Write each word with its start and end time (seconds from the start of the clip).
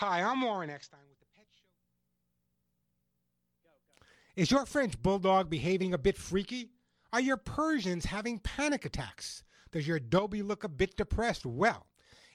Hi, 0.00 0.22
I'm 0.22 0.40
Warren 0.40 0.70
Eckstein 0.70 1.00
with 1.10 1.20
the 1.20 1.26
Pet 1.36 1.44
Show. 1.50 1.60
Is 4.34 4.50
your 4.50 4.64
French 4.64 5.02
bulldog 5.02 5.50
behaving 5.50 5.92
a 5.92 5.98
bit 5.98 6.16
freaky? 6.16 6.70
Are 7.12 7.20
your 7.20 7.36
Persians 7.36 8.06
having 8.06 8.38
panic 8.38 8.86
attacks? 8.86 9.42
Does 9.72 9.86
your 9.86 10.00
Dobie 10.00 10.40
look 10.40 10.64
a 10.64 10.70
bit 10.70 10.96
depressed? 10.96 11.44
Well, 11.44 11.84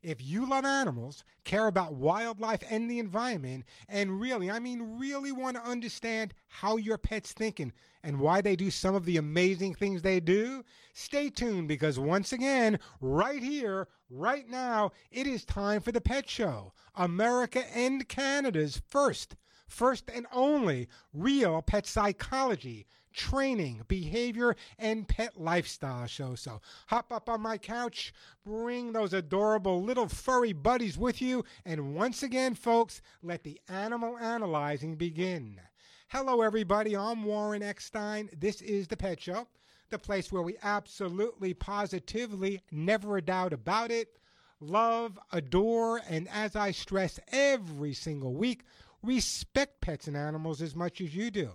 if 0.06 0.24
you 0.24 0.48
love 0.48 0.66
animals, 0.66 1.24
care 1.46 1.66
about 1.66 1.96
wildlife 1.96 2.62
and 2.70 2.90
the 2.90 3.00
environment, 3.00 3.66
and 3.90 4.22
really, 4.22 4.52
I 4.52 4.60
mean, 4.60 5.00
really 5.00 5.32
want 5.32 5.58
to 5.58 5.64
understand 5.64 6.36
how 6.48 6.78
your 6.78 7.00
pet's 7.00 7.34
thinking 7.34 7.74
and 8.04 8.20
why 8.20 8.42
they 8.42 8.56
do 8.56 8.70
some 8.70 8.94
of 8.94 9.06
the 9.06 9.18
amazing 9.18 9.74
things 9.74 10.04
they 10.04 10.20
do, 10.20 10.64
stay 10.94 11.32
tuned 11.32 11.68
because 11.68 11.98
once 11.98 12.32
again, 12.32 12.78
right 13.02 13.42
here, 13.42 13.88
right 14.08 14.48
now, 14.48 14.92
it 15.12 15.26
is 15.26 15.44
time 15.44 15.82
for 15.82 15.92
the 15.92 16.02
Pet 16.02 16.30
Show, 16.30 16.74
America 16.94 17.64
and 17.76 18.08
Canada's 18.08 18.80
first, 18.88 19.36
first 19.68 20.12
and 20.14 20.28
only 20.32 20.88
real 21.14 21.64
pet 21.64 21.88
psychology 21.88 22.86
training, 23.16 23.82
behavior, 23.88 24.56
and 24.78 25.08
pet 25.08 25.40
lifestyle 25.40 26.06
show. 26.06 26.36
So 26.36 26.62
hop 26.88 27.12
up 27.12 27.30
on 27.30 27.42
my 27.42 27.58
couch, 27.58 28.14
bring 28.46 28.92
those 28.92 29.14
adorable 29.14 29.82
little 29.82 30.10
furry 30.10 30.54
buddies 30.54 30.98
with 30.98 31.22
you, 31.22 31.46
and 31.66 31.96
once 31.96 32.22
again, 32.22 32.54
folks, 32.54 33.02
let 33.24 33.44
the 33.44 33.60
animal 33.70 34.18
analyzing 34.18 34.96
begin. 34.96 35.62
Hello, 36.10 36.42
everybody. 36.42 36.96
I'm 36.96 37.24
Warren 37.24 37.64
Eckstein. 37.64 38.30
This 38.38 38.62
is 38.62 38.88
The 38.88 38.98
Pet 38.98 39.20
Show, 39.20 39.48
the 39.90 39.98
place 39.98 40.32
where 40.32 40.44
we 40.44 40.58
absolutely, 40.62 41.54
positively, 41.54 42.62
never 42.72 43.18
a 43.18 43.22
doubt 43.22 43.54
about 43.54 43.92
it, 43.92 44.20
love, 44.60 45.18
adore, 45.32 46.02
and 46.10 46.28
as 46.30 46.56
I 46.56 46.72
stress 46.72 47.20
every 47.32 47.94
single 47.94 48.34
week, 48.34 48.66
respect 49.02 49.82
pets 49.82 50.08
and 50.08 50.18
animals 50.18 50.62
as 50.62 50.76
much 50.76 51.02
as 51.02 51.16
you 51.16 51.32
do. 51.32 51.52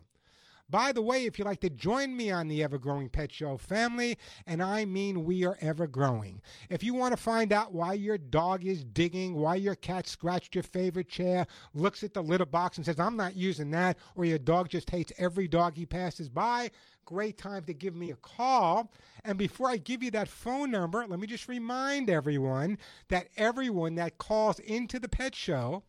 By 0.71 0.93
the 0.93 1.03
way, 1.03 1.25
if 1.25 1.37
you'd 1.37 1.47
like 1.47 1.61
to 1.61 1.71
join 1.71 2.17
me 2.17 2.31
on 2.31 2.47
the 2.47 2.63
Ever 2.63 2.79
Growing 2.79 3.09
Pet 3.09 3.33
Show 3.33 3.57
family, 3.57 4.17
and 4.47 4.63
I 4.63 4.85
mean 4.85 5.25
we 5.25 5.45
are 5.45 5.59
ever 5.61 5.89
growing. 5.89 6.41
If 6.69 6.85
you 6.85 6.95
want 6.95 7.13
to 7.13 7.21
find 7.21 7.53
out 7.53 7.75
why 7.75 7.95
your 7.95 8.19
dog 8.19 8.65
is 8.65 8.85
digging, 8.85 9.35
why 9.35 9.57
your 9.57 9.75
cat 9.75 10.07
scratched 10.07 10.55
your 10.55 10.63
favorite 10.63 11.09
chair, 11.09 11.47
looks 11.75 12.05
at 12.05 12.15
the 12.15 12.23
litter 12.23 12.47
box 12.47 12.77
and 12.77 12.87
says, 12.87 13.01
I'm 13.01 13.17
not 13.17 13.35
using 13.35 13.73
that, 13.73 13.99
or 14.15 14.25
your 14.25 14.39
dog 14.39 14.69
just 14.69 14.91
hates 14.91 15.13
every 15.19 15.49
dog 15.49 15.77
he 15.77 15.87
passes 15.87 16.29
by, 16.29 16.71
great 17.05 17.37
time 17.37 17.65
to 17.65 17.75
give 17.75 17.97
me 17.97 18.13
a 18.13 18.17
call. 18.17 18.93
And 19.25 19.37
before 19.37 19.69
I 19.69 19.77
give 19.77 20.05
you 20.05 20.13
that 20.13 20.29
phone 20.29 20.71
number, 20.71 21.05
let 21.05 21.19
me 21.19 21.27
just 21.27 21.49
remind 21.49 22.09
everyone 22.09 22.79
that 23.09 23.27
everyone 23.37 23.97
that 23.97 24.19
calls 24.19 24.61
into 24.61 25.01
the 25.01 25.09
pet 25.09 25.35
show 25.35 25.83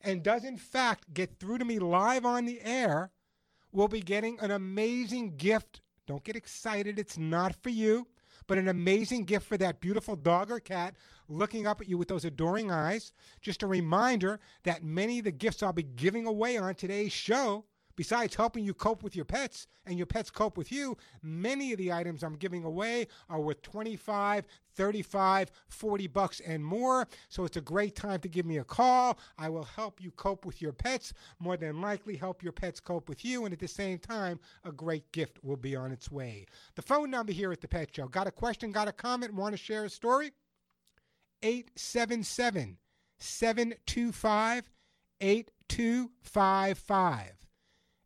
and 0.00 0.22
does 0.22 0.44
in 0.44 0.56
fact 0.56 1.12
get 1.12 1.38
through 1.38 1.58
to 1.58 1.64
me 1.64 1.78
live 1.78 2.24
on 2.24 2.46
the 2.46 2.60
air 2.62 3.10
will 3.74 3.88
be 3.88 4.00
getting 4.00 4.38
an 4.40 4.50
amazing 4.50 5.36
gift. 5.36 5.80
Don't 6.06 6.24
get 6.24 6.36
excited, 6.36 6.98
it's 6.98 7.18
not 7.18 7.54
for 7.62 7.70
you, 7.70 8.06
but 8.46 8.58
an 8.58 8.68
amazing 8.68 9.24
gift 9.24 9.46
for 9.46 9.56
that 9.58 9.80
beautiful 9.80 10.16
dog 10.16 10.50
or 10.50 10.60
cat 10.60 10.94
looking 11.28 11.66
up 11.66 11.80
at 11.80 11.88
you 11.88 11.98
with 11.98 12.08
those 12.08 12.24
adoring 12.24 12.70
eyes. 12.70 13.12
Just 13.40 13.62
a 13.62 13.66
reminder 13.66 14.38
that 14.62 14.84
many 14.84 15.18
of 15.18 15.24
the 15.24 15.32
gifts 15.32 15.62
I'll 15.62 15.72
be 15.72 15.82
giving 15.82 16.26
away 16.26 16.56
on 16.56 16.74
today's 16.74 17.12
show 17.12 17.64
Besides 17.96 18.34
helping 18.34 18.64
you 18.64 18.74
cope 18.74 19.02
with 19.02 19.14
your 19.14 19.24
pets 19.24 19.66
and 19.86 19.96
your 19.96 20.06
pets 20.06 20.30
cope 20.30 20.56
with 20.56 20.72
you, 20.72 20.96
many 21.22 21.72
of 21.72 21.78
the 21.78 21.92
items 21.92 22.22
I'm 22.22 22.36
giving 22.36 22.64
away 22.64 23.06
are 23.28 23.40
worth 23.40 23.62
25, 23.62 24.46
35, 24.74 25.50
40 25.68 26.06
bucks 26.08 26.40
and 26.40 26.64
more. 26.64 27.06
So 27.28 27.44
it's 27.44 27.56
a 27.56 27.60
great 27.60 27.94
time 27.94 28.20
to 28.20 28.28
give 28.28 28.46
me 28.46 28.58
a 28.58 28.64
call. 28.64 29.18
I 29.38 29.48
will 29.48 29.64
help 29.64 30.00
you 30.00 30.10
cope 30.10 30.44
with 30.44 30.60
your 30.60 30.72
pets, 30.72 31.12
more 31.38 31.56
than 31.56 31.80
likely 31.80 32.16
help 32.16 32.42
your 32.42 32.52
pets 32.52 32.80
cope 32.80 33.08
with 33.08 33.24
you, 33.24 33.44
and 33.44 33.52
at 33.52 33.60
the 33.60 33.68
same 33.68 33.98
time, 33.98 34.40
a 34.64 34.72
great 34.72 35.10
gift 35.12 35.38
will 35.44 35.56
be 35.56 35.76
on 35.76 35.92
its 35.92 36.10
way. 36.10 36.46
The 36.74 36.82
phone 36.82 37.10
number 37.10 37.32
here 37.32 37.52
at 37.52 37.60
the 37.60 37.68
Pet 37.68 37.94
Show. 37.94 38.08
Got 38.08 38.26
a 38.26 38.32
question, 38.32 38.72
got 38.72 38.88
a 38.88 38.92
comment, 38.92 39.34
want 39.34 39.52
to 39.52 39.58
share 39.58 39.84
a 39.84 39.90
story? 39.90 40.32
877 41.42 42.78
725 43.18 44.70
8255. 45.20 47.43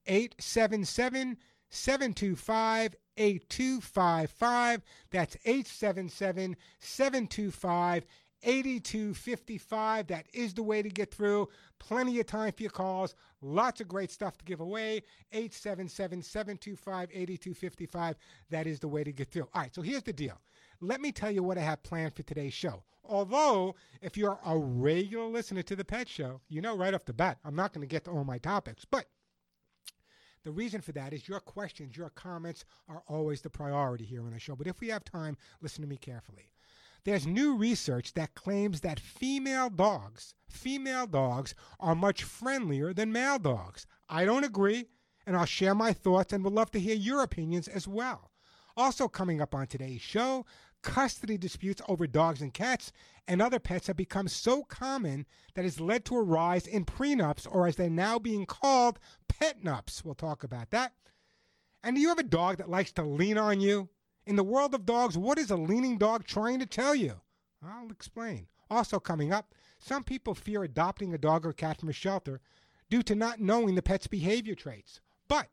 877 0.09 1.37
725 1.71 2.97
8255. 3.17 4.83
That's 5.11 5.37
877 5.45 6.57
725 6.79 8.07
8255. 8.43 10.07
That 10.07 10.27
is 10.33 10.55
the 10.55 10.63
way 10.63 10.83
to 10.83 10.89
get 10.89 11.13
through. 11.13 11.49
Plenty 11.79 12.21
of 12.21 12.27
time 12.27 12.53
for 12.53 12.63
your 12.63 12.71
calls. 12.71 13.15
Lots 13.43 13.81
of 13.81 13.89
great 13.89 14.11
stuff 14.11 14.39
to 14.39 14.45
give 14.45 14.61
away. 14.61 15.03
877 15.33 16.23
725 16.23 17.09
8255. 17.13 18.17
That 18.51 18.67
is 18.67 18.81
the 18.81 18.89
way 18.89 19.05
to 19.05 19.13
get 19.13 19.31
through. 19.31 19.49
All 19.55 19.63
right, 19.63 19.75
so 19.75 19.83
here's 19.83 20.05
the 20.05 20.13
deal. 20.13 20.41
Let 20.81 21.01
me 21.01 21.11
tell 21.11 21.31
you 21.31 21.43
what 21.43 21.59
I 21.59 21.63
have 21.63 21.83
planned 21.83 22.15
for 22.15 22.23
today's 22.23 22.55
show. 22.55 22.85
Although, 23.05 23.75
if 24.01 24.17
you're 24.17 24.39
a 24.45 24.57
regular 24.57 25.27
listener 25.27 25.63
to 25.63 25.75
the 25.75 25.85
Pet 25.85 26.09
Show, 26.09 26.41
you 26.49 26.61
know 26.61 26.77
right 26.77 26.95
off 26.95 27.07
the 27.07 27.13
bat, 27.13 27.39
I'm 27.45 27.57
not 27.57 27.73
going 27.73 27.81
to 27.81 27.91
get 27.91 28.05
to 28.05 28.11
all 28.11 28.23
my 28.23 28.39
topics. 28.39 28.85
But 28.85 29.07
the 30.45 30.51
reason 30.51 30.81
for 30.81 30.93
that 30.93 31.13
is 31.13 31.29
your 31.29 31.41
questions, 31.41 31.97
your 31.97 32.11
comments 32.11 32.65
are 32.89 33.03
always 33.09 33.41
the 33.41 33.51
priority 33.51 34.05
here 34.05 34.23
on 34.23 34.33
the 34.33 34.39
show. 34.39 34.57
But 34.57 34.67
if 34.67 34.81
we 34.81 34.89
have 34.89 35.05
time, 35.05 35.37
listen 35.61 35.83
to 35.83 35.89
me 35.89 35.97
carefully. 35.97 36.51
There's 37.05 37.27
new 37.27 37.57
research 37.57 38.15
that 38.15 38.35
claims 38.35 38.81
that 38.81 39.01
female 39.01 39.71
dogs, 39.71 40.35
female 40.49 41.07
dogs 41.07 41.55
are 41.81 41.95
much 41.95 42.23
friendlier 42.25 42.93
than 42.93 43.13
male 43.13 43.39
dogs. 43.39 43.87
I 44.09 44.25
don't 44.25 44.45
agree, 44.45 44.87
and 45.27 45.37
I'll 45.37 45.45
share 45.45 45.75
my 45.75 45.93
thoughts 45.93 46.33
and 46.33 46.45
would 46.45 46.53
love 46.53 46.71
to 46.73 46.81
hear 46.81 46.95
your 46.95 47.23
opinions 47.23 47.69
as 47.69 47.87
well. 47.87 48.33
Also 48.77 49.09
coming 49.09 49.41
up 49.41 49.55
on 49.55 49.67
today's 49.67 50.01
show, 50.01 50.47
custody 50.89 51.37
disputes 51.37 51.83
over 51.87 52.07
dogs 52.07 52.41
and 52.41 52.55
cats 52.55 52.93
and 53.27 53.43
other 53.43 53.59
pets 53.59 53.89
have 53.89 53.97
become 53.97 54.27
so 54.27 54.63
common 54.63 55.27
that 55.53 55.65
has 55.65 55.81
led 55.81 56.07
to 56.07 56.17
a 56.17 56.23
rise 56.23 56.67
in 56.67 56.87
prenups, 56.87 57.47
or 57.51 57.67
as 57.67 57.77
they're 57.77 57.91
now 57.91 58.19
being 58.19 58.47
called, 58.47 58.99
pet 59.29 59.63
nups. 59.63 60.03
We'll 60.03 60.15
talk 60.15 60.45
about 60.45 60.71
that. 60.71 60.95
And 61.85 61.95
do 61.95 62.01
you 62.01 62.09
have 62.09 62.19
a 62.19 62.23
dog 62.23 62.57
that 62.57 62.71
likes 62.71 62.91
to 62.93 63.03
lean 63.03 63.37
on 63.37 63.61
you? 63.61 63.91
In 64.27 64.37
the 64.37 64.43
world 64.43 64.75
of 64.75 64.87
dogs, 64.87 65.19
what 65.19 65.39
is 65.39 65.51
a 65.51 65.57
leaning 65.57 65.99
dog 65.99 66.25
trying 66.25 66.59
to 66.59 66.67
tell 66.67 66.95
you? 66.95 67.21
I'll 67.63 67.91
explain. 67.91 68.47
Also, 68.71 68.99
coming 68.99 69.31
up, 69.31 69.55
some 69.79 70.05
people 70.05 70.35
fear 70.35 70.63
adopting 70.63 71.13
a 71.13 71.19
dog 71.19 71.45
or 71.45 71.53
cat 71.53 71.81
from 71.81 71.91
a 71.91 71.93
shelter 71.93 72.41
due 72.89 73.03
to 73.03 73.15
not 73.15 73.41
knowing 73.41 73.75
the 73.75 73.83
pet's 73.83 74.07
behavior 74.07 74.55
traits. 74.55 75.01
But, 75.29 75.49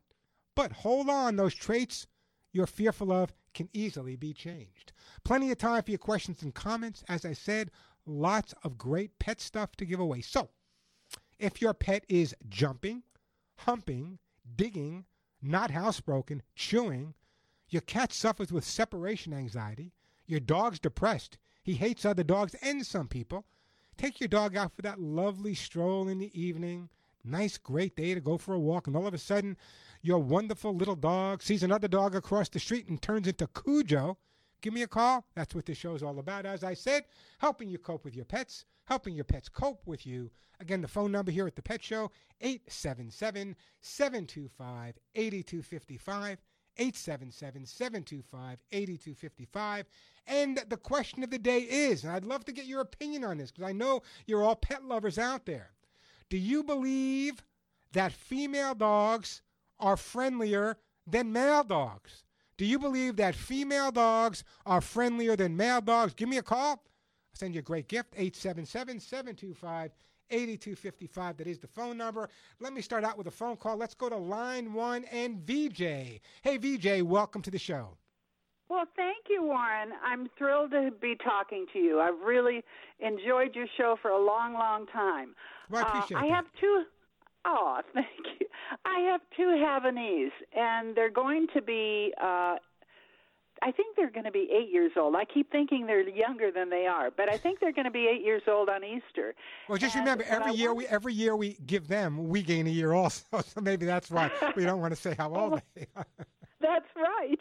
but 0.56 0.72
hold 0.72 1.10
on, 1.10 1.36
those 1.36 1.54
traits 1.54 2.08
you're 2.56 2.66
fearful 2.66 3.12
of 3.12 3.34
can 3.54 3.68
easily 3.74 4.16
be 4.16 4.34
changed. 4.34 4.94
Plenty 5.26 5.52
of 5.52 5.58
time 5.58 5.84
for 5.84 5.92
your 5.92 5.98
questions 5.98 6.42
and 6.42 6.56
comments. 6.56 7.04
As 7.10 7.26
I 7.26 7.34
said, 7.34 7.70
lots 8.06 8.54
of 8.64 8.78
great 8.78 9.20
pet 9.20 9.42
stuff 9.42 9.76
to 9.76 9.86
give 9.86 10.00
away. 10.00 10.22
So, 10.22 10.50
if 11.38 11.62
your 11.62 11.74
pet 11.74 12.06
is 12.08 12.34
jumping, 12.48 13.04
humping, 13.58 14.20
digging, 14.56 15.04
not 15.42 15.72
housebroken, 15.72 16.40
chewing, 16.56 17.14
your 17.68 17.82
cat 17.82 18.14
suffers 18.14 18.54
with 18.54 18.64
separation 18.64 19.34
anxiety, 19.34 19.92
your 20.26 20.40
dog's 20.40 20.80
depressed, 20.80 21.38
he 21.62 21.74
hates 21.74 22.06
other 22.06 22.24
dogs 22.24 22.56
and 22.62 22.86
some 22.86 23.10
people, 23.10 23.44
take 23.98 24.22
your 24.22 24.30
dog 24.30 24.56
out 24.56 24.74
for 24.74 24.82
that 24.82 25.02
lovely 25.02 25.56
stroll 25.56 26.08
in 26.08 26.20
the 26.20 26.32
evening. 26.40 26.88
Nice, 27.28 27.58
great 27.58 27.96
day 27.96 28.14
to 28.14 28.22
go 28.22 28.38
for 28.38 28.54
a 28.54 28.60
walk, 28.60 28.86
and 28.86 28.96
all 28.96 29.08
of 29.08 29.14
a 29.14 29.18
sudden, 29.18 29.58
your 30.04 30.20
wonderful 30.20 30.76
little 30.76 30.96
dog 30.96 31.42
sees 31.42 31.64
another 31.64 31.88
dog 31.88 32.14
across 32.14 32.50
the 32.50 32.60
street 32.60 32.88
and 32.88 33.02
turns 33.02 33.28
into 33.28 33.48
Cujo, 33.48 34.20
give 34.62 34.74
me 34.74 34.84
a 34.84 34.88
call. 34.88 35.26
That's 35.34 35.56
what 35.56 35.66
this 35.66 35.80
show 35.80 35.96
is 35.96 36.04
all 36.04 36.20
about. 36.20 36.46
As 36.46 36.64
I 36.64 36.76
said, 36.76 37.06
helping 37.40 37.68
you 37.68 37.80
cope 37.80 38.06
with 38.06 38.16
your 38.16 38.26
pets, 38.26 38.66
helping 38.86 39.16
your 39.16 39.24
pets 39.24 39.50
cope 39.50 39.82
with 39.88 40.06
you. 40.06 40.30
Again, 40.60 40.82
the 40.82 40.88
phone 40.88 41.12
number 41.12 41.32
here 41.32 41.48
at 41.48 41.56
the 41.56 41.64
Pet 41.64 41.84
Show, 41.84 42.12
877 42.42 43.56
725 43.82 44.94
8255. 45.16 46.38
877 46.78 47.66
725 47.66 48.60
8255. 48.72 49.86
And 50.28 50.62
the 50.68 50.78
question 50.78 51.24
of 51.24 51.32
the 51.32 51.40
day 51.40 51.60
is, 51.60 52.04
and 52.04 52.12
I'd 52.12 52.26
love 52.26 52.46
to 52.46 52.52
get 52.52 52.66
your 52.66 52.82
opinion 52.82 53.24
on 53.24 53.38
this 53.38 53.52
because 53.52 53.68
I 53.68 53.72
know 53.72 54.02
you're 54.28 54.44
all 54.44 54.56
pet 54.56 54.84
lovers 54.84 55.18
out 55.18 55.46
there. 55.46 55.72
Do 56.30 56.38
you 56.38 56.64
believe 56.64 57.44
that 57.94 58.12
female 58.12 58.76
dogs 58.76 59.42
are 59.80 59.98
friendlier 59.98 60.78
than 61.08 61.32
male 61.32 61.64
dogs. 61.64 62.24
Do 62.58 62.66
you 62.66 62.80
believe 62.80 63.18
that 63.18 63.36
female 63.36 63.92
dogs 63.92 64.44
are 64.66 64.82
friendlier 64.82 65.36
than 65.36 65.58
male 65.58 65.82
dogs? 65.82 66.14
Give 66.14 66.30
me 66.30 66.38
a 66.38 66.44
call. 66.44 66.72
I'll 66.72 66.82
send 67.34 67.54
you 67.54 67.60
a 67.60 67.64
great 67.64 67.88
gift 67.88 68.14
877 68.16 69.00
725 69.00 69.92
8255. 70.32 71.38
That 71.38 71.48
is 71.48 71.60
the 71.60 71.68
phone 71.68 71.98
number. 71.98 72.30
Let 72.60 72.74
me 72.74 72.82
start 72.82 73.04
out 73.04 73.18
with 73.18 73.28
a 73.28 73.32
phone 73.32 73.58
call. 73.58 73.78
Let's 73.78 73.94
go 73.94 74.10
to 74.10 74.16
line 74.16 74.74
one 74.74 75.04
and 75.06 75.40
VJ. 75.46 75.80
Hey, 76.42 76.58
VJ, 76.58 77.02
welcome 77.04 77.42
to 77.44 77.52
the 77.52 77.60
show. 77.60 77.98
Well, 78.70 78.86
thank 78.96 79.26
you, 79.30 79.44
Warren. 79.44 79.90
I'm 80.04 80.28
thrilled 80.38 80.72
to 80.72 80.90
be 81.00 81.16
talking 81.24 81.68
to 81.74 81.80
you. 81.80 82.00
I've 82.00 82.20
really 82.26 82.64
enjoyed 83.00 83.56
your 83.56 83.68
show 83.78 83.96
for 84.02 84.10
a 84.10 84.24
long, 84.24 84.54
long 84.54 84.88
time. 84.88 85.36
Well, 85.70 85.86
I 85.86 85.90
appreciate 85.90 86.18
uh, 86.18 86.20
I 86.20 86.28
that. 86.28 86.36
have 86.36 86.46
two. 86.60 86.84
Oh, 87.46 87.80
thank 87.94 88.08
you. 88.40 88.48
I 88.84 89.00
have 89.12 89.22
two 89.38 89.44
Havanese, 89.44 90.32
and 90.58 90.96
they're 90.96 91.12
going 91.12 91.48
to 91.54 91.62
be. 91.62 92.14
Uh, 92.20 92.56
I 93.62 93.72
think 93.72 93.96
they're 93.96 94.12
going 94.12 94.26
to 94.26 94.32
be 94.32 94.50
eight 94.52 94.72
years 94.72 94.92
old. 94.98 95.16
I 95.16 95.24
keep 95.26 95.50
thinking 95.52 95.86
they're 95.88 96.08
younger 96.10 96.52
than 96.52 96.70
they 96.70 96.88
are, 96.88 97.10
but 97.10 97.32
I 97.32 97.38
think 97.38 97.60
they're 97.62 97.72
going 97.72 97.86
to 97.86 97.92
be 97.92 98.08
eight 98.14 98.24
years 98.24 98.42
old 98.48 98.68
on 98.68 98.84
Easter. 98.84 99.34
Well, 99.70 99.78
just 99.78 99.96
And 99.96 100.04
remember, 100.04 100.26
every 100.28 100.54
year 100.54 100.70
want- 100.74 100.78
we 100.80 100.88
every 100.88 101.14
year 101.14 101.36
we 101.36 101.58
give 101.66 101.88
them, 101.88 102.28
we 102.28 102.42
gain 102.42 102.68
a 102.68 102.72
year 102.72 102.94
also. 102.94 103.24
So 103.44 103.62
maybe 103.62 103.86
that's 103.86 104.12
why 104.12 104.30
we 104.56 104.66
don't 104.66 104.82
want 104.82 104.94
to 104.94 105.00
say 105.00 105.16
how 105.18 105.34
old 105.36 105.62
they 105.76 105.86
are. 105.96 106.06
That's 106.60 106.86
right. 106.96 107.40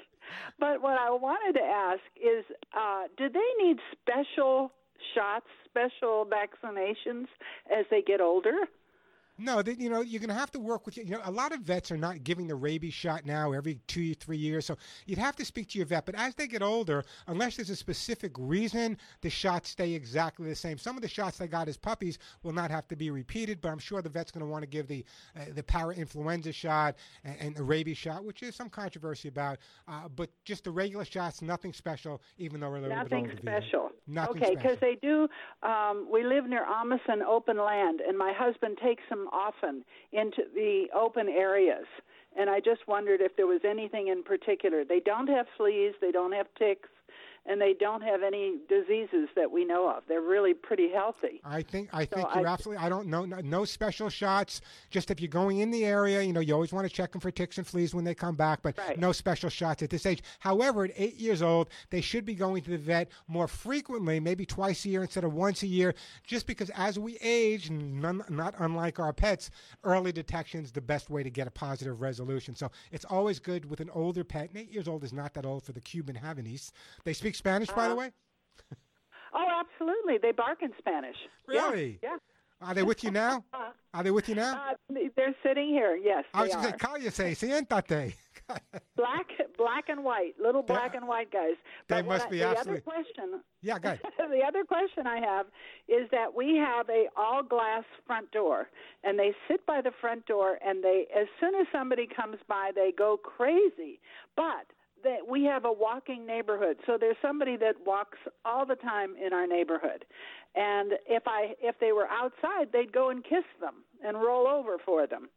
But 0.58 0.82
what 0.82 0.98
I 0.98 1.10
wanted 1.10 1.58
to 1.58 1.64
ask 1.64 2.00
is, 2.16 2.44
uh, 2.76 3.04
do 3.16 3.28
they 3.28 3.64
need 3.64 3.78
special 3.92 4.72
shots, 5.14 5.46
special 5.64 6.26
vaccinations 6.26 7.26
as 7.70 7.84
they 7.90 8.02
get 8.02 8.20
older? 8.20 8.54
No, 9.36 9.62
they, 9.62 9.72
you 9.72 9.90
know, 9.90 10.00
you're 10.00 10.20
going 10.20 10.28
to 10.28 10.34
have 10.34 10.52
to 10.52 10.60
work 10.60 10.86
with, 10.86 10.96
you 10.96 11.06
know, 11.06 11.20
a 11.24 11.30
lot 11.30 11.52
of 11.52 11.60
vets 11.60 11.90
are 11.90 11.96
not 11.96 12.22
giving 12.22 12.46
the 12.46 12.54
rabies 12.54 12.94
shot 12.94 13.26
now 13.26 13.52
every 13.52 13.80
two, 13.88 14.14
three 14.14 14.36
years. 14.36 14.66
So 14.66 14.76
you'd 15.06 15.18
have 15.18 15.34
to 15.36 15.44
speak 15.44 15.68
to 15.70 15.78
your 15.78 15.86
vet. 15.86 16.06
But 16.06 16.14
as 16.14 16.34
they 16.36 16.46
get 16.46 16.62
older, 16.62 17.04
unless 17.26 17.56
there's 17.56 17.70
a 17.70 17.76
specific 17.76 18.32
reason, 18.38 18.96
the 19.22 19.30
shots 19.30 19.70
stay 19.70 19.92
exactly 19.92 20.48
the 20.48 20.54
same. 20.54 20.78
Some 20.78 20.96
of 20.96 21.02
the 21.02 21.08
shots 21.08 21.38
they 21.38 21.48
got 21.48 21.66
as 21.66 21.76
puppies 21.76 22.18
will 22.44 22.52
not 22.52 22.70
have 22.70 22.86
to 22.88 22.96
be 22.96 23.10
repeated, 23.10 23.60
but 23.60 23.70
I'm 23.70 23.78
sure 23.78 24.02
the 24.02 24.08
vet's 24.08 24.30
going 24.30 24.44
to 24.44 24.50
want 24.50 24.62
to 24.62 24.68
give 24.68 24.86
the 24.86 25.04
uh, 25.36 25.40
the 25.54 25.62
para-influenza 25.62 26.52
shot 26.52 26.94
and, 27.24 27.36
and 27.40 27.56
the 27.56 27.64
rabies 27.64 27.98
shot, 27.98 28.24
which 28.24 28.42
is 28.42 28.54
some 28.54 28.70
controversy 28.70 29.28
about. 29.28 29.58
Uh, 29.88 30.08
but 30.14 30.30
just 30.44 30.64
the 30.64 30.70
regular 30.70 31.04
shots, 31.04 31.42
nothing 31.42 31.72
special, 31.72 32.22
even 32.38 32.60
though 32.60 32.70
we're 32.70 32.76
a 32.76 32.82
little 32.82 32.96
Nothing 32.96 33.24
bit 33.24 33.40
older. 33.44 33.60
Special. 33.60 33.90
Nothing 34.06 34.42
okay, 34.44 34.54
because 34.54 34.78
they 34.80 34.96
do. 35.02 35.28
Um, 35.62 36.06
we 36.12 36.22
live 36.24 36.46
near 36.46 36.64
Amundsen 36.64 37.22
open 37.22 37.58
land, 37.58 38.00
and 38.06 38.16
my 38.16 38.32
husband 38.32 38.78
takes 38.82 39.02
them 39.08 39.23
often 39.32 39.84
into 40.12 40.42
the 40.54 40.86
open 40.94 41.28
areas. 41.28 41.86
And 42.36 42.50
I 42.50 42.60
just 42.60 42.86
wondered 42.88 43.20
if 43.20 43.36
there 43.36 43.46
was 43.46 43.60
anything 43.64 44.08
in 44.08 44.22
particular. 44.22 44.84
They 44.84 45.00
don't 45.00 45.28
have 45.28 45.46
fleas, 45.56 45.94
they 46.00 46.10
don't 46.10 46.32
have 46.32 46.46
ticks, 46.58 46.88
and 47.46 47.60
they 47.60 47.74
don't 47.74 48.02
have 48.02 48.22
any 48.22 48.56
diseases 48.68 49.28
that 49.36 49.50
we 49.50 49.64
know 49.64 49.88
of. 49.90 50.02
They're 50.08 50.20
really 50.20 50.54
pretty 50.54 50.90
healthy. 50.90 51.40
I 51.44 51.62
think 51.62 51.90
I 51.92 52.04
So 52.06 52.16
think 52.16 52.28
you're 52.34 52.48
I- 52.48 52.52
absolutely. 52.52 52.84
I 52.84 52.88
don't 52.88 53.06
know 53.08 53.24
no, 53.24 53.40
no 53.40 53.64
special 53.64 54.08
shots. 54.08 54.60
Just 54.90 55.10
if 55.10 55.20
you're 55.20 55.28
going 55.28 55.58
in 55.58 55.70
the 55.70 55.84
area, 55.84 56.22
you 56.22 56.32
know, 56.32 56.40
you 56.40 56.54
always 56.54 56.72
want 56.72 56.88
to 56.88 56.92
check 56.92 57.12
them 57.12 57.20
for 57.20 57.30
ticks 57.30 57.58
and 57.58 57.66
fleas 57.66 57.94
when 57.94 58.04
they 58.04 58.14
come 58.14 58.34
back, 58.34 58.62
but 58.62 58.76
Right. 58.78 58.98
no 58.98 59.12
special 59.12 59.50
shots 59.50 59.82
at 59.82 59.90
this 59.90 60.06
age. 60.06 60.22
However, 60.40 60.84
at 60.84 60.92
eight 60.96 61.16
years 61.16 61.42
old, 61.42 61.68
they 61.90 62.00
should 62.00 62.24
be 62.24 62.34
going 62.34 62.62
to 62.62 62.70
the 62.70 62.78
vet 62.78 63.08
more 63.28 63.46
frequently, 63.48 64.20
maybe 64.20 64.46
twice 64.46 64.84
a 64.84 64.88
year 64.88 65.02
instead 65.02 65.24
of 65.24 65.34
once 65.34 65.62
a 65.62 65.66
year, 65.66 65.94
just 66.24 66.46
because 66.46 66.70
as 66.70 66.98
we 66.98 67.16
age, 67.18 67.70
none, 67.70 68.22
not 68.28 68.54
unlike 68.58 68.98
our 68.98 69.12
pets, 69.12 69.50
early 69.84 70.12
detection 70.12 70.62
is 70.64 70.72
the 70.72 70.80
best 70.80 71.10
way 71.10 71.22
to 71.22 71.30
get 71.30 71.46
a 71.46 71.50
positive 71.50 72.00
resolution. 72.00 72.54
So 72.56 72.70
it's 72.90 73.04
always 73.04 73.38
good 73.38 73.68
with 73.68 73.80
an 73.80 73.90
older 73.90 74.24
pet. 74.24 74.48
And 74.50 74.58
eight 74.58 74.70
years 74.72 74.88
old 74.88 75.04
is 75.04 75.12
not 75.12 75.34
that 75.34 75.44
old 75.44 75.62
for 75.62 75.72
the 75.72 75.80
Cuban 75.80 76.16
Havanese. 76.22 76.72
They 77.04 77.12
speak 77.12 77.33
Spanish, 77.36 77.68
by 77.70 77.88
the 77.88 77.94
way. 77.96 78.10
Oh, 79.32 79.46
absolutely. 79.60 80.18
They 80.18 80.32
bark 80.32 80.62
in 80.62 80.70
Spanish. 80.78 81.16
Really? 81.48 81.98
Yeah. 82.02 82.16
Are 82.60 82.72
they 82.72 82.82
with 82.84 83.02
you 83.04 83.10
now? 83.10 83.44
Are 83.94 84.02
they 84.02 84.10
with 84.12 84.28
you 84.28 84.36
now? 84.36 84.54
Uh, 84.90 84.94
they're 85.16 85.34
sitting 85.42 85.68
here. 85.68 85.96
Yes, 85.96 86.24
I 86.32 86.42
was 86.44 86.52
going 86.54 86.64
to 86.64 86.70
say, 86.70 86.76
cállese, 86.76 87.66
siéntate. 87.66 88.14
black, 88.96 89.26
black 89.56 89.84
and 89.88 90.04
white, 90.04 90.34
little 90.42 90.62
They- 90.62 90.74
black 90.74 90.94
and 90.94 91.06
white 91.08 91.30
guys. 91.32 91.54
they 91.88 91.96
But 91.96 92.04
what 92.06 92.14
must 92.14 92.26
I- 92.26 92.30
be 92.30 92.38
the 92.38 92.44
absolutely- 92.46 92.72
other 92.72 92.80
question. 92.82 93.40
yeah, 93.62 93.78
go 93.78 93.96
the 94.18 94.42
other 94.46 94.64
question 94.64 95.06
I 95.06 95.18
have 95.20 95.46
is 95.88 96.08
that 96.10 96.34
we 96.34 96.56
have 96.56 96.88
a 96.90 97.06
all 97.16 97.42
glass 97.42 97.84
front 98.06 98.30
door, 98.32 98.68
and 99.02 99.18
they 99.18 99.34
sit 99.48 99.64
by 99.66 99.80
the 99.80 99.92
front 100.00 100.26
door, 100.26 100.58
and 100.64 100.82
they 100.84 101.06
as 101.16 101.26
soon 101.40 101.54
as 101.54 101.66
somebody 101.72 102.06
comes 102.06 102.36
by, 102.48 102.70
they 102.74 102.92
go 102.96 103.16
crazy. 103.16 104.00
But 104.36 104.66
that 105.04 105.28
we 105.28 105.44
have 105.44 105.64
a 105.64 105.72
walking 105.72 106.26
neighborhood, 106.26 106.78
so 106.86 106.96
there's 106.98 107.16
somebody 107.22 107.56
that 107.58 107.74
walks 107.86 108.18
all 108.44 108.66
the 108.66 108.76
time 108.76 109.14
in 109.24 109.32
our 109.32 109.46
neighborhood. 109.46 110.04
And 110.56 110.92
if 111.08 111.24
I 111.26 111.54
if 111.60 111.78
they 111.80 111.92
were 111.92 112.08
outside, 112.08 112.72
they'd 112.72 112.92
go 112.92 113.10
and 113.10 113.22
kiss 113.22 113.44
them 113.60 113.84
and 114.04 114.16
roll 114.20 114.46
over 114.46 114.76
for 114.84 115.06
them. 115.06 115.28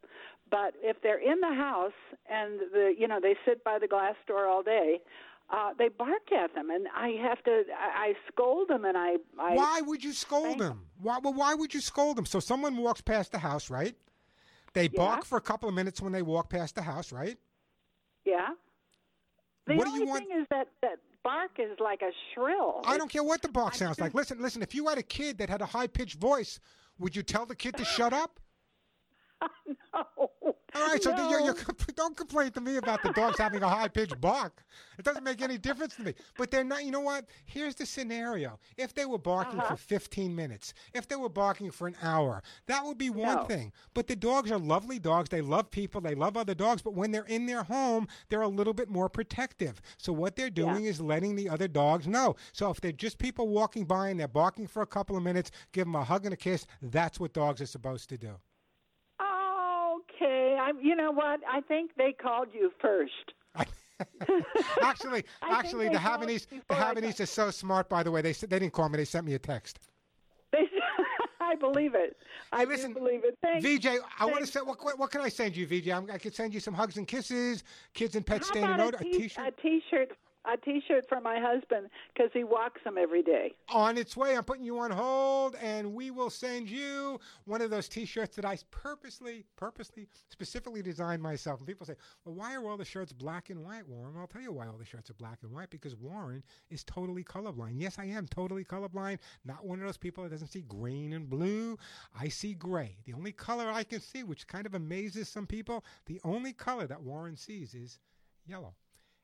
But 0.50 0.74
if 0.82 1.00
they're 1.02 1.18
in 1.20 1.40
the 1.40 1.54
house 1.54 1.92
and 2.30 2.60
the 2.72 2.94
you 2.98 3.06
know 3.08 3.20
they 3.20 3.36
sit 3.46 3.62
by 3.64 3.78
the 3.78 3.88
glass 3.88 4.14
door 4.26 4.46
all 4.46 4.62
day, 4.62 5.00
uh, 5.50 5.72
they 5.78 5.88
bark 5.88 6.30
at 6.32 6.54
them, 6.54 6.70
and 6.70 6.86
I 6.96 7.08
have 7.22 7.42
to 7.44 7.64
I, 7.78 8.08
I 8.08 8.14
scold 8.32 8.68
them, 8.68 8.84
and 8.84 8.96
I, 8.96 9.16
I 9.40 9.54
Why 9.54 9.80
would 9.84 10.02
you 10.04 10.12
scold 10.12 10.44
Thank- 10.44 10.58
them? 10.60 10.86
Why, 11.00 11.18
well, 11.22 11.34
why 11.34 11.54
would 11.54 11.74
you 11.74 11.80
scold 11.80 12.16
them? 12.16 12.26
So 12.26 12.40
someone 12.40 12.76
walks 12.76 13.00
past 13.00 13.32
the 13.32 13.38
house, 13.38 13.70
right? 13.70 13.94
They 14.74 14.88
bark 14.88 15.20
Yeah. 15.20 15.24
for 15.24 15.38
a 15.38 15.40
couple 15.40 15.68
of 15.68 15.74
minutes 15.74 16.00
when 16.00 16.12
they 16.12 16.22
walk 16.22 16.48
past 16.50 16.74
the 16.74 16.82
house, 16.82 17.12
right? 17.12 17.36
yeah. 18.24 18.50
The 19.68 19.76
What 19.76 19.86
do 19.86 19.98
you 20.00 20.06
want- 20.06 20.26
thing 20.26 20.40
is 20.40 20.46
that 20.50 20.68
that 20.82 20.98
bark 21.22 21.52
is 21.58 21.78
like 21.78 22.00
a 22.02 22.10
shrill. 22.32 22.80
I 22.84 22.96
don't 22.96 23.10
care 23.10 23.22
what 23.22 23.42
the 23.42 23.48
bark 23.48 23.74
sounds 23.74 24.00
like. 24.00 24.14
Listen, 24.14 24.40
listen. 24.40 24.62
If 24.62 24.74
you 24.74 24.88
had 24.88 24.98
a 24.98 25.02
kid 25.02 25.38
that 25.38 25.50
had 25.50 25.60
a 25.60 25.66
high 25.66 25.86
pitched 25.86 26.18
voice, 26.18 26.58
would 26.98 27.14
you 27.14 27.22
tell 27.22 27.44
the 27.46 27.54
kid 27.54 27.76
to 27.76 27.84
shut 27.84 28.12
up? 28.12 28.40
no. 29.94 30.54
All 30.80 30.88
right, 30.88 31.02
so 31.02 31.10
no. 31.10 31.28
you're, 31.30 31.40
you're, 31.40 31.56
don't 31.94 32.16
complain 32.16 32.50
to 32.52 32.60
me 32.60 32.76
about 32.76 33.02
the 33.02 33.12
dogs 33.12 33.38
having 33.38 33.62
a 33.62 33.68
high 33.68 33.88
pitched 33.88 34.20
bark. 34.20 34.62
It 34.98 35.04
doesn't 35.04 35.24
make 35.24 35.42
any 35.42 35.58
difference 35.58 35.96
to 35.96 36.02
me. 36.02 36.14
But 36.36 36.50
they're 36.50 36.64
not. 36.64 36.84
You 36.84 36.90
know 36.90 37.00
what? 37.00 37.26
Here's 37.44 37.74
the 37.74 37.86
scenario: 37.86 38.58
if 38.76 38.94
they 38.94 39.04
were 39.06 39.18
barking 39.18 39.58
Uh-huh. 39.60 39.74
for 39.74 39.76
15 39.76 40.34
minutes, 40.34 40.74
if 40.94 41.08
they 41.08 41.16
were 41.16 41.28
barking 41.28 41.70
for 41.70 41.86
an 41.86 41.96
hour, 42.02 42.42
that 42.66 42.84
would 42.84 42.98
be 42.98 43.10
one 43.10 43.36
No. 43.36 43.44
thing. 43.44 43.72
But 43.94 44.06
the 44.06 44.16
dogs 44.16 44.50
are 44.50 44.58
lovely 44.58 44.98
dogs. 44.98 45.28
They 45.28 45.40
love 45.40 45.70
people. 45.70 46.00
They 46.00 46.14
love 46.14 46.36
other 46.36 46.54
dogs. 46.54 46.82
But 46.82 46.94
when 46.94 47.10
they're 47.10 47.24
in 47.24 47.46
their 47.46 47.62
home, 47.64 48.08
they're 48.28 48.42
a 48.42 48.48
little 48.48 48.74
bit 48.74 48.88
more 48.88 49.08
protective. 49.08 49.80
So 49.98 50.12
what 50.12 50.36
they're 50.36 50.50
doing 50.50 50.84
is 50.84 51.00
letting 51.00 51.36
the 51.36 51.48
other 51.48 51.68
dogs 51.68 52.06
know. 52.06 52.36
So 52.52 52.70
if 52.70 52.80
they're 52.80 52.92
just 52.92 53.18
people 53.18 53.48
walking 53.48 53.84
by 53.84 54.08
and 54.08 54.18
they're 54.18 54.28
barking 54.28 54.66
for 54.66 54.82
a 54.82 54.86
couple 54.86 55.16
of 55.16 55.22
minutes, 55.22 55.50
give 55.72 55.86
them 55.86 55.94
a 55.94 56.04
hug 56.04 56.24
and 56.24 56.34
a 56.34 56.36
kiss. 56.36 56.66
That's 56.82 57.18
what 57.20 57.32
dogs 57.32 57.60
are 57.60 57.66
supposed 57.66 58.08
to 58.10 58.18
do. 58.18 58.36
I'm. 60.68 60.80
You 60.80 60.94
know 60.94 61.10
what? 61.10 61.40
I 61.50 61.60
think 61.62 61.92
they 61.96 62.12
called 62.12 62.48
you 62.52 62.70
first. 62.80 63.32
actually, 64.82 65.24
actually, 65.42 65.88
the 65.88 65.98
Havanese, 65.98 66.46
the 66.68 66.74
Havanese 66.74 67.20
is 67.20 67.30
so 67.30 67.50
smart. 67.50 67.88
By 67.88 68.02
the 68.02 68.10
way, 68.10 68.22
they 68.22 68.32
they 68.32 68.58
didn't 68.58 68.72
call 68.72 68.88
me. 68.88 68.96
They 68.96 69.04
sent 69.04 69.26
me 69.26 69.34
a 69.34 69.38
text. 69.38 69.80
They, 70.52 70.64
I 71.40 71.54
believe 71.54 71.94
it. 71.94 72.16
I 72.52 72.60
Hey, 72.60 72.66
listen, 72.66 72.92
believe 72.92 73.24
it. 73.24 73.36
Thanks. 73.42 73.64
VJ, 73.64 74.00
I 74.18 74.26
want 74.26 74.40
to 74.40 74.46
say, 74.46 74.60
what, 74.60 74.78
what 74.98 75.10
can 75.10 75.20
I 75.20 75.28
send 75.28 75.56
you, 75.56 75.66
VJ? 75.66 75.88
I'm, 75.90 76.10
I 76.10 76.18
could 76.18 76.34
send 76.34 76.52
you 76.52 76.60
some 76.60 76.74
hugs 76.74 76.96
and 76.96 77.06
kisses, 77.06 77.64
kids 77.94 78.16
and 78.16 78.26
pets 78.26 78.48
How 78.48 78.52
staying 78.52 78.70
about 78.72 79.00
a, 79.00 79.04
T-shirt. 79.04 79.46
a 79.46 79.62
T-shirt, 79.62 80.10
a 80.52 80.56
T-shirt 80.56 81.04
for 81.08 81.20
my 81.20 81.38
husband 81.38 81.88
because 82.12 82.30
he 82.32 82.44
walks 82.44 82.80
them 82.84 82.96
every 82.98 83.22
day. 83.22 83.54
on 83.68 83.98
its 83.98 84.16
way. 84.16 84.36
I'm 84.36 84.44
putting 84.44 84.64
you 84.64 84.78
on 84.78 84.90
hold, 84.90 85.54
and 85.56 85.94
we 85.94 86.10
will 86.10 86.30
send 86.30 86.70
you 86.70 87.20
one 87.44 87.60
of 87.60 87.70
those 87.70 87.88
T-shirts 87.88 88.36
that 88.36 88.44
I 88.44 88.58
purposely, 88.70 89.44
purposely, 89.56 90.08
specifically 90.30 90.82
designed 90.82 91.22
myself. 91.22 91.60
And 91.60 91.66
people 91.66 91.86
say, 91.86 91.96
"Well, 92.24 92.34
why 92.34 92.54
are 92.54 92.68
all 92.68 92.76
the 92.76 92.84
shirts 92.84 93.12
black 93.12 93.50
and 93.50 93.62
white, 93.64 93.86
Warren?" 93.86 94.16
I'll 94.16 94.26
tell 94.26 94.42
you 94.42 94.52
why 94.52 94.66
all 94.66 94.78
the 94.78 94.84
shirts 94.84 95.10
are 95.10 95.14
black 95.14 95.38
and 95.42 95.52
white 95.52 95.70
because 95.70 95.94
Warren 95.96 96.42
is 96.70 96.82
totally 96.84 97.24
colorblind. 97.24 97.80
Yes, 97.80 97.98
I 97.98 98.06
am 98.06 98.26
totally 98.26 98.64
colorblind. 98.64 99.18
Not 99.44 99.64
one 99.66 99.78
of 99.80 99.84
those 99.86 99.96
people 99.98 100.24
that 100.24 100.30
doesn't 100.30 100.48
see 100.48 100.62
green 100.62 101.12
and 101.12 101.28
blue. 101.28 101.78
I 102.18 102.28
see 102.28 102.54
gray. 102.54 102.96
The 103.04 103.12
only 103.14 103.32
color 103.32 103.70
I 103.70 103.84
can 103.84 104.00
see, 104.00 104.22
which 104.22 104.46
kind 104.46 104.66
of 104.66 104.74
amazes 104.74 105.28
some 105.28 105.46
people, 105.46 105.84
the 106.06 106.20
only 106.24 106.52
color 106.52 106.86
that 106.86 107.02
Warren 107.02 107.36
sees 107.36 107.74
is 107.74 107.98
yellow. 108.46 108.74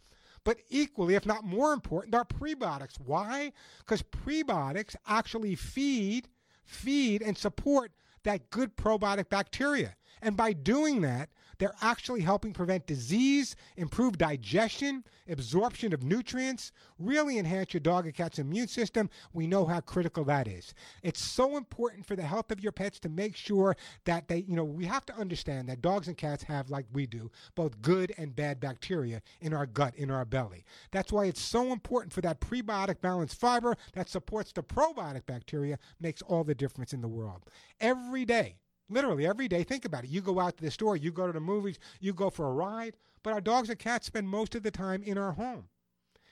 But 0.44 0.58
equally, 0.68 1.14
if 1.14 1.24
not 1.24 1.44
more 1.44 1.72
important, 1.72 2.14
are 2.14 2.24
prebiotics. 2.24 2.98
Why? 3.04 3.52
Because 3.78 4.02
prebiotics 4.02 4.96
actually 5.06 5.54
feed, 5.54 6.28
feed 6.64 7.22
and 7.22 7.38
support 7.38 7.92
that 8.24 8.50
good 8.50 8.76
probiotic 8.76 9.28
bacteria. 9.28 9.96
And 10.20 10.36
by 10.36 10.52
doing 10.52 11.00
that, 11.02 11.30
they're 11.62 11.72
actually 11.80 12.22
helping 12.22 12.52
prevent 12.52 12.88
disease, 12.88 13.54
improve 13.76 14.18
digestion, 14.18 15.04
absorption 15.28 15.92
of 15.92 16.02
nutrients, 16.02 16.72
really 16.98 17.38
enhance 17.38 17.72
your 17.72 17.80
dog 17.80 18.04
or 18.04 18.10
cat's 18.10 18.40
immune 18.40 18.66
system. 18.66 19.08
We 19.32 19.46
know 19.46 19.64
how 19.66 19.78
critical 19.78 20.24
that 20.24 20.48
is. 20.48 20.74
It's 21.04 21.22
so 21.22 21.56
important 21.56 22.04
for 22.04 22.16
the 22.16 22.24
health 22.24 22.50
of 22.50 22.60
your 22.60 22.72
pets 22.72 22.98
to 22.98 23.08
make 23.08 23.36
sure 23.36 23.76
that 24.06 24.26
they, 24.26 24.38
you 24.38 24.56
know, 24.56 24.64
we 24.64 24.86
have 24.86 25.06
to 25.06 25.14
understand 25.14 25.68
that 25.68 25.82
dogs 25.82 26.08
and 26.08 26.16
cats 26.16 26.42
have, 26.42 26.68
like 26.68 26.86
we 26.92 27.06
do, 27.06 27.30
both 27.54 27.80
good 27.80 28.12
and 28.18 28.34
bad 28.34 28.58
bacteria 28.58 29.22
in 29.40 29.54
our 29.54 29.66
gut, 29.66 29.94
in 29.94 30.10
our 30.10 30.24
belly. 30.24 30.64
That's 30.90 31.12
why 31.12 31.26
it's 31.26 31.40
so 31.40 31.72
important 31.72 32.12
for 32.12 32.22
that 32.22 32.40
prebiotic 32.40 33.00
balanced 33.00 33.38
fiber 33.38 33.76
that 33.92 34.08
supports 34.08 34.50
the 34.50 34.64
probiotic 34.64 35.26
bacteria, 35.26 35.78
makes 36.00 36.22
all 36.22 36.42
the 36.42 36.56
difference 36.56 36.92
in 36.92 37.02
the 37.02 37.06
world. 37.06 37.44
Every 37.80 38.24
day, 38.24 38.56
Literally 38.92 39.26
every 39.26 39.48
day. 39.48 39.64
Think 39.64 39.84
about 39.84 40.04
it. 40.04 40.10
You 40.10 40.20
go 40.20 40.38
out 40.38 40.56
to 40.56 40.62
the 40.62 40.70
store, 40.70 40.96
you 40.96 41.10
go 41.10 41.26
to 41.26 41.32
the 41.32 41.40
movies, 41.40 41.78
you 42.00 42.12
go 42.12 42.30
for 42.30 42.46
a 42.46 42.52
ride, 42.52 42.96
but 43.22 43.32
our 43.32 43.40
dogs 43.40 43.70
and 43.70 43.78
cats 43.78 44.06
spend 44.06 44.28
most 44.28 44.54
of 44.54 44.62
the 44.62 44.70
time 44.70 45.02
in 45.02 45.16
our 45.16 45.32
home. 45.32 45.68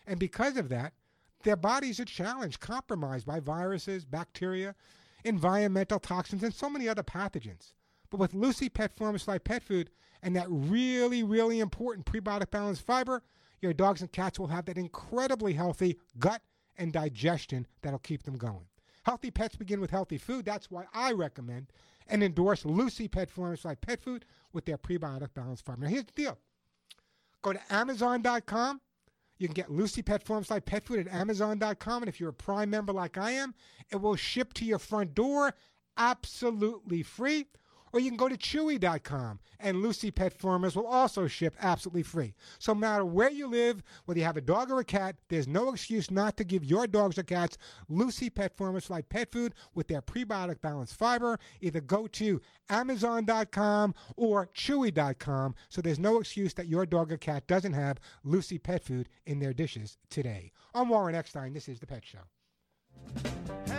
And 0.07 0.21
because 0.21 0.57
of 0.57 0.69
that, 0.69 0.93
their 1.43 1.57
bodies 1.57 1.99
are 2.01 2.05
challenged, 2.05 2.61
compromised 2.61 3.27
by 3.27 3.41
viruses, 3.41 4.05
bacteria, 4.05 4.75
environmental 5.25 5.99
toxins, 5.99 6.43
and 6.43 6.55
so 6.55 6.69
many 6.69 6.89
other 6.89 7.03
pathogens. 7.03 7.73
But 8.11 8.21
with 8.21 8.35
Lucy 8.35 8.69
Pet 8.69 8.95
Formulas 8.95 9.27
Pet 9.45 9.63
Food 9.63 9.91
and 10.23 10.37
that 10.37 10.47
really, 10.51 11.23
really 11.23 11.61
important 11.61 12.07
prebiotic 12.07 12.51
balanced 12.51 12.85
fiber, 12.85 13.23
your 13.61 13.73
dogs 13.73 14.03
and 14.03 14.13
cats 14.13 14.39
will 14.39 14.49
have 14.49 14.67
that 14.67 14.77
incredibly 14.77 15.55
healthy 15.55 15.99
gut 16.19 16.43
and 16.77 16.93
digestion 16.93 17.67
that'll 17.83 17.99
keep 18.01 18.25
them 18.25 18.37
going. 18.37 18.67
Healthy 19.05 19.31
pets 19.31 19.57
begin 19.57 19.81
with 19.81 19.91
healthy 19.91 20.19
food. 20.19 20.45
That's 20.45 20.71
why 20.71 20.85
I 20.93 21.13
recommend 21.13 21.69
and 22.11 22.23
endorse 22.23 22.65
Lucy 22.65 23.09
Pet 23.09 23.31
Formulas 23.31 23.65
like 23.65 23.81
pet 23.81 24.03
food 24.03 24.25
with 24.53 24.65
their 24.65 24.79
prebiotic 24.79 25.33
balanced 25.35 25.65
fiber. 25.65 25.83
Now, 25.83 25.89
here's 25.89 26.05
the 26.05 26.13
deal 26.13 26.39
go 27.43 27.53
to 27.53 27.61
Amazon.com. 27.71 28.81
You 29.39 29.49
can 29.49 29.55
get 29.55 29.71
Lucy 29.71 30.03
Pet 30.03 30.23
Formulas 30.23 30.51
like 30.51 30.67
pet 30.67 30.85
food 30.85 31.07
at 31.07 31.13
Amazon.com. 31.13 32.03
And 32.03 32.09
if 32.09 32.21
you're 32.21 32.29
a 32.31 32.35
Prime 32.35 32.69
member 32.69 32.93
like 32.93 33.17
I 33.17 33.31
am, 33.33 33.55
it 33.91 33.97
will 33.97 34.17
ship 34.17 34.53
to 34.55 34.65
your 34.65 34.79
front 34.79 35.15
door 35.15 35.55
absolutely 35.97 37.03
free 37.03 37.47
or 37.93 38.01
you 38.01 38.11
can 38.11 38.17
go 38.17 38.29
to 38.29 38.37
Chewy.com 38.37 39.41
and 39.59 39.83
Lucy 39.83 40.11
Pet 40.11 40.33
Formulas 40.33 40.77
will 40.77 40.87
also 40.87 41.27
ship 41.27 41.55
absolutely 41.61 42.03
free. 42.03 42.35
So 42.59 42.73
no 42.73 42.81
matter 42.81 43.05
where 43.05 43.31
you 43.31 43.47
live, 43.47 43.83
whether 44.05 44.19
you 44.19 44.27
have 44.27 44.37
a 44.37 44.43
dog 44.43 44.71
or 44.71 44.81
a 44.81 44.85
cat, 44.85 45.17
there's 45.29 45.49
no 45.49 45.73
excuse 45.73 46.11
not 46.11 46.37
to 46.37 46.45
give 46.45 46.65
your 46.65 46.87
dogs 46.87 47.19
or 47.19 47.23
cats 47.23 47.59
Lucy 47.89 48.31
Pet 48.31 48.57
Formulas 48.57 48.91
like 48.91 49.09
pet 49.09 49.33
food 49.33 49.55
with 49.75 49.89
their 49.89 50.03
prebiotic 50.03 50.61
balanced 50.61 50.97
fiber. 50.97 51.39
Either 51.61 51.81
go 51.81 52.07
to 52.09 52.41
Amazon.com 52.69 53.95
or 54.17 54.49
Chewy.com 54.55 55.55
so 55.69 55.81
there's 55.81 55.99
no 55.99 56.19
excuse 56.19 56.55
that 56.55 56.69
your 56.69 56.87
dog 56.87 57.13
or 57.13 57.17
cat 57.17 57.47
doesn't 57.47 57.73
have 57.73 57.99
Lucy 58.25 58.59
Pet 58.59 58.85
Food 58.85 59.09
in 59.27 59.39
their 59.39 59.53
dishes 59.53 59.99
today. 60.09 60.53
I'm 60.75 60.89
Warren 60.89 61.15
Eckstein. 61.15 61.53
This 61.53 61.69
is 61.69 61.81
The 61.81 61.87
Pet 61.87 62.05
Show. 62.05 63.70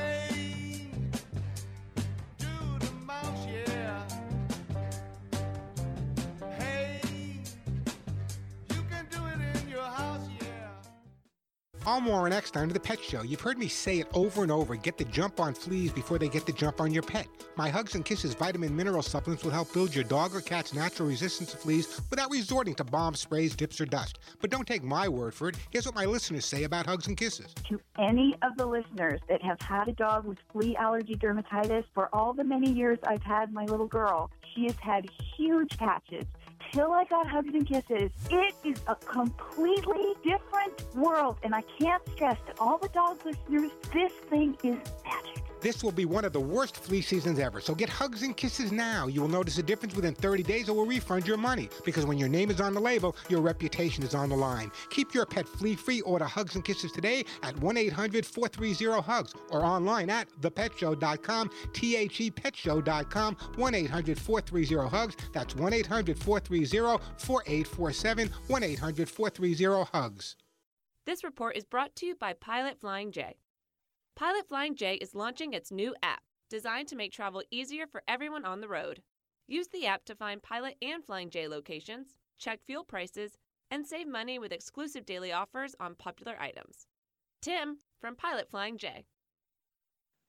I'm 11.83 12.05
Warren 12.05 12.31
Eckstein 12.31 12.65
of 12.65 12.75
The 12.75 12.79
Pet 12.79 13.01
Show. 13.01 13.23
You've 13.23 13.41
heard 13.41 13.57
me 13.57 13.67
say 13.67 13.97
it 13.97 14.07
over 14.13 14.43
and 14.43 14.51
over 14.51 14.75
get 14.75 15.00
the 15.00 15.03
jump 15.05 15.39
on 15.39 15.55
fleas 15.55 15.91
before 15.91 16.19
they 16.19 16.29
get 16.29 16.45
the 16.45 16.51
jump 16.51 16.79
on 16.79 16.91
your 16.91 17.01
pet. 17.01 17.25
My 17.55 17.69
Hugs 17.69 17.95
and 17.95 18.05
Kisses 18.05 18.35
vitamin 18.35 18.75
mineral 18.75 19.01
supplements 19.01 19.43
will 19.43 19.50
help 19.50 19.73
build 19.73 19.95
your 19.95 20.03
dog 20.03 20.35
or 20.35 20.41
cat's 20.41 20.75
natural 20.75 21.09
resistance 21.09 21.50
to 21.51 21.57
fleas 21.57 22.00
without 22.11 22.29
resorting 22.29 22.75
to 22.75 22.83
bomb 22.83 23.15
sprays, 23.15 23.55
dips, 23.55 23.81
or 23.81 23.88
dust. 23.88 24.19
But 24.41 24.51
don't 24.51 24.67
take 24.67 24.83
my 24.83 25.09
word 25.09 25.33
for 25.33 25.50
it. 25.50 25.55
Here's 25.71 25.88
what 25.88 25.95
my 25.95 26.05
listeners 26.05 26.45
say 26.45 26.65
about 26.65 26.85
Hugs 26.85 27.07
and 27.07 27.17
Kisses. 27.17 27.51
To 27.69 27.81
any 27.97 28.35
of 28.43 28.55
the 28.57 28.65
listeners 28.67 29.19
that 29.27 29.41
have 29.41 29.59
had 29.59 29.88
a 29.88 29.93
dog 29.93 30.25
with 30.25 30.38
flea 30.51 30.75
allergy 30.75 31.15
dermatitis, 31.15 31.85
for 31.95 32.13
all 32.13 32.31
the 32.33 32.43
many 32.43 32.71
years 32.71 33.00
I've 33.07 33.23
had 33.23 33.51
my 33.51 33.65
little 33.65 33.88
girl, 33.88 34.29
she 34.53 34.65
has 34.65 34.75
had 34.75 35.07
huge 35.35 35.75
patches 35.79 36.25
until 36.72 36.92
I 36.94 37.04
got 37.06 37.28
hugs 37.28 37.54
and 37.54 37.68
kisses, 37.68 38.12
it 38.30 38.56
is 38.63 38.82
a 38.88 38.96
completely 38.96 40.13
different 40.24 40.96
world. 40.96 41.38
And 41.44 41.54
I 41.54 41.63
can't 41.80 42.01
stress 42.13 42.38
to 42.48 42.62
all 42.62 42.78
the 42.78 42.88
dog 42.90 43.20
listeners, 43.25 43.72
this 43.94 44.13
thing 44.30 44.58
is 44.63 44.78
magic. 45.04 45.50
This 45.62 45.84
will 45.84 45.91
be 45.91 46.06
one 46.06 46.25
of 46.25 46.34
the 46.34 46.39
worst 46.39 46.75
flea 46.75 47.01
seasons 47.01 47.38
ever, 47.38 47.62
so 47.62 47.75
get 47.75 47.88
hugs 47.88 48.24
and 48.24 48.36
kisses 48.36 48.72
now. 48.72 49.06
You 49.06 49.22
will 49.22 49.27
notice 49.27 49.60
a 49.60 49.63
difference 49.63 49.96
within 49.96 50.15
30 50.15 50.41
days 50.41 50.68
or 50.68 50.75
we'll 50.75 50.88
refund 50.88 51.27
your 51.27 51.38
money. 51.38 51.70
Because 51.86 52.03
when 52.03 52.18
your 52.18 52.30
name 52.30 52.50
is 52.50 52.60
on 52.60 52.74
the 52.74 52.80
label, 52.80 53.15
your 53.30 53.41
reputation 53.41 54.03
is 54.03 54.15
on 54.15 54.30
the 54.30 54.36
line. 54.36 54.72
Keep 54.89 55.13
your 55.13 55.27
pet 55.27 55.48
flea 55.48 55.75
free. 55.75 56.01
Order 56.01 56.25
hugs 56.25 56.56
and 56.56 56.65
kisses 56.65 56.91
today 56.91 57.24
at 57.44 57.56
1 57.58 57.77
800 57.77 58.25
430 58.25 59.01
HUGS 59.01 59.36
or 59.51 59.63
online 59.63 60.10
at 60.10 60.27
thepetshow.com, 60.41 61.51
T 61.74 61.96
H 61.96 62.22
E 62.22 62.32
petshow.com, 62.32 63.36
1 63.56 63.75
800 63.75 64.18
430 64.18 64.89
HUGS. 64.89 65.18
That's 65.32 65.56
1 65.56 65.74
800 65.74 66.18
430 66.18 67.03
4847, 67.18 68.30
1 68.48 68.63
800 68.63 69.10
430 69.10 69.89
HUGS. 69.94 70.36
This 71.06 71.24
report 71.24 71.56
is 71.56 71.65
brought 71.65 71.96
to 71.98 72.08
you 72.08 72.15
by 72.15 72.34
Pilot 72.34 72.80
Flying 72.80 73.12
J. 73.12 73.36
Pilot 74.15 74.48
Flying 74.48 74.75
J 74.75 74.96
is 74.96 75.15
launching 75.15 75.53
its 75.53 75.72
new 75.72 75.96
app, 76.03 76.22
designed 76.50 76.88
to 76.89 76.96
make 76.96 77.12
travel 77.12 77.41
easier 77.50 77.88
for 77.88 78.03
everyone 78.08 78.46
on 78.46 78.62
the 78.62 78.68
road. 78.68 79.01
Use 79.48 79.68
the 79.70 79.88
app 79.88 80.06
to 80.06 80.15
find 80.15 80.44
Pilot 80.44 80.75
and 80.82 81.03
Flying 81.03 81.30
J 81.30 81.48
locations, 81.48 82.18
check 82.38 82.60
fuel 82.65 82.84
prices, 82.84 83.38
and 83.72 83.86
save 83.86 84.08
money 84.08 84.38
with 84.38 84.51
exclusive 84.51 85.06
daily 85.06 85.32
offers 85.32 85.75
on 85.80 85.96
popular 85.96 86.36
items. 86.39 86.86
Tim 87.41 87.77
from 88.00 88.15
Pilot 88.15 88.50
Flying 88.50 88.77
J. 88.77 89.06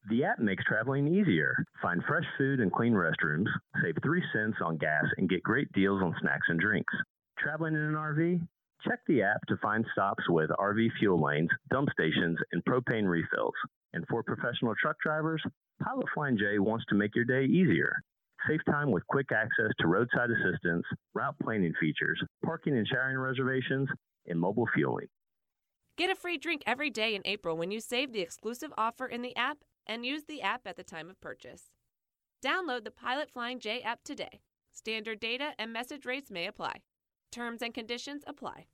The 0.09 0.25
app 0.25 0.39
makes 0.39 0.65
traveling 0.65 1.07
easier. 1.07 1.65
Find 1.81 2.03
fresh 2.09 2.25
food 2.39 2.61
and 2.61 2.73
clean 2.73 2.93
restrooms, 2.93 3.47
save 3.83 3.97
3 4.03 4.23
cents 4.33 4.57
on 4.65 4.79
gas, 4.79 5.05
and 5.19 5.29
get 5.29 5.43
great 5.43 5.71
deals 5.73 6.03
on 6.03 6.15
snacks 6.21 6.47
and 6.49 6.59
drinks. 6.59 6.95
Traveling 7.39 7.75
in 7.75 7.81
an 7.81 7.95
RV? 7.95 8.41
Check 8.89 9.01
the 9.07 9.23
app 9.23 9.41
to 9.47 9.57
find 9.59 9.85
stops 9.93 10.25
with 10.29 10.51
RV 10.51 10.89
fuel 10.99 11.23
lanes, 11.23 11.51
dump 11.71 11.89
stations, 11.93 12.37
and 12.51 12.65
propane 12.65 13.09
refills. 13.09 13.55
And 13.93 14.05
for 14.09 14.23
professional 14.23 14.75
truck 14.81 14.97
drivers, 15.01 15.43
Pilot 15.83 16.07
Flying 16.15 16.37
J 16.37 16.59
wants 16.59 16.85
to 16.89 16.97
make 16.97 17.15
your 17.15 17.25
day 17.25 17.45
easier. 17.45 17.95
Save 18.49 18.65
time 18.65 18.91
with 18.91 19.07
quick 19.07 19.31
access 19.31 19.71
to 19.79 19.87
roadside 19.87 20.31
assistance, 20.31 20.85
route 21.15 21.37
planning 21.43 21.73
features, 21.81 22.21
parking 22.45 22.77
and 22.77 22.87
sharing 22.89 23.17
reservations, 23.19 23.89
and 24.27 24.41
mobile 24.41 24.67
fueling. 24.75 25.07
Get 25.97 26.11
a 26.11 26.17
free 26.17 26.39
drink 26.39 26.62
every 26.67 26.91
day 26.91 27.15
in 27.15 27.23
April 27.25 27.57
when 27.57 27.71
you 27.71 27.81
save 27.81 28.12
the 28.12 28.21
exclusive 28.21 28.73
offer 28.77 29.07
in 29.07 29.23
the 29.23 29.37
app 29.37 29.59
and 29.87 30.05
use 30.05 30.25
the 30.25 30.43
app 30.43 30.62
at 30.67 30.77
the 30.77 30.83
time 30.83 31.09
of 31.09 31.21
purchase. 31.21 31.71
Download 32.45 32.83
the 32.83 32.91
Pilot 32.91 33.31
Flying 33.31 33.61
J 33.61 33.81
app 33.83 34.03
today. 34.03 34.41
Standard 34.73 35.21
data 35.21 35.53
and 35.59 35.73
message 35.73 36.05
rates 36.05 36.31
may 36.31 36.47
apply. 36.47 36.77
Terms 37.31 37.62
and 37.62 37.73
conditions 37.73 38.25
apply. 38.27 38.67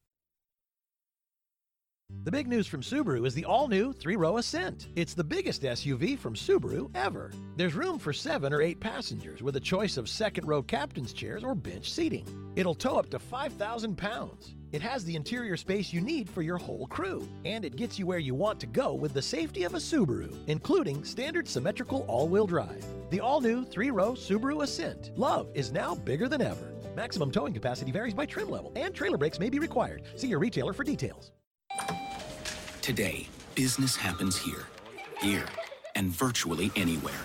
The 2.29 2.33
big 2.33 2.47
news 2.47 2.67
from 2.67 2.83
Subaru 2.83 3.27
is 3.27 3.33
the 3.33 3.47
all 3.47 3.69
new 3.69 3.91
three 3.91 4.15
row 4.15 4.37
Ascent. 4.37 4.89
It's 4.97 5.15
the 5.15 5.25
biggest 5.25 5.63
SUV 5.63 6.19
from 6.19 6.35
Subaru 6.35 6.91
ever. 6.95 7.33
There's 7.57 7.73
room 7.73 7.99
for 7.99 8.13
seven 8.13 8.53
or 8.53 8.61
eight 8.61 8.79
passengers 8.81 9.43
with 9.43 9.57
a 9.57 9.61
choice 9.61 9.97
of 9.97 10.11
second 10.11 10.47
row 10.47 10.63
captain's 10.63 11.15
chairs 11.15 11.43
or 11.43 11.55
bench 11.55 11.91
seating. 11.91 12.53
It'll 12.55 12.75
tow 12.75 12.99
up 12.99 13.09
to 13.13 13.19
5,000 13.19 13.97
pounds. 13.97 14.57
It 14.73 14.83
has 14.83 15.07
the 15.07 15.17
interior 15.17 15.57
space 15.57 15.91
you 15.91 16.03
need 16.03 16.29
for 16.29 16.43
your 16.43 16.59
whole 16.59 16.87
crew, 16.87 17.27
and 17.47 17.65
it 17.65 17.77
gets 17.77 17.99
you 17.99 18.05
where 18.05 18.19
you 18.19 18.35
want 18.35 18.61
to 18.61 18.67
go 18.67 18.93
with 18.93 19.15
the 19.15 19.23
safety 19.23 19.65
of 19.65 19.73
a 19.73 19.79
Subaru, 19.79 20.37
including 20.49 21.05
standard 21.05 21.49
symmetrical 21.49 22.05
all 22.09 22.29
wheel 22.29 22.47
drive. 22.47 22.85
The 23.09 23.21
all 23.21 23.41
new 23.41 23.65
three 23.65 23.91
row 23.91 24.13
Subaru 24.13 24.63
Ascent. 24.65 25.13
Love 25.17 25.49
is 25.55 25.73
now 25.73 25.95
bigger 25.95 26.29
than 26.29 26.43
ever. 26.43 26.75
Maximum 26.95 27.31
towing 27.31 27.55
capacity 27.55 27.91
varies 27.91 28.13
by 28.13 28.27
trim 28.27 28.51
level, 28.51 28.71
and 28.77 28.95
trailer 28.95 29.17
brakes 29.17 29.39
may 29.39 29.49
be 29.49 29.59
required. 29.59 30.03
See 30.17 30.29
your 30.29 30.41
retailer 30.41 30.75
for 30.75 30.85
details. 30.85 31.33
Today, 32.89 33.29
business 33.55 33.95
happens 33.95 34.35
here, 34.35 34.65
here, 35.21 35.45
and 35.95 36.09
virtually 36.09 36.73
anywhere. 36.75 37.21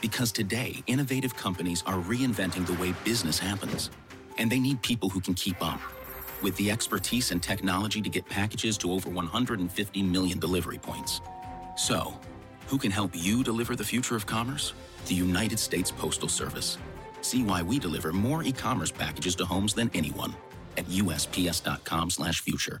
Because 0.00 0.30
today, 0.30 0.84
innovative 0.86 1.34
companies 1.34 1.82
are 1.84 1.96
reinventing 1.96 2.64
the 2.64 2.74
way 2.74 2.94
business 3.02 3.36
happens, 3.36 3.90
and 4.38 4.48
they 4.48 4.60
need 4.60 4.80
people 4.82 5.08
who 5.08 5.20
can 5.20 5.34
keep 5.34 5.60
up 5.60 5.80
with 6.42 6.56
the 6.58 6.70
expertise 6.70 7.32
and 7.32 7.42
technology 7.42 8.00
to 8.02 8.08
get 8.08 8.24
packages 8.26 8.78
to 8.78 8.92
over 8.92 9.10
150 9.10 10.02
million 10.04 10.38
delivery 10.38 10.78
points. 10.78 11.20
So, 11.76 12.16
who 12.68 12.78
can 12.78 12.92
help 12.92 13.10
you 13.14 13.42
deliver 13.42 13.74
the 13.74 13.82
future 13.82 14.14
of 14.14 14.26
commerce? 14.26 14.74
The 15.06 15.14
United 15.16 15.58
States 15.58 15.90
Postal 15.90 16.28
Service. 16.28 16.78
See 17.20 17.42
why 17.42 17.62
we 17.62 17.80
deliver 17.80 18.12
more 18.12 18.44
e-commerce 18.44 18.92
packages 18.92 19.34
to 19.34 19.44
homes 19.44 19.74
than 19.74 19.90
anyone 19.92 20.36
at 20.76 20.86
usps.com/future. 20.86 22.80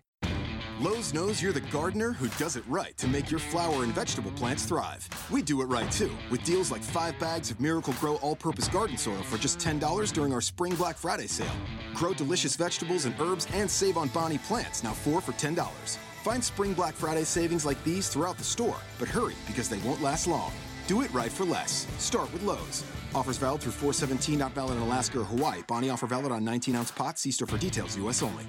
Lowe's 0.79 1.13
knows 1.13 1.41
you're 1.41 1.53
the 1.53 1.61
gardener 1.61 2.11
who 2.11 2.27
does 2.39 2.55
it 2.55 2.63
right 2.67 2.97
to 2.97 3.07
make 3.07 3.29
your 3.29 3.39
flower 3.39 3.83
and 3.83 3.93
vegetable 3.93 4.31
plants 4.31 4.65
thrive. 4.65 5.07
We 5.29 5.41
do 5.41 5.61
it 5.61 5.65
right 5.65 5.91
too, 5.91 6.11
with 6.31 6.43
deals 6.43 6.71
like 6.71 6.81
five 6.81 7.17
bags 7.19 7.51
of 7.51 7.59
Miracle-Gro 7.59 8.15
all 8.15 8.35
purpose 8.35 8.67
garden 8.67 8.97
soil 8.97 9.21
for 9.23 9.37
just 9.37 9.59
$10 9.59 10.11
during 10.13 10.33
our 10.33 10.41
Spring 10.41 10.73
Black 10.75 10.97
Friday 10.97 11.27
sale. 11.27 11.51
Grow 11.93 12.13
delicious 12.13 12.55
vegetables 12.55 13.05
and 13.05 13.13
herbs 13.19 13.47
and 13.53 13.69
save 13.69 13.97
on 13.97 14.07
Bonnie 14.09 14.39
plants, 14.39 14.83
now 14.83 14.93
four 14.93 15.21
for 15.21 15.33
$10. 15.33 15.97
Find 16.23 16.43
Spring 16.43 16.73
Black 16.73 16.93
Friday 16.95 17.25
savings 17.25 17.65
like 17.65 17.83
these 17.83 18.09
throughout 18.09 18.37
the 18.37 18.43
store, 18.43 18.77
but 18.97 19.07
hurry 19.07 19.35
because 19.45 19.69
they 19.69 19.79
won't 19.79 20.01
last 20.01 20.25
long. 20.25 20.51
Do 20.87 21.01
it 21.01 21.13
right 21.13 21.31
for 21.31 21.45
less. 21.45 21.85
Start 21.99 22.31
with 22.33 22.43
Lowe's. 22.43 22.83
Offers 23.13 23.37
valid 23.37 23.61
through 23.61 23.73
417, 23.73 24.39
not 24.39 24.53
valid 24.53 24.77
in 24.77 24.83
Alaska 24.83 25.19
or 25.19 25.25
Hawaii. 25.25 25.61
Bonnie 25.67 25.89
offer 25.89 26.07
valid 26.07 26.31
on 26.31 26.43
19 26.43 26.75
ounce 26.75 26.91
pots. 26.91 27.21
See 27.21 27.31
store 27.31 27.47
for 27.47 27.57
details, 27.57 27.95
U.S. 27.97 28.23
only. 28.23 28.45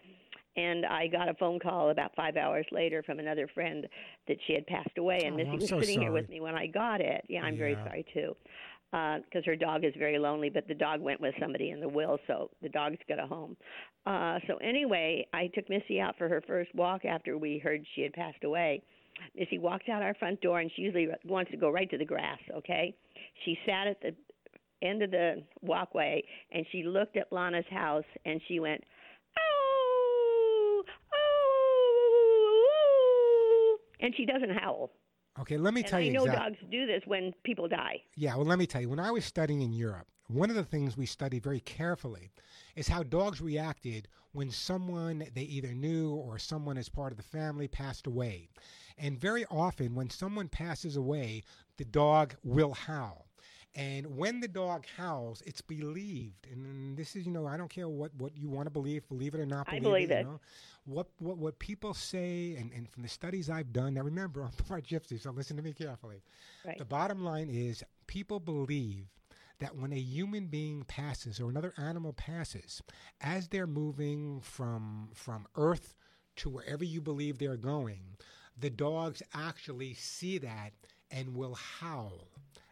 And 0.56 0.84
I 0.84 1.06
got 1.06 1.28
a 1.28 1.34
phone 1.34 1.58
call 1.58 1.90
about 1.90 2.14
five 2.14 2.36
hours 2.36 2.66
later 2.72 3.02
from 3.02 3.18
another 3.18 3.48
friend 3.54 3.86
that 4.28 4.36
she 4.46 4.54
had 4.54 4.66
passed 4.66 4.98
away, 4.98 5.20
and 5.24 5.34
oh, 5.34 5.36
Missy 5.36 5.50
I'm 5.50 5.58
was 5.58 5.68
so 5.68 5.80
sitting 5.80 5.94
sorry. 5.96 6.06
here 6.06 6.12
with 6.12 6.28
me 6.28 6.40
when 6.40 6.54
I 6.54 6.66
got 6.66 7.00
it. 7.00 7.24
Yeah, 7.28 7.42
I'm 7.42 7.54
yeah. 7.54 7.58
very 7.58 7.74
sorry 7.74 8.06
too 8.14 8.36
because 8.92 9.22
uh, 9.36 9.46
her 9.46 9.56
dog 9.56 9.84
is 9.84 9.94
very 9.98 10.18
lonely, 10.18 10.50
but 10.50 10.68
the 10.68 10.74
dog 10.74 11.00
went 11.00 11.18
with 11.18 11.34
somebody 11.40 11.70
in 11.70 11.80
the 11.80 11.88
will, 11.88 12.18
so 12.26 12.50
the 12.60 12.68
dog's 12.68 12.98
got 13.08 13.18
a 13.18 13.26
home. 13.26 13.56
Uh, 14.04 14.38
so 14.46 14.58
anyway, 14.58 15.26
I 15.32 15.46
took 15.54 15.70
Missy 15.70 15.98
out 15.98 16.18
for 16.18 16.28
her 16.28 16.42
first 16.46 16.74
walk 16.74 17.06
after 17.06 17.38
we 17.38 17.58
heard 17.58 17.86
she 17.94 18.02
had 18.02 18.12
passed 18.12 18.44
away. 18.44 18.82
Missy 19.34 19.58
walked 19.58 19.88
out 19.88 20.02
our 20.02 20.12
front 20.14 20.42
door, 20.42 20.60
and 20.60 20.70
she 20.76 20.82
usually 20.82 21.08
wants 21.24 21.50
to 21.52 21.56
go 21.56 21.70
right 21.70 21.88
to 21.90 21.96
the 21.96 22.04
grass. 22.04 22.38
Okay, 22.54 22.94
she 23.46 23.56
sat 23.64 23.86
at 23.86 23.98
the 24.02 24.14
end 24.86 25.02
of 25.02 25.10
the 25.10 25.42
walkway, 25.62 26.22
and 26.50 26.66
she 26.70 26.82
looked 26.82 27.16
at 27.16 27.32
Lana's 27.32 27.64
house, 27.70 28.04
and 28.26 28.42
she 28.46 28.60
went, 28.60 28.84
"Oh, 29.38 30.82
oh," 31.14 31.18
and 34.00 34.14
she 34.16 34.26
doesn't 34.26 34.50
howl. 34.50 34.90
Okay, 35.40 35.56
let 35.56 35.72
me 35.74 35.80
and 35.80 35.90
tell 35.90 35.98
I 35.98 36.02
you. 36.02 36.12
know 36.12 36.24
exactly. 36.24 36.50
dogs 36.50 36.58
do 36.70 36.86
this 36.86 37.02
when 37.06 37.32
people 37.42 37.68
die. 37.68 38.02
Yeah, 38.16 38.36
well, 38.36 38.44
let 38.44 38.58
me 38.58 38.66
tell 38.66 38.80
you. 38.82 38.88
When 38.90 39.00
I 39.00 39.10
was 39.10 39.24
studying 39.24 39.62
in 39.62 39.72
Europe, 39.72 40.06
one 40.28 40.50
of 40.50 40.56
the 40.56 40.64
things 40.64 40.96
we 40.96 41.06
studied 41.06 41.42
very 41.42 41.60
carefully 41.60 42.30
is 42.76 42.88
how 42.88 43.02
dogs 43.02 43.40
reacted 43.40 44.08
when 44.32 44.50
someone 44.50 45.24
they 45.34 45.42
either 45.42 45.72
knew 45.72 46.10
or 46.10 46.38
someone 46.38 46.76
as 46.78 46.88
part 46.88 47.12
of 47.12 47.16
the 47.16 47.22
family 47.22 47.68
passed 47.68 48.06
away. 48.06 48.48
And 48.98 49.18
very 49.18 49.44
often, 49.50 49.94
when 49.94 50.10
someone 50.10 50.48
passes 50.48 50.96
away, 50.96 51.44
the 51.78 51.84
dog 51.84 52.34
will 52.44 52.74
howl. 52.74 53.26
And 53.74 54.18
when 54.18 54.40
the 54.40 54.48
dog 54.48 54.84
howls, 54.96 55.42
it's 55.46 55.62
believed. 55.62 56.46
And 56.50 56.96
this 56.96 57.16
is, 57.16 57.24
you 57.24 57.32
know, 57.32 57.46
I 57.46 57.56
don't 57.56 57.70
care 57.70 57.88
what, 57.88 58.14
what 58.16 58.36
you 58.36 58.50
want 58.50 58.66
to 58.66 58.70
believe, 58.70 59.08
believe 59.08 59.34
it 59.34 59.40
or 59.40 59.46
not. 59.46 59.66
I 59.68 59.78
Believe, 59.78 59.82
believe 59.82 60.10
it. 60.10 60.14
it. 60.14 60.18
You 60.18 60.24
know? 60.24 60.40
What, 60.84 61.06
what 61.18 61.38
what 61.38 61.58
people 61.58 61.94
say, 61.94 62.56
and, 62.58 62.72
and 62.72 62.90
from 62.90 63.02
the 63.04 63.08
studies 63.08 63.48
I've 63.48 63.72
done. 63.72 63.94
Now 63.94 64.02
remember, 64.02 64.42
I'm 64.42 64.50
part 64.68 64.84
gypsy, 64.86 65.20
so 65.20 65.30
listen 65.30 65.56
to 65.56 65.62
me 65.62 65.72
carefully. 65.72 66.22
Right. 66.66 66.76
The 66.76 66.84
bottom 66.84 67.24
line 67.24 67.48
is, 67.48 67.82
people 68.06 68.40
believe 68.40 69.06
that 69.60 69.76
when 69.76 69.92
a 69.92 69.98
human 69.98 70.48
being 70.48 70.82
passes 70.84 71.40
or 71.40 71.48
another 71.48 71.72
animal 71.78 72.12
passes, 72.12 72.82
as 73.20 73.48
they're 73.48 73.66
moving 73.66 74.40
from 74.40 75.08
from 75.14 75.46
Earth 75.56 75.94
to 76.36 76.50
wherever 76.50 76.84
you 76.84 77.00
believe 77.00 77.38
they're 77.38 77.56
going, 77.56 78.16
the 78.58 78.70
dogs 78.70 79.22
actually 79.32 79.94
see 79.94 80.36
that 80.38 80.72
and 81.10 81.34
will 81.36 81.54
howl 81.54 82.28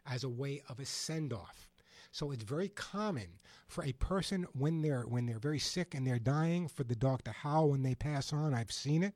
as 0.06 0.24
a 0.24 0.28
way 0.28 0.62
of 0.68 0.78
a 0.80 0.84
send 0.86 1.32
off. 1.32 1.66
So 2.12 2.32
it's 2.32 2.42
very 2.42 2.68
common 2.70 3.28
for 3.68 3.84
a 3.84 3.92
person 3.92 4.44
when 4.52 4.82
they're 4.82 5.02
when 5.02 5.26
they're 5.26 5.38
very 5.38 5.60
sick 5.60 5.94
and 5.94 6.04
they're 6.04 6.18
dying 6.18 6.66
for 6.66 6.82
the 6.82 6.96
dog 6.96 7.22
to 7.22 7.30
howl 7.30 7.70
when 7.70 7.84
they 7.84 7.94
pass 7.94 8.32
on. 8.32 8.52
I've 8.52 8.72
seen 8.72 9.04
it. 9.04 9.14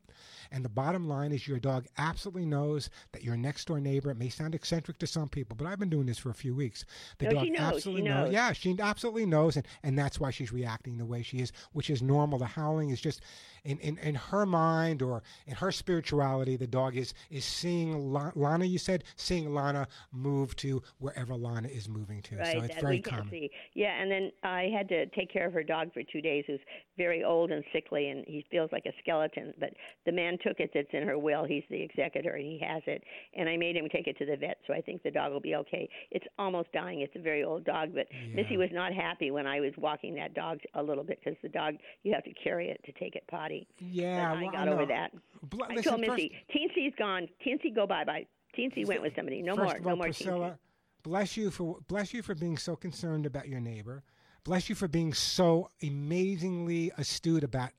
And 0.52 0.64
the 0.64 0.68
bottom 0.68 1.08
line 1.08 1.32
is 1.32 1.48
your 1.48 1.58
dog 1.58 1.86
absolutely 1.98 2.46
knows 2.46 2.90
that 3.10 3.24
your 3.24 3.36
next 3.36 3.64
door 3.66 3.80
neighbor, 3.80 4.12
it 4.12 4.16
may 4.16 4.28
sound 4.28 4.54
eccentric 4.54 4.98
to 4.98 5.08
some 5.08 5.28
people, 5.28 5.56
but 5.56 5.66
I've 5.66 5.80
been 5.80 5.90
doing 5.90 6.06
this 6.06 6.18
for 6.18 6.30
a 6.30 6.34
few 6.34 6.54
weeks. 6.54 6.84
The 7.18 7.26
No, 7.26 7.32
dog 7.32 7.48
knows. 7.48 7.60
absolutely 7.60 8.02
She 8.02 8.08
knows. 8.08 8.32
Yeah, 8.32 8.52
she 8.52 8.76
absolutely 8.78 9.26
knows 9.26 9.56
and, 9.56 9.66
and 9.82 9.98
that's 9.98 10.20
why 10.20 10.30
she's 10.30 10.52
reacting 10.52 10.98
the 10.98 11.04
way 11.04 11.22
she 11.22 11.38
is, 11.38 11.50
which 11.72 11.90
is 11.90 12.00
normal. 12.00 12.38
The 12.38 12.46
howling 12.46 12.90
is 12.90 13.00
just 13.00 13.22
in, 13.64 13.78
in, 13.78 13.98
in 13.98 14.14
her 14.14 14.44
mind 14.44 15.02
or 15.02 15.22
in 15.46 15.54
her 15.54 15.72
spirituality, 15.72 16.56
the 16.56 16.66
dog 16.66 16.96
is 16.96 17.14
is 17.30 17.44
seeing 17.44 18.12
La- 18.12 18.32
Lana. 18.34 18.64
You 18.64 18.78
said 18.78 19.04
seeing 19.16 19.54
Lana 19.54 19.88
move 20.12 20.54
to 20.56 20.82
wherever 20.98 21.34
Lana 21.34 21.68
is 21.68 21.88
moving 21.88 22.20
to. 22.22 22.36
Right, 22.36 22.52
so 22.52 22.58
it's 22.64 22.74
that 22.74 22.82
very 22.82 23.00
common. 23.00 23.30
see. 23.30 23.50
Yeah, 23.74 24.00
and 24.00 24.10
then 24.10 24.30
I 24.42 24.70
had 24.76 24.88
to 24.90 25.06
take 25.06 25.32
care 25.32 25.46
of 25.46 25.52
her 25.54 25.62
dog 25.62 25.92
for 25.92 26.02
two 26.12 26.20
days. 26.20 26.44
Who's 26.46 26.60
very 26.96 27.24
old 27.24 27.50
and 27.50 27.64
sickly, 27.72 28.10
and 28.10 28.24
he 28.26 28.44
feels 28.50 28.70
like 28.70 28.84
a 28.86 28.92
skeleton. 29.02 29.54
But 29.58 29.70
the 30.06 30.12
man 30.12 30.36
took 30.46 30.60
it. 30.60 30.70
That's 30.74 30.88
in 30.92 31.06
her 31.06 31.18
will. 31.18 31.44
He's 31.44 31.64
the 31.70 31.82
executor, 31.82 32.34
and 32.34 32.44
he 32.44 32.60
has 32.66 32.82
it. 32.86 33.02
And 33.34 33.48
I 33.48 33.56
made 33.56 33.76
him 33.76 33.88
take 33.90 34.06
it 34.06 34.18
to 34.18 34.26
the 34.26 34.36
vet, 34.36 34.58
so 34.66 34.74
I 34.74 34.80
think 34.80 35.02
the 35.02 35.10
dog 35.10 35.32
will 35.32 35.40
be 35.40 35.54
okay. 35.56 35.88
It's 36.10 36.26
almost 36.38 36.70
dying. 36.72 37.00
It's 37.00 37.16
a 37.16 37.22
very 37.22 37.44
old 37.44 37.64
dog, 37.64 37.90
but 37.94 38.06
Missy 38.34 38.56
was 38.56 38.70
not 38.72 38.92
happy 38.92 39.30
when 39.30 39.46
I 39.46 39.60
was 39.60 39.72
walking 39.78 40.14
that 40.16 40.34
dog 40.34 40.58
a 40.74 40.82
little 40.82 41.04
bit 41.04 41.18
because 41.24 41.38
the 41.42 41.48
dog 41.48 41.74
you 42.02 42.12
have 42.12 42.24
to 42.24 42.34
carry 42.42 42.68
it 42.68 42.80
to 42.84 42.92
take 42.92 43.16
it 43.16 43.24
potty. 43.28 43.53
Yeah, 43.78 44.30
but 44.30 44.38
I 44.38 44.42
well, 44.42 44.52
got 44.52 44.68
I 44.68 44.72
over 44.72 44.86
that. 44.86 45.12
Bl- 45.42 45.62
I 45.68 45.74
told 45.82 46.04
first- 46.04 46.10
Missy, 46.12 46.32
Teensy's 46.54 46.94
gone. 46.98 47.28
Teensy, 47.44 47.74
go 47.74 47.86
bye 47.86 48.04
bye. 48.04 48.26
Teensy 48.56 48.86
went 48.86 49.02
with 49.02 49.14
somebody. 49.16 49.42
No 49.42 49.56
more. 49.56 49.74
of 49.76 49.84
no 49.84 49.96
more. 49.96 50.04
Priscilla, 50.06 50.50
Teensy. 50.50 51.02
bless 51.02 51.36
you 51.36 51.50
for 51.50 51.78
bless 51.88 52.14
you 52.14 52.22
for 52.22 52.34
being 52.34 52.56
so 52.56 52.76
concerned 52.76 53.26
about 53.26 53.48
your 53.48 53.60
neighbor. 53.60 54.02
Bless 54.44 54.68
you 54.68 54.74
for 54.74 54.88
being 54.88 55.12
so 55.14 55.68
amazingly 55.82 56.92
astute 56.98 57.44
about 57.44 57.70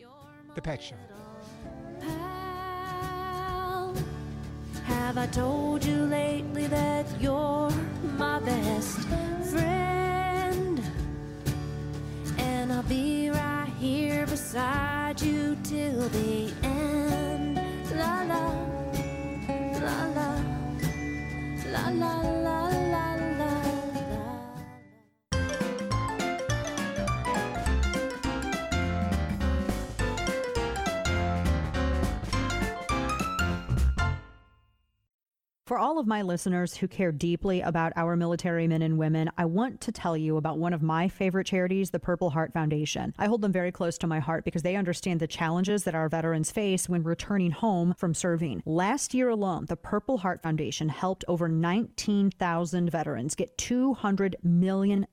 The 0.55 0.61
Pet 0.61 0.81
Show. 0.81 0.95
Have 4.83 5.17
I 5.17 5.27
told 5.27 5.83
you 5.83 6.05
lately 6.05 6.67
that 6.67 7.05
you're 7.19 7.69
my 8.17 8.39
best 8.39 8.99
friend? 9.51 10.81
And 12.37 12.71
I'll 12.71 12.83
be 12.83 13.29
right 13.29 13.71
here 13.79 14.25
beside 14.25 15.21
you 15.21 15.57
till 15.63 16.07
the 16.09 16.53
end. 16.63 17.59
La 17.95 18.23
la, 18.23 18.53
la 19.81 20.05
la 20.15 20.29
la 21.89 22.21
la 22.21 22.67
la. 22.67 22.90
For 35.71 35.79
all 35.79 35.99
of 35.99 36.05
my 36.05 36.21
listeners 36.21 36.75
who 36.75 36.89
care 36.89 37.13
deeply 37.13 37.61
about 37.61 37.93
our 37.95 38.17
military 38.17 38.67
men 38.67 38.81
and 38.81 38.97
women, 38.97 39.29
I 39.37 39.45
want 39.45 39.79
to 39.79 39.93
tell 39.93 40.17
you 40.17 40.35
about 40.35 40.57
one 40.57 40.73
of 40.73 40.81
my 40.81 41.07
favorite 41.07 41.47
charities, 41.47 41.91
the 41.91 41.97
Purple 41.97 42.31
Heart 42.31 42.51
Foundation. 42.51 43.13
I 43.17 43.27
hold 43.27 43.39
them 43.41 43.53
very 43.53 43.71
close 43.71 43.97
to 43.99 44.07
my 44.07 44.19
heart 44.19 44.43
because 44.43 44.63
they 44.63 44.75
understand 44.75 45.21
the 45.21 45.27
challenges 45.27 45.85
that 45.85 45.95
our 45.95 46.09
veterans 46.09 46.51
face 46.51 46.89
when 46.89 47.03
returning 47.03 47.51
home 47.51 47.93
from 47.97 48.13
serving. 48.13 48.61
Last 48.65 49.13
year 49.13 49.29
alone, 49.29 49.63
the 49.69 49.77
Purple 49.77 50.17
Heart 50.17 50.43
Foundation 50.43 50.89
helped 50.89 51.23
over 51.29 51.47
19,000 51.47 52.89
veterans 52.91 53.33
get 53.33 53.57
$200 53.57 54.43
million 54.43 55.07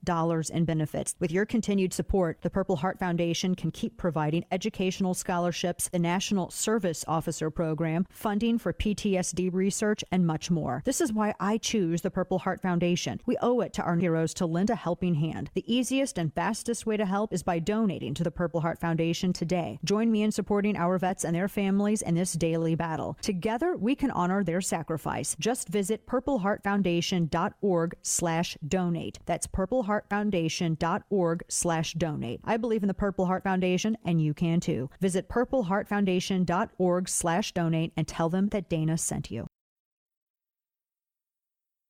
in 0.53 0.65
benefits. 0.65 1.15
With 1.21 1.31
your 1.31 1.45
continued 1.45 1.93
support, 1.93 2.41
the 2.41 2.49
Purple 2.49 2.75
Heart 2.75 2.99
Foundation 2.99 3.55
can 3.55 3.71
keep 3.71 3.95
providing 3.95 4.43
educational 4.51 5.13
scholarships, 5.13 5.87
the 5.87 5.99
National 5.99 6.51
Service 6.51 7.05
Officer 7.07 7.49
Program, 7.49 8.05
funding 8.09 8.57
for 8.57 8.73
PTSD 8.73 9.53
research, 9.53 10.03
and 10.11 10.27
much 10.27 10.48
more. 10.49 10.81
This 10.85 11.01
is 11.01 11.13
why 11.13 11.33
I 11.39 11.57
choose 11.57 12.01
the 12.01 12.11
Purple 12.11 12.39
Heart 12.39 12.61
Foundation. 12.61 13.21
We 13.25 13.37
owe 13.41 13.61
it 13.61 13.73
to 13.73 13.83
our 13.83 13.95
heroes 13.95 14.33
to 14.35 14.45
lend 14.45 14.69
a 14.69 14.75
helping 14.75 15.15
hand. 15.15 15.49
The 15.53 15.73
easiest 15.73 16.17
and 16.17 16.33
fastest 16.33 16.85
way 16.85 16.97
to 16.97 17.05
help 17.05 17.33
is 17.33 17.43
by 17.43 17.59
donating 17.59 18.13
to 18.15 18.23
the 18.23 18.31
Purple 18.31 18.61
Heart 18.61 18.79
Foundation 18.79 19.33
today. 19.33 19.79
Join 19.83 20.11
me 20.11 20.23
in 20.23 20.31
supporting 20.31 20.75
our 20.77 20.97
vets 20.97 21.23
and 21.23 21.35
their 21.35 21.47
families 21.47 22.01
in 22.01 22.15
this 22.15 22.33
daily 22.33 22.75
battle. 22.75 23.17
Together, 23.21 23.75
we 23.77 23.95
can 23.95 24.11
honor 24.11 24.43
their 24.43 24.61
sacrifice. 24.61 25.35
Just 25.39 25.69
visit 25.69 26.07
purpleheartfoundation.org 26.07 27.95
slash 28.01 28.57
donate. 28.67 29.19
That's 29.25 29.47
purpleheartfoundation.org 29.47 31.43
slash 31.47 31.93
donate. 31.93 32.41
I 32.43 32.57
believe 32.57 32.83
in 32.83 32.87
the 32.87 32.93
Purple 32.93 33.25
Heart 33.25 33.43
Foundation, 33.43 33.97
and 34.05 34.21
you 34.21 34.33
can 34.33 34.59
too. 34.59 34.89
Visit 34.99 35.29
purpleheartfoundation.org 35.29 37.09
slash 37.09 37.51
donate 37.53 37.93
and 37.95 38.07
tell 38.07 38.29
them 38.29 38.49
that 38.49 38.69
Dana 38.69 38.97
sent 38.97 39.31
you. 39.31 39.47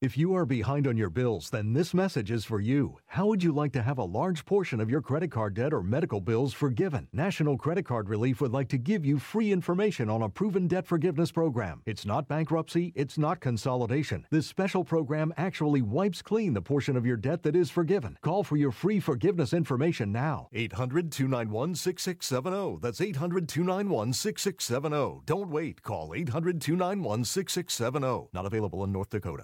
If 0.01 0.17
you 0.17 0.33
are 0.33 0.45
behind 0.45 0.87
on 0.87 0.95
your 0.95 1.09
bills, 1.09 1.49
then 1.49 1.73
this 1.73 1.93
message 1.93 2.31
is 2.31 2.45
for 2.45 2.61
you. 2.61 2.99
How 3.05 3.25
would 3.25 3.43
you 3.43 3.51
like 3.51 3.73
to 3.73 3.81
have 3.81 3.97
a 3.97 4.03
large 4.05 4.45
portion 4.45 4.79
of 4.79 4.89
your 4.89 5.01
credit 5.01 5.29
card 5.29 5.55
debt 5.55 5.73
or 5.73 5.83
medical 5.83 6.21
bills 6.21 6.53
forgiven? 6.53 7.09
National 7.11 7.57
Credit 7.57 7.83
Card 7.83 8.07
Relief 8.07 8.39
would 8.39 8.53
like 8.53 8.69
to 8.69 8.77
give 8.77 9.03
you 9.03 9.19
free 9.19 9.51
information 9.51 10.09
on 10.09 10.21
a 10.21 10.29
proven 10.29 10.69
debt 10.69 10.87
forgiveness 10.87 11.33
program. 11.33 11.81
It's 11.85 12.05
not 12.05 12.29
bankruptcy, 12.29 12.93
it's 12.95 13.17
not 13.17 13.41
consolidation. 13.41 14.25
This 14.31 14.47
special 14.47 14.85
program 14.85 15.33
actually 15.35 15.81
wipes 15.81 16.21
clean 16.21 16.53
the 16.53 16.61
portion 16.61 16.95
of 16.95 17.05
your 17.05 17.17
debt 17.17 17.43
that 17.43 17.57
is 17.57 17.69
forgiven. 17.69 18.17
Call 18.21 18.45
for 18.45 18.55
your 18.55 18.71
free 18.71 19.01
forgiveness 19.01 19.51
information 19.51 20.13
now. 20.13 20.47
800 20.53 21.11
291 21.11 21.75
6670. 21.75 22.79
That's 22.81 23.01
800 23.01 23.49
291 23.49 24.13
6670. 24.13 25.23
Don't 25.25 25.49
wait. 25.49 25.81
Call 25.81 26.13
800 26.15 26.61
291 26.61 27.25
6670. 27.25 28.29
Not 28.31 28.45
available 28.45 28.85
in 28.85 28.93
North 28.93 29.09
Dakota. 29.09 29.43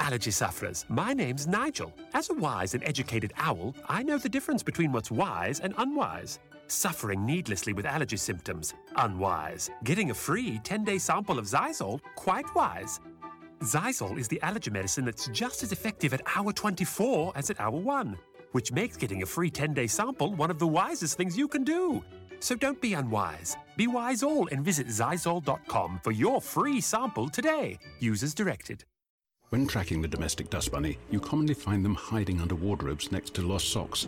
Allergy 0.00 0.30
sufferers, 0.30 0.86
my 0.88 1.12
name's 1.12 1.46
Nigel. 1.46 1.92
As 2.14 2.30
a 2.30 2.34
wise 2.34 2.72
and 2.72 2.82
educated 2.84 3.34
owl, 3.36 3.76
I 3.86 4.02
know 4.02 4.16
the 4.16 4.30
difference 4.30 4.62
between 4.62 4.92
what's 4.92 5.10
wise 5.10 5.60
and 5.60 5.74
unwise. 5.76 6.38
Suffering 6.68 7.26
needlessly 7.26 7.74
with 7.74 7.84
allergy 7.84 8.16
symptoms, 8.16 8.72
unwise. 8.96 9.70
Getting 9.84 10.10
a 10.10 10.14
free 10.14 10.58
10 10.64 10.84
day 10.84 10.96
sample 10.96 11.38
of 11.38 11.44
Xyzal, 11.44 12.00
quite 12.16 12.46
wise. 12.54 12.98
Xyzal 13.60 14.18
is 14.18 14.26
the 14.26 14.40
allergy 14.40 14.70
medicine 14.70 15.04
that's 15.04 15.28
just 15.28 15.62
as 15.62 15.70
effective 15.70 16.14
at 16.14 16.22
hour 16.34 16.50
24 16.50 17.32
as 17.36 17.50
at 17.50 17.60
hour 17.60 17.78
1, 17.78 18.16
which 18.52 18.72
makes 18.72 18.96
getting 18.96 19.22
a 19.22 19.26
free 19.26 19.50
10 19.50 19.74
day 19.74 19.86
sample 19.86 20.32
one 20.32 20.50
of 20.50 20.58
the 20.58 20.66
wisest 20.66 21.18
things 21.18 21.36
you 21.36 21.46
can 21.46 21.62
do. 21.62 22.02
So 22.38 22.54
don't 22.54 22.80
be 22.80 22.94
unwise. 22.94 23.54
Be 23.76 23.86
wise 23.86 24.22
all 24.22 24.48
and 24.50 24.64
visit 24.64 24.86
Xyzal.com 24.86 26.00
for 26.02 26.10
your 26.10 26.40
free 26.40 26.80
sample 26.80 27.28
today. 27.28 27.78
Users 27.98 28.32
directed. 28.32 28.84
When 29.50 29.66
tracking 29.66 30.00
the 30.00 30.06
domestic 30.06 30.48
dust 30.48 30.70
bunny, 30.70 30.96
you 31.10 31.18
commonly 31.18 31.54
find 31.54 31.84
them 31.84 31.96
hiding 31.96 32.40
under 32.40 32.54
wardrobes 32.54 33.10
next 33.10 33.34
to 33.34 33.42
lost 33.42 33.68
socks. 33.68 34.06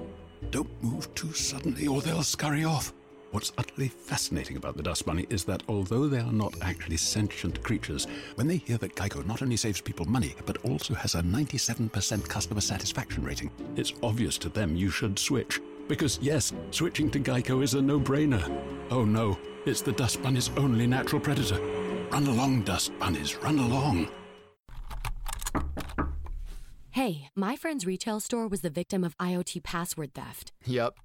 Don't 0.53 0.71
move 0.85 1.13
too 1.17 1.33
suddenly 1.33 1.89
or 1.89 2.01
they'll 2.01 2.23
scurry 2.23 2.65
off. 2.65 2.93
What's 3.33 3.53
utterly 3.59 3.89
fascinating 3.89 4.57
about 4.57 4.77
the 4.77 4.85
dust 4.85 5.05
bunny 5.05 5.27
is 5.31 5.43
that 5.47 5.65
although 5.67 6.07
they 6.07 6.21
are 6.21 6.33
not 6.33 6.55
actually 6.63 6.97
sentient 6.97 7.61
creatures, 7.65 8.07
when 8.37 8.47
they 8.47 8.59
hear 8.59 8.79
that 8.79 8.95
Geico 8.95 9.27
not 9.27 9.43
only 9.43 9.57
saves 9.57 9.81
people 9.81 10.07
money, 10.07 10.37
but 10.47 10.59
also 10.65 10.95
has 10.95 11.17
a 11.17 11.23
97% 11.23 12.29
customer 12.29 12.61
satisfaction 12.61 13.25
rating, 13.25 13.51
it's 13.75 13.95
obvious 14.05 14.39
to 14.39 14.49
them 14.49 14.77
you 14.77 14.91
should 14.91 15.19
switch. 15.19 15.61
Because 15.89 16.21
yes, 16.23 16.53
switching 16.71 17.11
to 17.11 17.19
Geico 17.19 17.65
is 17.65 17.75
a 17.75 17.83
no-brainer. 17.83 18.49
Oh 18.93 19.05
no, 19.05 19.37
it's 19.67 19.83
the 19.83 19.91
dust 19.91 20.23
bunny's 20.23 20.51
only 20.57 20.87
natural 20.87 21.21
predator. 21.21 21.59
Run 22.13 22.29
along, 22.29 22.63
dust 22.63 22.97
bunnies, 23.01 23.35
run 23.39 23.59
along. 23.59 24.09
Hey, 26.91 27.29
my 27.35 27.57
friend's 27.57 27.87
retail 27.87 28.21
store 28.21 28.47
was 28.47 28.61
the 28.61 28.71
victim 28.71 29.03
of 29.03 29.17
IoT 29.17 29.62
password 29.62 30.12
theft. 30.12 30.53
Yep. 30.67 30.99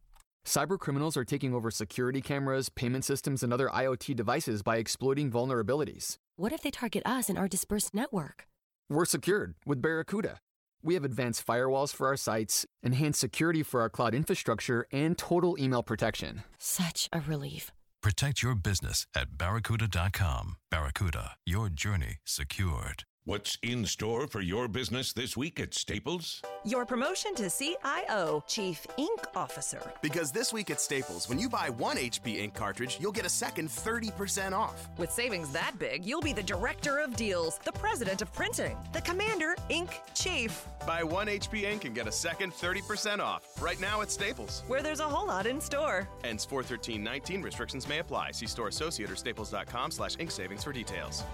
Cyber 0.45 0.77
criminals 0.77 1.15
are 1.17 1.25
taking 1.25 1.53
over 1.53 1.71
security 1.71 2.21
cameras, 2.21 2.69
payment 2.69 3.05
systems, 3.05 3.41
and 3.43 3.53
other 3.53 3.69
IoT 3.69 4.15
devices 4.15 4.61
by 4.61 4.77
exploiting 4.77 5.31
vulnerabilities. 5.31 6.15
What 6.35 6.51
if 6.51 6.61
they 6.61 6.71
target 6.71 7.03
us 7.05 7.29
and 7.29 7.37
our 7.37 7.47
dispersed 7.47 7.93
network? 7.93 8.47
We're 8.89 9.05
secured 9.05 9.55
with 9.65 9.81
Barracuda. 9.81 10.39
We 10.83 10.93
have 10.93 11.03
advanced 11.03 11.45
firewalls 11.45 11.93
for 11.93 12.07
our 12.07 12.15
sites, 12.17 12.65
enhanced 12.83 13.19
security 13.19 13.63
for 13.63 13.81
our 13.81 13.89
cloud 13.89 14.13
infrastructure, 14.13 14.87
and 14.91 15.17
total 15.17 15.57
email 15.59 15.83
protection. 15.83 16.43
Such 16.57 17.09
a 17.11 17.19
relief. 17.19 17.71
Protect 18.01 18.43
your 18.43 18.55
business 18.55 19.05
at 19.15 19.37
barracuda.com. 19.37 20.55
Barracuda, 20.69 21.31
your 21.45 21.69
journey 21.69 22.17
secured. 22.25 23.03
What's 23.27 23.57
in 23.61 23.85
store 23.85 24.25
for 24.25 24.39
your 24.39 24.69
business 24.69 25.11
this 25.11 25.35
week 25.35 25.59
at 25.59 25.73
Staples? 25.73 26.41
Your 26.63 26.85
promotion 26.85 27.35
to 27.35 27.49
CIO, 27.49 28.41
Chief 28.47 28.87
Ink 28.95 29.19
Officer. 29.35 29.81
Because 30.01 30.31
this 30.31 30.53
week 30.53 30.71
at 30.71 30.79
Staples, 30.79 31.27
when 31.27 31.37
you 31.37 31.49
buy 31.49 31.69
one 31.69 31.97
HP 31.97 32.37
ink 32.37 32.53
cartridge, 32.53 32.97
you'll 33.01 33.11
get 33.11 33.25
a 33.25 33.29
second 33.29 33.67
30% 33.67 34.53
off. 34.53 34.87
With 34.97 35.11
savings 35.11 35.49
that 35.49 35.77
big, 35.77 36.05
you'll 36.05 36.21
be 36.21 36.31
the 36.31 36.41
Director 36.41 36.99
of 36.99 37.17
Deals, 37.17 37.59
the 37.65 37.73
President 37.73 38.21
of 38.21 38.31
Printing, 38.31 38.77
the 38.93 39.01
Commander 39.01 39.57
Ink 39.67 39.99
Chief. 40.13 40.65
Buy 40.85 41.03
one 41.03 41.27
HP 41.27 41.63
ink 41.63 41.83
and 41.83 41.93
get 41.93 42.07
a 42.07 42.13
second 42.13 42.53
30% 42.53 43.19
off. 43.19 43.61
Right 43.61 43.81
now 43.81 44.01
at 44.01 44.09
Staples. 44.09 44.63
Where 44.67 44.81
there's 44.81 45.01
a 45.01 45.03
whole 45.03 45.27
lot 45.27 45.45
in 45.45 45.59
store. 45.59 46.07
Ends 46.23 46.45
41319. 46.45 47.41
Restrictions 47.41 47.89
may 47.89 47.99
apply. 47.99 48.31
See 48.31 48.47
store 48.47 48.69
associate 48.69 49.11
or 49.11 49.17
staples.com 49.17 49.91
slash 49.91 50.15
ink 50.17 50.31
savings 50.31 50.63
for 50.63 50.71
details. 50.71 51.25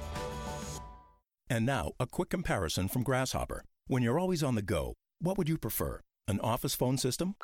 And 1.49 1.65
now, 1.65 1.91
a 1.99 2.08
quick 2.08 2.29
comparison 2.29 2.88
from 2.88 3.03
Grasshopper. 3.03 3.63
When 3.88 4.01
you're 4.01 4.19
always 4.19 4.43
on 4.43 4.56
the 4.56 4.62
go, 4.62 4.93
what 5.19 5.38
would 5.38 5.49
you 5.49 5.58
prefer? 5.58 6.01
An 6.27 6.39
office 6.39 6.75
phone 6.75 6.97
system? 6.97 7.36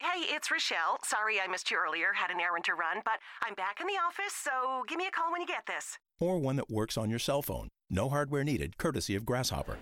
Hey, 0.00 0.32
it's 0.32 0.50
Rochelle. 0.50 0.98
Sorry 1.04 1.40
I 1.40 1.48
missed 1.48 1.70
you 1.70 1.76
earlier. 1.76 2.12
Had 2.14 2.30
an 2.30 2.40
errand 2.40 2.64
to 2.66 2.74
run, 2.74 3.02
but 3.04 3.14
I'm 3.42 3.54
back 3.54 3.80
in 3.80 3.86
the 3.88 3.94
office, 3.94 4.32
so 4.32 4.84
give 4.88 4.96
me 4.96 5.06
a 5.06 5.10
call 5.10 5.32
when 5.32 5.40
you 5.40 5.46
get 5.46 5.66
this. 5.66 5.98
Or 6.20 6.38
one 6.38 6.56
that 6.56 6.70
works 6.70 6.96
on 6.96 7.10
your 7.10 7.18
cell 7.18 7.42
phone? 7.42 7.68
No 7.90 8.08
hardware 8.08 8.44
needed, 8.44 8.78
courtesy 8.78 9.16
of 9.16 9.26
Grasshopper. 9.26 9.78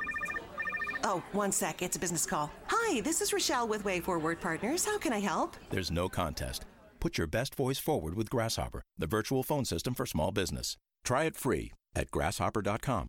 Oh, 1.04 1.22
one 1.32 1.52
sec. 1.52 1.82
It's 1.82 1.96
a 1.96 2.00
business 2.00 2.24
call. 2.24 2.50
Hi, 2.68 3.00
this 3.02 3.20
is 3.20 3.32
Rochelle 3.32 3.68
with 3.68 3.84
Way 3.84 4.00
Forward 4.00 4.40
Partners. 4.40 4.84
How 4.84 4.98
can 4.98 5.12
I 5.12 5.20
help? 5.20 5.56
There's 5.70 5.90
no 5.90 6.08
contest. 6.08 6.64
Put 6.98 7.18
your 7.18 7.26
best 7.26 7.54
voice 7.54 7.78
forward 7.78 8.14
with 8.14 8.30
Grasshopper, 8.30 8.82
the 8.98 9.06
virtual 9.06 9.42
phone 9.42 9.64
system 9.66 9.94
for 9.94 10.06
small 10.06 10.32
business. 10.32 10.76
Try 11.04 11.24
it 11.24 11.36
free 11.36 11.72
at 11.94 12.10
grasshopper.com. 12.10 13.08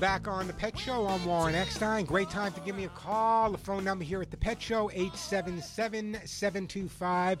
Back 0.00 0.28
on 0.28 0.46
the 0.46 0.52
Pet 0.52 0.78
Show. 0.78 1.06
I'm 1.06 1.24
Warren 1.24 1.54
Eckstein. 1.54 2.04
Great 2.04 2.28
time 2.28 2.52
to 2.52 2.60
give 2.60 2.76
me 2.76 2.84
a 2.84 2.90
call. 2.90 3.50
The 3.50 3.58
phone 3.58 3.82
number 3.82 4.04
here 4.04 4.20
at 4.20 4.30
the 4.30 4.36
Pet 4.36 4.60
Show 4.60 4.90
877 4.90 6.20
725 6.26 7.38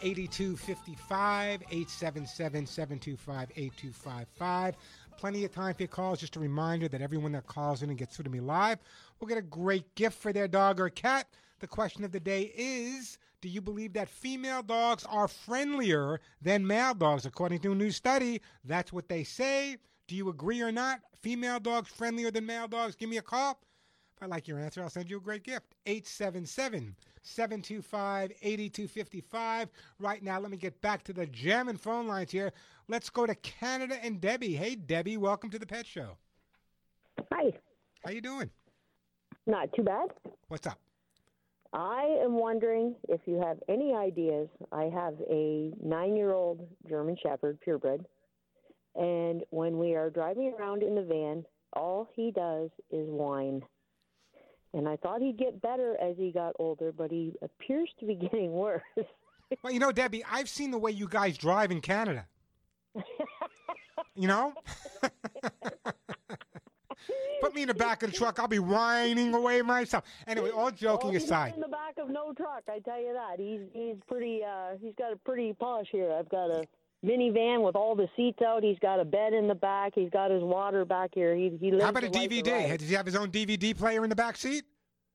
8255 0.00 1.62
877 1.62 2.66
725 2.66 3.50
8255. 3.54 4.76
Plenty 5.18 5.44
of 5.44 5.52
time 5.52 5.74
for 5.74 5.82
your 5.82 5.88
calls. 5.88 6.20
Just 6.20 6.36
a 6.36 6.40
reminder 6.40 6.88
that 6.88 7.02
everyone 7.02 7.32
that 7.32 7.46
calls 7.46 7.82
in 7.82 7.90
and 7.90 7.98
gets 7.98 8.16
through 8.16 8.24
to 8.24 8.30
me 8.30 8.40
live 8.40 8.78
will 9.20 9.28
get 9.28 9.36
a 9.36 9.42
great 9.42 9.94
gift 9.94 10.16
for 10.16 10.32
their 10.32 10.48
dog 10.48 10.80
or 10.80 10.88
cat. 10.88 11.26
The 11.60 11.66
question 11.66 12.04
of 12.04 12.12
the 12.12 12.20
day 12.20 12.52
is 12.56 13.18
Do 13.42 13.50
you 13.50 13.60
believe 13.60 13.92
that 13.94 14.08
female 14.08 14.62
dogs 14.62 15.04
are 15.04 15.28
friendlier 15.28 16.20
than 16.40 16.66
male 16.66 16.94
dogs? 16.94 17.26
According 17.26 17.58
to 17.60 17.72
a 17.72 17.74
new 17.74 17.90
study, 17.90 18.40
that's 18.64 18.94
what 18.94 19.08
they 19.08 19.24
say. 19.24 19.76
Do 20.08 20.16
you 20.16 20.30
agree 20.30 20.62
or 20.62 20.72
not? 20.72 21.00
Female 21.20 21.60
dogs 21.60 21.90
friendlier 21.90 22.30
than 22.30 22.46
male 22.46 22.66
dogs? 22.66 22.96
Give 22.96 23.10
me 23.10 23.18
a 23.18 23.22
call. 23.22 23.60
If 24.16 24.22
I 24.22 24.26
like 24.26 24.48
your 24.48 24.58
answer, 24.58 24.82
I'll 24.82 24.88
send 24.88 25.10
you 25.10 25.18
a 25.18 25.20
great 25.20 25.44
gift. 25.44 25.74
877 25.86 26.96
725 27.22 28.32
8255. 28.42 29.68
Right 30.00 30.22
now, 30.22 30.40
let 30.40 30.50
me 30.50 30.56
get 30.56 30.80
back 30.80 31.04
to 31.04 31.12
the 31.12 31.26
jamming 31.26 31.76
phone 31.76 32.08
lines 32.08 32.32
here. 32.32 32.52
Let's 32.88 33.10
go 33.10 33.26
to 33.26 33.34
Canada 33.36 33.98
and 34.02 34.18
Debbie. 34.18 34.54
Hey, 34.54 34.74
Debbie, 34.76 35.18
welcome 35.18 35.50
to 35.50 35.58
the 35.58 35.66
Pet 35.66 35.86
Show. 35.86 36.16
Hi. 37.30 37.52
How 38.02 38.10
you 38.10 38.22
doing? 38.22 38.50
Not 39.46 39.68
too 39.74 39.82
bad. 39.82 40.08
What's 40.48 40.66
up? 40.66 40.80
I 41.74 42.18
am 42.24 42.38
wondering 42.38 42.96
if 43.10 43.20
you 43.26 43.42
have 43.44 43.58
any 43.68 43.94
ideas. 43.94 44.48
I 44.72 44.84
have 44.84 45.14
a 45.30 45.70
nine 45.82 46.16
year 46.16 46.32
old 46.32 46.66
German 46.88 47.16
Shepherd, 47.22 47.60
purebred, 47.60 48.06
and 48.94 49.44
when 49.50 49.78
we 49.78 49.94
are 49.94 50.10
driving 50.10 50.54
around 50.58 50.82
in 50.82 50.94
the 50.94 51.02
van, 51.02 51.44
all 51.72 52.08
he 52.14 52.30
does 52.30 52.70
is 52.90 53.08
whine. 53.08 53.62
And 54.74 54.88
I 54.88 54.96
thought 54.96 55.20
he'd 55.20 55.38
get 55.38 55.62
better 55.62 55.96
as 56.00 56.16
he 56.16 56.30
got 56.30 56.54
older, 56.58 56.92
but 56.92 57.10
he 57.10 57.34
appears 57.42 57.90
to 58.00 58.06
be 58.06 58.14
getting 58.20 58.52
worse. 58.52 58.82
well, 59.62 59.72
you 59.72 59.78
know, 59.78 59.92
Debbie, 59.92 60.24
I've 60.30 60.48
seen 60.48 60.70
the 60.70 60.78
way 60.78 60.90
you 60.90 61.08
guys 61.08 61.38
drive 61.38 61.70
in 61.70 61.80
Canada. 61.80 62.26
you 64.14 64.28
know? 64.28 64.52
Put 67.40 67.54
me 67.54 67.62
in 67.62 67.68
the 67.68 67.74
back 67.74 68.02
of 68.02 68.10
the 68.10 68.16
truck. 68.16 68.40
I'll 68.40 68.48
be 68.48 68.58
whining 68.58 69.32
away 69.32 69.62
myself. 69.62 70.04
Anyway, 70.26 70.50
all 70.50 70.70
joking 70.72 71.10
oh, 71.10 71.12
he's 71.12 71.24
aside. 71.24 71.54
in 71.54 71.60
the 71.60 71.68
back 71.68 71.96
of 71.96 72.10
no 72.10 72.32
truck, 72.32 72.64
I 72.68 72.80
tell 72.80 73.00
you 73.00 73.12
that. 73.12 73.38
He's 73.38 73.60
he's 73.72 73.96
pretty. 74.08 74.42
Uh, 74.44 74.76
he's 74.80 74.94
got 74.96 75.12
a 75.12 75.16
pretty 75.16 75.52
polish 75.52 75.88
here. 75.92 76.12
I've 76.12 76.28
got 76.28 76.50
a 76.50 76.64
minivan 77.04 77.64
with 77.64 77.76
all 77.76 77.94
the 77.94 78.08
seats 78.16 78.40
out. 78.42 78.62
He's 78.62 78.78
got 78.80 79.00
a 79.00 79.04
bed 79.04 79.32
in 79.32 79.48
the 79.48 79.54
back. 79.54 79.92
He's 79.94 80.10
got 80.10 80.30
his 80.30 80.42
water 80.42 80.84
back 80.84 81.10
here. 81.14 81.34
He 81.34 81.56
he 81.60 81.70
lives. 81.70 81.84
How 81.84 81.90
about 81.90 82.04
a 82.04 82.08
the 82.08 82.18
life 82.18 82.26
of 82.26 82.32
DVD? 82.32 82.78
Does 82.78 82.88
he 82.88 82.94
have 82.94 83.06
his 83.06 83.16
own 83.16 83.30
DVD 83.30 83.76
player 83.76 84.04
in 84.04 84.10
the 84.10 84.16
back 84.16 84.36
seat? 84.36 84.64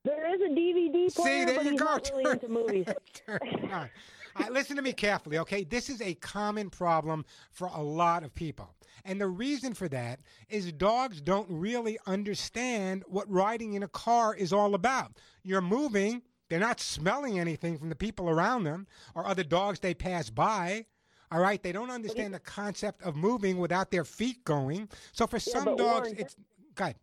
There 0.06 0.36
is 0.36 0.42
a 0.42 0.54
DVD 0.54 1.10
See, 1.10 1.22
player, 1.22 1.46
there 1.46 1.56
but 1.56 1.66
you 1.66 1.72
he's 1.72 1.80
go. 1.80 1.98
really 2.18 2.32
into 2.32 2.48
movies. 2.50 2.86
Turn 3.26 3.40
it 3.42 3.72
on. 3.72 3.90
All 4.36 4.44
right, 4.44 4.52
listen 4.52 4.76
to 4.76 4.82
me 4.82 4.94
carefully, 4.94 5.38
okay? 5.38 5.64
This 5.64 5.90
is 5.90 6.02
a 6.02 6.16
common 6.16 6.70
problem 6.70 7.24
for 7.52 7.68
a 7.68 7.82
lot 7.82 8.24
of 8.24 8.34
people. 8.34 8.74
And 9.06 9.22
the 9.22 9.28
reason 9.28 9.74
for 9.74 9.88
that 9.90 10.22
is 10.50 10.72
dogs 10.72 11.22
don't 11.22 11.48
really 11.50 12.00
understand 12.08 13.04
what 13.08 13.30
riding 13.30 13.74
in 13.74 13.84
a 13.84 13.88
car 13.88 14.34
is 14.36 14.52
all 14.52 14.76
about. 14.76 15.18
You're 15.44 15.62
moving, 15.62 16.24
they're 16.50 16.60
not 16.60 16.80
smelling 16.80 17.40
anything 17.40 17.78
from 17.78 17.90
the 17.90 17.96
people 17.96 18.30
around 18.30 18.64
them 18.64 18.88
or 19.14 19.26
other 19.26 19.44
dogs 19.44 19.80
they 19.80 19.94
pass 19.94 20.30
by. 20.30 20.86
All 21.34 21.40
right, 21.40 21.62
they 21.64 21.72
don't 21.72 21.90
understand 21.90 22.36
the 22.36 22.40
concept 22.40 23.02
of 23.02 23.16
moving 23.16 23.58
without 23.58 23.90
their 23.90 24.06
feet 24.06 24.46
going. 24.46 24.88
So 25.14 25.26
for 25.26 25.38
Yeah, 25.38 25.54
some 25.54 25.66
dogs, 25.76 26.10
Warren, 26.10 26.16
it's 26.20 26.36
good. 26.76 26.94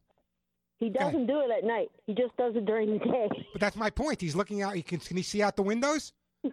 He 0.78 0.88
doesn't 0.88 1.26
do 1.26 1.40
it 1.40 1.50
at 1.50 1.64
night. 1.64 1.90
He 2.06 2.14
just 2.14 2.36
does 2.36 2.54
it 2.54 2.64
during 2.64 2.92
the 2.92 2.98
day. 3.00 3.28
But 3.52 3.60
that's 3.60 3.74
my 3.74 3.90
point. 3.90 4.20
He's 4.20 4.36
looking 4.36 4.62
out. 4.62 4.76
He 4.76 4.82
can, 4.82 5.00
can 5.00 5.16
he 5.16 5.24
see 5.24 5.42
out 5.42 5.56
the 5.56 5.62
windows? 5.62 6.12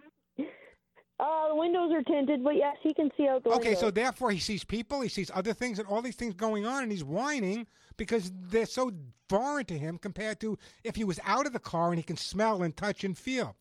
Uh, 1.20 1.48
the 1.48 1.56
windows 1.56 1.90
are 1.92 2.02
tinted, 2.04 2.44
but 2.44 2.54
yes, 2.54 2.76
he 2.80 2.94
can 2.94 3.10
see 3.16 3.26
out 3.26 3.42
the 3.42 3.50
Okay, 3.50 3.74
so 3.74 3.90
therefore 3.90 4.30
he 4.30 4.38
sees 4.38 4.62
people, 4.62 5.00
he 5.00 5.08
sees 5.08 5.32
other 5.34 5.52
things, 5.52 5.80
and 5.80 5.88
all 5.88 6.00
these 6.00 6.14
things 6.14 6.32
going 6.32 6.64
on, 6.64 6.84
and 6.84 6.92
he's 6.92 7.02
whining 7.02 7.66
because 7.96 8.30
they're 8.50 8.64
so 8.64 8.92
foreign 9.28 9.64
to 9.66 9.76
him 9.76 9.98
compared 9.98 10.38
to 10.38 10.56
if 10.84 10.94
he 10.94 11.02
was 11.02 11.18
out 11.24 11.44
of 11.44 11.52
the 11.52 11.58
car 11.58 11.88
and 11.88 11.96
he 11.96 12.04
can 12.04 12.16
smell 12.16 12.62
and 12.62 12.76
touch 12.76 13.02
and 13.02 13.18
feel. 13.18 13.56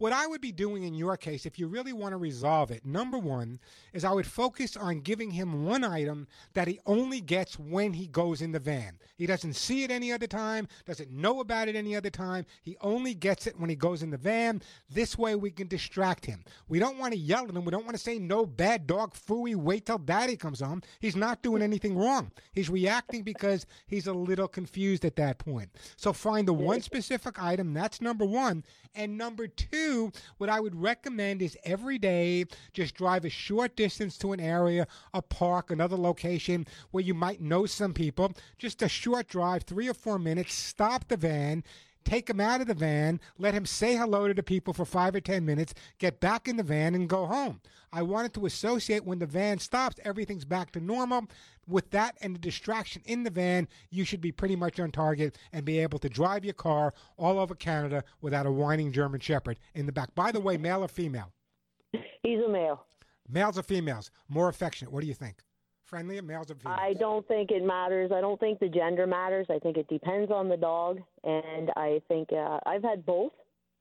What 0.00 0.14
I 0.14 0.26
would 0.26 0.40
be 0.40 0.50
doing 0.50 0.84
in 0.84 0.94
your 0.94 1.18
case, 1.18 1.44
if 1.44 1.58
you 1.58 1.66
really 1.66 1.92
want 1.92 2.12
to 2.12 2.16
resolve 2.16 2.70
it, 2.70 2.86
number 2.86 3.18
one, 3.18 3.60
is 3.92 4.02
I 4.02 4.14
would 4.14 4.26
focus 4.26 4.74
on 4.74 5.00
giving 5.00 5.30
him 5.30 5.66
one 5.66 5.84
item 5.84 6.26
that 6.54 6.66
he 6.66 6.80
only 6.86 7.20
gets 7.20 7.58
when 7.58 7.92
he 7.92 8.06
goes 8.06 8.40
in 8.40 8.50
the 8.50 8.58
van. 8.58 8.98
He 9.18 9.26
doesn't 9.26 9.56
see 9.56 9.84
it 9.84 9.90
any 9.90 10.10
other 10.10 10.26
time, 10.26 10.68
doesn't 10.86 11.10
know 11.10 11.40
about 11.40 11.68
it 11.68 11.76
any 11.76 11.94
other 11.94 12.08
time. 12.08 12.46
He 12.62 12.78
only 12.80 13.12
gets 13.12 13.46
it 13.46 13.60
when 13.60 13.68
he 13.68 13.76
goes 13.76 14.02
in 14.02 14.08
the 14.08 14.16
van. 14.16 14.62
This 14.88 15.18
way 15.18 15.34
we 15.34 15.50
can 15.50 15.68
distract 15.68 16.24
him. 16.24 16.44
We 16.66 16.78
don't 16.78 16.96
want 16.96 17.12
to 17.12 17.18
yell 17.18 17.44
at 17.44 17.50
him. 17.50 17.66
We 17.66 17.70
don't 17.70 17.84
want 17.84 17.94
to 17.94 18.02
say, 18.02 18.18
no, 18.18 18.46
bad 18.46 18.86
dog, 18.86 19.12
fooey, 19.12 19.54
wait 19.54 19.84
till 19.84 19.98
daddy 19.98 20.34
comes 20.34 20.60
home. 20.60 20.80
He's 21.00 21.14
not 21.14 21.42
doing 21.42 21.60
anything 21.60 21.98
wrong. 21.98 22.30
He's 22.54 22.70
reacting 22.70 23.22
because 23.22 23.66
he's 23.86 24.06
a 24.06 24.14
little 24.14 24.48
confused 24.48 25.04
at 25.04 25.16
that 25.16 25.36
point. 25.36 25.68
So 25.96 26.14
find 26.14 26.48
the 26.48 26.54
one 26.54 26.80
specific 26.80 27.38
item. 27.38 27.74
That's 27.74 28.00
number 28.00 28.24
one. 28.24 28.64
And 28.94 29.16
number 29.16 29.46
two, 29.46 30.12
what 30.38 30.50
I 30.50 30.60
would 30.60 30.74
recommend 30.74 31.42
is 31.42 31.56
every 31.64 31.98
day 31.98 32.44
just 32.72 32.96
drive 32.96 33.24
a 33.24 33.30
short 33.30 33.76
distance 33.76 34.18
to 34.18 34.32
an 34.32 34.40
area, 34.40 34.86
a 35.14 35.22
park, 35.22 35.70
another 35.70 35.96
location 35.96 36.66
where 36.90 37.04
you 37.04 37.14
might 37.14 37.40
know 37.40 37.66
some 37.66 37.94
people. 37.94 38.32
Just 38.58 38.82
a 38.82 38.88
short 38.88 39.28
drive, 39.28 39.62
three 39.62 39.88
or 39.88 39.94
four 39.94 40.18
minutes, 40.18 40.54
stop 40.54 41.08
the 41.08 41.16
van. 41.16 41.62
Take 42.02 42.30
him 42.30 42.40
out 42.40 42.62
of 42.62 42.66
the 42.66 42.74
van, 42.74 43.20
let 43.38 43.52
him 43.52 43.66
say 43.66 43.94
hello 43.94 44.26
to 44.26 44.32
the 44.32 44.42
people 44.42 44.72
for 44.72 44.86
five 44.86 45.14
or 45.14 45.20
ten 45.20 45.44
minutes, 45.44 45.74
get 45.98 46.18
back 46.18 46.48
in 46.48 46.56
the 46.56 46.62
van, 46.62 46.94
and 46.94 47.08
go 47.08 47.26
home. 47.26 47.60
I 47.92 48.02
wanted 48.02 48.32
to 48.34 48.46
associate 48.46 49.04
when 49.04 49.18
the 49.18 49.26
van 49.26 49.58
stops, 49.58 49.96
everything's 50.02 50.46
back 50.46 50.72
to 50.72 50.80
normal. 50.80 51.26
With 51.70 51.90
that 51.90 52.16
and 52.20 52.34
the 52.34 52.38
distraction 52.40 53.00
in 53.04 53.22
the 53.22 53.30
van, 53.30 53.68
you 53.90 54.04
should 54.04 54.20
be 54.20 54.32
pretty 54.32 54.56
much 54.56 54.80
on 54.80 54.90
target 54.90 55.38
and 55.52 55.64
be 55.64 55.78
able 55.78 56.00
to 56.00 56.08
drive 56.08 56.44
your 56.44 56.54
car 56.54 56.92
all 57.16 57.38
over 57.38 57.54
Canada 57.54 58.02
without 58.20 58.44
a 58.44 58.50
whining 58.50 58.90
German 58.90 59.20
Shepherd 59.20 59.58
in 59.74 59.86
the 59.86 59.92
back. 59.92 60.12
By 60.16 60.32
the 60.32 60.40
way, 60.40 60.56
male 60.56 60.82
or 60.82 60.88
female? 60.88 61.32
He's 62.24 62.40
a 62.44 62.48
male. 62.48 62.84
Males 63.28 63.56
or 63.56 63.62
females? 63.62 64.10
More 64.28 64.48
affectionate. 64.48 64.92
What 64.92 65.02
do 65.02 65.06
you 65.06 65.14
think? 65.14 65.36
Friendlier, 65.84 66.22
males 66.22 66.50
or 66.50 66.56
females? 66.56 66.80
I 66.82 66.94
don't 66.94 67.26
think 67.28 67.52
it 67.52 67.64
matters. 67.64 68.10
I 68.12 68.20
don't 68.20 68.40
think 68.40 68.58
the 68.58 68.68
gender 68.68 69.06
matters. 69.06 69.46
I 69.48 69.60
think 69.60 69.76
it 69.76 69.86
depends 69.88 70.32
on 70.32 70.48
the 70.48 70.56
dog, 70.56 70.98
and 71.22 71.70
I 71.76 72.02
think 72.08 72.32
uh, 72.32 72.58
I've 72.66 72.82
had 72.82 73.06
both. 73.06 73.32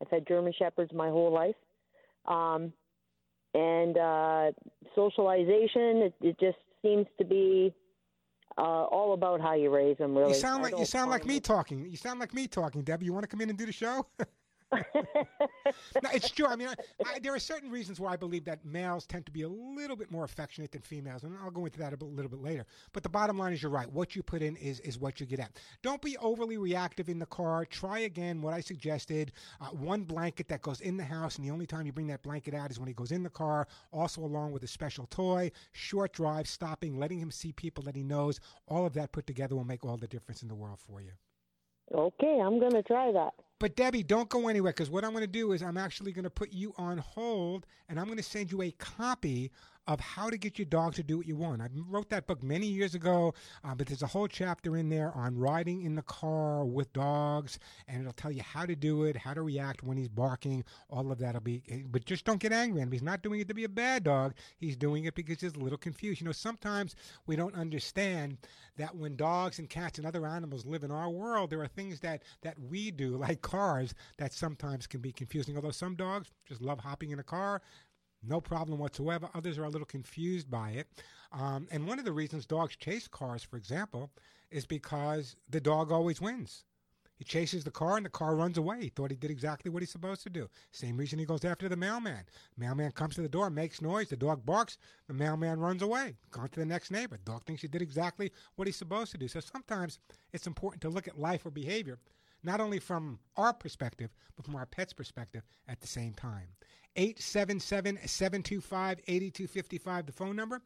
I've 0.01 0.09
had 0.09 0.27
German 0.27 0.53
shepherds 0.57 0.91
my 0.93 1.09
whole 1.09 1.31
life, 1.31 1.55
um, 2.27 2.71
and 3.55 3.97
uh, 3.97 4.51
socialization. 4.95 6.03
It, 6.03 6.13
it 6.21 6.39
just 6.39 6.57
seems 6.81 7.07
to 7.17 7.25
be 7.25 7.73
uh, 8.59 8.83
all 8.85 9.13
about 9.13 9.39
how 9.39 9.53
you 9.53 9.69
raise 9.69 9.97
them. 9.97 10.17
Really, 10.17 10.33
You 10.33 10.35
sound 10.35 10.63
like 10.63 10.77
you 10.77 10.85
sound 10.85 11.09
like 11.09 11.25
me 11.25 11.39
talking. 11.39 11.85
You 11.89 11.95
sound 11.97 12.19
like 12.19 12.33
me 12.33 12.47
talking, 12.47 12.81
Debbie. 12.81 13.05
You 13.05 13.13
want 13.13 13.23
to 13.23 13.27
come 13.27 13.41
in 13.41 13.49
and 13.49 13.57
do 13.57 13.65
the 13.65 13.71
show? 13.71 14.05
no, 14.71 16.09
it's 16.13 16.29
true. 16.29 16.45
I 16.45 16.55
mean, 16.55 16.67
I, 16.67 16.73
I, 17.05 17.19
there 17.19 17.33
are 17.33 17.39
certain 17.39 17.71
reasons 17.71 17.99
why 17.99 18.13
I 18.13 18.15
believe 18.15 18.45
that 18.45 18.63
males 18.65 19.05
tend 19.05 19.25
to 19.25 19.31
be 19.31 19.41
a 19.41 19.49
little 19.49 19.95
bit 19.95 20.11
more 20.11 20.23
affectionate 20.23 20.71
than 20.71 20.81
females, 20.81 21.23
and 21.23 21.35
I'll 21.43 21.51
go 21.51 21.65
into 21.65 21.79
that 21.79 21.93
a 21.93 21.97
bit- 21.97 22.09
little 22.09 22.29
bit 22.29 22.41
later. 22.41 22.65
But 22.93 23.03
the 23.03 23.09
bottom 23.09 23.37
line 23.37 23.53
is, 23.53 23.61
you're 23.63 23.71
right. 23.71 23.91
What 23.91 24.15
you 24.15 24.23
put 24.23 24.41
in 24.41 24.55
is 24.57 24.79
is 24.81 24.99
what 24.99 25.19
you 25.19 25.25
get 25.25 25.39
at. 25.39 25.51
Don't 25.81 26.01
be 26.01 26.17
overly 26.17 26.57
reactive 26.57 27.09
in 27.09 27.19
the 27.19 27.25
car. 27.25 27.65
Try 27.65 27.99
again 27.99 28.41
what 28.41 28.53
I 28.53 28.59
suggested. 28.59 29.31
Uh, 29.59 29.67
one 29.67 30.03
blanket 30.03 30.47
that 30.49 30.61
goes 30.61 30.81
in 30.81 30.97
the 30.97 31.03
house, 31.03 31.37
and 31.37 31.45
the 31.45 31.51
only 31.51 31.65
time 31.65 31.85
you 31.85 31.91
bring 31.93 32.07
that 32.07 32.21
blanket 32.21 32.53
out 32.53 32.71
is 32.71 32.79
when 32.79 32.87
he 32.87 32.93
goes 32.93 33.11
in 33.11 33.23
the 33.23 33.29
car. 33.29 33.67
Also, 33.91 34.21
along 34.21 34.51
with 34.51 34.63
a 34.63 34.67
special 34.67 35.07
toy. 35.07 35.51
Short 35.71 36.13
drive, 36.13 36.47
stopping, 36.47 36.97
letting 36.99 37.19
him 37.19 37.31
see 37.31 37.51
people 37.53 37.83
that 37.85 37.95
he 37.95 38.03
knows. 38.03 38.39
All 38.67 38.85
of 38.85 38.93
that 38.93 39.11
put 39.11 39.25
together 39.25 39.55
will 39.55 39.63
make 39.63 39.85
all 39.85 39.97
the 39.97 40.07
difference 40.07 40.41
in 40.41 40.47
the 40.47 40.55
world 40.55 40.79
for 40.79 41.01
you. 41.01 41.11
Okay, 41.93 42.39
I'm 42.39 42.59
going 42.59 42.73
to 42.73 42.83
try 42.83 43.11
that. 43.11 43.33
But 43.59 43.75
Debbie, 43.75 44.03
don't 44.03 44.29
go 44.29 44.47
anywhere 44.47 44.71
because 44.71 44.89
what 44.89 45.03
I'm 45.03 45.11
going 45.11 45.23
to 45.23 45.27
do 45.27 45.51
is 45.51 45.61
I'm 45.61 45.77
actually 45.77 46.13
going 46.13 46.23
to 46.23 46.29
put 46.29 46.53
you 46.53 46.73
on 46.77 46.97
hold 46.97 47.65
and 47.89 47.99
I'm 47.99 48.05
going 48.05 48.17
to 48.17 48.23
send 48.23 48.51
you 48.51 48.61
a 48.61 48.71
copy 48.71 49.51
of 49.89 49.99
how 49.99 50.29
to 50.29 50.37
get 50.37 50.59
your 50.59 50.67
dog 50.67 50.93
to 50.93 51.01
do 51.01 51.17
what 51.17 51.25
you 51.25 51.35
want. 51.35 51.63
I 51.63 51.67
wrote 51.73 52.09
that 52.11 52.27
book 52.27 52.43
many 52.43 52.67
years 52.67 52.93
ago, 52.93 53.33
uh, 53.63 53.73
but 53.73 53.87
there's 53.87 54.03
a 54.03 54.07
whole 54.07 54.27
chapter 54.27 54.77
in 54.77 54.87
there 54.87 55.11
on 55.15 55.35
riding 55.35 55.81
in 55.81 55.95
the 55.95 56.03
car 56.03 56.63
with 56.63 56.93
dogs, 56.93 57.57
and 57.87 57.99
it'll 57.99 58.13
tell 58.13 58.31
you 58.31 58.43
how 58.43 58.67
to 58.67 58.75
do 58.75 59.05
it, 59.05 59.17
how 59.17 59.33
to 59.33 59.41
react 59.41 59.81
when 59.81 59.97
he's 59.97 60.07
barking. 60.07 60.63
All 60.91 61.11
of 61.11 61.17
that'll 61.17 61.41
be, 61.41 61.63
eh, 61.69 61.79
but 61.89 62.05
just 62.05 62.23
don't 62.23 62.39
get 62.39 62.53
angry 62.53 62.81
at 62.81 62.83
him. 62.83 62.91
He's 62.91 63.01
not 63.01 63.23
doing 63.23 63.39
it 63.39 63.47
to 63.47 63.55
be 63.55 63.63
a 63.63 63.69
bad 63.69 64.03
dog. 64.03 64.35
He's 64.57 64.77
doing 64.77 65.05
it 65.05 65.15
because 65.15 65.41
he's 65.41 65.55
a 65.55 65.59
little 65.59 65.79
confused. 65.79 66.21
You 66.21 66.25
know, 66.25 66.33
sometimes 66.33 66.95
we 67.25 67.35
don't 67.35 67.55
understand 67.55 68.37
that 68.77 68.95
when 68.95 69.15
dogs 69.15 69.57
and 69.57 69.67
cats 69.67 69.97
and 69.97 70.05
other 70.05 70.27
animals 70.27 70.67
live 70.67 70.83
in 70.83 70.91
our 70.91 71.09
world, 71.09 71.49
there 71.49 71.61
are 71.63 71.67
things 71.67 71.99
that 72.01 72.21
that 72.43 72.59
we 72.59 72.91
do, 72.91 73.17
like 73.17 73.41
cars, 73.41 73.95
that 74.19 74.33
sometimes 74.33 74.85
can 74.85 75.01
be 75.01 75.11
confusing. 75.11 75.55
Although 75.55 75.71
some 75.71 75.95
dogs 75.95 76.29
just 76.47 76.61
love 76.61 76.79
hopping 76.79 77.09
in 77.09 77.17
a 77.17 77.23
car, 77.23 77.63
no 78.23 78.41
problem 78.41 78.79
whatsoever. 78.79 79.29
Others 79.33 79.57
are 79.57 79.65
a 79.65 79.69
little 79.69 79.85
confused 79.85 80.49
by 80.49 80.71
it. 80.71 80.87
Um, 81.31 81.67
and 81.71 81.87
one 81.87 81.99
of 81.99 82.05
the 82.05 82.11
reasons 82.11 82.45
dogs 82.45 82.75
chase 82.75 83.07
cars, 83.07 83.43
for 83.43 83.57
example, 83.57 84.11
is 84.51 84.65
because 84.65 85.35
the 85.49 85.61
dog 85.61 85.91
always 85.91 86.19
wins. 86.19 86.63
He 87.19 87.25
chases 87.25 87.65
the 87.65 87.71
car 87.71 87.97
and 87.97 88.05
the 88.05 88.09
car 88.09 88.33
runs 88.33 88.57
away. 88.57 88.81
He 88.81 88.89
thought 88.89 89.11
he 89.11 89.17
did 89.17 89.29
exactly 89.29 89.69
what 89.69 89.81
he's 89.81 89.91
supposed 89.91 90.23
to 90.23 90.29
do. 90.29 90.49
Same 90.71 90.95
reason 90.95 91.19
he 91.19 91.25
goes 91.25 91.43
after 91.43 91.67
the 91.67 91.75
mailman. 91.75 92.23
Mailman 92.57 92.93
comes 92.93 93.15
to 93.15 93.21
the 93.21 93.27
door, 93.27 93.49
makes 93.49 93.81
noise, 93.81 94.07
the 94.07 94.15
dog 94.15 94.45
barks, 94.45 94.77
the 95.07 95.13
mailman 95.13 95.59
runs 95.59 95.81
away, 95.81 96.15
gone 96.31 96.47
to 96.47 96.59
the 96.61 96.65
next 96.65 96.91
neighbor. 96.91 97.19
Dog 97.25 97.43
thinks 97.43 97.61
he 97.61 97.67
did 97.67 97.81
exactly 97.81 98.31
what 98.55 98.69
he's 98.69 98.77
supposed 98.77 99.11
to 99.11 99.17
do. 99.17 99.27
So 99.27 99.41
sometimes 99.41 99.99
it's 100.31 100.47
important 100.47 100.81
to 100.83 100.89
look 100.89 101.09
at 101.09 101.19
life 101.19 101.45
or 101.45 101.51
behavior, 101.51 101.99
not 102.43 102.61
only 102.61 102.79
from 102.79 103.19
our 103.37 103.53
perspective, 103.53 104.09
but 104.35 104.45
from 104.45 104.55
our 104.55 104.65
pet's 104.65 104.93
perspective 104.93 105.43
at 105.67 105.81
the 105.81 105.87
same 105.87 106.13
time. 106.13 106.47
877 106.95 107.99
725 108.05 108.99
8255, 109.07 110.05
the 110.05 110.11
phone 110.11 110.35
number. 110.35 110.61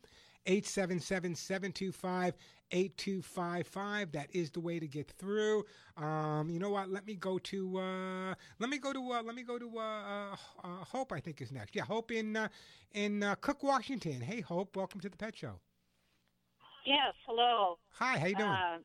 877 0.46 1.36
725 1.36 2.34
8255. 2.72 4.12
That 4.12 4.28
is 4.34 4.52
the 4.52 4.60
way 4.60 4.80
to 4.80 4.88
get 4.88 5.10
through. 5.12 5.64
Um, 5.96 6.50
you 6.50 6.60
know 6.60 6.70
what? 6.70 6.90
Let 6.90 7.06
me 7.06 7.16
go 7.16 7.38
to 7.38 7.78
uh, 7.78 8.36
let 8.60 8.70
me 8.70 8.78
go 8.78 8.92
to 8.92 9.12
uh, 9.12 9.24
let 9.24 9.36
me 9.36 9.44
go 9.44 9.58
to 9.58 9.72
uh, 9.78 9.82
uh, 9.82 10.36
uh, 10.64 10.68
Hope. 10.84 11.14
I 11.14 11.20
think 11.20 11.42
is 11.42 11.52
next. 11.52 11.76
Yeah, 11.76 11.84
Hope 11.84 12.12
in 12.12 12.36
uh, 12.36 12.50
in 12.92 13.24
uh, 13.24 13.36
Cook, 13.36 13.64
Washington. 13.64 14.20
Hey, 14.22 14.42
Hope, 14.42 14.76
welcome 14.76 15.00
to 15.02 15.10
the 15.10 15.18
Pet 15.18 15.38
Show. 15.38 15.60
Yes, 16.86 17.14
hello. 17.26 17.78
Hi, 17.92 18.18
how 18.18 18.26
you 18.26 18.36
doing? 18.36 18.50
Uh, 18.50 18.78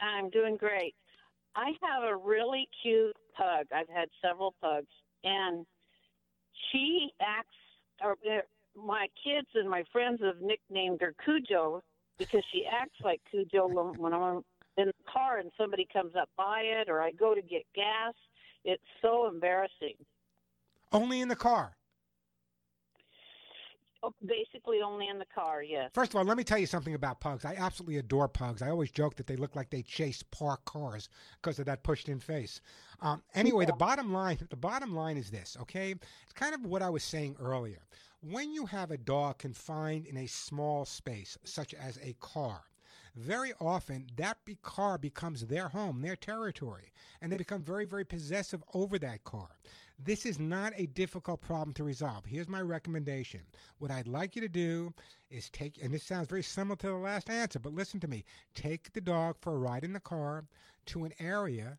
I'm 0.00 0.30
doing 0.30 0.56
great. 0.56 0.94
I 1.56 1.72
have 1.82 2.04
a 2.04 2.16
really 2.16 2.68
cute 2.82 3.16
pug. 3.36 3.66
I've 3.74 3.88
had 3.88 4.08
several 4.22 4.54
pugs, 4.60 4.88
and 5.24 5.66
she 6.70 7.10
acts. 7.20 7.54
Or 8.02 8.12
uh, 8.12 8.40
my 8.76 9.08
kids 9.24 9.48
and 9.54 9.68
my 9.68 9.82
friends 9.92 10.20
have 10.22 10.40
nicknamed 10.40 11.00
her 11.00 11.14
Cujo 11.24 11.82
because 12.16 12.44
she 12.52 12.64
acts 12.70 13.00
like 13.02 13.20
Cujo 13.30 13.66
when 13.66 13.98
when 13.98 14.14
I'm 14.14 14.42
in 14.76 14.86
the 14.86 14.92
car 15.12 15.38
and 15.38 15.50
somebody 15.58 15.86
comes 15.92 16.14
up 16.14 16.28
by 16.36 16.60
it, 16.60 16.88
or 16.88 17.00
I 17.02 17.10
go 17.12 17.34
to 17.34 17.42
get 17.42 17.62
gas. 17.74 18.14
It's 18.64 18.82
so 19.02 19.26
embarrassing. 19.26 19.94
Only 20.92 21.20
in 21.20 21.28
the 21.28 21.36
car. 21.36 21.77
Oh, 24.02 24.14
Basically, 24.24 24.80
only 24.80 25.08
in 25.08 25.18
the 25.18 25.26
car. 25.34 25.62
Yes. 25.62 25.90
First 25.92 26.12
of 26.12 26.16
all, 26.16 26.24
let 26.24 26.36
me 26.36 26.44
tell 26.44 26.58
you 26.58 26.66
something 26.66 26.94
about 26.94 27.20
pugs. 27.20 27.44
I 27.44 27.54
absolutely 27.54 27.96
adore 27.96 28.28
pugs. 28.28 28.62
I 28.62 28.70
always 28.70 28.90
joke 28.90 29.16
that 29.16 29.26
they 29.26 29.36
look 29.36 29.56
like 29.56 29.70
they 29.70 29.82
chase 29.82 30.22
parked 30.22 30.66
cars 30.66 31.08
because 31.40 31.58
of 31.58 31.66
that 31.66 31.82
pushed-in 31.82 32.20
face. 32.20 32.60
Um, 33.00 33.22
anyway, 33.34 33.66
the 33.66 33.72
bottom 33.72 34.12
line, 34.12 34.38
the 34.50 34.56
bottom 34.56 34.94
line 34.94 35.16
is 35.16 35.30
this. 35.30 35.56
Okay, 35.62 35.94
it's 36.22 36.32
kind 36.32 36.54
of 36.54 36.64
what 36.64 36.82
I 36.82 36.90
was 36.90 37.02
saying 37.02 37.36
earlier. 37.40 37.86
When 38.20 38.52
you 38.52 38.66
have 38.66 38.90
a 38.90 38.98
dog 38.98 39.38
confined 39.38 40.06
in 40.06 40.16
a 40.16 40.26
small 40.26 40.84
space, 40.84 41.36
such 41.44 41.74
as 41.74 41.98
a 42.02 42.14
car, 42.20 42.62
very 43.16 43.52
often 43.60 44.06
that 44.16 44.38
be- 44.44 44.58
car 44.62 44.96
becomes 44.98 45.46
their 45.46 45.68
home, 45.68 46.02
their 46.02 46.16
territory, 46.16 46.92
and 47.20 47.32
they 47.32 47.36
become 47.36 47.62
very, 47.62 47.84
very 47.84 48.04
possessive 48.04 48.62
over 48.74 48.98
that 48.98 49.24
car. 49.24 49.48
This 49.98 50.24
is 50.24 50.38
not 50.38 50.72
a 50.76 50.86
difficult 50.86 51.40
problem 51.40 51.74
to 51.74 51.84
resolve. 51.84 52.24
Here's 52.24 52.48
my 52.48 52.60
recommendation. 52.60 53.40
What 53.78 53.90
I'd 53.90 54.06
like 54.06 54.36
you 54.36 54.42
to 54.42 54.48
do 54.48 54.94
is 55.28 55.50
take, 55.50 55.82
and 55.82 55.92
this 55.92 56.04
sounds 56.04 56.28
very 56.28 56.42
similar 56.42 56.76
to 56.76 56.86
the 56.86 56.94
last 56.94 57.28
answer, 57.28 57.58
but 57.58 57.74
listen 57.74 57.98
to 58.00 58.08
me. 58.08 58.24
Take 58.54 58.92
the 58.92 59.00
dog 59.00 59.36
for 59.40 59.54
a 59.54 59.58
ride 59.58 59.82
in 59.82 59.92
the 59.92 60.00
car 60.00 60.44
to 60.86 61.04
an 61.04 61.12
area 61.18 61.78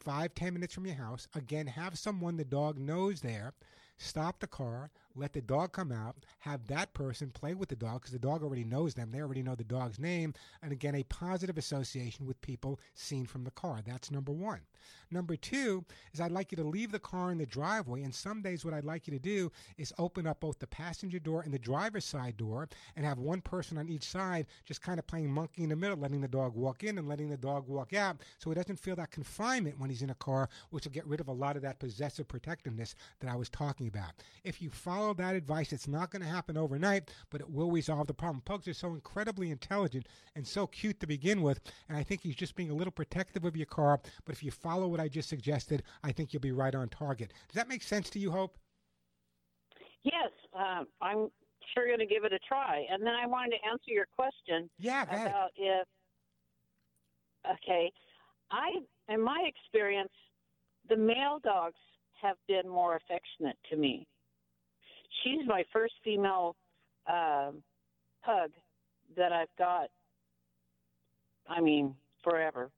five, 0.00 0.34
ten 0.34 0.54
minutes 0.54 0.74
from 0.74 0.86
your 0.86 0.96
house. 0.96 1.28
Again, 1.34 1.66
have 1.68 1.96
someone 1.96 2.36
the 2.36 2.44
dog 2.44 2.78
knows 2.78 3.20
there. 3.20 3.52
Stop 3.98 4.40
the 4.40 4.48
car, 4.48 4.90
let 5.14 5.32
the 5.32 5.40
dog 5.40 5.72
come 5.72 5.92
out, 5.92 6.16
have 6.40 6.66
that 6.68 6.94
person 6.94 7.30
play 7.30 7.54
with 7.54 7.68
the 7.68 7.76
dog 7.76 8.00
because 8.00 8.12
the 8.12 8.18
dog 8.18 8.42
already 8.42 8.64
knows 8.64 8.94
them. 8.94 9.10
They 9.10 9.20
already 9.20 9.42
know 9.42 9.54
the 9.54 9.64
dog's 9.64 9.98
name. 9.98 10.34
And 10.62 10.72
again, 10.72 10.94
a 10.94 11.02
positive 11.04 11.58
association 11.58 12.26
with 12.26 12.40
people 12.40 12.80
seen 12.94 13.26
from 13.26 13.44
the 13.44 13.50
car. 13.50 13.80
That's 13.84 14.10
number 14.10 14.32
one. 14.32 14.60
Number 15.10 15.36
two 15.36 15.84
is 16.12 16.20
I'd 16.20 16.32
like 16.32 16.50
you 16.52 16.56
to 16.56 16.64
leave 16.64 16.90
the 16.90 16.98
car 16.98 17.30
in 17.30 17.38
the 17.38 17.46
driveway. 17.46 18.02
And 18.02 18.14
some 18.14 18.42
days, 18.42 18.64
what 18.64 18.74
I'd 18.74 18.84
like 18.84 19.06
you 19.06 19.12
to 19.12 19.18
do 19.18 19.52
is 19.76 19.92
open 19.98 20.26
up 20.26 20.40
both 20.40 20.58
the 20.58 20.66
passenger 20.66 21.18
door 21.18 21.42
and 21.42 21.52
the 21.52 21.58
driver's 21.58 22.04
side 22.04 22.36
door 22.36 22.68
and 22.96 23.04
have 23.04 23.18
one 23.18 23.40
person 23.40 23.78
on 23.78 23.88
each 23.88 24.04
side 24.04 24.46
just 24.64 24.82
kind 24.82 24.98
of 24.98 25.06
playing 25.06 25.30
monkey 25.30 25.62
in 25.62 25.68
the 25.68 25.76
middle, 25.76 25.98
letting 25.98 26.20
the 26.20 26.28
dog 26.28 26.54
walk 26.54 26.82
in 26.82 26.98
and 26.98 27.08
letting 27.08 27.28
the 27.28 27.36
dog 27.36 27.68
walk 27.68 27.92
out 27.92 28.16
so 28.38 28.50
he 28.50 28.54
doesn't 28.54 28.78
feel 28.78 28.96
that 28.96 29.10
confinement 29.10 29.78
when 29.78 29.90
he's 29.90 30.02
in 30.02 30.10
a 30.10 30.14
car, 30.14 30.48
which 30.70 30.84
will 30.84 30.92
get 30.92 31.06
rid 31.06 31.20
of 31.20 31.28
a 31.28 31.32
lot 31.32 31.56
of 31.56 31.62
that 31.62 31.78
possessive 31.78 32.26
protectiveness 32.26 32.94
that 33.20 33.30
I 33.30 33.36
was 33.36 33.48
talking 33.48 33.88
about. 33.88 34.12
If 34.44 34.62
you 34.62 34.70
follow 34.70 35.01
that 35.14 35.34
advice, 35.34 35.72
it's 35.72 35.88
not 35.88 36.10
going 36.10 36.22
to 36.22 36.28
happen 36.28 36.56
overnight, 36.56 37.10
but 37.30 37.40
it 37.40 37.50
will 37.50 37.70
resolve 37.70 38.06
the 38.06 38.14
problem. 38.14 38.42
Pugs 38.44 38.68
are 38.68 38.74
so 38.74 38.88
incredibly 38.94 39.50
intelligent 39.50 40.06
and 40.36 40.46
so 40.46 40.66
cute 40.66 41.00
to 41.00 41.06
begin 41.06 41.42
with, 41.42 41.60
and 41.88 41.96
I 41.98 42.02
think 42.02 42.22
he's 42.22 42.36
just 42.36 42.54
being 42.54 42.70
a 42.70 42.74
little 42.74 42.92
protective 42.92 43.44
of 43.44 43.56
your 43.56 43.66
car. 43.66 44.00
But 44.24 44.34
if 44.34 44.42
you 44.42 44.50
follow 44.50 44.88
what 44.88 45.00
I 45.00 45.08
just 45.08 45.28
suggested, 45.28 45.82
I 46.02 46.12
think 46.12 46.32
you'll 46.32 46.40
be 46.40 46.52
right 46.52 46.74
on 46.74 46.88
target. 46.88 47.32
Does 47.48 47.54
that 47.56 47.68
make 47.68 47.82
sense 47.82 48.08
to 48.10 48.18
you, 48.18 48.30
Hope? 48.30 48.56
Yes, 50.04 50.30
uh, 50.58 50.84
I'm 51.00 51.28
sure 51.74 51.86
going 51.86 51.98
to 51.98 52.06
give 52.06 52.24
it 52.24 52.32
a 52.32 52.38
try. 52.46 52.84
And 52.90 53.02
then 53.06 53.14
I 53.14 53.26
wanted 53.26 53.56
to 53.58 53.68
answer 53.70 53.90
your 53.90 54.06
question 54.14 54.68
yeah, 54.78 55.02
about 55.02 55.50
if. 55.56 55.86
Okay, 57.44 57.90
I 58.52 58.70
in 59.08 59.20
my 59.20 59.44
experience, 59.46 60.12
the 60.88 60.96
male 60.96 61.40
dogs 61.42 61.78
have 62.20 62.36
been 62.46 62.68
more 62.68 62.96
affectionate 62.96 63.56
to 63.70 63.76
me. 63.76 64.06
She's 65.22 65.46
my 65.46 65.64
first 65.72 65.94
female 66.04 66.56
um, 67.06 67.62
pug 68.24 68.50
that 69.16 69.32
I've 69.32 69.54
got. 69.58 69.88
I 71.48 71.60
mean, 71.60 71.94
forever. 72.22 72.70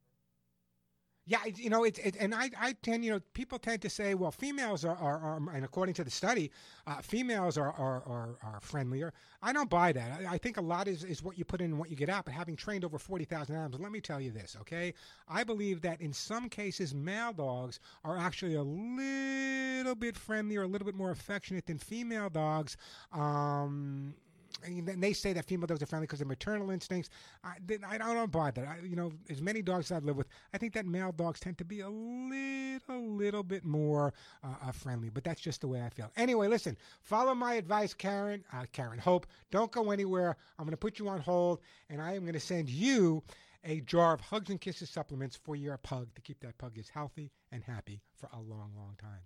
Yeah, 1.27 1.39
you 1.47 1.70
know, 1.70 1.85
it's 1.85 1.99
it, 2.01 2.16
and 2.20 2.35
I, 2.35 2.51
I 2.61 2.75
tend, 2.83 3.03
you 3.03 3.11
know, 3.11 3.20
people 3.33 3.59
tend 3.59 3.81
to 3.83 3.89
say, 3.89 4.14
well, 4.14 4.31
females 4.31 4.85
are, 4.85 4.97
are, 4.97 5.18
are 5.18 5.55
and 5.55 5.64
according 5.64 5.95
to 5.95 6.05
the 6.05 6.11
study, 6.11 6.51
uh, 6.87 7.01
females 7.01 7.57
are, 7.57 7.72
are, 7.72 8.03
are, 8.07 8.37
are 8.43 8.61
friendlier. 8.61 9.11
I 9.41 9.55
don't 9.55 9.70
buy 9.70 9.93
that. 9.93 10.20
I, 10.20 10.35
I 10.35 10.39
think 10.39 10.59
a 10.59 10.61
lot 10.61 10.87
is, 10.87 11.03
is 11.03 11.22
what 11.22 11.39
you 11.39 11.47
put 11.47 11.62
in 11.62 11.70
and 11.70 11.79
what 11.79 11.89
you 11.89 11.97
get 11.97 12.11
out. 12.11 12.27
But 12.27 12.35
having 12.35 12.57
trained 12.57 12.85
over 12.85 12.99
40,000 12.99 13.57
animals, 13.57 13.81
let 13.81 13.91
me 13.91 14.03
tell 14.03 14.20
you 14.20 14.33
this, 14.33 14.55
okay? 14.61 14.93
I 15.27 15.45
believe 15.45 15.81
that 15.81 16.03
in 16.03 16.12
some 16.12 16.51
cases, 16.51 16.95
male 16.95 17.33
dogs 17.33 17.81
are 18.05 18.18
actually 18.18 18.57
a 18.57 18.62
little 18.62 19.95
bit 19.95 20.18
friendlier, 20.18 20.64
a 20.64 20.68
little 20.68 20.87
bit 20.87 20.95
more 20.95 21.11
affectionate 21.11 21.64
than 21.64 21.79
female 21.79 22.29
dogs. 22.29 22.77
Um, 23.12 24.14
and 24.63 25.03
they 25.03 25.13
say 25.13 25.33
that 25.33 25.45
female 25.45 25.67
dogs 25.67 25.83
are 25.83 25.87
friendly 25.87 26.07
because 26.07 26.21
of 26.21 26.27
maternal 26.27 26.71
instincts. 26.71 27.11
I, 27.43 27.57
I 27.89 27.99
don't 27.99 28.31
buy 28.31 28.51
that. 28.53 28.67
I, 28.67 28.79
you 28.85 28.97
know, 28.97 29.13
as 29.29 29.43
many 29.43 29.63
dogs 29.63 29.91
as 29.91 30.03
I 30.03 30.05
live 30.05 30.17
with, 30.17 30.29
I 30.53 30.59
think 30.59 30.73
that 30.75 30.87
male 30.87 31.13
dogs 31.13 31.41
tend 31.41 31.59
to 31.59 31.65
be 31.65 31.81
a 31.81 31.89
little, 31.89 33.17
little 33.17 33.43
bit 33.43 33.65
more 33.65 34.15
uh, 34.43 34.55
uh, 34.67 34.73
friendly. 34.73 35.11
But 35.11 35.25
that's 35.25 35.41
just 35.41 35.61
the 35.61 35.69
way 35.69 35.83
I 35.83 35.89
feel. 35.91 36.11
Anyway, 36.17 36.49
listen, 36.49 36.77
follow 37.03 37.35
my 37.35 37.55
advice, 37.55 37.95
Karen. 37.95 38.45
Uh, 38.53 38.65
Karen 38.73 38.99
Hope, 38.99 39.27
don't 39.51 39.71
go 39.71 39.91
anywhere. 39.91 40.37
I'm 40.59 40.65
going 40.65 40.73
to 40.73 40.77
put 40.77 40.99
you 40.99 41.09
on 41.09 41.21
hold, 41.21 41.61
and 41.91 42.01
I 42.01 42.15
am 42.15 42.23
going 42.23 42.35
to 42.35 42.41
send 42.41 42.69
you 42.69 43.23
a 43.65 43.81
jar 43.81 44.15
of 44.15 44.21
Hugs 44.21 44.51
and 44.51 44.61
Kisses 44.61 44.91
supplements 44.91 45.37
for 45.37 45.57
your 45.57 45.77
pug 45.79 46.09
to 46.15 46.21
keep 46.23 46.41
that 46.41 46.57
pug 46.59 46.79
as 46.79 46.89
healthy 46.89 47.31
and 47.51 47.63
happy 47.63 48.03
for 48.15 48.29
a 48.33 48.39
long, 48.39 48.73
long 48.77 48.95
time. 49.01 49.21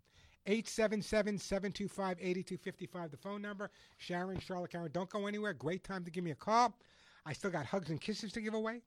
877-725-8255, 0.49 3.11
the 3.11 3.17
phone 3.19 3.43
number. 3.43 3.71
Sharon, 3.99 4.41
Charlotte, 4.41 4.71
Karen, 4.71 4.91
don't 4.93 5.11
go 5.11 5.27
anywhere. 5.27 5.53
Great 5.53 5.85
time 5.85 6.05
to 6.05 6.11
give 6.11 6.25
me 6.25 6.31
a 6.31 6.37
call. 6.37 6.75
I 7.27 7.35
still 7.35 7.51
got 7.51 7.67
hugs 7.67 7.91
and 7.91 8.01
kisses 8.01 8.33
to 8.33 8.41
give 8.41 8.55
away. 8.55 8.81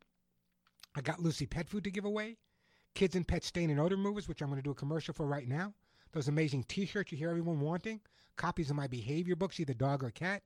I 0.95 1.01
got 1.01 1.21
Lucy 1.21 1.45
pet 1.45 1.69
food 1.69 1.83
to 1.83 1.91
give 1.91 2.05
away. 2.05 2.37
Kids 2.95 3.15
and 3.15 3.27
pet 3.27 3.43
stain 3.43 3.69
and 3.69 3.79
odor 3.79 3.95
removers, 3.95 4.27
which 4.27 4.41
I'm 4.41 4.49
going 4.49 4.59
to 4.59 4.63
do 4.63 4.71
a 4.71 4.75
commercial 4.75 5.13
for 5.13 5.27
right 5.27 5.47
now. 5.47 5.75
Those 6.13 6.27
amazing 6.27 6.63
T-shirts 6.63 7.11
you 7.11 7.17
hear 7.17 7.29
everyone 7.29 7.59
wanting. 7.59 8.01
Copies 8.35 8.71
of 8.71 8.75
my 8.75 8.87
behavior 8.87 9.35
books, 9.35 9.59
either 9.59 9.75
dog 9.75 10.03
or 10.03 10.09
cat. 10.09 10.41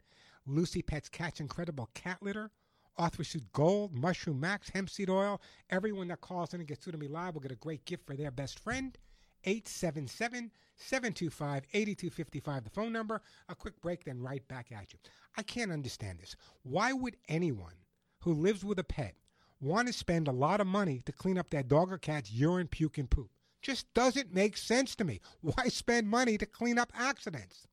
Lucy 0.46 0.82
Pets 0.82 1.08
Cat's 1.10 1.40
Incredible 1.40 1.90
Cat 1.94 2.18
Litter. 2.22 2.52
ArthriSoothe 3.00 3.52
Gold, 3.54 3.94
Mushroom 3.94 4.40
Max, 4.40 4.70
hemp 4.70 4.90
seed 4.90 5.10
oil. 5.10 5.42
Everyone 5.70 6.08
that 6.10 6.22
calls 6.22 6.54
in 6.54 6.60
and 6.60 6.68
gets 6.68 6.84
through 6.84 6.94
to 6.94 6.98
me 6.98 7.08
live 7.08 7.34
will 7.34 7.42
get 7.42 7.52
a 7.52 7.56
great 7.56 7.86
gift 7.86 8.06
for 8.06 8.16
their 8.16 8.32
best 8.32 8.60
friend. 8.60 8.98
877 9.46 10.52
725 10.78 11.64
8255, 11.74 12.64
the 12.64 12.70
phone 12.70 12.92
number. 12.92 13.22
A 13.48 13.56
quick 13.56 13.80
break, 13.82 14.04
then 14.04 14.22
right 14.22 14.46
back 14.48 14.72
at 14.72 14.92
you. 14.94 15.00
I 15.38 15.44
can't 15.44 15.72
understand 15.72 16.20
this. 16.20 16.36
Why 16.64 16.94
would 16.94 17.18
anyone 17.28 17.76
who 18.20 18.34
lives 18.34 18.66
with 18.66 18.80
a 18.80 18.84
pet 18.84 19.16
want 19.62 19.88
to 19.88 19.94
spend 19.94 20.28
a 20.28 20.34
lot 20.34 20.62
of 20.62 20.68
money 20.68 21.02
to 21.06 21.12
clean 21.12 21.38
up 21.38 21.50
their 21.50 21.64
dog 21.64 21.92
or 21.92 21.98
cat's 21.98 22.32
urine, 22.32 22.68
puke, 22.68 22.98
and 22.98 23.10
poop? 23.10 23.30
Just 23.62 23.92
doesn't 23.94 24.34
make 24.34 24.58
sense 24.58 24.96
to 24.96 25.04
me. 25.04 25.22
Why 25.42 25.68
spend 25.70 26.10
money 26.10 26.38
to 26.38 26.46
clean 26.46 26.78
up 26.78 26.92
accidents? 26.96 27.68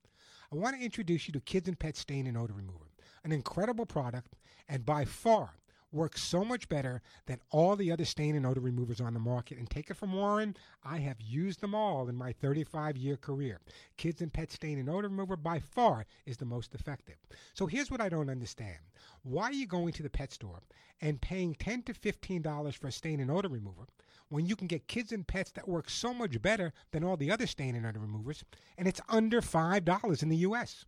I 0.52 0.56
want 0.56 0.76
to 0.76 0.84
introduce 0.84 1.26
you 1.26 1.32
to 1.32 1.40
Kids 1.40 1.68
and 1.68 1.78
Pet 1.78 1.96
Stain 1.96 2.26
and 2.26 2.36
Odor 2.36 2.52
Remover, 2.52 2.90
an 3.24 3.32
incredible 3.32 3.86
product, 3.86 4.36
and 4.68 4.84
by 4.84 5.04
far 5.04 5.54
works 5.92 6.22
so 6.22 6.44
much 6.44 6.68
better 6.68 7.02
than 7.26 7.40
all 7.50 7.76
the 7.76 7.92
other 7.92 8.04
stain 8.04 8.34
and 8.34 8.46
odor 8.46 8.60
removers 8.60 9.00
on 9.00 9.14
the 9.14 9.20
market. 9.20 9.58
And 9.58 9.68
take 9.68 9.90
it 9.90 9.96
from 9.96 10.12
Warren, 10.14 10.56
I 10.82 10.98
have 10.98 11.20
used 11.20 11.60
them 11.60 11.74
all 11.74 12.08
in 12.08 12.16
my 12.16 12.32
35 12.32 12.96
year 12.96 13.16
career. 13.16 13.60
Kids 13.96 14.22
and 14.22 14.32
Pet 14.32 14.50
Stain 14.50 14.78
and 14.78 14.88
Odor 14.88 15.08
Remover 15.08 15.36
by 15.36 15.58
far 15.58 16.06
is 16.26 16.36
the 16.38 16.44
most 16.44 16.74
effective. 16.74 17.16
So 17.54 17.66
here's 17.66 17.90
what 17.90 18.00
I 18.00 18.08
don't 18.08 18.30
understand. 18.30 18.78
Why 19.22 19.44
are 19.44 19.52
you 19.52 19.66
going 19.66 19.92
to 19.94 20.02
the 20.02 20.10
pet 20.10 20.32
store 20.32 20.62
and 21.00 21.20
paying 21.20 21.54
10 21.54 21.82
to 21.84 21.92
$15 21.92 22.74
for 22.74 22.86
a 22.86 22.92
stain 22.92 23.20
and 23.20 23.30
odor 23.30 23.48
remover 23.48 23.86
when 24.28 24.46
you 24.46 24.56
can 24.56 24.66
get 24.66 24.88
kids 24.88 25.12
and 25.12 25.26
pets 25.26 25.50
that 25.52 25.68
work 25.68 25.90
so 25.90 26.14
much 26.14 26.40
better 26.40 26.72
than 26.92 27.04
all 27.04 27.16
the 27.16 27.30
other 27.30 27.46
stain 27.46 27.76
and 27.76 27.84
odor 27.84 28.00
removers 28.00 28.44
and 28.78 28.88
it's 28.88 29.00
under 29.08 29.40
$5 29.40 30.22
in 30.22 30.28
the 30.28 30.36
US? 30.36 30.84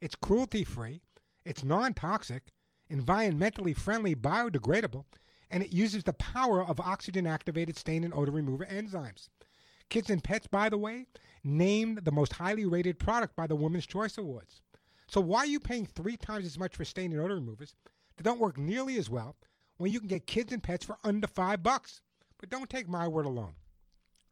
It's 0.00 0.14
cruelty 0.14 0.64
free, 0.64 1.00
it's 1.44 1.64
non 1.64 1.94
toxic, 1.94 2.52
environmentally 2.94 3.76
friendly, 3.76 4.14
biodegradable, 4.14 5.04
and 5.50 5.62
it 5.62 5.72
uses 5.72 6.04
the 6.04 6.12
power 6.12 6.64
of 6.64 6.80
oxygen 6.80 7.26
activated 7.26 7.76
stain 7.76 8.04
and 8.04 8.14
odor 8.14 8.32
remover 8.32 8.66
enzymes. 8.66 9.28
Kids 9.88 10.10
and 10.10 10.22
Pets, 10.22 10.46
by 10.46 10.68
the 10.68 10.78
way, 10.78 11.06
named 11.42 12.04
the 12.04 12.12
most 12.12 12.34
highly 12.34 12.64
rated 12.64 12.98
product 12.98 13.36
by 13.36 13.46
the 13.46 13.56
Women's 13.56 13.86
Choice 13.86 14.16
Awards. 14.16 14.62
So 15.06 15.20
why 15.20 15.40
are 15.40 15.46
you 15.46 15.60
paying 15.60 15.86
three 15.86 16.16
times 16.16 16.46
as 16.46 16.58
much 16.58 16.74
for 16.74 16.84
stain 16.84 17.12
and 17.12 17.20
odor 17.20 17.34
removers 17.34 17.74
that 18.16 18.22
don't 18.22 18.40
work 18.40 18.56
nearly 18.56 18.96
as 18.96 19.10
well 19.10 19.36
when 19.76 19.92
you 19.92 19.98
can 19.98 20.08
get 20.08 20.26
kids 20.26 20.52
and 20.52 20.62
pets 20.62 20.84
for 20.84 20.96
under 21.04 21.26
five 21.26 21.62
bucks? 21.62 22.00
But 22.38 22.50
don't 22.50 22.70
take 22.70 22.88
my 22.88 23.06
word 23.06 23.26
alone. 23.26 23.54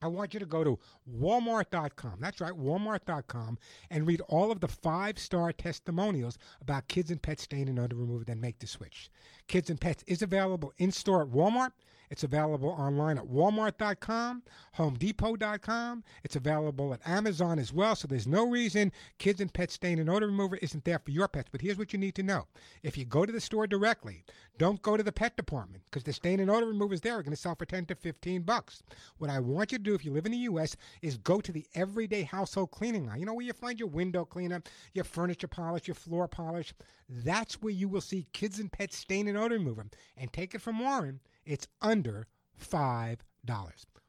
I 0.03 0.09
want 0.09 0.34
you 0.34 0.40
to 0.40 0.46
go 0.46 0.64
to 0.64 0.78
walmart.com. 1.11 2.18
That's 2.20 2.40
right, 2.40 2.53
walmart.com, 2.53 3.59
and 3.90 4.07
read 4.07 4.20
all 4.28 4.50
of 4.50 4.61
the 4.61 4.68
five 4.68 5.18
star 5.18 5.53
testimonials 5.53 6.38
about 6.61 6.88
kids 6.88 7.11
and 7.11 7.22
pet 7.22 7.40
stain 7.40 7.68
and 7.68 7.78
odor 7.78 7.96
remover, 7.96 8.24
then 8.24 8.40
make 8.40 8.59
the 8.59 8.66
switch. 8.66 9.11
Kids 9.48 9.70
and 9.70 9.80
Pets 9.80 10.05
is 10.07 10.22
available 10.22 10.72
in 10.78 10.90
store 10.90 11.22
at 11.22 11.28
Walmart. 11.28 11.72
It's 12.12 12.24
available 12.24 12.68
online 12.68 13.16
at 13.16 13.24
walmart.com, 13.24 14.42
homedepot.com. 14.76 16.04
It's 16.22 16.36
available 16.36 16.92
at 16.92 17.00
Amazon 17.08 17.58
as 17.58 17.72
well, 17.72 17.96
so 17.96 18.06
there's 18.06 18.26
no 18.26 18.46
reason 18.46 18.92
Kids 19.16 19.40
and 19.40 19.50
Pet 19.50 19.70
Stain 19.70 19.98
and 19.98 20.10
Odor 20.10 20.26
Remover 20.26 20.56
isn't 20.56 20.84
there 20.84 20.98
for 20.98 21.10
your 21.10 21.26
pets. 21.26 21.48
But 21.50 21.62
here's 21.62 21.78
what 21.78 21.94
you 21.94 21.98
need 21.98 22.14
to 22.16 22.22
know. 22.22 22.48
If 22.82 22.98
you 22.98 23.06
go 23.06 23.24
to 23.24 23.32
the 23.32 23.40
store 23.40 23.66
directly, 23.66 24.26
don't 24.58 24.82
go 24.82 24.98
to 24.98 25.02
the 25.02 25.10
pet 25.10 25.38
department 25.38 25.84
because 25.86 26.04
the 26.04 26.12
stain 26.12 26.38
and 26.38 26.50
odor 26.50 26.66
removers 26.66 27.00
there 27.00 27.14
are 27.14 27.22
going 27.22 27.34
to 27.34 27.40
sell 27.40 27.54
for 27.54 27.64
10 27.64 27.86
to 27.86 27.94
15 27.94 28.42
bucks. 28.42 28.82
What 29.16 29.30
I 29.30 29.40
want 29.40 29.72
you 29.72 29.78
to 29.78 29.84
do 29.84 29.94
if 29.94 30.04
you 30.04 30.12
live 30.12 30.26
in 30.26 30.32
the 30.32 30.38
U.S. 30.38 30.76
is 31.00 31.16
go 31.16 31.40
to 31.40 31.50
the 31.50 31.66
everyday 31.74 32.24
household 32.24 32.72
cleaning 32.72 33.06
line. 33.06 33.20
You 33.20 33.26
know 33.26 33.32
where 33.32 33.46
you 33.46 33.54
find 33.54 33.80
your 33.80 33.88
window 33.88 34.26
cleaner, 34.26 34.62
your 34.92 35.04
furniture 35.04 35.48
polish, 35.48 35.88
your 35.88 35.94
floor 35.94 36.28
polish? 36.28 36.74
That's 37.08 37.62
where 37.62 37.72
you 37.72 37.88
will 37.88 38.02
see 38.02 38.26
Kids 38.34 38.58
and 38.58 38.70
Pet 38.70 38.92
Stain 38.92 39.28
and 39.28 39.38
Odor 39.38 39.54
Remover. 39.54 39.86
And 40.18 40.30
take 40.30 40.54
it 40.54 40.60
from 40.60 40.78
Warren, 40.78 41.20
it's 41.45 41.66
under 41.80 42.26
$5. 42.61 43.18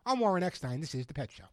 I'm 0.06 0.20
Warren 0.20 0.44
Eckstein. 0.44 0.82
This 0.82 0.94
is 0.96 1.06
The 1.06 1.14
Pet 1.14 1.32
Show. 1.32 1.46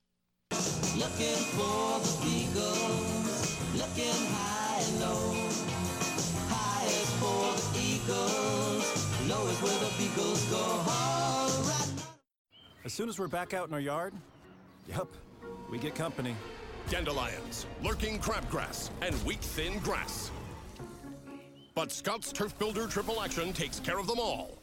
Looking 0.97 1.37
for 1.55 2.01
the 2.01 2.29
eagles, 2.29 3.57
looking 3.77 4.27
high 4.35 4.83
and 4.83 5.01
low. 5.01 5.35
Highest 6.49 7.13
for 7.17 7.55
the 7.73 7.81
eagles, 7.81 9.29
lowest 9.29 9.61
That's 9.61 9.63
where 9.63 9.79
the 9.79 9.95
beagles 9.99 10.45
go. 10.51 10.57
Alright. 10.59 11.93
As 12.85 12.93
soon 12.93 13.09
as 13.09 13.19
we're 13.19 13.29
back 13.29 13.55
out 13.55 13.69
in 13.69 13.75
our 13.75 13.81
yard, 13.81 14.13
yep, 14.89 15.07
we 15.71 15.79
get 15.79 15.95
company. 15.95 16.35
Dandelions, 16.89 17.67
lurking 17.85 18.19
crabgrass, 18.19 18.91
and 19.01 19.15
weak-thin 19.25 19.79
grass. 19.79 20.33
But 21.75 21.93
Scott's 21.93 22.33
Turf 22.33 22.59
Builder 22.59 22.89
Triple 22.89 23.23
Action 23.23 23.53
takes 23.53 23.79
care 23.79 23.99
of 23.99 24.09
them 24.09 24.19
all. 24.19 24.60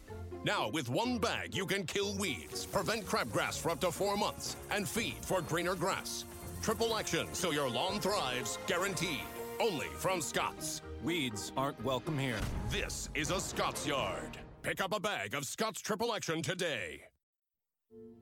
Now, 0.47 0.69
with 0.69 0.87
one 0.89 1.17
bag, 1.17 1.53
you 1.53 1.65
can 1.65 1.85
kill 1.85 2.15
weeds, 2.15 2.65
prevent 2.65 3.05
crabgrass 3.05 3.59
for 3.59 3.69
up 3.69 3.81
to 3.81 3.91
four 3.91 4.15
months, 4.15 4.55
and 4.71 4.87
feed 4.87 5.17
for 5.19 5.41
greener 5.41 5.75
grass. 5.75 6.23
Triple 6.61 6.95
action, 6.95 7.27
so 7.33 7.51
your 7.51 7.69
lawn 7.69 7.99
thrives, 7.99 8.57
guaranteed. 8.65 9.27
Only 9.59 9.87
from 9.97 10.21
Scott's. 10.21 10.81
Weeds 11.03 11.51
aren't 11.57 11.83
welcome 11.83 12.17
here. 12.17 12.39
This 12.69 13.09
is 13.13 13.29
a 13.29 13.41
Scott's 13.41 13.85
yard. 13.85 14.37
Pick 14.61 14.79
up 14.79 14.95
a 14.95 15.01
bag 15.01 15.33
of 15.33 15.43
Scott's 15.43 15.81
Triple 15.81 16.15
Action 16.15 16.41
today. 16.41 17.01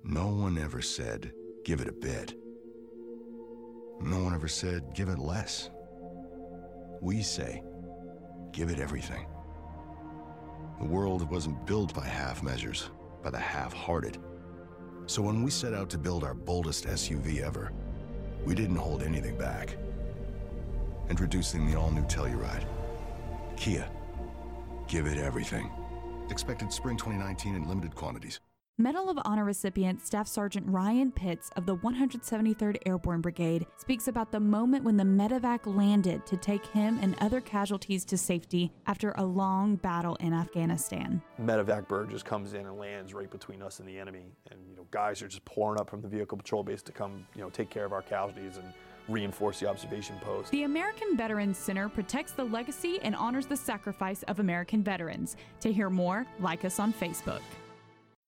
No 0.04 0.30
one 0.30 0.58
ever 0.58 0.82
said, 0.82 1.32
give 1.64 1.80
it 1.80 1.88
a 1.88 1.94
bit. 1.94 2.34
No 4.02 4.24
one 4.24 4.34
ever 4.34 4.48
said, 4.48 4.96
give 4.96 5.10
it 5.10 5.20
less. 5.20 5.70
We 7.02 7.22
say, 7.22 7.62
give 8.52 8.72
it 8.72 8.80
everything. 8.80 9.28
The 10.80 10.86
world 10.86 11.30
wasn't 11.30 11.66
built 11.66 11.94
by 11.94 12.06
half 12.06 12.44
measures, 12.44 12.90
by 13.24 13.30
the 13.30 13.40
half 13.40 13.74
hearted. 13.74 14.18
So 15.08 15.22
when 15.22 15.44
we 15.44 15.52
set 15.52 15.74
out 15.74 15.90
to 15.92 15.98
build 15.98 16.24
our 16.24 16.34
boldest 16.34 16.86
SUV 16.86 17.42
ever, 17.42 17.72
we 18.46 18.56
didn't 18.56 18.76
hold 18.76 19.02
anything 19.02 19.38
back. 19.38 19.78
Introducing 21.10 21.70
the 21.70 21.80
all 21.80 21.92
new 21.92 22.04
Telluride. 22.04 22.66
Kia. 23.56 23.88
Give 24.88 25.08
it 25.08 25.18
everything. 25.18 25.72
Expected 26.30 26.74
spring 26.74 26.98
2019 26.98 27.56
in 27.56 27.68
limited 27.68 27.96
quantities. 27.96 28.40
Medal 28.78 29.10
of 29.10 29.18
Honor 29.24 29.46
recipient 29.46 30.06
Staff 30.06 30.28
Sergeant 30.28 30.68
Ryan 30.68 31.10
Pitts 31.10 31.50
of 31.56 31.66
the 31.66 31.78
173rd 31.78 32.76
Airborne 32.86 33.22
Brigade 33.22 33.66
speaks 33.78 34.10
about 34.10 34.34
the 34.34 34.40
moment 34.42 34.84
when 34.84 34.98
the 34.98 35.04
medevac 35.06 35.62
landed 35.66 36.26
to 36.26 36.36
take 36.36 36.66
him 36.66 37.00
and 37.02 37.16
other 37.22 37.40
casualties 37.40 38.04
to 38.04 38.18
safety 38.18 38.74
after 38.86 39.12
a 39.12 39.24
long 39.24 39.78
battle 39.78 40.16
in 40.16 40.34
Afghanistan. 40.34 41.22
Medevac 41.42 41.88
bird 41.88 42.10
just 42.10 42.26
comes 42.26 42.52
in 42.52 42.66
and 42.66 42.78
lands 42.78 43.14
right 43.14 43.32
between 43.32 43.62
us 43.62 43.80
and 43.80 43.88
the 43.88 43.98
enemy, 43.98 44.26
and 44.52 44.60
you 44.70 44.76
know 44.76 44.86
guys 44.92 45.22
are 45.22 45.30
just 45.30 45.46
pouring 45.46 45.80
up 45.80 45.90
from 45.90 46.02
the 46.02 46.10
vehicle 46.10 46.38
patrol 46.38 46.62
base 46.62 46.82
to 46.82 46.92
come 46.92 47.26
you 47.34 47.42
know 47.42 47.50
take 47.50 47.70
care 47.70 47.86
of 47.86 47.94
our 47.94 48.02
casualties 48.02 48.58
and 48.58 48.74
reinforce 49.08 49.62
the 49.62 49.70
observation 49.70 50.18
post. 50.20 50.52
The 50.52 50.64
American 50.64 51.16
Veterans 51.16 51.58
Center 51.58 51.88
protects 51.88 52.34
the 52.34 52.44
legacy 52.44 53.00
and 53.04 53.16
honors 53.16 53.46
the 53.46 53.56
sacrifice 53.56 54.24
of 54.24 54.42
American 54.42 54.84
veterans. 54.84 55.38
To 55.62 55.72
hear 55.72 55.90
more, 55.90 56.28
like 56.42 56.66
us 56.66 56.78
on 56.78 56.92
Facebook. 56.92 57.40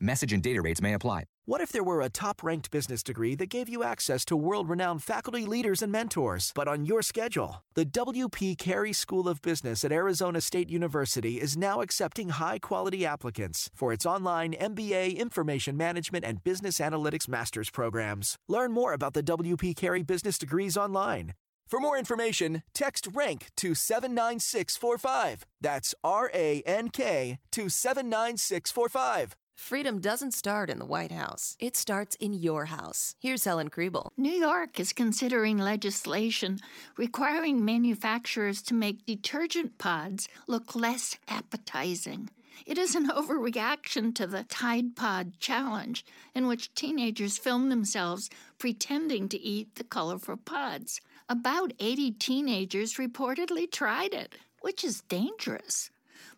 Message 0.00 0.34
and 0.34 0.42
data 0.42 0.60
rates 0.60 0.82
may 0.82 0.92
apply. 0.92 1.24
What 1.46 1.62
if 1.62 1.72
there 1.72 1.82
were 1.82 2.02
a 2.02 2.10
top 2.10 2.42
ranked 2.42 2.70
business 2.70 3.02
degree 3.02 3.34
that 3.36 3.48
gave 3.48 3.66
you 3.66 3.82
access 3.82 4.26
to 4.26 4.36
world 4.36 4.68
renowned 4.68 5.02
faculty, 5.02 5.46
leaders, 5.46 5.80
and 5.80 5.90
mentors, 5.90 6.52
but 6.54 6.68
on 6.68 6.84
your 6.84 7.00
schedule? 7.00 7.64
The 7.74 7.86
W.P. 7.86 8.56
Carey 8.56 8.92
School 8.92 9.26
of 9.26 9.40
Business 9.40 9.84
at 9.84 9.92
Arizona 9.92 10.42
State 10.42 10.68
University 10.68 11.40
is 11.40 11.56
now 11.56 11.80
accepting 11.80 12.28
high 12.28 12.58
quality 12.58 13.06
applicants 13.06 13.70
for 13.74 13.90
its 13.90 14.04
online 14.04 14.52
MBA 14.52 15.16
Information 15.16 15.78
Management 15.78 16.26
and 16.26 16.44
Business 16.44 16.78
Analytics 16.78 17.26
Master's 17.26 17.70
programs. 17.70 18.36
Learn 18.48 18.72
more 18.72 18.92
about 18.92 19.14
the 19.14 19.22
W.P. 19.22 19.72
Carey 19.72 20.02
business 20.02 20.36
degrees 20.36 20.76
online. 20.76 21.32
For 21.66 21.80
more 21.80 21.96
information, 21.96 22.62
text 22.74 23.08
RANK 23.14 23.46
to 23.56 23.74
79645. 23.74 25.46
That's 25.60 25.94
R 26.04 26.30
A 26.34 26.62
N 26.66 26.90
K 26.90 27.38
to 27.52 27.68
79645. 27.70 29.36
Freedom 29.56 30.00
doesn't 30.00 30.34
start 30.34 30.68
in 30.68 30.78
the 30.78 30.84
White 30.84 31.10
House. 31.10 31.56
It 31.58 31.76
starts 31.76 32.14
in 32.16 32.34
your 32.34 32.66
house. 32.66 33.16
Here's 33.18 33.44
Helen 33.44 33.70
Krieble. 33.70 34.10
New 34.16 34.30
York 34.30 34.78
is 34.78 34.92
considering 34.92 35.56
legislation 35.56 36.58
requiring 36.96 37.64
manufacturers 37.64 38.62
to 38.62 38.74
make 38.74 39.06
detergent 39.06 39.78
pods 39.78 40.28
look 40.46 40.76
less 40.76 41.16
appetizing. 41.26 42.28
It 42.66 42.76
is 42.78 42.94
an 42.94 43.08
overreaction 43.08 44.14
to 44.16 44.26
the 44.26 44.44
Tide 44.44 44.94
Pod 44.94 45.40
Challenge, 45.40 46.04
in 46.34 46.46
which 46.46 46.72
teenagers 46.74 47.38
film 47.38 47.70
themselves 47.70 48.30
pretending 48.58 49.28
to 49.30 49.40
eat 49.40 49.74
the 49.76 49.84
colorful 49.84 50.36
pods. 50.36 51.00
About 51.30 51.72
80 51.80 52.12
teenagers 52.12 52.94
reportedly 52.94 53.68
tried 53.72 54.12
it, 54.12 54.36
which 54.60 54.84
is 54.84 55.00
dangerous. 55.08 55.90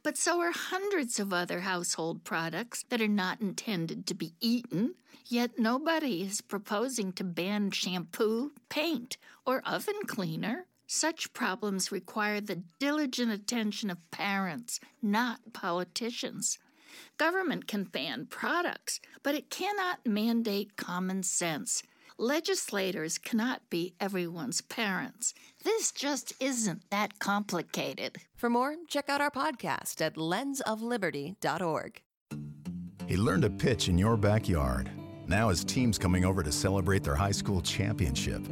But 0.02 0.16
so 0.16 0.40
are 0.40 0.52
hundreds 0.52 1.18
of 1.18 1.32
other 1.32 1.60
household 1.60 2.24
products 2.24 2.84
that 2.88 3.00
are 3.00 3.08
not 3.08 3.40
intended 3.40 4.06
to 4.06 4.14
be 4.14 4.34
eaten. 4.40 4.94
Yet 5.26 5.58
nobody 5.58 6.22
is 6.22 6.40
proposing 6.40 7.12
to 7.14 7.24
ban 7.24 7.70
shampoo, 7.70 8.52
paint, 8.68 9.18
or 9.44 9.60
oven 9.66 10.00
cleaner. 10.06 10.66
Such 10.86 11.34
problems 11.34 11.92
require 11.92 12.40
the 12.40 12.62
diligent 12.78 13.30
attention 13.30 13.90
of 13.90 14.10
parents, 14.10 14.80
not 15.02 15.52
politicians. 15.52 16.58
Government 17.18 17.66
can 17.66 17.84
ban 17.84 18.26
products, 18.26 19.00
but 19.22 19.34
it 19.34 19.50
cannot 19.50 20.06
mandate 20.06 20.76
common 20.76 21.22
sense. 21.22 21.82
Legislators 22.20 23.16
cannot 23.16 23.62
be 23.70 23.94
everyone's 24.00 24.60
parents. 24.60 25.34
This 25.62 25.92
just 25.92 26.32
isn't 26.40 26.82
that 26.90 27.20
complicated. 27.20 28.18
For 28.34 28.50
more, 28.50 28.74
check 28.88 29.08
out 29.08 29.20
our 29.20 29.30
podcast 29.30 30.00
at 30.00 30.16
lensofliberty.org. 30.16 32.02
He 33.06 33.16
learned 33.16 33.42
to 33.42 33.50
pitch 33.50 33.88
in 33.88 33.96
your 33.96 34.16
backyard. 34.16 34.90
Now 35.28 35.50
his 35.50 35.62
team's 35.62 35.96
coming 35.96 36.24
over 36.24 36.42
to 36.42 36.50
celebrate 36.50 37.04
their 37.04 37.14
high 37.14 37.30
school 37.30 37.60
championship. 37.60 38.44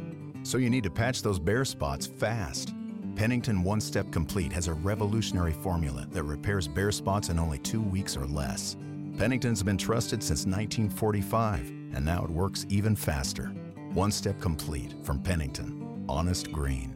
So 0.43 0.57
you 0.57 0.69
need 0.69 0.85
to 0.85 0.89
patch 0.89 1.21
those 1.21 1.37
bare 1.37 1.65
spots 1.65 2.07
fast. 2.07 2.73
Pennington 3.17 3.63
One 3.63 3.81
Step 3.81 4.09
Complete 4.13 4.53
has 4.53 4.69
a 4.69 4.73
revolutionary 4.73 5.51
formula 5.51 6.07
that 6.11 6.23
repairs 6.23 6.69
bare 6.69 6.93
spots 6.93 7.27
in 7.27 7.37
only 7.37 7.59
two 7.59 7.81
weeks 7.81 8.15
or 8.15 8.27
less. 8.27 8.77
Pennington's 9.17 9.61
been 9.61 9.77
trusted 9.77 10.23
since 10.23 10.45
1945, 10.45 11.73
and 11.93 12.05
now 12.05 12.23
it 12.23 12.29
works 12.29 12.65
even 12.69 12.95
faster. 12.95 13.45
One 13.93 14.11
Step 14.11 14.39
Complete 14.39 14.95
from 15.03 15.19
Pennington. 15.21 16.05
Honest 16.09 16.51
Green. 16.51 16.95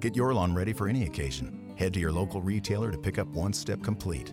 Get 0.00 0.16
your 0.16 0.34
lawn 0.34 0.54
ready 0.54 0.72
for 0.72 0.88
any 0.88 1.04
occasion. 1.04 1.74
Head 1.76 1.94
to 1.94 2.00
your 2.00 2.12
local 2.12 2.42
retailer 2.42 2.90
to 2.90 2.98
pick 2.98 3.18
up 3.18 3.28
One 3.28 3.52
Step 3.52 3.82
Complete. 3.82 4.32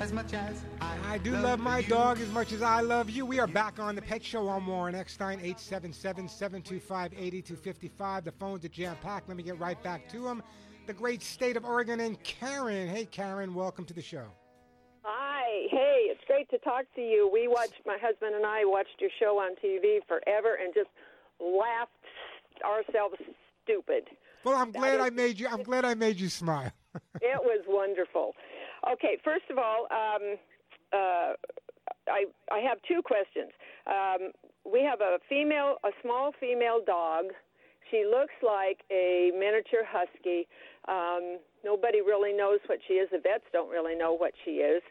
As 0.00 0.12
much 0.12 0.34
as 0.34 0.62
I, 0.80 1.14
I 1.14 1.18
do 1.18 1.32
love, 1.32 1.58
my 1.58 1.82
dog 1.82 2.20
as 2.20 2.28
much 2.30 2.52
as 2.52 2.62
I 2.62 2.80
love 2.80 3.08
you. 3.08 3.24
We 3.24 3.40
are 3.40 3.46
back 3.46 3.78
on 3.78 3.94
the 3.94 4.02
Pet 4.02 4.22
Show 4.22 4.46
on 4.48 4.66
Warren 4.66 4.94
Eckstein, 4.94 5.40
877-725-8255. 5.40 8.24
The 8.24 8.32
phones 8.32 8.64
are 8.64 8.68
jam-packed. 8.68 9.28
Let 9.28 9.36
me 9.36 9.42
get 9.42 9.58
right 9.58 9.82
back 9.82 10.08
to 10.10 10.20
them. 10.20 10.42
The 10.86 10.92
great 10.92 11.22
state 11.22 11.56
of 11.56 11.64
Oregon 11.64 12.00
and 12.00 12.22
Karen. 12.22 12.88
Hey, 12.88 13.06
Karen, 13.06 13.54
welcome 13.54 13.84
to 13.86 13.94
the 13.94 14.02
show. 14.02 14.26
Hi. 15.02 15.66
Hey, 15.70 16.08
it's 16.10 16.20
great 16.26 16.50
to 16.50 16.58
talk 16.58 16.84
to 16.94 17.00
you. 17.00 17.30
We 17.32 17.48
watched, 17.48 17.80
my 17.86 17.96
husband 18.00 18.34
and 18.34 18.44
I 18.44 18.64
watched 18.64 19.00
your 19.00 19.10
show 19.18 19.38
on 19.38 19.52
TV 19.64 20.00
forever 20.06 20.58
and 20.62 20.74
just 20.74 20.90
laughed 21.40 21.92
ourselves 22.64 23.16
stupid. 23.64 24.04
Well, 24.44 24.56
I'm 24.56 24.72
glad 24.72 25.00
I 25.00 25.08
made 25.10 25.40
you. 25.40 25.48
I'm 25.48 25.62
glad 25.62 25.86
I 25.86 25.94
made 25.94 26.20
you 26.20 26.28
smile. 26.28 26.70
it 27.20 27.40
was 27.42 27.64
wonderful. 27.66 28.34
Okay, 28.90 29.18
first 29.24 29.44
of 29.50 29.58
all, 29.58 29.86
um, 29.90 30.36
uh, 30.92 31.32
I 32.08 32.24
I 32.52 32.58
have 32.60 32.78
two 32.86 33.02
questions. 33.02 33.50
Um, 33.86 34.30
we 34.64 34.82
have 34.82 35.00
a 35.00 35.18
female, 35.28 35.76
a 35.84 35.90
small 36.02 36.32
female 36.38 36.80
dog. 36.84 37.26
She 37.90 38.04
looks 38.04 38.34
like 38.42 38.82
a 38.90 39.30
miniature 39.34 39.86
husky. 39.86 40.46
Um, 40.88 41.38
nobody 41.64 42.00
really 42.00 42.32
knows 42.32 42.58
what 42.66 42.78
she 42.86 42.94
is. 42.94 43.08
The 43.10 43.18
vets 43.18 43.44
don't 43.52 43.70
really 43.70 43.94
know 43.94 44.12
what 44.12 44.32
she 44.44 44.62
is. 44.62 44.82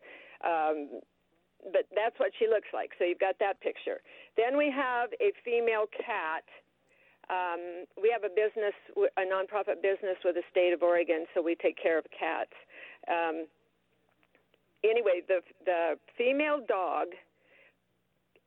Um, 0.44 1.02
but 1.72 1.88
that's 1.96 2.18
what 2.20 2.32
she 2.38 2.48
looks 2.48 2.70
like. 2.74 2.92
So 2.98 3.06
you've 3.06 3.20
got 3.20 3.36
that 3.40 3.60
picture. 3.60 4.00
Then 4.38 4.58
we 4.58 4.72
have 4.72 5.10
a 5.20 5.34
female 5.44 5.90
cat. 5.92 6.46
Um, 7.28 7.90
we 7.98 8.14
have 8.14 8.24
a 8.24 8.30
business, 8.30 8.76
a 8.96 9.26
nonprofit 9.26 9.82
business 9.82 10.18
with 10.24 10.36
the 10.36 10.46
state 10.52 10.74
of 10.74 10.84
Oregon, 10.84 11.26
so 11.34 11.42
we 11.42 11.56
take 11.56 11.76
care 11.82 11.98
of 11.98 12.06
cats. 12.14 12.54
Um, 13.10 13.48
anyway, 14.90 15.22
the 15.28 15.42
the 15.66 15.96
female 16.18 16.60
dog 16.68 17.08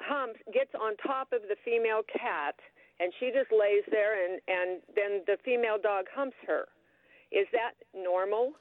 humps 0.01 0.41
gets 0.53 0.70
on 0.74 0.97
top 0.99 1.32
of 1.32 1.43
the 1.49 1.57
female 1.64 2.03
cat, 2.12 2.55
and 3.01 3.12
she 3.18 3.26
just 3.30 3.51
lays 3.53 3.84
there, 3.91 4.14
and 4.24 4.41
and 4.49 4.80
then 4.95 5.22
the 5.26 5.36
female 5.45 5.78
dog 5.82 6.07
humps 6.14 6.36
her. 6.47 6.66
Is 7.30 7.47
that 7.53 7.72
normal? 7.95 8.53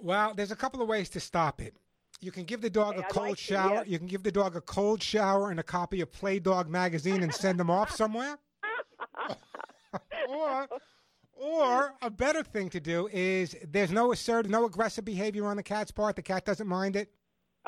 Well, 0.00 0.34
there's 0.34 0.50
a 0.52 0.56
couple 0.56 0.80
of 0.82 0.88
ways 0.88 1.08
to 1.10 1.20
stop 1.20 1.60
it. 1.60 1.74
You 2.20 2.30
can 2.32 2.44
give 2.44 2.60
the 2.60 2.70
dog 2.70 2.94
Okay, 2.94 3.00
a 3.00 3.04
I'd 3.04 3.10
cold 3.10 3.28
like 3.28 3.36
to, 3.38 3.42
shower. 3.42 3.74
yes. 3.74 3.84
You 3.88 3.98
can 3.98 4.06
give 4.08 4.22
the 4.22 4.32
dog 4.32 4.56
a 4.56 4.60
cold 4.60 5.02
shower 5.02 5.50
and 5.50 5.58
a 5.60 5.62
copy 5.62 6.00
of 6.00 6.10
Play 6.12 6.38
Dog 6.40 6.68
magazine 6.68 7.22
and 7.22 7.32
send 7.34 7.58
them 7.60 7.70
off 7.70 7.90
somewhere. 7.94 8.38
or, 10.28 10.68
or 11.38 11.94
a 12.02 12.10
better 12.10 12.42
thing 12.42 12.68
to 12.70 12.80
do 12.80 13.08
is 13.12 13.56
there's 13.66 13.90
no 13.90 14.12
assertive, 14.12 14.50
no 14.50 14.64
aggressive 14.66 15.04
behavior 15.04 15.46
on 15.46 15.56
the 15.56 15.62
cat's 15.62 15.90
part. 15.90 16.16
The 16.16 16.22
cat 16.22 16.44
doesn't 16.44 16.66
mind 16.66 16.96
it. 16.96 17.10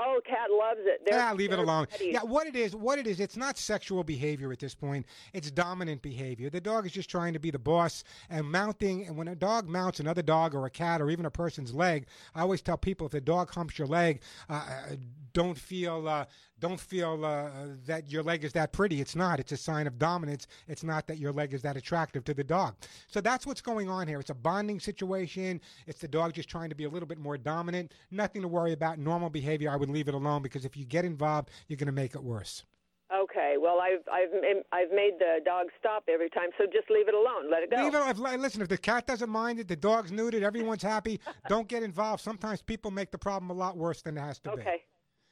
Oh, 0.02 0.20
cat 0.24 0.50
loves 0.50 0.80
it. 0.82 1.02
They're, 1.04 1.18
yeah, 1.18 1.32
leave 1.34 1.52
it 1.52 1.58
alone. 1.58 1.86
buddies. 1.90 2.14
Yeah, 2.14 2.22
what 2.22 2.46
it 2.46 2.56
is, 2.56 2.74
what 2.74 2.98
it 2.98 3.06
is, 3.06 3.20
it's 3.20 3.36
not 3.36 3.58
sexual 3.58 4.02
behavior 4.02 4.50
at 4.50 4.58
this 4.58 4.74
point. 4.74 5.04
It's 5.34 5.50
dominant 5.50 6.00
behavior. 6.00 6.48
The 6.48 6.60
dog 6.60 6.86
is 6.86 6.92
just 6.92 7.10
trying 7.10 7.34
to 7.34 7.38
be 7.38 7.50
the 7.50 7.58
boss 7.58 8.02
and 8.30 8.46
mounting. 8.50 9.06
And 9.06 9.16
when 9.16 9.28
a 9.28 9.34
dog 9.34 9.68
mounts 9.68 10.00
another 10.00 10.22
dog 10.22 10.54
or 10.54 10.64
a 10.64 10.70
cat 10.70 11.02
or 11.02 11.10
even 11.10 11.26
a 11.26 11.30
person's 11.30 11.74
leg, 11.74 12.06
I 12.34 12.40
always 12.40 12.62
tell 12.62 12.78
people 12.78 13.06
if 13.06 13.12
the 13.12 13.20
dog 13.20 13.52
humps 13.52 13.78
your 13.78 13.88
leg, 13.88 14.22
uh, 14.48 14.54
uh, 14.54 14.96
don't 15.34 15.58
feel 15.58 16.08
uh, 16.08 16.24
don't 16.61 16.78
feel 16.78 17.24
uh, 17.24 17.50
that 17.86 18.11
your 18.11 18.22
leg 18.22 18.44
is 18.44 18.52
that 18.52 18.72
pretty. 18.72 19.00
It's 19.00 19.16
not. 19.16 19.40
It's 19.40 19.52
a 19.52 19.56
sign 19.56 19.86
of 19.86 19.98
dominance. 19.98 20.46
It's 20.68 20.84
not 20.84 21.06
that 21.08 21.18
your 21.18 21.32
leg 21.32 21.52
is 21.54 21.62
that 21.62 21.76
attractive 21.76 22.24
to 22.24 22.34
the 22.34 22.44
dog. 22.44 22.76
So 23.08 23.20
that's 23.20 23.46
what's 23.46 23.61
going 23.61 23.88
on 23.88 24.06
here. 24.06 24.20
It's 24.20 24.30
a 24.30 24.34
bonding 24.34 24.80
situation. 24.80 25.61
It's 25.86 26.00
the 26.00 26.08
dog 26.08 26.34
just 26.34 26.48
trying 26.48 26.68
to 26.68 26.76
be 26.76 26.84
a 26.84 26.88
little 26.88 27.08
bit 27.08 27.18
more 27.18 27.38
dominant. 27.38 27.92
Nothing 28.11 28.42
to 28.42 28.48
worry 28.48 28.72
about. 28.72 28.98
Normal 28.98 29.30
behavior, 29.30 29.70
I 29.70 29.76
would 29.76 29.90
leave 29.90 30.08
it 30.08 30.14
alone 30.14 30.42
because 30.42 30.64
if 30.64 30.76
you 30.76 30.84
get 30.84 31.04
involved, 31.04 31.50
you're 31.68 31.76
going 31.76 31.86
to 31.86 31.92
make 31.92 32.14
it 32.14 32.22
worse. 32.22 32.64
Okay. 33.12 33.56
Well, 33.58 33.80
I've 33.80 34.06
I've 34.12 34.30
I've 34.72 34.90
made 34.92 35.14
the 35.18 35.40
dog 35.44 35.66
stop 35.78 36.04
every 36.08 36.30
time, 36.30 36.50
so 36.56 36.64
just 36.66 36.88
leave 36.90 37.08
it 37.08 37.14
alone. 37.14 37.50
Let 37.50 37.64
it 37.64 37.70
go. 37.70 37.82
Leave 37.82 37.94
it. 37.94 38.40
Listen, 38.40 38.62
if 38.62 38.68
the 38.68 38.78
cat 38.78 39.06
doesn't 39.06 39.30
mind 39.30 39.58
it, 39.58 39.66
the 39.66 39.76
dog's 39.76 40.12
neutered, 40.12 40.42
everyone's 40.42 40.82
happy. 40.82 41.20
Don't 41.48 41.66
get 41.66 41.82
involved. 41.82 42.22
Sometimes 42.22 42.62
people 42.62 42.90
make 42.90 43.11
the 43.11 43.18
problem 43.18 43.50
a 43.50 43.54
lot 43.54 43.76
worse 43.76 44.02
than 44.02 44.16
it 44.16 44.20
has 44.20 44.38
to 44.40 44.50
be. 44.50 44.61
Okay. 44.61 44.82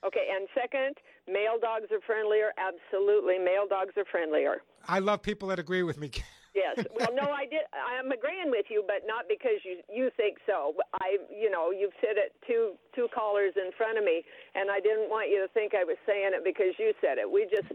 Okay. 0.05 0.27
And 0.35 0.49
second, 0.55 0.97
male 1.29 1.61
dogs 1.61 1.87
are 1.93 2.01
friendlier. 2.07 2.51
Absolutely, 2.57 3.39
male 3.39 3.69
dogs 3.69 3.93
are 3.97 4.05
friendlier. 4.11 4.63
I 4.89 4.99
love 4.99 5.23
people 5.23 5.49
that 5.49 5.59
agree 5.59 5.83
with 5.83 5.99
me. 5.99 6.11
Yes. 6.55 6.83
Well, 6.99 7.15
no, 7.15 7.31
I 7.31 7.45
did. 7.47 7.63
I'm 7.71 8.11
agreeing 8.11 8.51
with 8.51 8.67
you, 8.69 8.83
but 8.83 9.07
not 9.07 9.29
because 9.29 9.63
you 9.63 9.79
you 9.87 10.11
think 10.17 10.39
so. 10.47 10.75
I, 10.99 11.19
you 11.31 11.51
know, 11.51 11.71
you've 11.71 11.95
said 12.01 12.19
it 12.19 12.35
two 12.47 12.75
two 12.97 13.07
callers 13.15 13.53
in 13.55 13.71
front 13.77 13.99
of 13.99 14.03
me, 14.03 14.25
and 14.57 14.71
I 14.71 14.81
didn't 14.81 15.07
want 15.07 15.31
you 15.31 15.39
to 15.39 15.49
think 15.53 15.75
I 15.75 15.85
was 15.85 15.97
saying 16.03 16.33
it 16.35 16.43
because 16.43 16.75
you 16.79 16.93
said 17.01 17.19
it. 17.19 17.31
We 17.31 17.47
just 17.47 17.71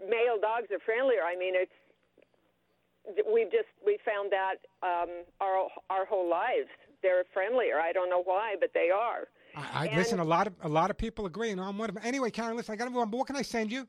male 0.00 0.40
dogs 0.40 0.72
are 0.72 0.80
friendlier. 0.80 1.20
I 1.26 1.36
mean, 1.36 1.54
it's 1.58 1.76
we've 3.28 3.50
just 3.50 3.68
we 3.84 3.98
found 4.00 4.32
that 4.32 4.64
um, 4.80 5.26
our 5.40 5.68
our 5.90 6.06
whole 6.06 6.30
lives 6.30 6.72
they're 7.02 7.24
friendlier. 7.32 7.78
I 7.78 7.92
don't 7.92 8.08
know 8.08 8.22
why, 8.22 8.56
but 8.58 8.70
they 8.72 8.90
are. 8.90 9.28
I, 9.56 9.88
I 9.88 9.96
listen. 9.96 10.18
A 10.18 10.24
lot 10.24 10.46
of 10.46 10.54
a 10.62 10.68
lot 10.68 10.90
of 10.90 10.98
people 10.98 11.26
agree, 11.26 11.50
and 11.50 11.60
I'm 11.60 11.78
one 11.78 11.88
of 11.88 11.94
them. 11.94 12.04
Anyway, 12.04 12.30
Karen, 12.30 12.56
listen. 12.56 12.72
I 12.72 12.76
got 12.76 12.84
to 12.84 12.90
move 12.90 13.00
on. 13.00 13.10
But 13.10 13.16
what 13.16 13.26
can 13.26 13.36
I 13.36 13.42
send 13.42 13.72
you? 13.72 13.88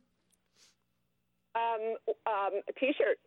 Um, 1.55 1.95
um, 2.26 2.61
a 2.70 2.74
T-shirt. 2.80 3.18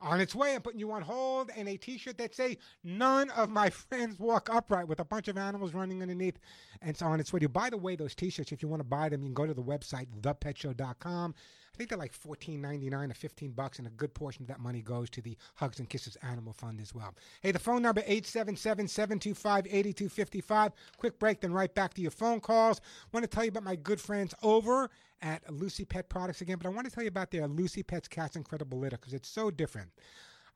On 0.00 0.20
its 0.20 0.34
way, 0.34 0.54
I'm 0.54 0.60
putting 0.60 0.80
you 0.80 0.92
on 0.92 1.02
hold, 1.02 1.50
and 1.56 1.68
a 1.68 1.76
T-shirt 1.76 2.18
that 2.18 2.34
say 2.34 2.58
"None 2.82 3.30
of 3.30 3.50
my 3.50 3.70
friends 3.88 4.18
walk 4.18 4.48
upright" 4.50 4.88
with 4.88 5.00
a 5.00 5.04
bunch 5.04 5.28
of 5.28 5.36
animals 5.36 5.74
running 5.74 6.00
underneath, 6.00 6.38
and 6.80 6.90
it's 6.90 7.02
on 7.02 7.20
its 7.20 7.32
way 7.32 7.40
to 7.40 7.44
you. 7.44 7.48
By 7.48 7.70
the 7.70 7.76
way, 7.76 7.96
those 7.96 8.14
T-shirts, 8.14 8.52
if 8.52 8.62
you 8.62 8.68
want 8.68 8.80
to 8.80 8.88
buy 8.88 9.08
them, 9.08 9.22
you 9.22 9.28
can 9.28 9.34
go 9.34 9.46
to 9.46 9.54
the 9.54 9.62
website 9.62 10.06
thepetshow.com. 10.20 11.34
I 11.74 11.76
think 11.76 11.90
they're 11.90 11.98
like 11.98 12.12
fourteen 12.12 12.60
ninety 12.60 12.88
nine 12.88 13.10
or 13.10 13.14
fifteen 13.14 13.50
bucks, 13.50 13.78
and 13.78 13.88
a 13.88 13.90
good 13.90 14.14
portion 14.14 14.44
of 14.44 14.48
that 14.48 14.60
money 14.60 14.80
goes 14.80 15.10
to 15.10 15.20
the 15.20 15.36
Hugs 15.56 15.80
and 15.80 15.88
Kisses 15.88 16.16
Animal 16.22 16.52
Fund 16.52 16.80
as 16.80 16.94
well. 16.94 17.12
Hey, 17.40 17.50
the 17.50 17.58
phone 17.58 17.82
number 17.82 18.00
877-725-8255. 18.02 20.70
Quick 20.98 21.18
break, 21.18 21.40
then 21.40 21.52
right 21.52 21.74
back 21.74 21.92
to 21.94 22.00
your 22.00 22.12
phone 22.12 22.38
calls. 22.38 22.80
want 23.12 23.24
to 23.24 23.28
tell 23.28 23.42
you 23.42 23.48
about 23.48 23.64
my 23.64 23.74
good 23.74 24.00
friends 24.00 24.32
over 24.42 24.88
at 25.20 25.52
Lucy 25.52 25.84
Pet 25.84 26.08
Products 26.08 26.42
again, 26.42 26.58
but 26.58 26.66
I 26.66 26.70
want 26.70 26.86
to 26.86 26.92
tell 26.92 27.02
you 27.02 27.08
about 27.08 27.32
their 27.32 27.48
Lucy 27.48 27.82
Pets 27.82 28.06
Cats 28.06 28.36
Incredible 28.36 28.78
Litter 28.78 28.96
because 28.96 29.14
it's 29.14 29.28
so 29.28 29.50
different. 29.50 29.90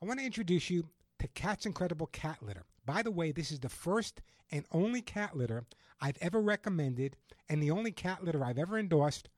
I 0.00 0.06
want 0.06 0.20
to 0.20 0.26
introduce 0.26 0.70
you 0.70 0.84
to 1.18 1.26
Cat's 1.28 1.66
Incredible 1.66 2.06
Cat 2.06 2.38
Litter. 2.42 2.62
By 2.86 3.02
the 3.02 3.10
way, 3.10 3.32
this 3.32 3.50
is 3.50 3.58
the 3.58 3.68
first 3.68 4.22
and 4.52 4.64
only 4.70 5.02
cat 5.02 5.36
litter 5.36 5.64
I've 6.00 6.18
ever 6.20 6.40
recommended 6.40 7.16
and 7.48 7.60
the 7.62 7.72
only 7.72 7.90
cat 7.90 8.22
litter 8.22 8.44
I've 8.44 8.58
ever 8.58 8.78
endorsed 8.78 9.28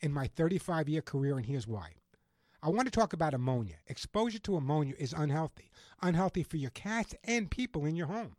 in 0.00 0.12
my 0.12 0.26
35 0.26 0.88
year 0.88 1.02
career, 1.02 1.36
and 1.36 1.46
here's 1.46 1.66
why. 1.66 1.90
I 2.62 2.70
want 2.70 2.86
to 2.86 2.90
talk 2.90 3.12
about 3.12 3.34
ammonia. 3.34 3.76
Exposure 3.86 4.40
to 4.40 4.56
ammonia 4.56 4.94
is 4.98 5.12
unhealthy, 5.12 5.70
unhealthy 6.02 6.42
for 6.42 6.56
your 6.56 6.70
cats 6.70 7.14
and 7.24 7.50
people 7.50 7.84
in 7.84 7.94
your 7.94 8.08
home. 8.08 8.34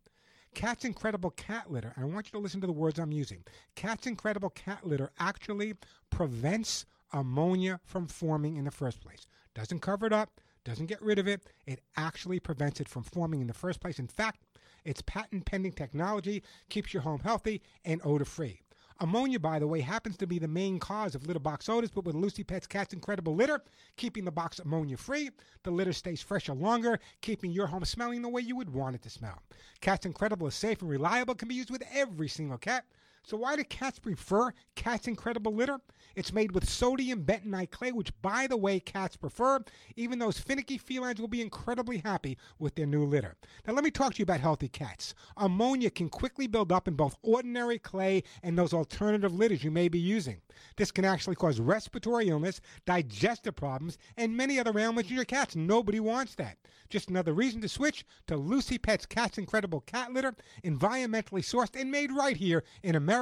Cat's 0.56 0.84
Incredible 0.84 1.32
Cat 1.32 1.72
Litter, 1.72 1.94
and 1.96 2.04
I 2.04 2.08
want 2.08 2.28
you 2.28 2.32
to 2.32 2.40
listen 2.40 2.60
to 2.62 2.68
the 2.68 2.74
words 2.74 3.00
I'm 3.00 3.12
using. 3.12 3.44
Cat's 3.76 4.08
Incredible 4.08 4.50
Cat 4.50 4.86
Litter 4.86 5.12
actually 5.20 5.76
prevents 6.10 6.86
ammonia 7.14 7.80
from 7.86 8.08
forming 8.08 8.58
in 8.58 8.66
the 8.66 8.72
first 8.72 9.00
place. 9.02 9.26
Doesn't 9.56 9.80
cover 9.80 10.06
it 10.06 10.14
up, 10.14 10.42
doesn't 10.66 10.88
get 10.88 11.02
rid 11.02 11.20
of 11.20 11.28
it. 11.28 11.44
It 11.66 11.82
actually 11.96 12.40
prevents 12.40 12.80
it 12.82 12.90
from 12.90 13.04
forming 13.04 13.42
in 13.42 13.48
the 13.48 13.54
first 13.54 13.80
place. 13.80 14.00
In 14.00 14.08
fact, 14.08 14.44
its 14.84 15.02
patent 15.02 15.46
pending 15.46 15.74
technology 15.74 16.44
keeps 16.70 16.94
your 16.94 17.04
home 17.04 17.20
healthy 17.20 17.62
and 17.86 18.02
odor 18.04 18.26
free. 18.26 18.62
Ammonia, 19.02 19.40
by 19.40 19.60
the 19.60 19.68
way, 19.68 19.80
happens 19.80 20.18
to 20.18 20.28
be 20.28 20.40
the 20.40 20.48
main 20.48 20.78
cause 20.78 21.16
of 21.16 21.26
litter 21.26 21.40
box 21.40 21.70
odors, 21.70 21.90
but 21.90 22.04
with 22.04 22.16
Lucy 22.16 22.44
Pet's 22.44 22.68
Cat's 22.68 22.94
Incredible 22.94 23.34
Litter, 23.34 23.62
keeping 23.96 24.26
the 24.26 24.32
box 24.32 24.60
ammonia 24.60 24.98
free, 24.98 25.30
the 25.64 25.72
litter 25.72 25.94
stays 25.94 26.22
fresher 26.22 26.54
longer, 26.54 27.00
keeping 27.22 27.52
your 27.52 27.68
home 27.68 27.86
smelling 27.86 28.22
the 28.22 28.28
way 28.28 28.42
you 28.42 28.58
would 28.58 28.74
want 28.74 28.96
it 28.96 29.02
to 29.04 29.10
smell. 29.10 29.42
Cat's 29.80 30.06
Incredible 30.06 30.48
is 30.48 30.56
safe 30.56 30.82
and 30.82 30.90
reliable, 30.90 31.34
can 31.34 31.48
be 31.48 31.56
used 31.56 31.70
with 31.72 31.84
every 31.94 32.28
single 32.28 32.58
cat. 32.58 32.84
So 33.30 33.38
why 33.38 33.56
do 33.56 33.64
cats 33.64 34.00
prefer 34.00 34.52
Cat's 34.74 35.08
Incredible 35.08 35.54
Litter? 35.54 35.80
It's 36.16 36.34
made 36.34 36.52
with 36.52 36.68
sodium 36.68 37.24
bentonite 37.24 37.70
clay, 37.70 37.92
which, 37.92 38.12
by 38.24 38.48
the 38.48 38.58
way, 38.58 38.80
cats 38.80 39.16
prefer. 39.16 39.64
Even 39.96 40.18
those 40.18 40.40
finicky 40.40 40.80
felines 40.80 41.20
will 41.20 41.28
be 41.28 41.44
incredibly 41.44 42.00
happy 42.00 42.40
with 42.58 42.74
their 42.74 42.88
new 42.88 43.06
litter. 43.06 43.38
Now, 43.68 43.74
let 43.74 43.84
me 43.84 43.92
talk 43.92 44.16
to 44.16 44.18
you 44.20 44.24
about 44.24 44.40
healthy 44.40 44.68
cats. 44.68 45.14
Ammonia 45.38 45.92
can 45.92 46.10
quickly 46.10 46.48
build 46.48 46.72
up 46.72 46.88
in 46.88 46.96
both 46.96 47.18
ordinary 47.22 47.78
clay 47.78 48.24
and 48.42 48.58
those 48.58 48.74
alternative 48.74 49.36
litters 49.36 49.64
you 49.64 49.70
may 49.70 49.90
be 49.90 50.00
using. 50.00 50.42
This 50.76 50.90
can 50.90 51.06
actually 51.06 51.36
cause 51.36 51.60
respiratory 51.60 52.30
illness, 52.30 52.62
digestive 52.88 53.56
problems, 53.56 54.00
and 54.18 54.36
many 54.36 54.60
other 54.60 54.78
ailments 54.78 55.12
in 55.12 55.16
your 55.16 55.26
cats. 55.26 55.56
Nobody 55.56 56.00
wants 56.00 56.34
that. 56.36 56.58
Just 56.90 57.10
another 57.10 57.34
reason 57.34 57.62
to 57.62 57.70
switch 57.70 58.04
to 58.26 58.36
Lucy 58.36 58.80
Pet's 58.80 59.06
Cat's 59.06 59.38
Incredible 59.38 59.82
Cat 59.82 60.12
Litter, 60.12 60.36
environmentally 60.64 61.44
sourced 61.44 61.80
and 61.80 61.92
made 61.92 62.12
right 62.12 62.36
here 62.36 62.64
in 62.82 62.96
America. 62.96 63.19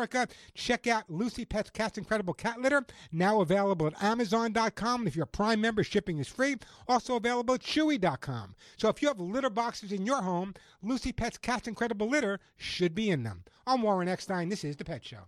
Check 0.54 0.88
out 0.88 1.10
Lucy 1.10 1.46
Pet's 1.46 1.70
Cat's 1.70 1.98
Incredible 1.98 2.34
Cat 2.34 2.60
Litter, 2.62 2.86
now 3.12 3.42
available 3.42 3.88
at 3.88 4.04
Amazon.com. 4.04 5.02
And 5.02 5.08
if 5.08 5.16
you're 5.16 5.24
a 5.24 5.28
Prime 5.28 5.62
member, 5.62 5.84
shipping 5.84 6.20
is 6.20 6.28
free. 6.28 6.58
Also 6.88 7.16
available 7.16 7.56
at 7.56 7.62
Chewy.com. 7.62 8.56
So 8.78 8.90
if 8.90 9.02
you 9.02 9.08
have 9.08 9.20
litter 9.20 9.50
boxes 9.50 9.92
in 9.92 10.06
your 10.06 10.22
home, 10.22 10.54
Lucy 10.82 11.12
Pet's 11.12 11.38
Cat's 11.38 11.68
Incredible 11.68 12.08
Litter 12.08 12.40
should 12.56 12.94
be 12.94 13.10
in 13.10 13.24
them. 13.24 13.44
I'm 13.66 13.82
Warren 13.82 14.08
Eckstein. 14.08 14.50
This 14.50 14.64
is 14.64 14.76
The 14.76 14.86
Pet 14.86 15.04
Show. 15.04 15.28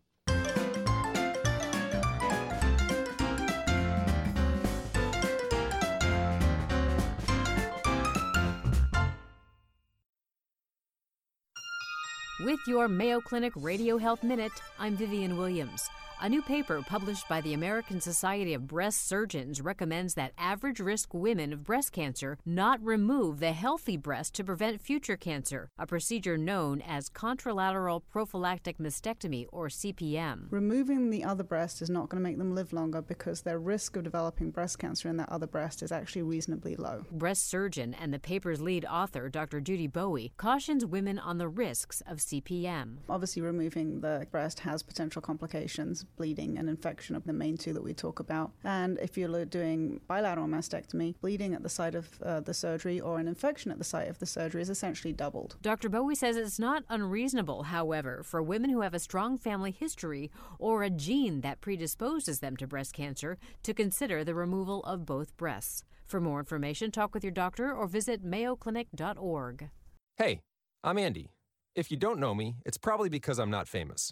With 12.40 12.66
your 12.68 12.88
Mayo 12.88 13.20
Clinic 13.20 13.52
Radio 13.58 13.98
Health 13.98 14.24
Minute, 14.24 14.54
I'm 14.80 14.96
Vivian 14.96 15.36
Williams. 15.38 15.90
A 16.22 16.28
new 16.28 16.42
paper 16.42 16.82
published 16.82 17.30
by 17.30 17.40
the 17.40 17.54
American 17.54 18.02
Society 18.02 18.54
of 18.54 18.68
Breast 18.68 19.08
Surgeons 19.08 19.62
recommends 19.62 20.16
that 20.16 20.34
average 20.38 20.82
risk 20.82 21.14
women 21.14 21.54
of 21.54 21.64
breast 21.64 21.94
cancer 21.94 22.38
not 22.46 22.84
remove 22.84 23.40
the 23.40 23.54
healthy 23.54 23.96
breast 23.96 24.34
to 24.36 24.44
prevent 24.44 24.82
future 24.82 25.16
cancer, 25.16 25.70
a 25.80 25.88
procedure 25.88 26.38
known 26.38 26.82
as 26.82 27.10
contralateral 27.10 28.02
prophylactic 28.12 28.80
mastectomy 28.80 29.46
or 29.54 29.70
CPM. 29.70 30.48
Removing 30.52 31.10
the 31.10 31.24
other 31.24 31.44
breast 31.44 31.82
is 31.82 31.90
not 31.90 32.10
going 32.10 32.22
to 32.22 32.30
make 32.30 32.38
them 32.38 32.54
live 32.54 32.74
longer 32.74 33.02
because 33.02 33.44
their 33.44 33.58
risk 33.58 33.96
of 33.96 34.04
developing 34.04 34.52
breast 34.52 34.78
cancer 34.78 35.08
in 35.08 35.16
that 35.16 35.32
other 35.32 35.48
breast 35.48 35.82
is 35.82 35.94
actually 35.94 36.24
reasonably 36.24 36.76
low. 36.76 37.06
Breast 37.12 37.50
surgeon 37.50 37.94
and 37.94 38.14
the 38.14 38.20
paper's 38.20 38.60
lead 38.60 38.84
author, 38.84 39.30
Dr. 39.30 39.62
Judy 39.62 39.88
Boughey, 39.88 40.32
cautions 40.36 40.86
women 40.86 41.18
on 41.18 41.38
the 41.38 41.48
risks 41.48 42.02
of 42.06 42.18
CPM. 42.18 42.98
Obviously, 43.08 43.42
removing 43.42 44.02
the 44.02 44.28
breast 44.32 44.60
has 44.60 44.84
potential 44.84 45.22
complications 45.22 46.06
bleeding 46.16 46.58
and 46.58 46.70
infection 46.70 47.16
of 47.16 47.24
the 47.26 47.34
main 47.34 47.58
two 47.58 47.74
that 47.74 47.84
we 47.84 47.94
talk 47.94 48.20
about. 48.20 48.52
And 48.64 48.98
if 49.00 49.18
you're 49.18 49.46
doing 49.46 50.02
bilateral 50.08 50.48
mastectomy, 50.48 51.16
bleeding 51.22 51.54
at 51.54 51.64
the 51.64 51.70
site 51.70 51.96
of 51.96 52.22
uh, 52.22 52.40
the 52.42 52.54
surgery 52.54 53.00
or 53.00 53.20
an 53.20 53.28
infection 53.28 53.72
at 53.72 53.78
the 53.78 53.84
site 53.84 54.10
of 54.10 54.20
the 54.20 54.26
surgery 54.26 54.62
is 54.62 54.70
essentially 54.70 55.14
doubled. 55.14 55.58
Dr. 55.62 55.90
Boughey 55.90 56.16
says 56.16 56.38
it's 56.38 56.60
not 56.60 56.84
unreasonable, 56.90 57.64
however, 57.64 58.22
for 58.24 58.42
women 58.42 58.70
who 58.70 58.82
have 58.82 58.94
a 58.94 59.00
strong 59.00 59.38
family 59.38 59.72
history 59.72 60.32
or 60.58 60.84
a 60.84 60.90
gene 60.90 61.42
that 61.42 61.62
predisposes 61.62 62.40
them 62.40 62.58
to 62.58 62.68
breast 62.68 62.94
cancer 62.94 63.38
to 63.64 63.74
consider 63.74 64.24
the 64.24 64.36
removal 64.36 64.84
of 64.84 65.06
both 65.06 65.36
breasts. 65.38 65.84
For 66.06 66.20
more 66.20 66.40
information, 66.40 66.90
talk 66.92 67.14
with 67.14 67.24
your 67.24 67.32
doctor 67.32 67.72
or 67.72 67.88
visit 67.88 68.26
mayoclinic.org. 68.26 69.70
Hey, 70.18 70.42
I'm 70.84 70.98
Andy. 70.98 71.30
If 71.76 71.92
you 71.92 71.98
don't 71.98 72.20
know 72.20 72.34
me, 72.34 72.56
it's 72.66 72.78
probably 72.78 73.10
because 73.10 73.40
I'm 73.40 73.52
not 73.52 73.68
famous. 73.68 74.12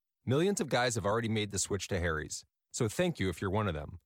Millions 0.25 0.61
of 0.61 0.69
guys 0.69 0.95
have 0.95 1.05
already 1.05 1.27
made 1.27 1.51
the 1.51 1.57
switch 1.57 1.87
to 1.87 1.99
Harry's, 1.99 2.43
so 2.71 2.87
thank 2.87 3.19
you 3.19 3.27
if 3.29 3.41
you're 3.41 3.49
one 3.49 3.67
of 3.67 3.73
them. 3.73 3.99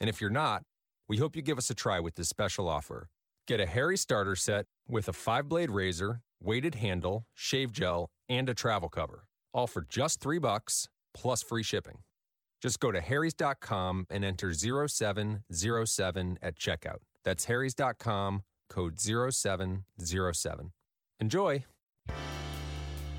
And 0.00 0.10
if 0.10 0.20
you're 0.20 0.28
not, 0.28 0.62
we 1.08 1.18
hope 1.18 1.36
you 1.36 1.42
give 1.42 1.58
us 1.58 1.70
a 1.70 1.74
try 1.74 2.00
with 2.00 2.16
this 2.16 2.28
special 2.28 2.68
offer. 2.68 3.08
Get 3.46 3.60
a 3.60 3.66
Harry 3.66 3.96
starter 3.96 4.34
set 4.34 4.66
with 4.88 5.08
a 5.08 5.12
five 5.12 5.48
blade 5.48 5.70
razor, 5.70 6.22
weighted 6.42 6.74
handle, 6.74 7.24
shave 7.34 7.70
gel, 7.70 8.10
and 8.28 8.48
a 8.48 8.54
travel 8.54 8.88
cover, 8.88 9.26
all 9.54 9.68
for 9.68 9.86
just 9.88 10.20
three 10.20 10.38
bucks 10.38 10.88
plus 11.14 11.42
free 11.42 11.62
shipping. 11.62 11.98
Just 12.60 12.80
go 12.80 12.90
to 12.90 13.00
harrys.com 13.00 14.06
and 14.10 14.24
enter 14.24 14.52
0707 14.52 16.38
at 16.42 16.56
checkout. 16.56 16.98
That's 17.24 17.44
harrys.com, 17.44 18.42
code 18.68 19.00
0707. 19.00 20.72
Enjoy! 21.20 21.64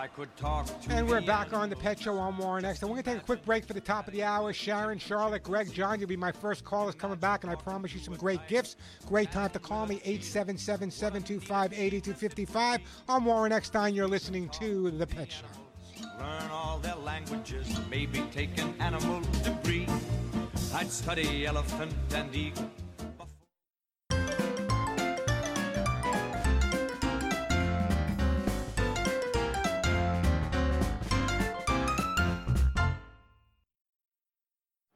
I 0.00 0.06
could 0.06 0.34
talk 0.34 0.66
and 0.88 1.06
we're 1.06 1.20
back 1.20 1.52
on 1.52 1.68
the 1.68 1.76
Pet 1.76 2.00
Show 2.00 2.16
on 2.16 2.38
Warren 2.38 2.64
X. 2.64 2.80
And 2.80 2.90
we're 2.90 2.94
going 2.94 3.04
to 3.04 3.10
take 3.10 3.20
a 3.20 3.26
quick 3.26 3.44
break 3.44 3.66
for 3.66 3.74
the 3.74 3.82
top 3.82 4.06
of 4.06 4.14
the 4.14 4.22
hour. 4.22 4.50
Sharon, 4.50 4.98
Charlotte, 4.98 5.42
Greg, 5.42 5.70
John, 5.74 6.00
you'll 6.00 6.08
be 6.08 6.16
my 6.16 6.32
first 6.32 6.64
callers 6.64 6.94
coming 6.94 7.18
back, 7.18 7.44
and 7.44 7.52
I 7.52 7.54
promise 7.54 7.92
you 7.92 8.00
some 8.00 8.14
great 8.14 8.40
gifts. 8.48 8.76
Great 9.04 9.30
time 9.30 9.50
to 9.50 9.58
call 9.58 9.86
me, 9.86 9.96
877 9.96 10.90
725 10.90 11.74
8255. 11.74 12.80
I'm 13.10 13.26
Warren 13.26 13.52
Eckstein. 13.52 13.94
You're 13.94 14.08
listening 14.08 14.48
to 14.60 14.90
The 14.90 15.06
Pet 15.06 15.30
Show. 15.30 15.44
Learn 16.18 16.50
all 16.50 16.78
their 16.78 16.96
languages, 16.96 17.68
maybe 17.90 18.22
take 18.32 18.58
an 18.58 18.74
animal. 18.78 19.20
I'd 20.72 20.90
study 20.90 21.44
elephant 21.44 21.92
and 22.14 22.34
eagle. 22.34 22.70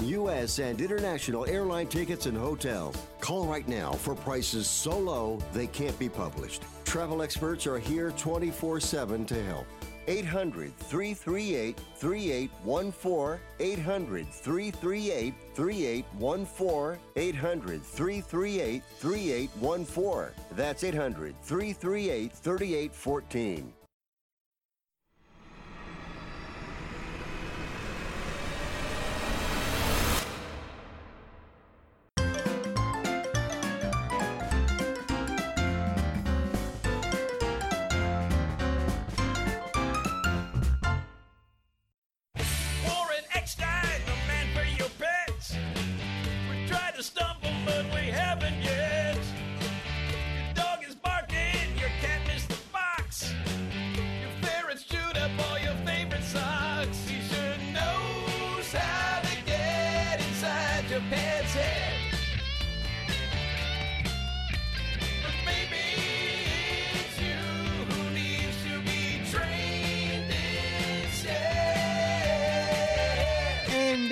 U.S. 0.00 0.58
and 0.58 0.80
international 0.80 1.46
airline 1.46 1.86
tickets 1.86 2.26
and 2.26 2.36
hotels. 2.36 2.96
Call 3.20 3.46
right 3.46 3.66
now 3.68 3.92
for 3.92 4.14
prices 4.14 4.66
so 4.66 4.98
low 4.98 5.38
they 5.52 5.66
can't 5.66 5.98
be 5.98 6.08
published. 6.08 6.62
Travel 6.84 7.22
experts 7.22 7.66
are 7.66 7.78
here 7.78 8.10
24 8.12 8.80
7 8.80 9.24
to 9.26 9.42
help. 9.44 9.66
800 10.08 10.76
338 10.76 11.78
3814. 11.96 13.40
800 13.60 14.28
338 14.28 15.34
3814. 15.54 16.98
800 17.16 17.82
338 17.82 18.82
3814. 18.98 20.34
That's 20.56 20.84
800 20.84 21.34
338 21.42 22.32
3814. 22.32 23.72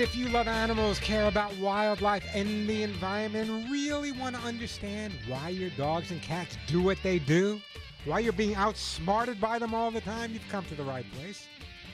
If 0.01 0.15
you 0.15 0.29
love 0.29 0.47
animals, 0.47 0.97
care 0.97 1.27
about 1.27 1.55
wildlife 1.57 2.25
and 2.33 2.67
the 2.67 2.81
environment, 2.81 3.69
really 3.69 4.11
want 4.11 4.35
to 4.35 4.41
understand 4.41 5.13
why 5.27 5.49
your 5.49 5.69
dogs 5.77 6.09
and 6.09 6.19
cats 6.23 6.57
do 6.65 6.81
what 6.81 6.97
they 7.03 7.19
do, 7.19 7.61
why 8.05 8.17
you're 8.17 8.33
being 8.33 8.55
outsmarted 8.55 9.39
by 9.39 9.59
them 9.59 9.75
all 9.75 9.91
the 9.91 10.01
time, 10.01 10.33
you've 10.33 10.49
come 10.49 10.65
to 10.65 10.73
the 10.73 10.81
right 10.81 11.05
place. 11.13 11.47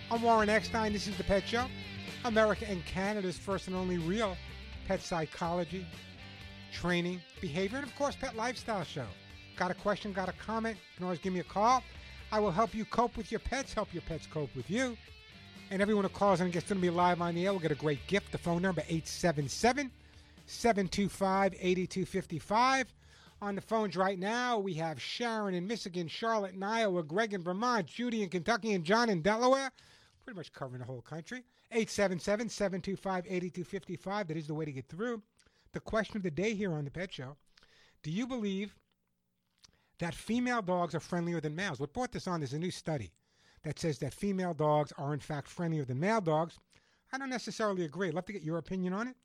I'm 0.10 0.22
Warren 0.22 0.48
Eckstein. 0.48 0.94
This 0.94 1.08
is 1.08 1.18
The 1.18 1.26
Pet 1.26 1.46
Show, 1.46 1.66
America 2.24 2.66
and 2.70 2.86
Canada's 2.86 3.38
first 3.38 3.68
and 3.68 3.76
only 3.76 3.98
real 3.98 4.38
pet 4.88 5.02
psychology, 5.02 5.86
training, 6.72 7.20
behavior, 7.42 7.80
and 7.80 7.86
of 7.86 7.94
course, 7.98 8.16
pet 8.16 8.38
lifestyle 8.38 8.86
show. 8.86 9.08
Got 9.58 9.72
a 9.72 9.76
question, 9.76 10.14
got 10.14 10.30
a 10.30 10.34
comment? 10.34 10.78
You 10.78 10.96
can 10.96 11.04
always 11.04 11.20
give 11.20 11.34
me 11.34 11.42
a 11.42 11.44
call. 11.44 11.84
I 12.32 12.40
will 12.40 12.52
help 12.52 12.74
you 12.74 12.86
cope 12.86 13.18
with 13.18 13.34
your 13.34 13.42
pets, 13.42 13.74
help 13.74 13.94
your 13.94 14.04
pets 14.04 14.28
cope 14.28 14.56
with 14.56 14.70
you. 14.70 14.96
And 15.70 15.82
everyone 15.82 16.06
who 16.06 16.10
calls 16.10 16.40
in 16.40 16.46
and 16.46 16.54
gets 16.54 16.68
to 16.70 16.76
be 16.76 16.90
live 16.90 17.22
on 17.22 17.36
the 17.36 17.46
air 17.46 17.52
will 17.52 17.60
get 17.60 17.74
a 17.74 17.76
great 17.76 18.06
gift. 18.08 18.32
The 18.32 18.38
phone 18.38 18.62
number 18.62 18.82
877 18.84 19.92
725 20.46 21.56
8255. 21.60 22.94
On 23.42 23.54
the 23.54 23.62
phones 23.62 23.98
right 23.98 24.18
now, 24.18 24.58
we 24.58 24.74
have 24.76 25.02
Sharon 25.02 25.54
in 25.54 25.68
Michigan, 25.68 26.08
Charlotte 26.08 26.56
in 26.56 26.64
Iowa, 26.64 27.04
Greg 27.04 27.34
in 27.34 27.44
Vermont, 27.44 27.86
Judy 27.86 28.24
in 28.24 28.30
Kentucky, 28.30 28.74
and 28.74 28.86
John 28.86 29.10
in 29.10 29.22
Delaware. 29.22 29.72
Pretty 30.24 30.38
much 30.38 30.54
covering 30.54 30.80
the 30.80 30.86
whole 30.86 31.02
country. 31.02 31.44
877 31.72 32.48
725 32.48 33.26
8255. 33.28 34.28
That 34.28 34.38
is 34.38 34.48
the 34.48 34.54
way 34.54 34.64
to 34.64 34.72
get 34.72 34.88
through. 34.88 35.22
The 35.74 35.82
question 35.82 36.16
of 36.16 36.24
the 36.24 36.32
day 36.32 36.54
here 36.54 36.72
on 36.72 36.86
The 36.86 36.92
Pet 36.92 37.14
Show 37.14 37.36
Do 38.04 38.12
you 38.12 38.26
believe 38.26 38.74
that 40.00 40.16
female 40.16 40.62
dogs 40.62 40.96
are 40.96 41.02
friendlier 41.02 41.42
than 41.42 41.56
males? 41.56 41.82
What 41.82 41.92
brought 41.92 42.14
this 42.14 42.28
on 42.28 42.42
is 42.42 42.54
a 42.54 42.60
new 42.60 42.72
study 42.72 43.12
that 43.68 43.78
says 43.80 43.98
that 43.98 44.14
female 44.14 44.54
dogs 44.54 44.94
are 44.98 45.14
in 45.14 45.20
fact 45.20 45.50
friendlier 45.50 45.84
than 45.84 46.00
male 46.00 46.22
dogs. 46.22 46.58
I 47.12 47.18
don't 47.18 47.30
necessarily 47.30 47.84
agree. 47.84 48.08
I'd 48.08 48.14
love 48.14 48.26
to 48.28 48.34
get 48.34 48.42
your 48.42 48.60
opinion 48.60 48.94
on 48.94 49.10
it. 49.10 49.16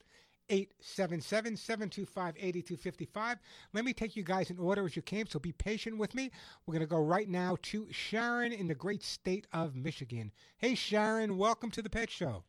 877 0.51 1.57
725 1.57 2.34
8255. 2.36 3.38
Let 3.72 3.84
me 3.84 3.93
take 3.93 4.16
you 4.16 4.24
guys 4.24 4.51
in 4.51 4.59
order 4.59 4.84
as 4.84 4.97
you 4.97 5.03
came, 5.03 5.28
so 5.28 5.38
be 5.38 5.53
patient 5.53 5.97
with 5.97 6.16
me. 6.16 6.32
We're 6.66 6.72
going 6.72 6.80
to 6.80 6.90
go 6.90 7.01
right 7.01 7.28
now 7.28 7.57
to 7.62 7.86
Sharon 7.93 8.53
in 8.53 8.66
the 8.66 8.74
great 8.74 9.05
state 9.05 9.47
of 9.53 9.76
Michigan. 9.76 10.32
Hey, 10.59 10.74
Sharon, 10.74 11.38
welcome 11.38 11.70
to 11.70 11.80
the 11.80 11.88
Pet 11.88 12.11
Show. 12.11 12.43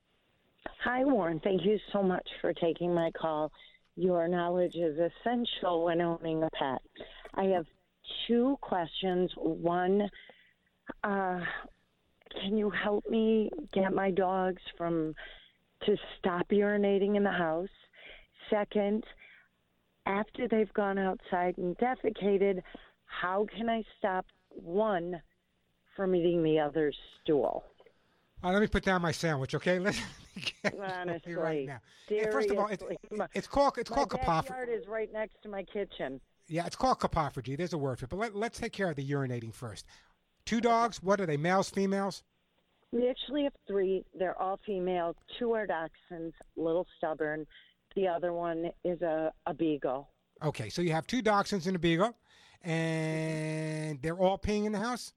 Hi, 0.83 1.05
Warren. 1.05 1.39
Thank 1.43 1.63
you 1.63 1.77
so 1.91 2.01
much 2.01 2.27
for 2.41 2.53
taking 2.53 2.91
my 2.91 3.11
call. 3.11 3.51
Your 3.95 4.27
knowledge 4.27 4.73
is 4.73 4.97
essential 4.97 5.85
when 5.85 6.01
owning 6.01 6.41
a 6.41 6.49
pet. 6.57 6.81
I 7.35 7.43
have 7.43 7.65
two 8.27 8.57
questions. 8.61 9.31
One, 9.37 10.09
uh, 11.03 11.39
can 12.41 12.57
you 12.57 12.69
help 12.69 13.09
me 13.09 13.49
get 13.73 13.93
my 13.93 14.11
dogs 14.11 14.61
from 14.77 15.15
to 15.85 15.95
stop 16.17 16.47
urinating 16.49 17.15
in 17.15 17.23
the 17.23 17.31
house? 17.31 17.69
Second, 18.49 19.03
after 20.05 20.47
they've 20.47 20.73
gone 20.73 20.97
outside 20.97 21.57
and 21.57 21.77
defecated, 21.77 22.61
how 23.05 23.47
can 23.55 23.69
I 23.69 23.83
stop 23.97 24.25
one 24.49 25.21
from 25.95 26.15
eating 26.15 26.43
the 26.43 26.59
other's 26.59 26.97
stool? 27.21 27.63
Uh, 28.43 28.51
let 28.51 28.61
me 28.61 28.67
put 28.67 28.83
down 28.83 29.01
my 29.01 29.11
sandwich, 29.11 29.55
okay? 29.55 29.79
Let's 29.79 29.99
get 30.61 30.77
Honestly, 30.79 31.33
right 31.35 31.65
now. 31.65 31.79
Yeah, 32.09 32.29
first 32.31 32.49
of 32.49 32.57
all, 32.57 32.67
it's, 32.67 32.83
it's 33.33 33.47
called 33.47 33.77
it's 33.77 33.89
my 33.89 33.95
called 33.95 34.09
coprophagy. 34.09 34.77
is 34.77 34.87
right 34.87 35.11
next 35.13 35.41
to 35.43 35.49
my 35.49 35.63
kitchen. 35.63 36.19
Yeah, 36.47 36.65
it's 36.65 36.75
called 36.75 36.99
coprophagy. 36.99 37.57
There's 37.57 37.73
a 37.73 37.77
word 37.77 37.99
for 37.99 38.05
it. 38.05 38.09
But 38.09 38.19
let, 38.19 38.35
let's 38.35 38.59
take 38.59 38.73
care 38.73 38.89
of 38.89 38.97
the 38.97 39.09
urinating 39.09 39.53
first. 39.53 39.85
Two 40.45 40.61
dogs. 40.61 41.01
What 41.01 41.21
are 41.21 41.25
they? 41.25 41.37
Males, 41.37 41.69
females? 41.69 42.23
We 42.91 43.09
actually 43.09 43.43
have 43.43 43.53
three. 43.67 44.03
They're 44.17 44.39
all 44.39 44.59
female. 44.65 45.15
Two 45.39 45.53
are 45.53 45.65
dachshunds, 45.65 46.33
little 46.55 46.85
stubborn. 46.97 47.45
The 47.95 48.07
other 48.07 48.33
one 48.33 48.69
is 48.83 49.01
a, 49.01 49.31
a 49.45 49.53
beagle. 49.53 50.09
Okay, 50.43 50.69
so 50.69 50.81
you 50.81 50.91
have 50.91 51.07
two 51.07 51.23
dachshunds 51.23 51.65
and 51.67 51.75
a 51.75 51.79
beagle, 51.79 52.15
and 52.61 54.01
they're 54.01 54.17
all 54.17 54.37
peeing 54.37 54.65
in 54.65 54.71
the 54.71 54.79
house. 54.79 55.13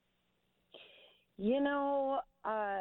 You 1.39 1.61
know, 1.61 2.21
uh, 2.45 2.81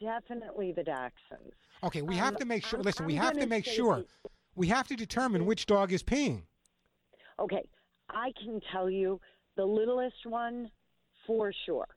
definitely 0.00 0.72
the 0.72 0.82
dachshunds. 0.82 1.52
Okay, 1.82 2.00
we 2.02 2.16
have 2.16 2.34
Um, 2.34 2.38
to 2.40 2.44
make 2.46 2.64
sure. 2.64 2.78
I'm- 2.78 2.84
listen, 2.84 3.04
we 3.06 3.18
I'm 3.18 3.24
have 3.24 3.38
to 3.38 3.46
make 3.46 3.64
sure. 3.66 3.96
the- 3.96 4.30
We 4.56 4.68
have 4.68 4.86
to 4.88 4.94
determine 4.96 5.44
which 5.46 5.66
dog 5.66 5.92
is 5.92 6.02
peeing. 6.02 6.44
Okay, 7.40 7.68
I 8.08 8.32
can 8.40 8.60
tell 8.72 8.88
you 8.88 9.20
the 9.56 9.64
littlest 9.66 10.24
one 10.26 10.70
for 11.26 11.52
sure. 11.66 11.88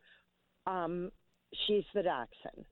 Um, 0.65 1.11
she's 1.65 1.83
the 1.93 2.03
dachshund. 2.03 2.65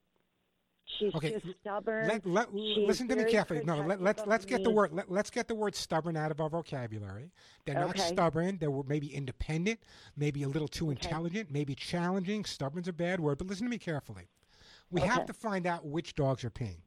She's 0.99 1.13
Okay, 1.15 1.31
just 1.31 1.45
stubborn. 1.61 2.07
Let, 2.07 2.25
let, 2.25 2.53
listen 2.53 3.07
to 3.07 3.15
me 3.15 3.25
carefully. 3.25 3.63
No, 3.65 3.77
let, 3.77 3.99
protective 3.99 4.01
let's 4.05 4.27
let's 4.27 4.45
get 4.45 4.63
the 4.63 4.69
word 4.69 4.93
let, 4.93 5.11
let's 5.11 5.29
get 5.29 5.47
the 5.47 5.55
word 5.55 5.75
stubborn 5.75 6.15
out 6.15 6.31
of 6.31 6.39
our 6.39 6.49
vocabulary. 6.49 7.31
They're 7.65 7.75
not 7.75 7.97
stubborn. 7.97 8.59
They 8.59 8.67
were 8.67 8.83
maybe 8.83 9.07
independent, 9.07 9.79
maybe 10.15 10.43
a 10.43 10.47
little 10.47 10.67
too 10.67 10.91
intelligent, 10.91 11.51
maybe 11.51 11.75
challenging. 11.75 12.45
Stubborn's 12.45 12.87
a 12.87 12.93
bad 12.93 13.19
word, 13.19 13.39
but 13.39 13.47
listen 13.47 13.65
to 13.65 13.69
me 13.69 13.79
carefully. 13.79 14.29
We 14.91 15.01
have 15.01 15.25
to 15.25 15.33
find 15.33 15.65
out 15.65 15.85
which 15.85 16.15
dogs 16.15 16.43
are 16.45 16.51
peeing. 16.51 16.77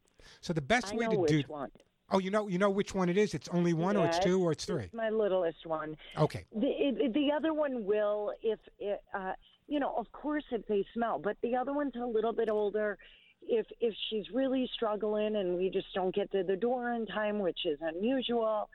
So 0.41 0.53
the 0.53 0.63
best 0.63 0.93
I 0.93 0.97
way 0.97 1.05
know 1.07 1.11
to 1.13 1.19
which 1.19 1.31
do. 1.31 1.43
one. 1.49 1.71
Oh, 2.11 2.19
you 2.19 2.31
know 2.31 2.49
you 2.49 2.59
know 2.59 2.71
which 2.71 2.95
one 2.95 3.09
it 3.09 3.19
is. 3.19 3.35
It's 3.35 3.49
only 3.49 3.75
one, 3.75 3.97
or 3.97 4.07
it's 4.07 4.19
two, 4.19 4.43
or 4.43 4.53
it's 4.53 4.65
three. 4.65 4.85
It's 4.85 4.95
my 4.95 5.11
littlest 5.11 5.67
one. 5.67 5.97
Okay. 6.17 6.45
The 6.55 6.69
it, 6.69 7.13
the 7.13 7.31
other 7.37 7.53
one 7.53 7.85
will 7.85 8.33
if 8.43 8.59
it, 8.79 9.03
uh, 9.13 9.33
you 9.69 9.79
know, 9.79 9.95
of 9.97 10.11
course, 10.13 10.45
if 10.51 10.67
they 10.67 10.85
smell. 10.95 11.19
But 11.19 11.37
the 11.43 11.55
other 11.55 11.73
one's 11.73 11.95
a 11.95 12.07
little 12.07 12.33
bit 12.33 12.49
older. 12.51 12.99
If 13.43 13.67
if 13.81 13.95
she's 14.11 14.25
really 14.35 14.69
struggling 14.75 15.37
and 15.37 15.57
we 15.57 15.71
just 15.71 15.87
don't 15.95 16.15
get 16.15 16.33
to 16.33 16.43
the 16.43 16.57
door 16.57 16.93
in 16.93 17.07
time, 17.07 17.39
which 17.39 17.61
is 17.65 17.79
unusual, 17.81 18.69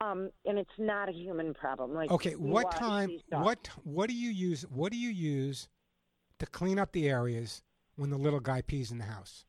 um, 0.00 0.30
and 0.44 0.58
it's 0.58 0.70
not 0.78 1.08
a 1.08 1.12
human 1.12 1.54
problem. 1.54 1.94
Like 1.94 2.10
Okay, 2.10 2.32
what 2.32 2.70
time? 2.72 3.18
What 3.30 3.68
what 3.84 4.08
do 4.08 4.14
you 4.14 4.30
use? 4.30 4.62
What 4.68 4.92
do 4.92 4.98
you 4.98 5.10
use 5.10 5.68
to 6.40 6.46
clean 6.46 6.78
up 6.78 6.92
the 6.92 7.08
areas 7.08 7.62
when 7.96 8.10
the 8.10 8.18
little 8.18 8.40
guy 8.40 8.60
pees 8.62 8.90
in 8.90 8.98
the 8.98 9.04
house? 9.04 9.46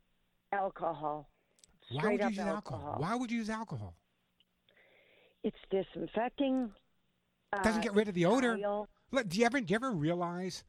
alcohol? 0.53 1.29
Why 1.91 2.11
would 2.11 2.21
you 2.21 2.27
use 2.29 2.39
alcohol? 2.39 2.95
Why 2.97 3.15
would 3.15 3.31
you 3.31 3.39
use 3.39 3.49
alcohol? 3.49 3.95
It's 5.43 5.57
disinfecting. 5.69 6.71
Doesn't 7.63 7.81
uh, 7.81 7.83
get 7.83 7.93
rid 7.93 8.07
of 8.07 8.13
the 8.13 8.25
odor. 8.25 8.57
Look, 9.11 9.27
do 9.27 9.39
you 9.39 9.45
ever 9.45 9.59
do 9.59 9.71
you 9.71 9.75
ever 9.75 9.91
realize 9.91 10.63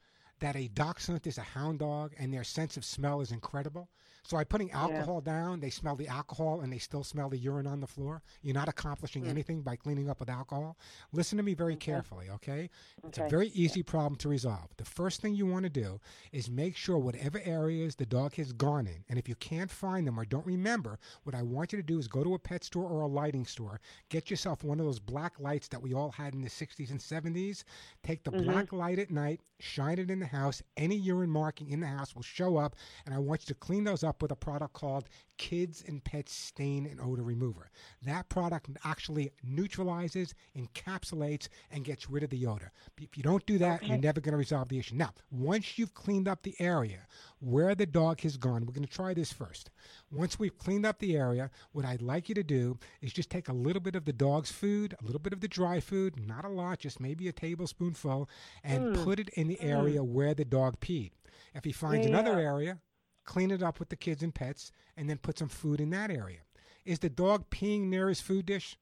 that 0.44 0.56
a 0.56 0.68
dachshund 0.68 1.26
is 1.26 1.38
a 1.38 1.42
hound 1.42 1.78
dog 1.78 2.12
and 2.18 2.30
their 2.32 2.44
sense 2.44 2.76
of 2.76 2.84
smell 2.84 3.22
is 3.22 3.32
incredible? 3.32 3.88
So 4.26 4.38
by 4.38 4.44
putting 4.44 4.70
alcohol 4.72 5.20
down, 5.20 5.60
they 5.60 5.68
smell 5.68 5.96
the 5.96 6.08
alcohol 6.08 6.60
and 6.62 6.72
they 6.72 6.78
still 6.78 7.04
smell 7.04 7.28
the 7.28 7.36
urine 7.36 7.66
on 7.66 7.80
the 7.80 7.86
floor. 7.86 8.22
You're 8.42 8.54
not 8.54 8.68
accomplishing 8.70 9.24
Hmm. 9.24 9.28
anything 9.30 9.60
by 9.62 9.76
cleaning 9.76 10.08
up 10.08 10.18
with 10.20 10.30
alcohol. 10.30 10.78
Listen 11.12 11.36
to 11.36 11.42
me 11.42 11.52
very 11.52 11.76
carefully, 11.76 12.30
okay? 12.30 12.70
It's 13.06 13.18
a 13.18 13.28
very 13.28 13.48
easy 13.48 13.82
problem 13.82 14.16
to 14.16 14.28
resolve. 14.30 14.68
The 14.78 14.84
first 14.86 15.20
thing 15.20 15.34
you 15.34 15.44
want 15.46 15.64
to 15.64 15.70
do 15.70 16.00
is 16.32 16.48
make 16.48 16.74
sure 16.74 16.96
whatever 16.98 17.38
areas 17.44 17.96
the 17.96 18.06
dog 18.06 18.34
has 18.36 18.52
gone 18.52 18.86
in, 18.86 19.04
and 19.10 19.18
if 19.18 19.28
you 19.28 19.34
can't 19.34 19.70
find 19.70 20.06
them 20.06 20.18
or 20.18 20.24
don't 20.24 20.46
remember, 20.46 20.98
what 21.24 21.34
I 21.34 21.42
want 21.42 21.72
you 21.72 21.76
to 21.78 21.82
do 21.82 21.98
is 21.98 22.08
go 22.08 22.24
to 22.24 22.34
a 22.34 22.38
pet 22.38 22.64
store 22.64 22.88
or 22.88 23.02
a 23.02 23.06
lighting 23.06 23.44
store, 23.44 23.78
get 24.08 24.30
yourself 24.30 24.64
one 24.64 24.80
of 24.80 24.86
those 24.86 25.00
black 25.00 25.38
lights 25.38 25.68
that 25.68 25.82
we 25.82 25.92
all 25.92 26.12
had 26.12 26.34
in 26.34 26.40
the 26.40 26.48
60s 26.50 26.90
and 26.90 27.00
70s. 27.00 27.62
Take 28.02 28.24
the 28.24 28.32
Mhm. 28.32 28.44
black 28.44 28.72
light 28.72 28.98
at 28.98 29.10
night, 29.10 29.42
shine 29.60 29.98
it 29.98 30.10
in 30.10 30.20
the 30.20 30.26
house. 30.34 30.62
Any 30.76 30.96
urine 30.96 31.30
marking 31.30 31.70
in 31.70 31.80
the 31.80 31.86
house 31.86 32.14
will 32.14 32.22
show 32.22 32.56
up, 32.56 32.76
and 33.06 33.14
I 33.14 33.18
want 33.18 33.42
you 33.42 33.46
to 33.54 33.54
clean 33.54 33.84
those 33.84 34.02
up 34.04 34.20
with 34.22 34.30
a 34.30 34.36
product 34.36 34.72
called 34.74 35.08
Kids 35.36 35.82
and 35.86 36.02
Pets 36.04 36.32
Stain 36.32 36.86
and 36.86 37.00
Odor 37.00 37.22
Remover. 37.22 37.70
That 38.02 38.28
product 38.28 38.68
actually 38.84 39.32
neutralizes, 39.42 40.34
encapsulates, 40.56 41.48
and 41.70 41.84
gets 41.84 42.08
rid 42.08 42.22
of 42.22 42.30
the 42.30 42.46
odor. 42.46 42.70
If 43.00 43.16
you 43.16 43.22
don't 43.22 43.44
do 43.46 43.58
that, 43.58 43.82
you're 43.86 43.98
never 43.98 44.20
going 44.20 44.32
to 44.32 44.38
resolve 44.38 44.68
the 44.68 44.78
issue. 44.78 44.94
Now, 44.94 45.12
once 45.30 45.78
you've 45.78 45.94
cleaned 45.94 46.28
up 46.28 46.42
the 46.42 46.54
area 46.60 47.06
where 47.40 47.74
the 47.74 47.86
dog 47.86 48.20
has 48.20 48.36
gone, 48.36 48.64
we're 48.64 48.72
going 48.72 48.86
to 48.86 48.92
try 48.92 49.12
this 49.14 49.32
first. 49.32 49.70
Once 50.10 50.38
we've 50.38 50.56
cleaned 50.56 50.86
up 50.86 50.98
the 50.98 51.16
area, 51.16 51.50
what 51.72 51.84
I'd 51.84 52.02
like 52.02 52.28
you 52.28 52.34
to 52.36 52.42
do 52.44 52.78
is 53.02 53.12
just 53.12 53.30
take 53.30 53.48
a 53.48 53.52
little 53.52 53.82
bit 53.82 53.96
of 53.96 54.04
the 54.04 54.12
dog's 54.12 54.52
food, 54.52 54.94
a 55.00 55.04
little 55.04 55.18
bit 55.20 55.32
of 55.32 55.40
the 55.40 55.48
dry 55.48 55.80
food, 55.80 56.14
not 56.26 56.44
a 56.44 56.48
lot, 56.48 56.78
just 56.78 57.00
maybe 57.00 57.26
a 57.28 57.32
tablespoonful, 57.32 58.28
and 58.62 58.84
Mm. 58.96 59.04
put 59.04 59.18
it 59.18 59.28
in 59.30 59.48
the 59.48 59.56
Mm. 59.56 59.70
Where 60.14 60.32
the 60.34 60.44
dog 60.44 60.80
peed. 60.80 61.10
If 61.54 61.64
he 61.64 61.72
finds 61.72 62.06
another 62.06 62.40
Yeah. 62.40 62.46
area, 62.46 62.80
clean 63.24 63.50
it 63.50 63.62
up 63.62 63.78
with 63.78 63.88
the 63.88 63.96
kids 63.96 64.22
and 64.22 64.34
pets, 64.34 64.72
and 64.96 65.10
then 65.10 65.18
put 65.18 65.38
some 65.38 65.48
food 65.48 65.80
in 65.80 65.90
that 65.90 66.10
area. 66.10 66.40
Is 66.84 67.00
the 67.00 67.10
dog 67.10 67.50
peeing 67.50 67.88
near 67.88 68.08
his 68.08 68.20
food 68.20 68.46
dish? 68.46 68.78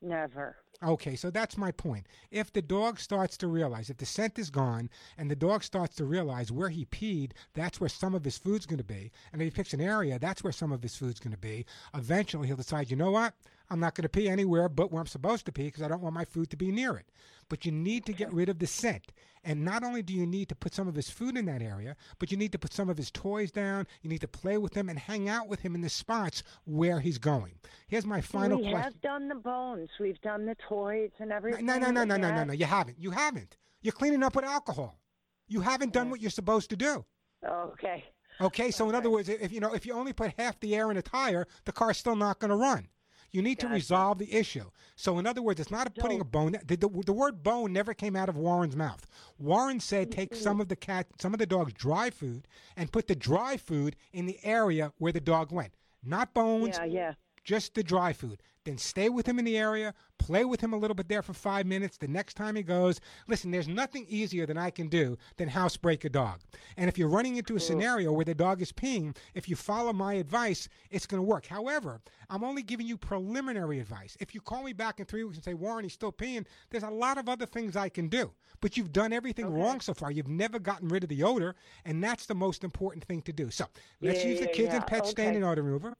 Never. 0.00 0.56
Okay, 0.80 1.16
so 1.16 1.28
that's 1.30 1.56
my 1.58 1.72
point. 1.72 2.06
If 2.30 2.52
the 2.52 2.62
dog 2.62 3.00
starts 3.00 3.36
to 3.38 3.48
realize, 3.48 3.90
if 3.90 3.96
the 3.96 4.06
scent 4.06 4.38
is 4.38 4.48
gone 4.48 4.90
and 5.16 5.28
the 5.28 5.34
dog 5.34 5.64
starts 5.64 5.96
to 5.96 6.04
realize 6.04 6.52
where 6.52 6.68
he 6.68 6.84
peed, 6.84 7.32
that's 7.52 7.80
where 7.80 7.88
some 7.88 8.14
of 8.14 8.24
his 8.24 8.38
food's 8.38 8.66
going 8.66 8.78
to 8.78 8.84
be. 8.84 9.10
And 9.32 9.42
if 9.42 9.46
he 9.46 9.50
picks 9.50 9.72
an 9.72 9.80
area, 9.80 10.20
that's 10.20 10.44
where 10.44 10.52
some 10.52 10.70
of 10.70 10.82
his 10.84 10.96
food's 10.96 11.18
going 11.18 11.32
to 11.32 11.38
be. 11.38 11.66
Eventually, 11.94 12.46
he'll 12.46 12.56
decide, 12.56 12.90
you 12.90 12.96
know 12.96 13.10
what? 13.10 13.34
I'm 13.70 13.80
not 13.80 13.94
going 13.94 14.02
to 14.02 14.08
pee 14.08 14.28
anywhere 14.28 14.68
but 14.68 14.90
where 14.90 15.00
I'm 15.00 15.06
supposed 15.06 15.46
to 15.46 15.52
pee 15.52 15.64
because 15.64 15.82
I 15.82 15.88
don't 15.88 16.02
want 16.02 16.14
my 16.14 16.24
food 16.24 16.50
to 16.50 16.56
be 16.56 16.70
near 16.70 16.96
it. 16.96 17.06
But 17.48 17.64
you 17.64 17.72
need 17.72 18.04
to 18.06 18.12
get 18.12 18.32
rid 18.32 18.48
of 18.48 18.58
the 18.58 18.66
scent. 18.66 19.12
And 19.44 19.64
not 19.64 19.82
only 19.82 20.02
do 20.02 20.12
you 20.12 20.26
need 20.26 20.48
to 20.50 20.54
put 20.54 20.74
some 20.74 20.88
of 20.88 20.94
his 20.94 21.08
food 21.08 21.36
in 21.36 21.46
that 21.46 21.62
area, 21.62 21.96
but 22.18 22.30
you 22.30 22.36
need 22.36 22.52
to 22.52 22.58
put 22.58 22.72
some 22.72 22.90
of 22.90 22.96
his 22.96 23.10
toys 23.10 23.50
down. 23.50 23.86
You 24.02 24.10
need 24.10 24.20
to 24.20 24.28
play 24.28 24.58
with 24.58 24.74
him 24.74 24.88
and 24.88 24.98
hang 24.98 25.28
out 25.28 25.48
with 25.48 25.60
him 25.60 25.74
in 25.74 25.80
the 25.80 25.88
spots 25.88 26.42
where 26.64 27.00
he's 27.00 27.18
going. 27.18 27.54
Here's 27.86 28.04
my 28.04 28.20
final 28.20 28.58
we 28.58 28.70
question. 28.70 28.78
We 28.78 28.82
have 28.82 29.00
done 29.00 29.28
the 29.28 29.34
bones. 29.36 29.88
We've 29.98 30.20
done 30.20 30.44
the 30.44 30.56
toys 30.68 31.10
and 31.18 31.32
everything. 31.32 31.64
No, 31.64 31.78
no, 31.78 31.90
no, 31.90 32.04
no, 32.04 32.16
no, 32.16 32.30
no, 32.30 32.44
no. 32.44 32.52
You 32.52 32.66
haven't. 32.66 32.98
You 32.98 33.10
haven't. 33.10 33.56
You're 33.80 33.92
cleaning 33.92 34.22
up 34.22 34.36
with 34.36 34.44
alcohol. 34.44 34.98
You 35.46 35.60
haven't 35.60 35.92
done 35.92 36.10
what 36.10 36.20
you're 36.20 36.30
supposed 36.30 36.70
to 36.70 36.76
do. 36.76 37.04
Okay. 37.46 38.04
Okay, 38.40 38.70
so 38.70 38.88
in 38.88 38.94
other 38.94 39.10
words, 39.10 39.28
if 39.28 39.50
you 39.50 39.60
know 39.60 39.74
if 39.74 39.86
you 39.86 39.94
only 39.94 40.12
put 40.12 40.34
half 40.38 40.60
the 40.60 40.76
air 40.76 40.90
in 40.90 40.96
a 40.96 41.02
tire, 41.02 41.46
the 41.64 41.72
car's 41.72 41.96
still 41.96 42.16
not 42.16 42.38
going 42.38 42.50
to 42.50 42.56
run. 42.56 42.88
You 43.30 43.42
need 43.42 43.58
to 43.60 43.68
resolve 43.68 44.18
the 44.18 44.32
issue. 44.32 44.70
So 44.96 45.18
in 45.18 45.26
other 45.26 45.42
words, 45.42 45.60
it's 45.60 45.70
not 45.70 45.86
a 45.86 45.90
putting 45.90 46.20
a 46.20 46.24
bone. 46.24 46.52
The, 46.64 46.76
the, 46.76 46.88
the 47.04 47.12
word 47.12 47.42
bone 47.42 47.72
never 47.72 47.94
came 47.94 48.16
out 48.16 48.28
of 48.28 48.36
Warren's 48.36 48.76
mouth. 48.76 49.06
Warren 49.38 49.80
said 49.80 50.10
take 50.10 50.34
some 50.34 50.60
of 50.60 50.68
the 50.68 50.76
cat, 50.76 51.06
some 51.20 51.34
of 51.34 51.38
the 51.38 51.46
dog's 51.46 51.72
dry 51.74 52.10
food, 52.10 52.48
and 52.76 52.90
put 52.90 53.06
the 53.06 53.14
dry 53.14 53.56
food 53.56 53.96
in 54.12 54.26
the 54.26 54.38
area 54.42 54.92
where 54.98 55.12
the 55.12 55.20
dog 55.20 55.52
went. 55.52 55.72
Not 56.02 56.32
bones. 56.32 56.78
Yeah, 56.78 56.84
yeah. 56.84 57.12
Just 57.48 57.72
the 57.74 57.82
dry 57.82 58.12
food. 58.12 58.42
Then 58.66 58.76
stay 58.76 59.08
with 59.08 59.24
him 59.24 59.38
in 59.38 59.46
the 59.46 59.56
area, 59.56 59.94
play 60.18 60.44
with 60.44 60.60
him 60.60 60.74
a 60.74 60.76
little 60.76 60.94
bit 60.94 61.08
there 61.08 61.22
for 61.22 61.32
five 61.32 61.64
minutes. 61.64 61.96
The 61.96 62.06
next 62.06 62.34
time 62.34 62.56
he 62.56 62.62
goes, 62.62 63.00
listen, 63.26 63.50
there's 63.50 63.66
nothing 63.66 64.04
easier 64.06 64.44
than 64.44 64.58
I 64.58 64.68
can 64.68 64.88
do 64.88 65.16
than 65.38 65.48
housebreak 65.48 66.04
a 66.04 66.10
dog. 66.10 66.40
And 66.76 66.90
if 66.90 66.98
you're 66.98 67.08
running 67.08 67.36
into 67.36 67.56
a 67.56 67.60
scenario 67.60 68.12
where 68.12 68.26
the 68.26 68.34
dog 68.34 68.60
is 68.60 68.70
peeing, 68.70 69.16
if 69.32 69.48
you 69.48 69.56
follow 69.56 69.94
my 69.94 70.12
advice, 70.14 70.68
it's 70.90 71.06
going 71.06 71.22
to 71.22 71.26
work. 71.26 71.46
However, 71.46 72.02
I'm 72.28 72.44
only 72.44 72.62
giving 72.62 72.86
you 72.86 72.98
preliminary 72.98 73.80
advice. 73.80 74.14
If 74.20 74.34
you 74.34 74.42
call 74.42 74.62
me 74.62 74.74
back 74.74 75.00
in 75.00 75.06
three 75.06 75.24
weeks 75.24 75.38
and 75.38 75.44
say, 75.44 75.54
Warren, 75.54 75.84
he's 75.84 75.94
still 75.94 76.12
peeing, 76.12 76.44
there's 76.68 76.82
a 76.82 76.90
lot 76.90 77.16
of 77.16 77.30
other 77.30 77.46
things 77.46 77.76
I 77.76 77.88
can 77.88 78.08
do. 78.08 78.30
But 78.60 78.76
you've 78.76 78.92
done 78.92 79.14
everything 79.14 79.46
wrong 79.46 79.80
so 79.80 79.94
far. 79.94 80.10
You've 80.10 80.28
never 80.28 80.58
gotten 80.58 80.88
rid 80.88 81.04
of 81.04 81.08
the 81.08 81.22
odor, 81.22 81.54
and 81.86 82.04
that's 82.04 82.26
the 82.26 82.34
most 82.34 82.62
important 82.62 83.04
thing 83.04 83.22
to 83.22 83.32
do. 83.32 83.50
So 83.50 83.64
let's 84.02 84.22
Yeah, 84.22 84.30
use 84.30 84.40
the 84.40 84.46
yeah, 84.46 84.52
kids 84.52 84.74
and 84.74 84.82
yeah. 84.82 84.88
pet 84.98 85.06
stain 85.06 85.36
and 85.36 85.44
odor 85.44 85.62
remover, 85.62 85.96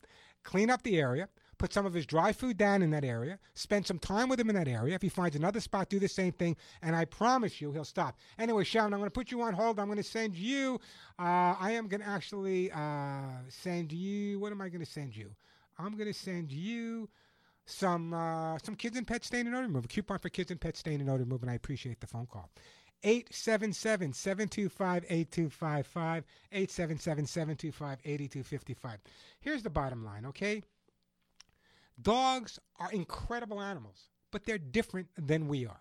clean 0.49 0.71
up 0.71 0.83
the 0.83 0.99
area, 0.99 1.29
put 1.59 1.75
some 1.75 1.85
of 1.85 1.93
his 1.93 2.07
dry 2.07 2.33
food 2.33 2.57
down 2.57 2.81
in 2.83 2.91
that 2.91 3.05
area, 3.05 3.39
spend 3.53 3.87
some 3.87 3.99
time 3.99 4.29
with 4.31 4.41
him 4.41 4.49
in 4.49 4.57
that 4.57 4.67
area. 4.67 4.95
If 4.95 5.03
he 5.03 5.11
finds 5.11 5.37
another 5.37 5.61
spot, 5.61 5.91
do 5.91 5.99
the 5.99 6.09
same 6.09 6.33
thing, 6.33 6.57
and 6.81 6.97
I 6.97 7.05
promise 7.05 7.61
you 7.61 7.71
he'll 7.73 7.85
stop. 7.85 8.17
Anyway, 8.39 8.65
Sharon, 8.65 8.95
I'm 8.95 9.01
going 9.01 9.11
to 9.11 9.19
put 9.21 9.31
you 9.31 9.43
on 9.43 9.53
hold. 9.53 9.79
I'm 9.79 9.87
going 9.87 9.99
to 9.99 10.03
send 10.19 10.35
you, 10.37 10.81
uh, 11.19 11.55
I 11.67 11.73
am 11.73 11.87
going 11.87 12.01
to 12.01 12.09
actually 12.09 12.73
uh, 12.73 13.43
send 13.49 13.93
you, 13.93 14.41
what 14.41 14.51
am 14.53 14.63
I 14.63 14.71
going 14.71 14.85
to 14.85 14.91
send 14.91 15.15
you? 15.15 15.31
I'm 15.79 15.97
going 15.99 16.13
to 16.13 16.19
send 16.19 16.51
you 16.51 17.11
some 17.67 18.15
uh, 18.15 18.57
some 18.65 18.75
kids 18.75 18.97
and 18.97 19.07
pet 19.07 19.25
stain 19.25 19.47
and 19.47 19.55
odor 19.55 19.67
removal. 19.67 19.89
Coupon 19.89 20.19
for 20.19 20.31
kids 20.31 20.51
and 20.51 20.59
pet 20.59 20.77
stain 20.77 21.01
and 21.03 21.11
odor 21.11 21.25
removal, 21.25 21.45
and 21.45 21.51
I 21.51 21.55
appreciate 21.57 22.01
the 22.01 22.07
phone 22.07 22.27
call. 22.27 22.49
877 23.03 24.13
725 24.13 25.05
8255. 25.09 26.25
877 26.53 27.27
725 27.27 27.99
8255. 28.05 28.99
Here's 29.41 29.63
the 29.63 29.71
bottom 29.71 30.05
line, 30.05 30.27
okay? 30.27 30.63
Dogs 32.01 32.59
are 32.79 32.93
incredible 32.93 33.61
animals, 33.61 34.09
but 34.31 34.45
they're 34.45 34.59
different 34.59 35.09
than 35.17 35.49
we 35.49 35.67
are. 35.67 35.81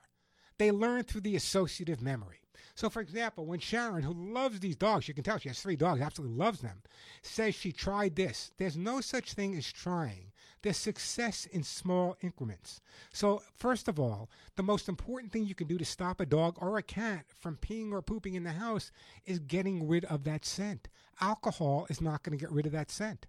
They 0.57 0.71
learn 0.71 1.03
through 1.03 1.21
the 1.21 1.35
associative 1.35 2.01
memory. 2.01 2.39
So, 2.73 2.89
for 2.89 3.01
example, 3.01 3.45
when 3.45 3.59
Sharon, 3.59 4.03
who 4.03 4.13
loves 4.13 4.59
these 4.59 4.75
dogs, 4.75 5.07
you 5.07 5.13
can 5.13 5.23
tell 5.23 5.37
she 5.37 5.49
has 5.49 5.59
three 5.59 5.75
dogs, 5.75 6.01
absolutely 6.01 6.37
loves 6.37 6.61
them, 6.61 6.81
says 7.21 7.55
she 7.55 7.71
tried 7.71 8.15
this, 8.15 8.51
there's 8.57 8.77
no 8.77 9.01
such 9.01 9.33
thing 9.33 9.55
as 9.55 9.71
trying. 9.71 10.31
There's 10.61 10.77
success 10.77 11.45
in 11.45 11.63
small 11.63 12.17
increments. 12.21 12.81
So, 13.13 13.41
first 13.55 13.87
of 13.87 13.99
all, 13.99 14.29
the 14.55 14.63
most 14.63 14.89
important 14.89 15.31
thing 15.31 15.45
you 15.45 15.55
can 15.55 15.67
do 15.67 15.77
to 15.77 15.85
stop 15.85 16.19
a 16.19 16.25
dog 16.25 16.57
or 16.59 16.77
a 16.77 16.83
cat 16.83 17.25
from 17.27 17.57
peeing 17.57 17.91
or 17.91 18.01
pooping 18.01 18.33
in 18.33 18.43
the 18.43 18.53
house 18.53 18.91
is 19.25 19.39
getting 19.39 19.87
rid 19.87 20.05
of 20.05 20.23
that 20.23 20.45
scent. 20.45 20.89
Alcohol 21.21 21.85
is 21.89 22.01
not 22.01 22.23
going 22.23 22.37
to 22.37 22.43
get 22.43 22.51
rid 22.51 22.65
of 22.65 22.71
that 22.71 22.91
scent. 22.91 23.27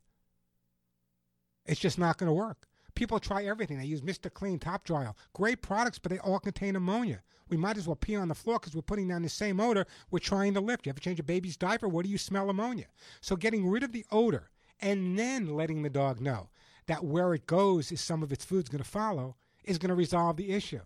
It's 1.67 1.81
just 1.81 1.99
not 1.99 2.17
going 2.17 2.29
to 2.29 2.33
work. 2.33 2.67
People 2.95 3.21
try 3.21 3.45
everything. 3.45 3.79
They 3.79 3.85
use 3.85 4.01
Mr. 4.01 4.33
Clean, 4.33 4.59
Top 4.59 4.85
Dry, 4.85 5.09
great 5.33 5.63
products, 5.63 5.99
but 5.99 6.11
they 6.11 6.19
all 6.19 6.41
contain 6.41 6.75
ammonia. 6.75 7.23
We 7.49 7.57
might 7.57 7.77
as 7.77 7.87
well 7.87 7.97
pee 7.97 8.17
on 8.17 8.29
the 8.29 8.35
floor 8.35 8.59
because 8.59 8.75
we're 8.75 8.83
putting 8.83 9.09
down 9.09 9.23
the 9.23 9.29
same 9.29 9.61
odor 9.61 9.87
we're 10.11 10.19
trying 10.19 10.55
to 10.55 10.61
lift. 10.61 10.87
You 10.87 10.91
ever 10.91 11.01
change 11.01 11.21
a 11.21 11.23
baby's 11.23 11.57
diaper? 11.57 11.89
What 11.89 12.05
do 12.05 12.11
you 12.11 12.19
smell 12.19 12.51
ammonia? 12.51 12.87
So 13.21 13.37
getting 13.37 13.69
rid 13.69 13.83
of 13.83 13.93
the 13.93 14.05
odor 14.11 14.51
and 14.81 15.19
then 15.19 15.55
letting 15.55 15.83
the 15.83 15.91
dog 15.91 16.21
know 16.21 16.49
that 16.89 17.05
where 17.05 17.33
it 17.35 17.47
goes 17.47 17.93
is 17.93 18.01
some 18.01 18.23
of 18.23 18.33
its 18.33 18.45
food's 18.45 18.69
going 18.69 18.83
to 18.83 18.89
follow 18.89 19.37
is 19.65 19.79
going 19.79 19.91
to 19.91 19.95
resolve 19.95 20.37
the 20.37 20.51
issue. 20.51 20.81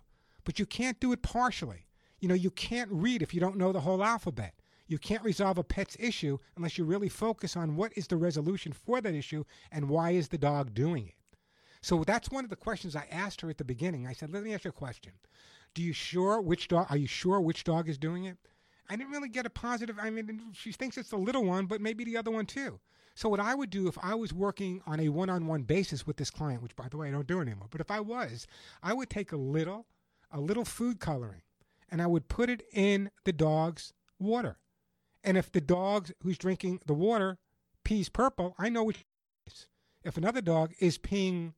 But 0.45 0.59
you 0.59 0.67
can't 0.67 1.01
do 1.01 1.13
it 1.13 1.23
partially. 1.23 1.87
You 2.19 2.29
know, 2.29 2.35
you 2.35 2.51
can't 2.51 2.91
read 2.93 3.23
if 3.23 3.33
you 3.33 3.41
don't 3.41 3.57
know 3.57 3.73
the 3.73 3.81
whole 3.81 4.03
alphabet. 4.03 4.55
You 4.89 4.99
can't 4.99 5.25
resolve 5.25 5.59
a 5.59 5.65
pet's 5.65 5.97
issue 5.99 6.39
unless 6.57 6.77
you 6.77 6.85
really 6.85 7.09
focus 7.09 7.57
on 7.57 7.77
what 7.77 7.93
is 7.97 8.09
the 8.09 8.17
resolution 8.17 8.73
for 8.73 9.01
that 9.01 9.15
issue 9.15 9.45
and 9.71 9.89
why 9.89 10.11
is 10.11 10.29
the 10.29 10.39
dog 10.39 10.75
doing 10.75 11.07
it. 11.07 11.15
So 11.81 12.05
that's 12.05 12.31
one 12.31 12.45
of 12.45 12.51
the 12.51 12.57
questions 12.57 12.95
I 12.95 13.07
asked 13.11 13.41
her 13.41 13.51
at 13.51 13.59
the 13.59 13.65
beginning. 13.65 14.07
I 14.07 14.13
said, 14.13 14.31
"Let 14.31 14.43
me 14.43 14.55
ask 14.55 14.65
you 14.65 14.71
a 14.71 14.73
question. 14.73 15.13
Do 15.75 15.83
you 15.83 15.93
sure 15.93 16.41
which 16.41 16.69
dog? 16.69 16.87
Are 16.91 16.97
you 16.97 17.07
sure 17.07 17.41
which 17.41 17.65
dog 17.65 17.89
is 17.89 17.99
doing 17.99 18.25
it?" 18.25 18.39
I 18.91 18.97
didn't 18.97 19.13
really 19.13 19.29
get 19.29 19.47
a 19.47 19.51
positive. 19.51 19.99
I 19.99 20.11
mean, 20.11 20.53
she 20.53 20.73
thinks 20.73 20.99
it's 20.99 21.11
the 21.11 21.17
little 21.17 21.45
one, 21.45 21.67
but 21.67 21.81
maybe 21.81 22.05
the 22.05 22.17
other 22.17 22.31
one 22.31 22.47
too. 22.47 22.81
So 23.15 23.29
what 23.29 23.41
I 23.41 23.55
would 23.55 23.71
do 23.71 23.89
if 23.89 23.99
I 24.03 24.15
was 24.15 24.33
working 24.33 24.81
on 24.87 25.01
a 25.01 25.11
one-on-one 25.11 25.63
basis 25.63 26.07
with 26.07 26.17
this 26.17 26.31
client, 26.31 26.63
which 26.63 26.77
by 26.77 26.89
the 26.89 26.97
way 26.97 27.09
I 27.09 27.13
don't 27.13 27.27
do 27.27 27.41
anymore, 27.41 27.69
but 27.71 27.81
if 27.81 27.91
I 27.91 28.01
was, 28.01 28.47
I 28.83 28.95
would 28.95 29.11
take 29.11 29.33
a 29.33 29.37
little, 29.37 29.87
a 30.31 30.41
little 30.41 30.65
food 30.65 30.99
coloring, 30.99 31.43
and 31.91 32.01
I 32.01 32.07
would 32.07 32.29
put 32.29 32.49
it 32.49 32.63
in 32.73 33.11
the 33.25 33.33
dog's 33.33 33.93
water. 34.19 34.57
And 35.23 35.37
if 35.37 35.53
the 35.53 35.61
dog 35.61 36.11
who's 36.23 36.39
drinking 36.39 36.81
the 36.87 36.95
water 36.95 37.39
pees 37.85 38.09
purple, 38.09 38.55
I 38.59 38.69
know 38.69 38.85
which 38.85 39.05
is. 39.47 39.69
If 40.05 40.17
another 40.17 40.41
dog 40.41 40.73
is 40.81 40.99
peeing 40.99 41.53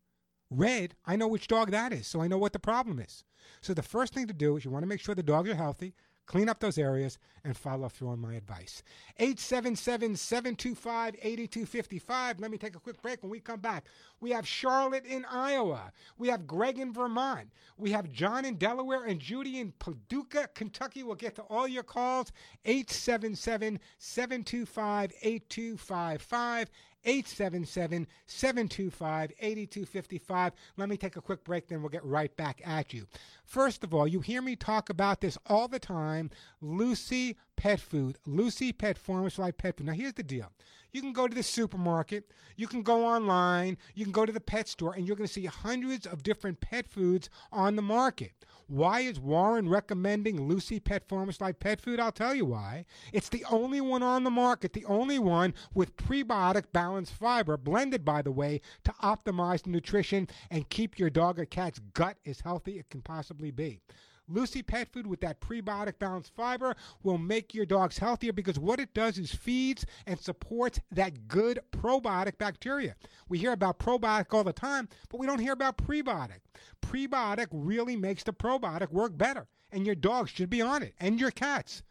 red, 0.51 0.95
I 1.07 1.17
know 1.17 1.29
which 1.29 1.49
dog 1.49 1.71
that 1.71 1.93
is, 1.93 2.07
so 2.07 2.21
I 2.21 2.29
know 2.29 2.39
what 2.39 2.53
the 2.53 2.59
problem 2.59 2.99
is. 2.99 3.25
So 3.61 3.75
the 3.75 3.83
first 3.83 4.13
thing 4.13 4.27
to 4.27 4.35
do 4.35 4.57
is 4.57 4.65
you 4.65 4.71
want 4.71 4.83
to 4.83 4.89
make 4.89 5.01
sure 5.01 5.15
the 5.15 5.23
dogs 5.23 5.49
are 5.49 5.55
healthy, 5.55 5.95
clean 6.27 6.49
up 6.49 6.61
those 6.61 6.79
areas, 6.79 7.19
and 7.45 7.57
follow 7.57 7.89
through 7.89 8.09
on 8.09 8.19
my 8.19 8.35
advice. 8.35 8.83
877 9.19 10.17
725 10.17 11.17
8255. 11.21 12.41
Let 12.41 12.51
me 12.51 12.59
take 12.59 12.75
a 12.75 12.81
quick 12.81 13.01
break. 13.03 13.23
When 13.23 13.31
we 13.31 13.39
come 13.39 13.61
back, 13.61 13.85
we 14.21 14.31
have 14.31 14.49
Charlotte 14.49 15.05
in 15.05 15.25
Iowa. 15.27 15.93
We 16.17 16.29
have 16.29 16.47
Greg 16.47 16.79
in 16.79 16.93
Vermont. 16.93 17.51
We 17.77 17.91
have 17.91 18.11
John 18.11 18.45
in 18.45 18.57
Delaware 18.57 19.05
and 19.05 19.21
Judy 19.21 19.61
in 19.61 19.73
Paducah, 19.79 20.49
Kentucky. 20.55 21.03
We'll 21.03 21.17
get 21.17 21.35
to 21.37 21.43
all 21.43 21.69
your 21.69 21.83
calls. 21.83 22.33
877 22.65 23.79
725 23.99 25.13
8255. 25.23 26.71
877 27.05 28.07
725 28.27 29.33
8255. 29.39 30.53
Let 30.77 30.89
me 30.89 30.97
take 30.97 31.17
a 31.17 31.21
quick 31.21 31.45
break, 31.45 31.69
then 31.69 31.81
we'll 31.83 31.91
get 31.91 32.05
right 32.05 32.35
back 32.37 32.61
at 32.65 32.93
you. 32.93 33.07
First 33.45 33.85
of 33.85 33.95
all, 33.95 34.07
you 34.07 34.21
hear 34.21 34.43
me 34.43 34.57
talk 34.57 34.91
about 34.91 35.21
this 35.21 35.39
all 35.47 35.69
the 35.69 35.79
time 35.79 36.31
Lucy 36.61 37.37
Pet 37.57 37.81
Food, 37.81 38.19
Lucy 38.27 38.73
Pet 38.73 38.99
Farmers 38.99 39.39
Life 39.39 39.57
Pet 39.57 39.77
Food. 39.77 39.87
Now, 39.87 39.93
here's 39.93 40.15
the 40.15 40.23
deal 40.23 40.53
you 40.93 41.01
can 41.01 41.13
go 41.13 41.27
to 41.27 41.35
the 41.35 41.43
supermarket, 41.43 42.31
you 42.57 42.69
can 42.69 42.83
go 42.83 43.05
online, 43.05 43.77
you 43.95 44.05
can 44.05 44.13
go 44.13 44.25
to 44.25 44.33
the 44.33 44.41
pet 44.41 44.69
store, 44.69 44.95
and 44.95 45.07
you're 45.07 45.17
going 45.17 45.27
to 45.27 45.33
see 45.33 45.47
hundreds 45.47 46.07
of 46.07 46.23
different 46.23 46.61
pet 46.61 46.87
foods 46.87 47.29
on 47.51 47.77
the 47.77 47.83
market. 47.83 48.33
Why 48.67 49.01
is 49.01 49.21
Warren 49.21 49.69
recommending 49.69 50.49
Lucy 50.49 50.81
Pet 50.81 51.07
Farmers 51.07 51.41
Life 51.41 51.59
Pet 51.59 51.81
Food? 51.81 52.01
I'll 52.01 52.13
tell 52.13 52.35
you 52.35 52.47
why. 52.47 52.87
It's 53.13 53.29
the 53.29 53.45
only 53.51 53.81
one 53.81 54.03
on 54.03 54.25
the 54.25 54.31
market, 54.31 54.73
the 54.73 54.87
only 54.87 55.19
one 55.19 55.53
with 55.75 55.97
prebiotic 55.97 56.73
balanced 56.73 57.13
fiber, 57.13 57.57
blended, 57.57 58.05
by 58.05 58.23
the 58.23 58.33
way, 58.33 58.61
to 58.85 58.93
optimize 59.03 59.67
nutrition 59.67 60.29
and 60.51 60.71
keep 60.71 60.99
your 60.99 61.11
dog 61.11 61.39
or 61.39 61.45
cat's 61.45 61.81
gut 61.93 62.17
as 62.25 62.41
healthy 62.41 62.79
it 62.79 62.89
can 62.89 63.03
possibly 63.03 63.51
be. 63.51 63.81
Lucy 64.29 64.63
Pet 64.63 64.89
Food 64.93 65.07
with 65.07 65.21
that 65.21 65.41
prebiotic 65.41 65.99
balanced 65.99 66.35
fiber 66.35 66.75
will 67.03 67.19
make 67.19 67.55
your 67.55 67.67
dogs 67.67 67.99
healthier 67.99 68.33
because 68.33 68.59
what 68.59 68.81
it 68.81 68.95
does 68.95 69.19
is 69.19 69.35
feeds 69.35 69.85
and 70.07 70.19
supports 70.19 70.81
that 70.91 71.29
good 71.29 71.61
probiotic 71.73 72.39
bacteria. 72.39 72.97
We 73.29 73.39
hear 73.39 73.53
about 73.53 73.79
probiotic 73.79 74.33
all 74.33 74.45
the 74.45 74.53
time, 74.53 74.89
but 75.11 75.21
we 75.21 75.27
don't 75.27 75.41
hear 75.41 75.53
about 75.53 75.77
prebiotic. 75.77 76.41
Prebiotic 76.81 77.49
really 77.53 77.97
makes 77.97 78.23
the 78.23 78.33
probiotic 78.33 78.91
work 78.91 79.17
better, 79.17 79.47
and 79.71 79.85
your 79.85 79.95
dogs 79.95 80.31
should 80.31 80.51
be 80.51 80.63
on 80.63 80.83
it, 80.83 80.95
and 80.99 81.21
your 81.21 81.31
cats. 81.31 81.83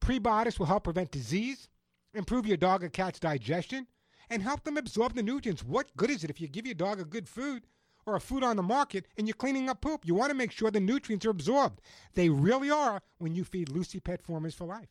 Prebiotics 0.00 0.58
will 0.58 0.66
help 0.66 0.84
prevent 0.84 1.10
disease, 1.10 1.68
improve 2.14 2.46
your 2.46 2.56
dog 2.56 2.82
or 2.82 2.88
cat's 2.88 3.20
digestion, 3.20 3.86
and 4.30 4.42
help 4.42 4.64
them 4.64 4.78
absorb 4.78 5.14
the 5.14 5.22
nutrients. 5.22 5.62
What 5.62 5.94
good 5.96 6.10
is 6.10 6.24
it 6.24 6.30
if 6.30 6.40
you 6.40 6.48
give 6.48 6.64
your 6.64 6.74
dog 6.74 7.00
a 7.00 7.04
good 7.04 7.28
food 7.28 7.64
or 8.10 8.16
a 8.16 8.20
food 8.20 8.42
on 8.42 8.56
the 8.56 8.62
market 8.62 9.06
and 9.16 9.26
you're 9.26 9.34
cleaning 9.34 9.68
up 9.68 9.80
poop? 9.80 10.04
You 10.04 10.14
want 10.14 10.30
to 10.30 10.36
make 10.36 10.52
sure 10.52 10.70
the 10.70 10.80
nutrients 10.80 11.24
are 11.26 11.30
absorbed. 11.30 11.80
They 12.14 12.28
really 12.28 12.70
are 12.70 13.02
when 13.18 13.34
you 13.34 13.44
feed 13.44 13.68
Lucy 13.68 14.00
Pet 14.00 14.22
Formulas 14.22 14.54
for 14.54 14.66
Life. 14.66 14.88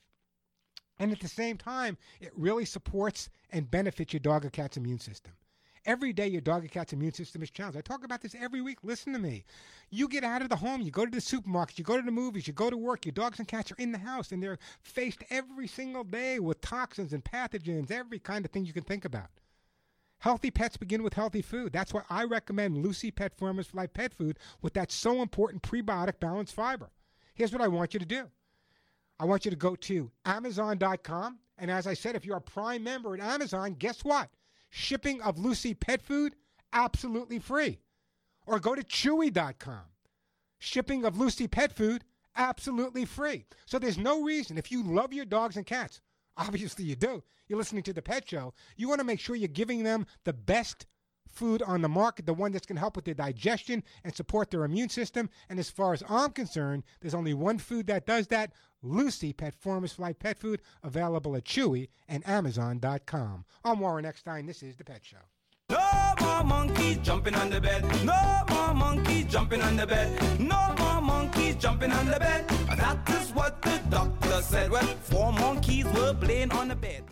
And 1.00 1.12
at 1.12 1.20
the 1.20 1.28
same 1.28 1.58
time, 1.58 1.98
it 2.20 2.32
really 2.36 2.66
supports 2.66 3.30
and 3.52 3.72
benefits 3.72 4.14
your 4.14 4.20
dog 4.20 4.46
or 4.46 4.50
cat's 4.50 4.78
immune 4.78 5.00
system. 5.00 5.34
Every 5.86 6.12
day, 6.12 6.28
your 6.28 6.42
dog 6.42 6.66
or 6.66 6.68
cat's 6.68 6.92
immune 6.92 7.14
system 7.14 7.42
is 7.42 7.50
challenged. 7.50 7.78
I 7.78 7.82
talk 7.82 8.04
about 8.04 8.22
this 8.22 8.36
every 8.36 8.62
week. 8.62 8.80
Listen 8.84 9.14
to 9.14 9.20
me. 9.20 9.46
You 9.90 10.10
get 10.10 10.26
out 10.26 10.42
of 10.42 10.50
the 10.50 10.58
home, 10.58 10.82
you 10.82 10.92
go 10.92 11.06
to 11.06 11.12
the 11.12 11.22
supermarket, 11.22 11.80
you 11.80 11.86
go 11.86 11.96
to 11.96 12.04
the 12.04 12.12
movies, 12.12 12.48
you 12.48 12.54
go 12.54 12.70
to 12.70 12.78
work. 12.78 13.06
Your 13.06 13.14
dogs 13.14 13.40
and 13.40 13.48
cats 13.48 13.72
are 13.72 13.78
in 13.78 13.94
the 13.94 13.98
house, 13.98 14.32
and 14.34 14.44
they're 14.44 14.60
faced 14.82 15.24
every 15.30 15.68
single 15.68 16.04
day 16.04 16.40
with 16.40 16.60
toxins 16.60 17.14
and 17.14 17.24
pathogens, 17.24 17.92
every 17.92 18.20
kind 18.20 18.44
of 18.44 18.52
thing 18.52 18.66
you 18.66 18.74
can 18.74 18.84
think 18.84 19.06
about. 19.06 19.30
Healthy 20.20 20.52
pets 20.52 20.76
begin 20.76 21.02
with 21.02 21.14
healthy 21.14 21.42
food. 21.42 21.72
That's 21.72 21.94
why 21.94 22.02
I 22.10 22.26
recommend 22.26 22.78
Lucy 22.78 23.10
Pet 23.10 23.34
for 23.38 23.54
Life 23.74 23.94
pet 23.94 24.14
food 24.14 24.38
with 24.62 24.74
that 24.74 24.92
so 24.92 25.22
important 25.22 25.64
prebiotic 25.64 26.20
balanced 26.20 26.54
fiber. 26.54 26.90
Here's 27.34 27.54
what 27.54 27.62
I 27.62 27.70
want 27.70 27.94
you 27.94 28.00
to 28.02 28.06
do. 28.06 28.30
I 29.18 29.26
want 29.26 29.46
you 29.46 29.52
to 29.52 29.58
go 29.58 29.76
to 29.76 30.12
Amazon.com. 30.26 31.40
And 31.58 31.72
as 31.72 31.88
I 31.88 31.94
said, 31.94 32.16
if 32.16 32.26
you're 32.26 32.38
a 32.38 32.42
Prime 32.42 32.84
member 32.84 33.14
at 33.14 33.22
Amazon, 33.22 33.76
guess 33.80 34.04
what? 34.04 34.30
Shipping 34.70 35.22
of 35.22 35.40
Lucy 35.40 35.74
pet 35.74 36.02
food, 36.02 36.36
absolutely 36.74 37.40
free. 37.40 37.80
Or 38.46 38.60
go 38.60 38.76
to 38.76 38.84
Chewy.com. 38.84 39.84
Shipping 40.60 41.06
of 41.06 41.18
Lucy 41.18 41.48
pet 41.48 41.72
food, 41.72 42.04
absolutely 42.36 43.06
free. 43.06 43.46
So 43.66 43.80
there's 43.80 43.98
no 43.98 44.22
reason, 44.24 44.58
if 44.58 44.72
you 44.72 44.84
love 44.84 45.14
your 45.14 45.26
dogs 45.26 45.56
and 45.56 45.66
cats, 45.66 46.02
obviously 46.40 46.86
you 46.86 46.96
do, 46.96 47.24
you're 47.48 47.60
listening 47.60 47.84
to 47.84 47.94
the 47.94 48.02
pet 48.02 48.28
show, 48.28 48.54
you 48.78 48.88
want 48.88 49.00
to 49.00 49.06
make 49.06 49.20
sure 49.20 49.36
you're 49.36 49.48
giving 49.48 49.84
them 49.84 50.06
the 50.24 50.34
best 50.34 50.86
food 51.28 51.62
on 51.62 51.82
the 51.82 51.90
market, 51.90 52.26
the 52.26 52.34
one 52.34 52.52
that's 52.52 52.66
going 52.66 52.76
to 52.76 52.82
help 52.82 52.96
with 52.96 53.06
their 53.06 53.14
digestion 53.14 53.84
and 54.04 54.16
support 54.16 54.50
their 54.50 54.66
immune 54.66 54.90
system. 54.90 55.30
And 55.50 55.60
as 55.60 55.70
far 55.70 55.94
as 55.94 56.04
I'm 56.10 56.32
concerned, 56.32 56.84
there's 57.02 57.14
only 57.14 57.34
one 57.34 57.60
food 57.60 57.88
that 57.88 58.06
does 58.06 58.28
that 58.28 58.52
Lucy 58.82 59.34
Pet 59.34 59.54
for 59.54 59.80
Life 59.98 60.20
Pet 60.20 60.40
Food, 60.40 60.62
available 60.84 61.36
at 61.36 61.44
Chewy 61.44 61.90
and 62.08 62.28
Amazon.com. 62.28 63.46
I'm 63.64 63.80
Warren 63.80 64.06
Eckstein. 64.06 64.46
This 64.46 64.64
is 64.64 64.78
The 64.78 64.86
Pet 64.86 65.04
Show. 65.04 65.18
No 66.20 66.26
more 66.28 66.44
monkeys 66.44 66.98
jumping 66.98 67.36
on 67.36 67.50
the 67.50 67.62
bed. 67.62 67.84
No 68.04 68.44
more 68.50 68.74
monkeys 68.74 69.26
jumping 69.26 69.62
on 69.62 69.76
the 69.76 69.88
bed. 69.88 70.40
No 70.40 70.76
more 70.78 71.02
monkeys 71.02 71.56
jumping 71.56 71.92
on 71.92 72.06
the 72.06 72.20
bed. 72.20 72.48
That 72.78 73.10
is 73.10 73.32
what 73.34 73.62
the 73.62 73.80
doctor 73.90 74.42
said. 74.42 74.72
Well, 74.72 74.88
four 75.04 75.32
monkeys 75.34 75.86
were 75.86 76.14
playing 76.14 76.52
on 76.52 76.68
the 76.70 76.76
bed. 76.76 77.04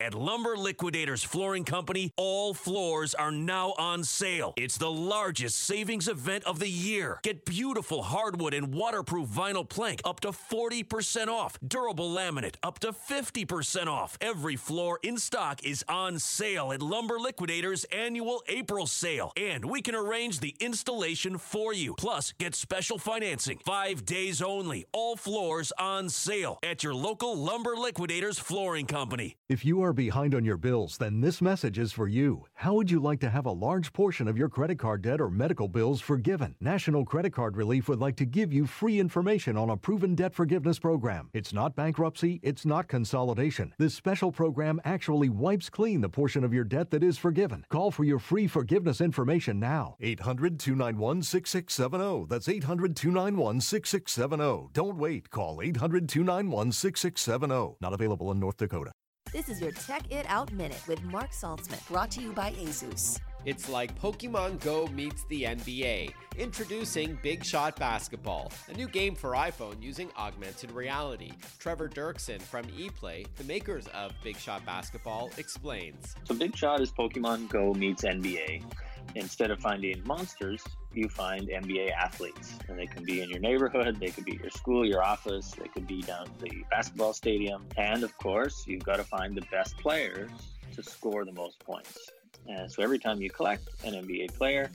At 0.00 0.12
Lumber 0.12 0.56
Liquidators 0.56 1.22
Flooring 1.22 1.62
Company, 1.62 2.12
all 2.16 2.52
floors 2.52 3.14
are 3.14 3.30
now 3.30 3.74
on 3.78 4.02
sale. 4.02 4.52
It's 4.56 4.76
the 4.76 4.90
largest 4.90 5.60
savings 5.60 6.08
event 6.08 6.42
of 6.44 6.58
the 6.58 6.68
year. 6.68 7.20
Get 7.22 7.44
beautiful 7.44 8.02
hardwood 8.02 8.54
and 8.54 8.74
waterproof 8.74 9.28
vinyl 9.28 9.68
plank 9.68 10.00
up 10.04 10.18
to 10.20 10.28
40% 10.32 11.28
off. 11.28 11.56
Durable 11.64 12.12
laminate 12.12 12.56
up 12.64 12.80
to 12.80 12.90
50% 12.90 13.86
off. 13.86 14.18
Every 14.20 14.56
floor 14.56 14.98
in 15.04 15.16
stock 15.16 15.64
is 15.64 15.84
on 15.88 16.18
sale 16.18 16.72
at 16.72 16.82
Lumber 16.82 17.20
Liquidators 17.20 17.84
annual 17.84 18.42
April 18.48 18.88
sale. 18.88 19.32
And 19.36 19.64
we 19.64 19.80
can 19.80 19.94
arrange 19.94 20.40
the 20.40 20.56
installation 20.58 21.38
for 21.38 21.72
you. 21.72 21.94
Plus, 21.94 22.32
get 22.40 22.56
special 22.56 22.98
financing. 22.98 23.60
Five 23.64 24.04
days 24.04 24.42
only. 24.42 24.86
All 24.92 25.14
floors 25.14 25.72
on 25.78 26.08
sale 26.08 26.58
at 26.64 26.82
your 26.82 26.94
local 26.94 27.36
Lumber 27.38 27.76
Liquidators 27.76 28.40
Flooring 28.40 28.86
Company. 28.86 29.36
If 29.48 29.64
you 29.64 29.82
are 29.83 29.83
behind 29.92 30.34
on 30.34 30.44
your 30.44 30.56
bills, 30.56 30.98
then 30.98 31.20
this 31.20 31.42
message 31.42 31.78
is 31.78 31.92
for 31.92 32.08
you. 32.08 32.44
How 32.54 32.74
would 32.74 32.90
you 32.90 33.00
like 33.00 33.20
to 33.20 33.30
have 33.30 33.46
a 33.46 33.52
large 33.52 33.92
portion 33.92 34.26
of 34.26 34.38
your 34.38 34.48
credit 34.48 34.78
card 34.78 35.02
debt 35.02 35.20
or 35.20 35.30
medical 35.30 35.68
bills 35.68 36.00
forgiven? 36.00 36.54
National 36.60 37.04
Credit 37.04 37.32
Card 37.32 37.56
Relief 37.56 37.88
would 37.88 38.00
like 38.00 38.16
to 38.16 38.24
give 38.24 38.52
you 38.52 38.66
free 38.66 38.98
information 38.98 39.56
on 39.56 39.70
a 39.70 39.76
proven 39.76 40.14
debt 40.14 40.34
forgiveness 40.34 40.78
program. 40.78 41.28
It's 41.34 41.52
not 41.52 41.76
bankruptcy, 41.76 42.40
it's 42.42 42.64
not 42.64 42.88
consolidation. 42.88 43.74
This 43.78 43.94
special 43.94 44.32
program 44.32 44.80
actually 44.84 45.28
wipes 45.28 45.68
clean 45.68 46.00
the 46.00 46.08
portion 46.08 46.44
of 46.44 46.54
your 46.54 46.64
debt 46.64 46.90
that 46.90 47.04
is 47.04 47.18
forgiven. 47.18 47.64
Call 47.68 47.90
for 47.90 48.04
your 48.04 48.18
free 48.18 48.46
forgiveness 48.46 49.00
information 49.00 49.60
now. 49.60 49.96
800 50.00 50.58
291 50.58 51.22
6670. 51.22 52.26
That's 52.28 52.48
800 52.48 52.96
291 52.96 53.60
6670. 53.60 54.70
Don't 54.72 54.96
wait. 54.96 55.30
Call 55.30 55.60
800 55.60 56.08
291 56.08 56.72
6670. 56.72 57.76
Not 57.80 57.92
available 57.92 58.30
in 58.30 58.40
North 58.40 58.56
Dakota. 58.56 58.92
This 59.34 59.48
is 59.48 59.60
your 59.60 59.72
Tech 59.72 60.12
It 60.12 60.26
Out 60.28 60.52
Minute 60.52 60.80
with 60.86 61.02
Mark 61.02 61.32
Saltzman, 61.32 61.84
brought 61.88 62.08
to 62.12 62.22
you 62.22 62.30
by 62.30 62.52
Asus. 62.52 63.18
It's 63.44 63.68
like 63.68 63.92
Pokemon 64.00 64.60
Go 64.60 64.86
meets 64.86 65.24
the 65.24 65.42
NBA. 65.42 66.12
Introducing 66.38 67.18
Big 67.20 67.44
Shot 67.44 67.74
Basketball, 67.74 68.52
a 68.68 68.74
new 68.74 68.86
game 68.86 69.16
for 69.16 69.32
iPhone 69.32 69.82
using 69.82 70.08
augmented 70.16 70.70
reality. 70.70 71.32
Trevor 71.58 71.88
Doerksen 71.88 72.40
from 72.40 72.64
ePlay, 72.66 73.26
the 73.34 73.42
makers 73.42 73.88
of 73.88 74.12
Big 74.22 74.36
Shot 74.36 74.64
Basketball, 74.64 75.30
explains. 75.36 76.14
So, 76.22 76.36
Big 76.36 76.56
Shot 76.56 76.80
is 76.80 76.92
Pokemon 76.92 77.48
Go 77.48 77.74
meets 77.74 78.04
NBA. 78.04 78.62
Instead 79.14 79.50
of 79.50 79.60
finding 79.60 80.02
monsters, 80.06 80.62
you 80.92 81.08
find 81.08 81.48
NBA 81.48 81.92
athletes. 81.92 82.58
And 82.68 82.78
they 82.78 82.86
can 82.86 83.04
be 83.04 83.22
in 83.22 83.30
your 83.30 83.38
neighborhood, 83.40 84.00
they 84.00 84.08
could 84.08 84.24
be 84.24 84.38
your 84.40 84.50
school, 84.50 84.84
your 84.84 85.04
office, 85.04 85.52
they 85.52 85.68
could 85.68 85.86
be 85.86 86.02
down 86.02 86.26
at 86.26 86.38
the 86.40 86.64
basketball 86.70 87.12
stadium. 87.12 87.64
And 87.76 88.02
of 88.02 88.16
course, 88.18 88.64
you've 88.66 88.84
got 88.84 88.96
to 88.96 89.04
find 89.04 89.36
the 89.36 89.44
best 89.50 89.76
players 89.78 90.30
to 90.74 90.82
score 90.82 91.24
the 91.24 91.32
most 91.32 91.60
points. 91.60 92.10
And 92.48 92.70
so 92.70 92.82
every 92.82 92.98
time 92.98 93.22
you 93.22 93.30
collect 93.30 93.68
an 93.84 93.94
NBA 93.94 94.34
player, 94.34 94.70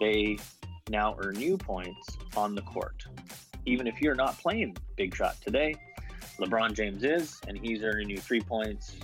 they 0.00 0.38
now 0.90 1.16
earn 1.18 1.34
new 1.34 1.56
points 1.56 2.16
on 2.36 2.54
the 2.54 2.62
court. 2.62 3.04
Even 3.66 3.86
if 3.86 4.00
you're 4.00 4.14
not 4.14 4.38
playing 4.38 4.76
Big 4.96 5.14
Shot 5.14 5.36
today, 5.40 5.74
LeBron 6.38 6.72
James 6.72 7.04
is, 7.04 7.40
and 7.46 7.58
he's 7.58 7.82
earning 7.82 8.08
you 8.08 8.18
three 8.18 8.40
points, 8.40 8.96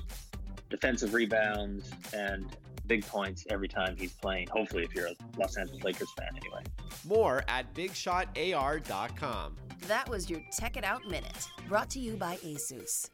defensive 0.71 1.15
rebounds, 1.15 1.91
and 2.13 2.57
big 2.87 3.07
points 3.07 3.45
every 3.51 3.69
time 3.69 3.97
he's 3.97 4.13
playing. 4.13 4.49
Hopefully, 4.49 4.85
if 4.85 4.95
you're 4.95 5.07
a 5.07 5.15
Los 5.39 5.57
Angeles 5.57 5.83
Lakers 5.83 6.13
fan, 6.17 6.29
anyway. 6.37 6.63
More 7.07 7.45
at 7.49 7.73
BigShotAR.com. 7.75 9.57
That 9.87 10.09
was 10.09 10.31
your 10.31 10.41
Tech 10.53 10.77
It 10.77 10.85
Out 10.85 11.07
Minute, 11.07 11.47
brought 11.69 11.91
to 11.91 11.99
you 11.99 12.17
by 12.17 12.37
Asus. 12.37 13.11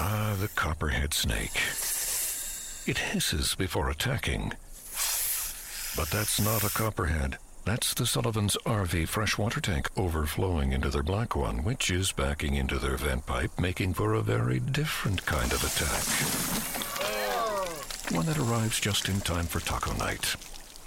Ah, 0.00 0.36
the 0.38 0.48
copperhead 0.48 1.12
snake. 1.12 1.56
It 2.86 2.98
hisses 2.98 3.54
before 3.56 3.90
attacking. 3.90 4.52
But 5.96 6.10
that's 6.10 6.40
not 6.40 6.62
a 6.62 6.70
copperhead. 6.70 7.38
That's 7.68 7.92
the 7.92 8.06
Sullivan's 8.06 8.56
RV 8.64 9.08
freshwater 9.08 9.60
tank 9.60 9.90
overflowing 9.94 10.72
into 10.72 10.88
their 10.88 11.02
black 11.02 11.36
one, 11.36 11.64
which 11.64 11.90
is 11.90 12.12
backing 12.12 12.54
into 12.54 12.78
their 12.78 12.96
vent 12.96 13.26
pipe, 13.26 13.50
making 13.60 13.92
for 13.92 14.14
a 14.14 14.22
very 14.22 14.58
different 14.58 15.26
kind 15.26 15.52
of 15.52 15.62
attack. 15.62 16.02
One 18.16 18.24
that 18.24 18.38
arrives 18.38 18.80
just 18.80 19.10
in 19.10 19.20
time 19.20 19.44
for 19.44 19.60
taco 19.60 19.92
night. 19.98 20.34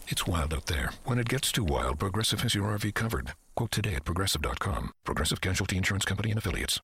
It's 0.07 0.25
wild 0.25 0.55
out 0.55 0.65
there. 0.65 0.89
When 1.05 1.19
it 1.19 1.29
gets 1.29 1.51
too 1.51 1.63
wild, 1.63 1.99
Progressive 1.99 2.41
has 2.41 2.55
your 2.55 2.75
RV 2.75 2.95
covered. 2.95 3.33
Quote 3.55 3.69
today 3.69 3.93
at 3.93 4.03
progressive.com. 4.03 4.89
Progressive 5.03 5.39
Casualty 5.39 5.77
Insurance 5.77 6.05
Company 6.05 6.31
and 6.31 6.39
Affiliates. 6.39 6.81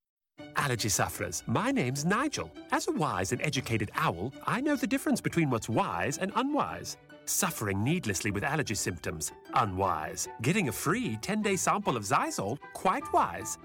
Allergy 0.57 0.89
sufferers, 0.89 1.41
my 1.47 1.71
name's 1.71 2.05
Nigel. 2.05 2.51
As 2.71 2.87
a 2.87 2.91
wise 2.91 3.31
and 3.31 3.41
educated 3.41 3.89
owl, 3.95 4.31
I 4.45 4.61
know 4.61 4.75
the 4.75 4.85
difference 4.85 5.21
between 5.21 5.49
what's 5.49 5.67
wise 5.67 6.19
and 6.19 6.31
unwise. 6.35 6.97
Suffering 7.29 7.83
needlessly 7.83 8.31
with 8.31 8.45
allergy 8.45 8.73
symptoms, 8.73 9.33
unwise. 9.53 10.29
Getting 10.41 10.69
a 10.69 10.71
free 10.71 11.17
10 11.17 11.41
day 11.41 11.57
sample 11.57 11.97
of 11.97 12.03
Xyzal, 12.03 12.57
quite 12.71 13.03
wise. 13.11 13.57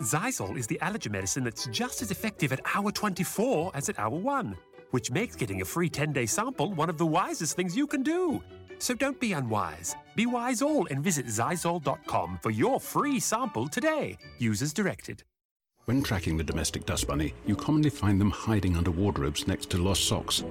Xyzal 0.00 0.58
is 0.58 0.66
the 0.66 0.78
allergy 0.82 1.08
medicine 1.08 1.42
that's 1.42 1.66
just 1.68 2.02
as 2.02 2.10
effective 2.10 2.52
at 2.52 2.60
hour 2.74 2.92
24 2.92 3.72
as 3.74 3.88
at 3.88 3.98
hour 3.98 4.10
1, 4.10 4.54
which 4.90 5.10
makes 5.10 5.36
getting 5.36 5.62
a 5.62 5.64
free 5.64 5.88
10 5.88 6.12
day 6.12 6.26
sample 6.26 6.74
one 6.74 6.90
of 6.90 6.98
the 6.98 7.06
wisest 7.06 7.56
things 7.56 7.74
you 7.74 7.86
can 7.86 8.02
do. 8.02 8.42
So 8.78 8.92
don't 8.92 9.18
be 9.18 9.32
unwise. 9.32 9.96
Be 10.14 10.26
wise 10.26 10.60
all 10.60 10.86
and 10.88 11.02
visit 11.02 11.26
Xyzal.com 11.26 12.40
for 12.42 12.50
your 12.50 12.78
free 12.78 13.20
sample 13.20 13.68
today. 13.68 14.18
Use 14.36 14.60
as 14.60 14.74
directed. 14.74 15.22
When 15.86 16.02
tracking 16.02 16.36
the 16.36 16.44
domestic 16.44 16.84
dust 16.84 17.06
bunny, 17.06 17.32
you 17.46 17.56
commonly 17.56 17.88
find 17.88 18.20
them 18.20 18.30
hiding 18.30 18.76
under 18.76 18.90
wardrobes 18.90 19.48
next 19.48 19.70
to 19.70 19.78
lost 19.78 20.06
socks. 20.06 20.44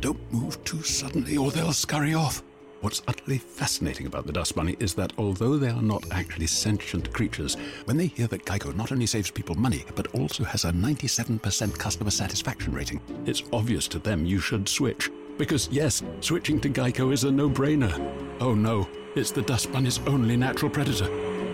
Don't 0.00 0.32
move 0.32 0.62
too 0.64 0.82
suddenly 0.82 1.36
or 1.36 1.50
they'll 1.50 1.72
scurry 1.72 2.14
off. 2.14 2.42
What's 2.80 3.02
utterly 3.08 3.38
fascinating 3.38 4.06
about 4.06 4.26
the 4.26 4.32
dust 4.32 4.54
bunny 4.54 4.76
is 4.78 4.92
that 4.94 5.14
although 5.16 5.56
they 5.56 5.70
are 5.70 5.80
not 5.80 6.04
actually 6.10 6.46
sentient 6.46 7.10
creatures, 7.14 7.56
when 7.86 7.96
they 7.96 8.08
hear 8.08 8.26
that 8.26 8.44
Geico 8.44 8.76
not 8.76 8.92
only 8.92 9.06
saves 9.06 9.30
people 9.30 9.54
money, 9.54 9.84
but 9.94 10.14
also 10.14 10.44
has 10.44 10.66
a 10.66 10.72
97% 10.72 11.78
customer 11.78 12.10
satisfaction 12.10 12.74
rating, 12.74 13.00
it's 13.24 13.42
obvious 13.54 13.88
to 13.88 13.98
them 13.98 14.26
you 14.26 14.38
should 14.38 14.68
switch. 14.68 15.10
Because 15.38 15.68
yes, 15.72 16.02
switching 16.20 16.60
to 16.60 16.68
Geico 16.68 17.10
is 17.10 17.24
a 17.24 17.30
no-brainer. 17.30 17.98
Oh 18.40 18.54
no, 18.54 18.86
it's 19.14 19.30
the 19.30 19.40
dust 19.40 19.72
bunny's 19.72 20.00
only 20.00 20.36
natural 20.36 20.70
predator. 20.70 21.08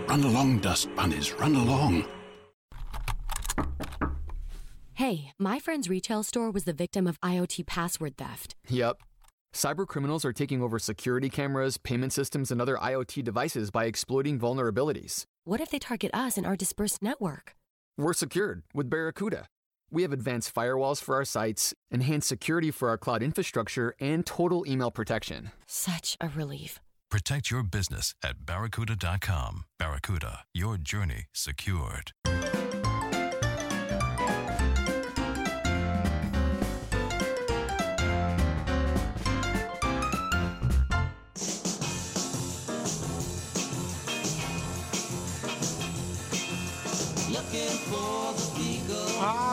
Run 0.07 0.23
along, 0.23 0.59
dust 0.59 0.93
bunnies, 0.95 1.31
run 1.33 1.55
along. 1.55 2.05
Hey, 5.01 5.31
my 5.39 5.57
friend's 5.57 5.89
retail 5.89 6.21
store 6.21 6.51
was 6.51 6.65
the 6.65 6.73
victim 6.73 7.07
of 7.07 7.19
IoT 7.21 7.65
password 7.65 8.17
theft. 8.17 8.53
Yep. 8.69 9.01
Cyber 9.51 9.87
criminals 9.87 10.23
are 10.23 10.31
taking 10.31 10.61
over 10.61 10.77
security 10.77 11.27
cameras, 11.27 11.79
payment 11.79 12.13
systems, 12.13 12.51
and 12.51 12.61
other 12.61 12.77
IoT 12.77 13.23
devices 13.23 13.71
by 13.71 13.85
exploiting 13.85 14.37
vulnerabilities. 14.37 15.23
What 15.43 15.59
if 15.59 15.71
they 15.71 15.79
target 15.79 16.11
us 16.13 16.37
and 16.37 16.45
our 16.45 16.55
dispersed 16.55 17.01
network? 17.01 17.53
We're 17.97 18.13
secured 18.13 18.61
with 18.75 18.91
Barracuda. 18.91 19.47
We 19.89 20.03
have 20.03 20.13
advanced 20.13 20.53
firewalls 20.53 21.01
for 21.01 21.15
our 21.15 21.25
sites, 21.25 21.73
enhanced 21.89 22.27
security 22.29 22.69
for 22.69 22.89
our 22.89 22.99
cloud 22.99 23.23
infrastructure, 23.23 23.95
and 23.99 24.23
total 24.23 24.67
email 24.67 24.91
protection. 24.91 25.49
Such 25.65 26.15
a 26.21 26.29
relief. 26.29 26.79
Protect 27.09 27.49
your 27.49 27.63
business 27.63 28.13
at 28.23 28.45
barracuda.com. 28.45 29.63
Barracuda, 29.79 30.41
your 30.53 30.77
journey 30.77 31.25
secured. 31.33 32.11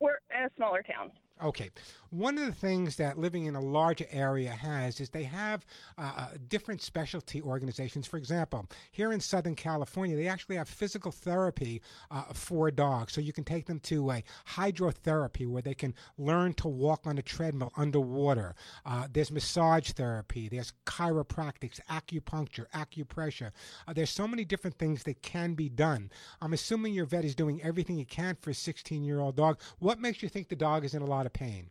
We're 0.00 0.18
in 0.36 0.44
a 0.44 0.50
smaller 0.56 0.82
town. 0.82 1.10
Okay. 1.42 1.70
One 2.10 2.38
of 2.38 2.46
the 2.46 2.52
things 2.52 2.96
that 2.96 3.18
living 3.18 3.44
in 3.44 3.54
a 3.54 3.60
larger 3.60 4.06
area 4.10 4.50
has 4.50 4.98
is 4.98 5.10
they 5.10 5.24
have 5.24 5.66
uh, 5.98 6.12
uh, 6.16 6.28
different 6.48 6.80
specialty 6.80 7.42
organizations. 7.42 8.06
For 8.06 8.16
example, 8.16 8.66
here 8.92 9.12
in 9.12 9.20
Southern 9.20 9.54
California, 9.54 10.16
they 10.16 10.26
actually 10.26 10.56
have 10.56 10.70
physical 10.70 11.12
therapy 11.12 11.82
uh, 12.10 12.22
for 12.32 12.70
dogs. 12.70 13.12
So 13.12 13.20
you 13.20 13.34
can 13.34 13.44
take 13.44 13.66
them 13.66 13.78
to 13.80 14.10
a 14.10 14.24
hydrotherapy 14.48 15.46
where 15.46 15.60
they 15.60 15.74
can 15.74 15.94
learn 16.16 16.54
to 16.54 16.68
walk 16.68 17.06
on 17.06 17.18
a 17.18 17.22
treadmill 17.22 17.72
underwater. 17.76 18.54
Uh, 18.86 19.06
there's 19.12 19.30
massage 19.30 19.90
therapy. 19.90 20.48
There's 20.48 20.72
chiropractics, 20.86 21.78
acupuncture, 21.90 22.70
acupressure. 22.70 23.50
Uh, 23.86 23.92
there's 23.92 24.10
so 24.10 24.26
many 24.26 24.46
different 24.46 24.78
things 24.78 25.02
that 25.02 25.20
can 25.20 25.52
be 25.52 25.68
done. 25.68 26.10
I'm 26.40 26.54
assuming 26.54 26.94
your 26.94 27.04
vet 27.04 27.26
is 27.26 27.34
doing 27.34 27.62
everything 27.62 27.98
he 27.98 28.06
can 28.06 28.34
for 28.36 28.48
a 28.50 28.54
16 28.54 29.04
year 29.04 29.20
old 29.20 29.36
dog. 29.36 29.60
What 29.78 30.00
makes 30.00 30.22
you 30.22 30.30
think 30.30 30.48
the 30.48 30.56
dog 30.56 30.86
is 30.86 30.94
in 30.94 31.02
a 31.02 31.06
lot 31.06 31.26
of 31.26 31.34
pain? 31.34 31.68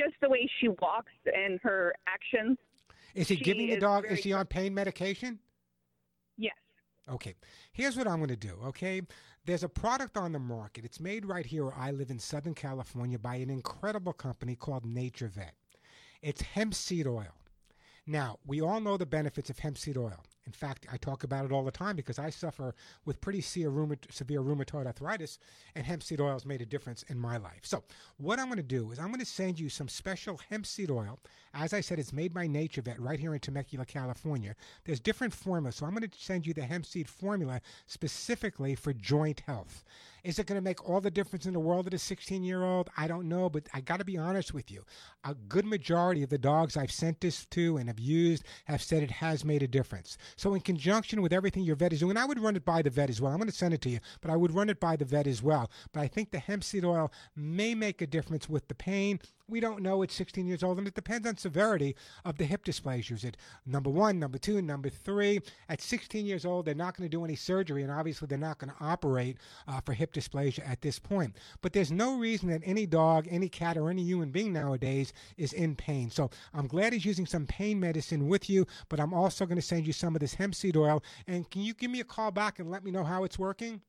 Just 0.00 0.14
the 0.22 0.28
way 0.30 0.48
she 0.60 0.68
walks 0.68 1.12
and 1.26 1.60
her 1.62 1.94
actions. 2.06 2.56
Is 3.14 3.28
he 3.28 3.36
She 3.36 3.44
giving 3.44 3.66
the 3.66 3.74
is 3.74 3.80
dog? 3.80 4.02
very 4.04 4.14
Is 4.14 4.24
he 4.24 4.32
on 4.32 4.46
pain 4.46 4.72
medication? 4.72 5.38
Yes. 6.38 6.54
Okay. 7.10 7.34
Here's 7.72 7.96
what 7.96 8.06
I'm 8.06 8.18
going 8.18 8.28
to 8.30 8.36
do, 8.36 8.56
okay? 8.66 9.02
There's 9.44 9.64
a 9.64 9.68
product 9.68 10.16
on 10.16 10.32
the 10.32 10.38
market. 10.38 10.84
It's 10.84 11.00
made 11.00 11.26
right 11.26 11.44
here 11.44 11.64
where 11.64 11.74
I 11.76 11.90
live 11.90 12.10
in 12.10 12.18
Southern 12.18 12.54
California 12.54 13.18
by 13.18 13.36
an 13.36 13.50
incredible 13.50 14.12
company 14.12 14.54
called 14.54 14.84
NaturVet. 14.84 15.50
It's 16.22 16.40
hemp 16.40 16.74
seed 16.74 17.06
oil. 17.06 17.34
Now, 18.06 18.38
we 18.46 18.60
all 18.60 18.80
know 18.80 18.96
the 18.96 19.06
benefits 19.06 19.50
of 19.50 19.58
hemp 19.58 19.76
seed 19.76 19.96
oil. 19.96 20.22
In 20.46 20.52
fact, 20.52 20.86
I 20.90 20.96
talk 20.96 21.22
about 21.22 21.44
it 21.44 21.52
all 21.52 21.64
the 21.64 21.70
time 21.70 21.96
because 21.96 22.18
I 22.18 22.30
suffer 22.30 22.74
with 23.04 23.20
pretty 23.20 23.40
severe, 23.40 23.96
severe 24.10 24.40
rheumatoid 24.40 24.86
arthritis, 24.86 25.38
and 25.74 25.84
hemp 25.84 26.02
seed 26.02 26.20
oil 26.20 26.32
has 26.32 26.46
made 26.46 26.62
a 26.62 26.66
difference 26.66 27.02
in 27.04 27.18
my 27.18 27.36
life. 27.36 27.60
So, 27.62 27.84
what 28.16 28.38
I'm 28.38 28.46
going 28.46 28.56
to 28.56 28.62
do 28.62 28.90
is 28.90 28.98
I'm 28.98 29.08
going 29.08 29.20
to 29.20 29.26
send 29.26 29.60
you 29.60 29.68
some 29.68 29.88
special 29.88 30.40
hemp 30.48 30.66
seed 30.66 30.90
oil. 30.90 31.20
As 31.52 31.74
I 31.74 31.80
said, 31.80 31.98
it's 31.98 32.12
made 32.12 32.32
by 32.32 32.46
NaturVet 32.46 32.96
right 32.98 33.20
here 33.20 33.34
in 33.34 33.40
Temecula, 33.40 33.84
California. 33.84 34.54
There's 34.84 35.00
different 35.00 35.34
formulas, 35.34 35.76
so 35.76 35.86
I'm 35.86 35.94
going 35.94 36.08
to 36.08 36.18
send 36.18 36.46
you 36.46 36.54
the 36.54 36.62
hemp 36.62 36.86
seed 36.86 37.08
formula 37.08 37.60
specifically 37.86 38.74
for 38.74 38.92
joint 38.92 39.40
health. 39.40 39.84
Is 40.22 40.38
it 40.38 40.46
going 40.46 40.58
to 40.58 40.62
make 40.64 40.86
all 40.88 41.00
the 41.00 41.10
difference 41.10 41.46
in 41.46 41.54
the 41.54 41.60
world 41.60 41.86
at 41.86 41.94
a 41.94 41.98
16 41.98 42.42
year 42.44 42.62
old? 42.62 42.90
I 42.96 43.06
don't 43.06 43.28
know, 43.28 43.48
but 43.48 43.68
I 43.72 43.80
got 43.80 43.98
to 43.98 44.04
be 44.04 44.18
honest 44.18 44.52
with 44.52 44.70
you. 44.70 44.84
A 45.24 45.34
good 45.34 45.64
majority 45.64 46.22
of 46.22 46.30
the 46.30 46.38
dogs 46.38 46.76
I've 46.76 46.92
sent 46.92 47.20
this 47.20 47.46
to 47.46 47.76
and 47.78 47.88
have 47.88 47.98
used 47.98 48.44
have 48.66 48.82
said 48.82 49.02
it 49.02 49.10
has 49.10 49.44
made 49.44 49.62
a 49.62 49.68
difference. 49.68 50.18
So, 50.36 50.54
in 50.54 50.60
conjunction 50.60 51.22
with 51.22 51.32
everything 51.32 51.64
your 51.64 51.76
vet 51.76 51.92
is 51.92 52.00
doing, 52.00 52.16
I 52.16 52.24
would 52.24 52.40
run 52.40 52.56
it 52.56 52.64
by 52.64 52.82
the 52.82 52.90
vet 52.90 53.10
as 53.10 53.20
well. 53.20 53.32
I'm 53.32 53.38
going 53.38 53.50
to 53.50 53.56
send 53.56 53.74
it 53.74 53.80
to 53.82 53.90
you, 53.90 54.00
but 54.20 54.30
I 54.30 54.36
would 54.36 54.54
run 54.54 54.70
it 54.70 54.80
by 54.80 54.96
the 54.96 55.04
vet 55.04 55.26
as 55.26 55.42
well. 55.42 55.70
But 55.92 56.00
I 56.00 56.08
think 56.08 56.30
the 56.30 56.38
hemp 56.38 56.64
seed 56.64 56.84
oil 56.84 57.12
may 57.36 57.74
make 57.74 58.02
a 58.02 58.06
difference 58.06 58.48
with 58.48 58.68
the 58.68 58.74
pain. 58.74 59.20
We 59.50 59.58
don't 59.60 59.82
know 59.82 60.02
at 60.02 60.12
16 60.12 60.46
years 60.46 60.62
old, 60.62 60.78
and 60.78 60.86
it 60.86 60.94
depends 60.94 61.26
on 61.26 61.36
severity 61.36 61.96
of 62.24 62.38
the 62.38 62.44
hip 62.44 62.64
dysplasia. 62.64 63.12
Is 63.12 63.24
it 63.24 63.36
number 63.66 63.90
one, 63.90 64.18
number 64.18 64.38
two, 64.38 64.62
number 64.62 64.88
three? 64.88 65.40
At 65.68 65.80
16 65.80 66.24
years 66.24 66.44
old, 66.44 66.64
they're 66.64 66.74
not 66.74 66.96
going 66.96 67.10
to 67.10 67.16
do 67.16 67.24
any 67.24 67.34
surgery, 67.34 67.82
and 67.82 67.90
obviously 67.90 68.26
they're 68.26 68.38
not 68.38 68.58
going 68.58 68.70
to 68.70 68.76
operate 68.80 69.38
uh, 69.66 69.80
for 69.80 69.92
hip 69.92 70.12
dysplasia 70.12 70.66
at 70.68 70.80
this 70.82 70.98
point. 71.00 71.36
But 71.62 71.72
there's 71.72 71.90
no 71.90 72.16
reason 72.16 72.48
that 72.50 72.62
any 72.64 72.86
dog, 72.86 73.26
any 73.28 73.48
cat, 73.48 73.76
or 73.76 73.90
any 73.90 74.02
human 74.04 74.30
being 74.30 74.52
nowadays 74.52 75.12
is 75.36 75.52
in 75.52 75.74
pain. 75.74 76.10
So 76.10 76.30
I'm 76.54 76.68
glad 76.68 76.92
he's 76.92 77.04
using 77.04 77.26
some 77.26 77.46
pain 77.46 77.80
medicine 77.80 78.28
with 78.28 78.48
you, 78.48 78.66
but 78.88 79.00
I'm 79.00 79.12
also 79.12 79.46
going 79.46 79.58
to 79.58 79.62
send 79.62 79.86
you 79.86 79.92
some 79.92 80.14
of 80.14 80.20
this 80.20 80.34
hemp 80.34 80.54
seed 80.54 80.76
oil. 80.76 81.02
And 81.26 81.50
can 81.50 81.62
you 81.62 81.74
give 81.74 81.90
me 81.90 82.00
a 82.00 82.04
call 82.04 82.30
back 82.30 82.60
and 82.60 82.70
let 82.70 82.84
me 82.84 82.90
know 82.90 83.04
how 83.04 83.24
it's 83.24 83.38
working? 83.38 83.82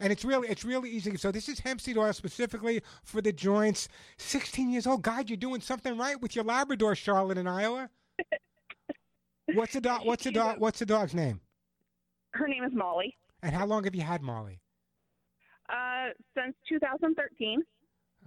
And 0.00 0.12
it's 0.12 0.24
really 0.24 0.48
it's 0.48 0.64
really 0.64 0.90
easy. 0.90 1.16
So 1.16 1.30
this 1.30 1.48
is 1.48 1.60
hemp 1.60 1.80
seed 1.80 1.96
oil 1.96 2.12
specifically 2.12 2.82
for 3.02 3.20
the 3.20 3.32
joints. 3.32 3.88
16 4.18 4.70
years 4.70 4.86
old. 4.86 5.02
God, 5.02 5.28
you're 5.30 5.36
doing 5.36 5.60
something 5.60 5.96
right 5.96 6.20
with 6.20 6.34
your 6.34 6.44
Labrador, 6.44 6.94
Charlotte 6.94 7.38
in 7.38 7.46
Iowa. 7.46 7.90
what's 9.54 9.72
the 9.72 9.80
dog? 9.80 10.04
What's 10.04 10.24
the 10.24 10.32
dog? 10.40 10.58
What's 10.58 10.78
the 10.78 10.86
dog's 10.86 11.14
name? 11.14 11.40
Her 12.32 12.48
name 12.48 12.64
is 12.64 12.72
Molly. 12.74 13.16
And 13.42 13.54
how 13.54 13.66
long 13.66 13.84
have 13.84 13.94
you 13.94 14.02
had 14.02 14.22
Molly? 14.22 14.60
Uh, 15.68 16.08
since 16.36 16.54
2013. 16.68 17.62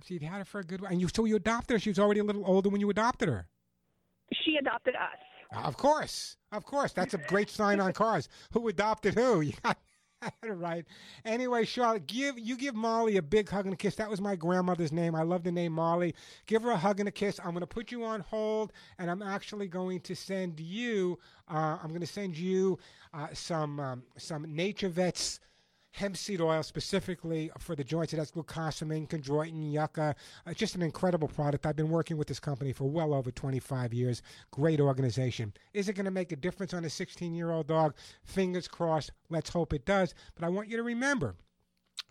So 0.03 0.14
you've 0.14 0.23
had 0.23 0.38
her 0.38 0.45
for 0.45 0.60
a 0.60 0.64
good 0.64 0.81
while. 0.81 0.91
And 0.91 1.02
you 1.02 1.07
so 1.14 1.26
you 1.26 1.35
adopted 1.35 1.76
her. 1.76 1.80
She 1.80 1.89
was 1.89 1.99
already 1.99 2.19
a 2.19 2.23
little 2.23 2.44
older 2.45 2.69
when 2.69 2.81
you 2.81 2.89
adopted 2.89 3.30
her. 3.30 3.48
She 4.45 4.57
adopted 4.60 4.95
us. 4.95 5.64
Of 5.65 5.77
course, 5.77 6.35
of 6.52 6.65
course. 6.65 6.91
That's 6.91 7.14
a 7.14 7.18
great 7.18 7.49
sign 7.49 7.80
on 7.80 7.94
cars. 7.94 8.27
Who 8.52 8.68
adopted 8.68 9.14
who? 9.15 9.52
Right. 10.44 10.85
Anyway, 11.26 11.65
Charlotte, 11.65 12.07
give 12.07 12.39
you 12.39 12.57
give 12.57 12.76
Molly 12.76 13.18
a 13.18 13.22
big 13.22 13.49
hug 13.49 13.65
and 13.65 13.73
a 13.73 13.77
kiss. 13.77 13.95
That 13.95 14.10
was 14.10 14.22
my 14.22 14.35
grandmother's 14.35 14.91
name. 14.91 15.15
I 15.15 15.23
love 15.23 15.44
the 15.44 15.52
name 15.52 15.73
Molly. 15.73 16.15
Give 16.45 16.64
her 16.64 16.72
a 16.72 16.77
hug 16.77 16.99
and 16.99 17.07
a 17.07 17.11
kiss. 17.11 17.39
I'm 17.39 17.52
going 17.52 17.61
to 17.61 17.68
put 17.68 17.91
you 17.91 18.03
on 18.03 18.22
hold, 18.22 18.72
and 18.98 19.11
I'm 19.11 19.22
actually 19.22 19.68
going 19.68 19.99
to 20.02 20.15
send 20.15 20.60
you. 20.60 21.19
Uh, 21.49 21.77
I'm 21.81 21.89
going 21.89 22.02
to 22.02 22.07
send 22.07 22.38
you 22.38 22.80
uh, 23.14 23.27
some 23.34 23.80
um, 23.80 24.03
some 24.18 24.45
NaturVet's 24.45 25.39
hemp 25.97 26.15
seed 26.15 26.39
oil 26.39 26.61
specifically 26.61 27.49
for 27.57 27.75
the 27.75 27.83
joints. 27.83 28.13
It 28.13 28.19
has 28.19 28.31
glucosamine, 28.31 29.07
chondroitin, 29.07 29.71
yucca. 29.71 30.15
Uh, 30.45 30.53
just 30.53 30.75
an 30.75 30.83
incredible 30.83 31.27
product. 31.27 31.65
I've 31.65 31.75
been 31.75 31.89
working 31.89 32.17
with 32.17 32.27
this 32.27 32.39
company 32.39 32.71
for 32.71 32.85
well 32.85 33.15
over 33.15 33.31
25 33.31 33.95
years. 33.95 34.21
Great 34.51 34.79
organization. 34.79 35.53
Is 35.73 35.89
it 35.89 35.93
going 35.93 36.05
to 36.05 36.11
make 36.11 36.31
a 36.31 36.35
difference 36.35 36.75
on 36.75 36.85
a 36.85 36.89
16 36.89 37.33
year 37.33 37.49
old 37.49 37.67
dog? 37.67 37.95
Fingers 38.23 38.67
crossed. 38.67 39.11
Let's 39.29 39.49
hope 39.49 39.73
it 39.73 39.85
does. 39.85 40.13
But 40.35 40.45
I 40.45 40.49
want 40.49 40.69
you 40.69 40.77
to 40.77 40.83
remember 40.83 41.35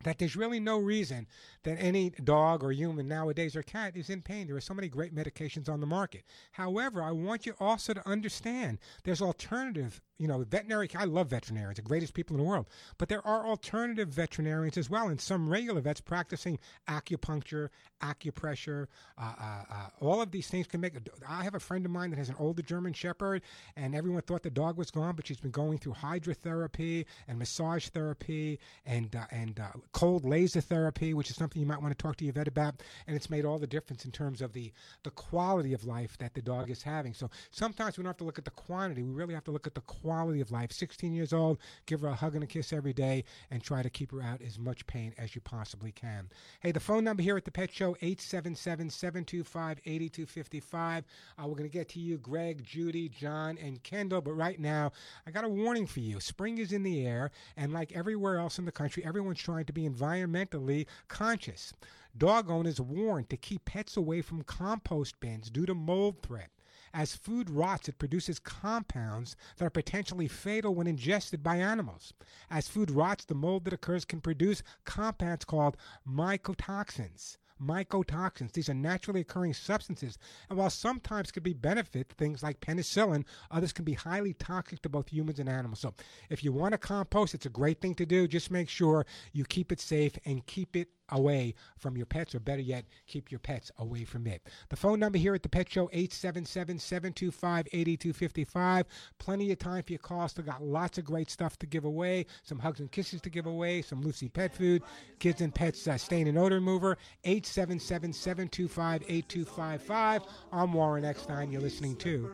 that 0.04 0.18
there's 0.18 0.36
really 0.36 0.60
no 0.60 0.78
reason 0.78 1.26
that 1.62 1.76
any 1.80 2.10
dog 2.22 2.62
or 2.62 2.70
human 2.70 3.08
nowadays 3.08 3.56
or 3.56 3.62
cat 3.62 3.96
is 3.96 4.10
in 4.10 4.22
pain. 4.22 4.46
There 4.46 4.56
are 4.56 4.60
so 4.60 4.74
many 4.74 4.88
great 4.88 5.14
medications 5.14 5.68
on 5.68 5.80
the 5.80 5.86
market. 5.86 6.22
However, 6.52 7.02
I 7.02 7.10
want 7.10 7.46
you 7.46 7.54
also 7.58 7.94
to 7.94 8.08
understand 8.08 8.78
there's 9.04 9.22
alternative, 9.22 10.00
you 10.18 10.28
know, 10.28 10.44
veterinary. 10.44 10.88
I 10.94 11.04
love 11.04 11.28
veterinarians, 11.28 11.76
the 11.76 11.82
greatest 11.82 12.14
people 12.14 12.36
in 12.36 12.42
the 12.42 12.48
world, 12.48 12.66
but 12.98 13.08
there 13.08 13.26
are 13.26 13.46
alternative 13.46 14.08
veterinarians 14.08 14.76
as 14.76 14.88
well, 14.88 15.08
and 15.08 15.20
some 15.20 15.48
regular 15.48 15.80
vets 15.80 16.00
practicing 16.00 16.58
acupuncture, 16.88 17.70
acupressure, 18.00 18.86
uh, 19.18 19.32
uh, 19.40 19.62
uh, 19.70 19.88
all 20.00 20.20
of 20.20 20.30
these 20.30 20.48
things 20.48 20.66
can 20.66 20.80
make. 20.80 20.94
I 21.28 21.42
have 21.42 21.54
a 21.54 21.60
friend 21.60 21.84
of 21.84 21.90
mine 21.90 22.10
that 22.10 22.18
has 22.18 22.28
an 22.28 22.36
older 22.38 22.62
German 22.62 22.92
Shepherd, 22.92 23.42
and 23.76 23.94
everyone 23.94 24.22
thought 24.22 24.42
the 24.42 24.50
dog 24.50 24.76
was 24.76 24.90
gone, 24.90 25.16
but 25.16 25.26
she's 25.26 25.40
been 25.40 25.50
going 25.50 25.78
through 25.78 25.94
hydrotherapy 25.94 27.06
and 27.26 27.38
massage 27.38 27.88
therapy 27.88 28.60
and 28.84 29.16
uh, 29.16 29.24
and 29.30 29.58
uh, 29.58 29.68
cold 29.92 30.24
laser 30.24 30.60
therapy, 30.60 31.14
which 31.14 31.30
is 31.30 31.36
something 31.36 31.60
you 31.60 31.66
might 31.66 31.80
want 31.80 31.96
to 31.96 32.02
talk 32.02 32.16
to 32.16 32.24
your 32.24 32.34
vet 32.34 32.48
about, 32.48 32.82
and 33.06 33.16
it's 33.16 33.30
made 33.30 33.44
all 33.44 33.58
the 33.58 33.66
difference 33.66 34.04
in 34.04 34.10
terms 34.10 34.42
of 34.42 34.52
the 34.52 34.72
the 35.02 35.10
quality 35.10 35.72
of 35.72 35.84
life 35.84 36.16
that 36.18 36.34
the 36.34 36.42
dog 36.42 36.70
is 36.70 36.82
having. 36.82 37.14
So 37.14 37.30
sometimes 37.50 37.96
we 37.96 38.02
don't 38.02 38.10
have 38.10 38.16
to 38.18 38.24
look 38.24 38.38
at 38.38 38.44
the 38.44 38.50
quantity; 38.50 39.02
we 39.02 39.12
really 39.12 39.34
have 39.34 39.44
to 39.44 39.50
look 39.50 39.66
at 39.66 39.74
the 39.74 39.80
quality 39.82 40.40
of 40.40 40.50
life. 40.50 40.72
16 40.72 41.12
years 41.12 41.32
old, 41.32 41.58
give 41.86 42.00
her 42.02 42.08
a 42.08 42.14
hug 42.14 42.34
and 42.34 42.44
a 42.44 42.46
kiss 42.46 42.72
every 42.72 42.92
day, 42.92 43.24
and 43.50 43.62
try 43.62 43.82
to 43.82 43.90
keep 43.90 44.12
her 44.12 44.22
out 44.22 44.42
as 44.42 44.58
much 44.58 44.86
pain 44.86 45.14
as 45.18 45.34
you 45.34 45.40
possibly 45.40 45.92
can. 45.92 46.28
Hey, 46.60 46.72
the 46.72 46.80
phone 46.80 47.04
number 47.04 47.22
here 47.22 47.36
at 47.36 47.44
the 47.44 47.50
Pet 47.50 47.72
Show 47.72 47.94
877-725-8255. 48.02 50.98
Uh, 50.98 51.02
we're 51.38 51.54
going 51.54 51.68
to 51.68 51.68
get 51.68 51.88
to 51.90 52.00
you, 52.00 52.18
Greg, 52.18 52.64
Judy, 52.64 53.08
John, 53.08 53.58
and 53.58 53.82
Kendall. 53.82 54.20
But 54.20 54.34
right 54.34 54.60
now, 54.60 54.92
I 55.26 55.30
got 55.30 55.44
a 55.44 55.48
warning 55.48 55.86
for 55.86 56.00
you. 56.00 56.20
Spring 56.20 56.58
is 56.58 56.72
in 56.72 56.82
the 56.82 57.06
air, 57.06 57.30
and 57.56 57.72
like 57.72 57.92
everywhere 57.92 58.38
else 58.38 58.58
in 58.58 58.64
the 58.64 58.72
country, 58.72 59.04
everyone's 59.04 59.40
trying 59.40 59.64
to 59.66 59.72
be 59.76 59.88
environmentally 59.88 60.86
conscious. 61.06 61.74
Dog 62.16 62.50
owners 62.50 62.80
warned 62.80 63.28
to 63.28 63.36
keep 63.36 63.66
pets 63.66 63.96
away 63.96 64.22
from 64.22 64.42
compost 64.42 65.20
bins 65.20 65.50
due 65.50 65.66
to 65.66 65.74
mold 65.74 66.22
threat. 66.22 66.50
As 66.94 67.14
food 67.14 67.50
rots, 67.50 67.90
it 67.90 67.98
produces 67.98 68.38
compounds 68.38 69.36
that 69.58 69.66
are 69.66 69.70
potentially 69.70 70.28
fatal 70.28 70.74
when 70.74 70.86
ingested 70.86 71.42
by 71.42 71.56
animals. 71.56 72.14
As 72.50 72.68
food 72.68 72.90
rots, 72.90 73.26
the 73.26 73.34
mold 73.34 73.66
that 73.66 73.74
occurs 73.74 74.06
can 74.06 74.22
produce 74.22 74.62
compounds 74.84 75.44
called 75.44 75.76
mycotoxins 76.08 77.36
mycotoxins. 77.62 78.52
These 78.52 78.68
are 78.68 78.74
naturally 78.74 79.20
occurring 79.20 79.54
substances, 79.54 80.18
and 80.48 80.58
while 80.58 80.70
sometimes 80.70 81.30
can 81.30 81.42
be 81.42 81.52
benefit, 81.52 82.12
things 82.16 82.42
like 82.42 82.60
penicillin, 82.60 83.24
others 83.50 83.72
can 83.72 83.84
be 83.84 83.94
highly 83.94 84.34
toxic 84.34 84.82
to 84.82 84.88
both 84.88 85.08
humans 85.08 85.38
and 85.38 85.48
animals. 85.48 85.80
So, 85.80 85.94
if 86.30 86.44
you 86.44 86.52
want 86.52 86.72
to 86.72 86.78
compost, 86.78 87.34
it's 87.34 87.46
a 87.46 87.50
great 87.50 87.80
thing 87.80 87.94
to 87.96 88.06
do. 88.06 88.28
Just 88.28 88.50
make 88.50 88.68
sure 88.68 89.06
you 89.32 89.44
keep 89.44 89.72
it 89.72 89.80
safe 89.80 90.18
and 90.24 90.44
keep 90.46 90.76
it 90.76 90.88
away 91.10 91.54
from 91.78 91.96
your 91.96 92.06
pets, 92.06 92.34
or 92.34 92.40
better 92.40 92.62
yet, 92.62 92.84
keep 93.06 93.30
your 93.30 93.38
pets 93.38 93.70
away 93.78 94.04
from 94.04 94.26
it. 94.26 94.42
The 94.68 94.76
phone 94.76 95.00
number 95.00 95.16
here 95.18 95.34
at 95.34 95.42
the 95.42 95.48
Pet 95.48 95.70
Show, 95.70 95.88
877-725-8255. 95.88 98.84
Plenty 99.18 99.52
of 99.52 99.58
time 99.58 99.82
for 99.82 99.92
your 99.92 99.98
calls. 99.98 100.30
Still 100.32 100.44
got 100.44 100.62
lots 100.62 100.98
of 100.98 101.04
great 101.04 101.30
stuff 101.30 101.58
to 101.58 101.66
give 101.66 101.84
away. 101.84 102.26
Some 102.42 102.58
hugs 102.58 102.80
and 102.80 102.90
kisses 102.90 103.20
to 103.22 103.30
give 103.30 103.46
away. 103.46 103.82
Some 103.82 104.02
Lucy 104.02 104.28
pet 104.28 104.52
food. 104.54 104.82
Kids 105.18 105.40
and 105.40 105.54
pets 105.54 105.88
uh, 105.88 105.96
stain 105.96 106.26
and 106.26 106.36
odor 106.38 106.56
remover. 106.56 106.98
877-725-8255. 107.24 110.22
I'm 110.52 110.72
Warren 110.72 111.04
Eckstein. 111.04 111.52
You're 111.52 111.60
listening 111.60 111.94
to 111.96 112.32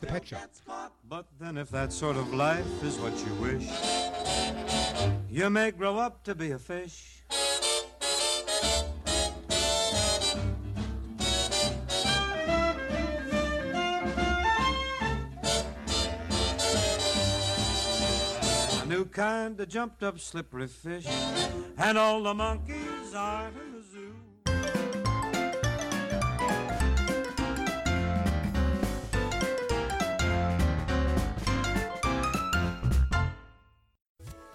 The 0.00 0.06
Pet 0.06 0.26
Show. 0.26 0.38
But 1.08 1.26
then 1.38 1.58
if 1.58 1.70
that 1.70 1.92
sort 1.92 2.16
of 2.16 2.32
life 2.32 2.82
is 2.82 2.96
what 2.98 3.12
you 3.26 3.34
wish, 3.34 3.68
you 5.30 5.50
may 5.50 5.70
grow 5.70 5.98
up 5.98 6.24
to 6.24 6.34
be 6.34 6.52
a 6.52 6.58
fish. 6.58 7.23
A 19.04 19.06
kind 19.06 19.60
of 19.60 19.68
jumped 19.68 20.02
up 20.02 20.18
slippery 20.18 20.66
fish, 20.66 21.06
and 21.76 21.98
all 21.98 22.22
the 22.22 22.32
monkeys 22.32 23.14
are 23.14 23.48
in 23.48 23.72
the 23.74 23.82
zoo. 23.82 24.14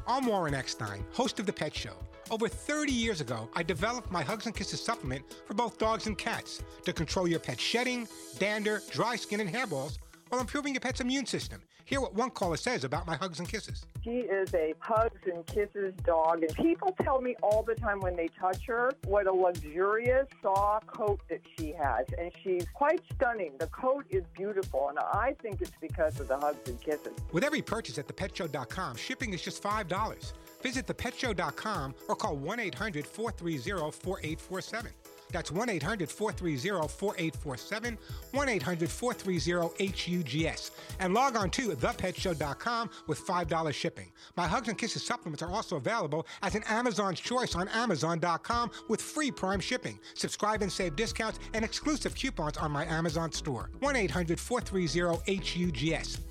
I'm 0.08 0.26
Warren 0.26 0.56
Eckstein, 0.56 1.06
host 1.12 1.40
of 1.40 1.46
The 1.46 1.54
Pet 1.54 1.76
Show. 1.76 1.94
Over 2.32 2.48
30 2.48 2.92
years 2.92 3.22
ago, 3.22 3.48
I 3.56 3.62
developed 3.62 4.12
my 4.12 4.24
Hugs 4.24 4.48
and 4.48 4.56
Kisses 4.56 4.84
supplement 4.84 5.24
for 5.46 5.54
both 5.54 5.78
dogs 5.78 6.08
and 6.08 6.18
cats 6.18 6.64
to 6.86 6.92
control 6.92 7.28
your 7.28 7.40
pet's 7.40 7.62
shedding, 7.62 8.08
dander, 8.40 8.82
dry 8.90 9.16
skin, 9.16 9.42
and 9.42 9.50
hairballs 9.50 10.00
while 10.30 10.42
improving 10.42 10.74
your 10.74 10.82
pet's 10.82 11.02
immune 11.02 11.28
system. 11.28 11.62
Hear 11.90 12.02
what 12.02 12.14
one 12.14 12.30
caller 12.30 12.56
says 12.56 12.84
about 12.84 13.08
my 13.08 13.16
Hugs 13.16 13.40
and 13.40 13.50
Kisses. 13.50 13.84
She 14.04 14.20
is 14.20 14.54
a 14.54 14.76
hugs 14.78 15.22
and 15.26 15.44
kisses 15.48 15.96
dog, 16.06 16.44
and 16.44 16.54
people 16.54 16.96
tell 17.02 17.20
me 17.20 17.36
all 17.42 17.64
the 17.64 17.74
time 17.74 18.00
when 18.00 18.16
they 18.16 18.28
touch 18.28 18.64
her 18.68 18.92
what 19.06 19.26
a 19.26 19.32
luxurious, 19.32 20.28
soft 20.44 20.86
coat 20.86 21.20
that 21.32 21.42
she 21.58 21.72
has, 21.72 22.06
and 22.20 22.32
she's 22.44 22.68
quite 22.76 23.02
stunning. 23.16 23.54
The 23.58 23.66
coat 23.68 24.06
is 24.12 24.24
beautiful, 24.38 24.90
and 24.90 25.00
I 25.00 25.36
think 25.42 25.62
it's 25.62 25.72
because 25.82 26.20
of 26.20 26.28
the 26.28 26.38
hugs 26.38 26.70
and 26.70 26.80
kisses. 26.80 27.14
With 27.32 27.44
every 27.44 27.64
purchase 27.64 27.98
at 27.98 28.08
thepetshow.com, 28.08 28.96
shipping 28.96 29.34
is 29.34 29.42
just 29.42 29.64
$5. 29.64 30.34
Visit 30.62 30.86
thepetshow.com 30.86 31.96
or 32.08 32.16
call 32.16 32.36
1 32.36 32.60
800 32.60 33.08
430 33.08 33.92
4847. 34.00 34.92
That's 35.32 35.52
1 35.52 35.70
800 35.70 36.10
430 36.10 36.88
4847, 36.88 37.98
1 38.32 38.50
800 38.50 38.90
430 38.90 39.88
HUGS. 39.88 40.72
And 41.00 41.14
log 41.14 41.36
on 41.36 41.50
to 41.52 41.70
thepetshow.com 41.70 42.90
with 43.08 43.26
$5 43.26 43.74
shipping. 43.74 44.12
My 44.36 44.48
Hugs 44.48 44.68
and 44.68 44.78
Kisses 44.78 45.04
supplements 45.04 45.44
are 45.44 45.52
also 45.52 45.76
available 45.78 46.26
as 46.42 46.56
an 46.56 46.64
Amazon's 46.68 47.20
Choice 47.20 47.56
on 47.56 47.68
Amazon.com 47.70 48.72
with 48.88 49.02
free 49.02 49.32
Prime 49.32 49.60
shipping. 49.60 50.00
Subscribe 50.16 50.62
and 50.62 50.72
save 50.72 50.96
discounts 50.96 51.40
and 51.54 51.64
exclusive 51.64 52.16
coupons 52.16 52.58
on 52.58 52.72
my 52.72 52.86
Amazon 52.86 53.32
store. 53.32 53.70
1 53.80 53.96
800 53.96 54.40
430 54.40 55.36
HUGS. 55.36 56.29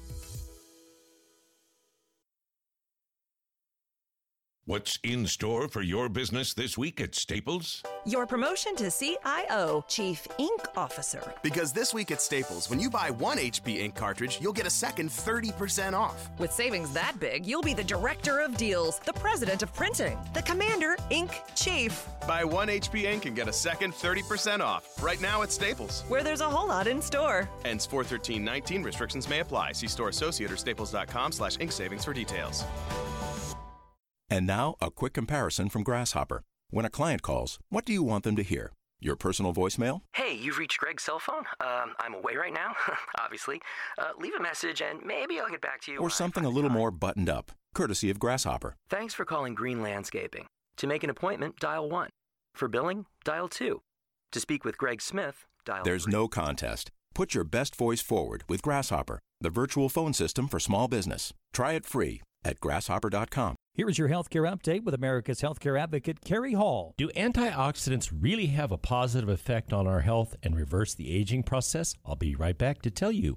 What's 4.68 4.98
in 5.02 5.26
store 5.26 5.66
for 5.66 5.80
your 5.80 6.10
business 6.10 6.52
this 6.52 6.76
week 6.76 7.00
at 7.00 7.14
Staples? 7.14 7.82
Your 8.04 8.26
promotion 8.26 8.76
to 8.76 8.90
CIO, 8.90 9.82
Chief 9.88 10.28
Ink 10.36 10.60
Officer. 10.76 11.32
Because 11.42 11.72
this 11.72 11.94
week 11.94 12.10
at 12.10 12.20
Staples, 12.20 12.68
when 12.68 12.78
you 12.78 12.90
buy 12.90 13.08
one 13.08 13.38
HP 13.38 13.78
ink 13.78 13.94
cartridge, 13.94 14.38
you'll 14.42 14.52
get 14.52 14.66
a 14.66 14.70
second 14.70 15.08
30% 15.08 15.94
off. 15.94 16.28
With 16.38 16.52
savings 16.52 16.92
that 16.92 17.18
big, 17.18 17.46
you'll 17.46 17.62
be 17.62 17.72
the 17.72 17.82
Director 17.82 18.40
of 18.40 18.58
Deals, 18.58 18.98
the 19.06 19.14
President 19.14 19.62
of 19.62 19.72
Printing, 19.72 20.18
the 20.34 20.42
Commander 20.42 20.98
Ink 21.08 21.30
Chief. 21.54 22.06
Buy 22.26 22.44
one 22.44 22.68
HP 22.68 23.04
ink 23.04 23.24
and 23.24 23.34
get 23.34 23.48
a 23.48 23.52
second 23.54 23.94
30% 23.94 24.60
off. 24.60 25.02
Right 25.02 25.22
now 25.22 25.40
at 25.40 25.50
Staples. 25.50 26.02
Where 26.08 26.22
there's 26.22 26.42
a 26.42 26.50
whole 26.50 26.68
lot 26.68 26.86
in 26.86 27.00
store. 27.00 27.48
Ends 27.64 27.86
41319. 27.86 28.82
Restrictions 28.82 29.30
may 29.30 29.40
apply. 29.40 29.72
See 29.72 29.88
store 29.88 30.10
associate 30.10 30.52
or 30.52 30.58
staples.com 30.58 31.32
slash 31.32 31.56
ink 31.58 31.72
savings 31.72 32.04
for 32.04 32.12
details. 32.12 32.64
And 34.30 34.46
now, 34.46 34.76
a 34.80 34.90
quick 34.90 35.14
comparison 35.14 35.68
from 35.68 35.82
Grasshopper. 35.82 36.42
When 36.70 36.84
a 36.84 36.90
client 36.90 37.22
calls, 37.22 37.58
what 37.70 37.84
do 37.86 37.92
you 37.92 38.02
want 38.02 38.24
them 38.24 38.36
to 38.36 38.42
hear? 38.42 38.72
Your 39.00 39.16
personal 39.16 39.54
voicemail? 39.54 40.00
Hey, 40.12 40.34
you've 40.34 40.58
reached 40.58 40.78
Greg's 40.78 41.04
cell 41.04 41.18
phone. 41.18 41.44
Um, 41.60 41.94
I'm 42.00 42.14
away 42.14 42.34
right 42.36 42.52
now, 42.52 42.74
obviously. 43.20 43.60
Uh, 43.96 44.10
leave 44.18 44.34
a 44.34 44.42
message 44.42 44.82
and 44.82 45.00
maybe 45.04 45.40
I'll 45.40 45.48
get 45.48 45.60
back 45.62 45.80
to 45.82 45.92
you. 45.92 45.98
Or 45.98 46.10
something 46.10 46.44
a 46.44 46.48
little 46.50 46.68
more 46.70 46.90
buttoned 46.90 47.28
up, 47.30 47.52
courtesy 47.74 48.10
of 48.10 48.18
Grasshopper. 48.18 48.74
Thanks 48.90 49.14
for 49.14 49.24
calling 49.24 49.54
Green 49.54 49.80
Landscaping. 49.82 50.46
To 50.78 50.86
make 50.86 51.02
an 51.04 51.10
appointment, 51.10 51.56
dial 51.58 51.88
1. 51.88 52.10
For 52.54 52.68
billing, 52.68 53.06
dial 53.24 53.48
2. 53.48 53.80
To 54.32 54.40
speak 54.40 54.64
with 54.64 54.76
Greg 54.76 55.00
Smith, 55.00 55.46
dial 55.64 55.84
There's 55.84 56.04
three. 56.04 56.12
no 56.12 56.28
contest. 56.28 56.90
Put 57.14 57.34
your 57.34 57.44
best 57.44 57.76
voice 57.76 58.02
forward 58.02 58.44
with 58.48 58.62
Grasshopper, 58.62 59.20
the 59.40 59.50
virtual 59.50 59.88
phone 59.88 60.12
system 60.12 60.48
for 60.48 60.60
small 60.60 60.86
business. 60.86 61.32
Try 61.52 61.72
it 61.72 61.86
free 61.86 62.20
at 62.44 62.60
grasshopper.com. 62.60 63.56
Here 63.78 63.88
is 63.88 63.96
your 63.96 64.08
healthcare 64.08 64.52
update 64.52 64.82
with 64.82 64.92
America's 64.92 65.40
healthcare 65.40 65.80
advocate, 65.80 66.24
Kerry 66.24 66.54
Hall. 66.54 66.94
Do 66.98 67.10
antioxidants 67.10 68.10
really 68.12 68.46
have 68.46 68.72
a 68.72 68.76
positive 68.76 69.28
effect 69.28 69.72
on 69.72 69.86
our 69.86 70.00
health 70.00 70.34
and 70.42 70.56
reverse 70.56 70.94
the 70.94 71.14
aging 71.14 71.44
process? 71.44 71.94
I'll 72.04 72.16
be 72.16 72.34
right 72.34 72.58
back 72.58 72.82
to 72.82 72.90
tell 72.90 73.12
you. 73.12 73.36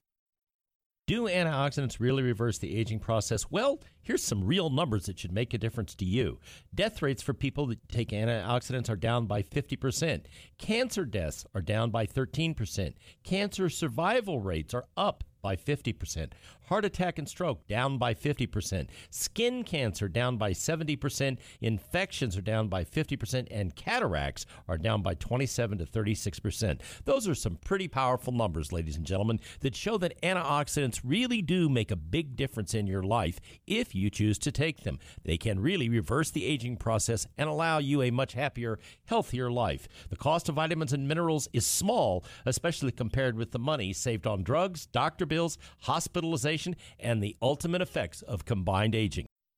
Do 1.06 1.28
antioxidants 1.28 2.00
really 2.00 2.24
reverse 2.24 2.58
the 2.58 2.76
aging 2.76 3.02
process? 3.02 3.52
Well, 3.52 3.82
here's 4.02 4.24
some 4.24 4.44
real 4.44 4.72
numbers 4.72 5.06
that 5.06 5.20
should 5.20 5.32
make 5.32 5.54
a 5.54 5.60
difference 5.60 5.94
to 5.94 6.06
you. 6.06 6.40
Death 6.74 7.04
rates 7.04 7.22
for 7.22 7.36
people 7.36 7.68
that 7.68 7.88
take 7.88 8.10
antioxidants 8.10 8.90
are 8.90 8.96
down 8.96 9.28
by 9.28 9.44
50%. 9.44 10.26
Cancer 10.58 11.06
deaths 11.06 11.46
are 11.54 11.62
down 11.62 11.92
by 11.92 12.08
13%. 12.08 12.96
Cancer 13.24 13.70
survival 13.70 14.40
rates 14.40 14.74
are 14.74 14.86
up 14.98 15.24
by 15.42 15.56
50%. 15.56 16.32
Heart 16.68 16.86
attack 16.86 17.20
and 17.20 17.28
stroke 17.28 17.68
down 17.68 17.98
by 17.98 18.14
50%. 18.14 18.88
Skin 19.10 19.64
cancer 19.64 20.08
down 20.08 20.38
by 20.38 20.52
70%. 20.52 21.38
Infections 21.60 22.38
are 22.38 22.42
down 22.42 22.68
by 22.68 22.84
50%. 22.84 23.48
And 23.52 23.76
cataracts 23.76 24.46
are 24.68 24.78
down 24.78 25.02
by 25.02 25.16
27 25.16 25.80
to 25.80 25.86
36%. 25.86 26.80
Those 27.06 27.28
are 27.28 27.36
some 27.36 27.58
pretty 27.58 27.88
powerful 27.88 28.34
numbers, 28.34 28.72
ladies 28.72 28.98
and 28.98 29.06
gentlemen, 29.06 29.40
that 29.60 29.76
show 29.76 29.98
that 29.98 30.22
antioxidants 30.22 31.02
really 31.04 31.42
do 31.42 31.68
make 31.68 31.92
a 31.92 31.96
big 31.96 32.36
difference 32.36 32.74
in 32.74 32.88
your 32.88 33.04
life 33.04 33.40
if 33.68 33.94
you 33.94 34.10
choose 34.10 34.38
to 34.40 34.52
take 34.52 34.84
them. 34.84 35.00
They 35.24 35.38
can 35.38 35.60
really 35.60 35.90
reverse 35.90 36.32
the 36.32 36.46
aging 36.46 36.78
process 36.78 37.28
and 37.38 37.50
allow 37.50 37.80
you 37.80 38.02
a 38.02 38.12
much 38.12 38.34
happier, 38.34 38.80
healthier 39.06 39.52
life. 39.52 39.88
The 40.10 40.16
cost 40.16 40.50
of 40.50 40.56
vitamins 40.56 40.94
and 40.94 41.08
minerals 41.08 41.48
is 41.54 41.66
small, 41.66 42.24
especially 42.46 42.92
compared 42.92 43.36
with 43.36 43.52
the 43.52 43.60
money 43.60 43.94
saved 43.94 44.28
on 44.28 44.44
drugs, 44.44 44.86
doctor 44.86 45.26
bills, 45.32 45.58
hospitalization, 45.84 46.76
and 47.00 47.24
the 47.24 47.38
ultimate 47.42 47.82
effects 47.82 48.22
of 48.22 48.44
combined 48.44 48.94
aging. 48.94 49.31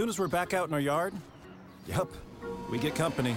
As 0.00 0.02
soon 0.02 0.08
as 0.08 0.18
we're 0.18 0.28
back 0.28 0.54
out 0.54 0.66
in 0.66 0.72
our 0.72 0.80
yard, 0.80 1.12
yep, 1.86 2.08
we 2.70 2.78
get 2.78 2.94
company. 2.94 3.36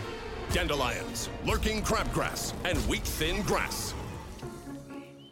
Dandelions, 0.54 1.30
lurking 1.46 1.82
crabgrass, 1.82 2.54
and 2.64 2.78
wheat 2.88 3.04
thin 3.04 3.42
grass. 3.42 3.94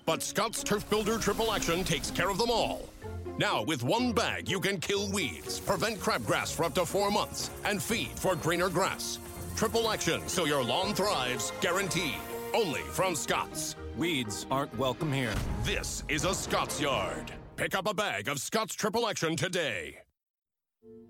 But 0.06 0.22
Scott's 0.22 0.62
Turf 0.62 0.90
Builder 0.90 1.18
Triple 1.18 1.54
Action 1.54 1.86
takes 1.86 2.12
care 2.12 2.30
of 2.30 2.38
them 2.38 2.52
all. 2.52 2.90
Now, 3.38 3.64
with 3.64 3.82
one 3.82 4.12
bag, 4.12 4.50
you 4.50 4.60
can 4.60 4.78
kill 4.82 5.10
weeds, 5.10 5.58
prevent 5.58 6.02
crabgrass 6.02 6.54
for 6.54 6.66
up 6.66 6.74
to 6.74 6.86
four 6.86 7.10
months, 7.10 7.50
and 7.64 7.82
feed 7.82 8.10
for 8.10 8.36
greener 8.36 8.68
grass. 8.68 9.18
Triple 9.56 9.90
action 9.90 10.28
so 10.28 10.44
your 10.44 10.62
lawn 10.62 10.94
thrives, 10.94 11.54
guaranteed. 11.62 12.20
Only 12.54 12.82
from 12.82 13.16
Scott's. 13.16 13.78
Weeds 13.96 14.48
aren't 14.52 14.78
welcome 14.78 15.14
here. 15.14 15.34
This 15.64 16.04
is 16.10 16.26
a 16.26 16.36
Scott's 16.36 16.82
Yard. 16.82 17.32
Pick 17.56 17.74
up 17.74 17.88
a 17.88 17.94
bag 17.94 18.28
of 18.28 18.38
Scott's 18.38 18.76
Triple 18.76 19.08
Action 19.08 19.38
today. 19.38 20.00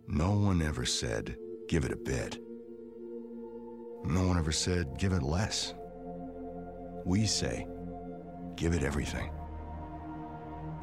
No 0.07 0.31
one 0.31 0.61
ever 0.61 0.85
said, 0.85 1.37
give 1.67 1.85
it 1.85 1.91
a 1.91 1.95
bit. 1.95 2.39
No 4.03 4.27
one 4.27 4.37
ever 4.37 4.51
said, 4.51 4.97
give 4.97 5.13
it 5.13 5.23
less. 5.23 5.73
We 7.05 7.25
say, 7.25 7.67
give 8.55 8.73
it 8.73 8.83
everything. 8.83 9.31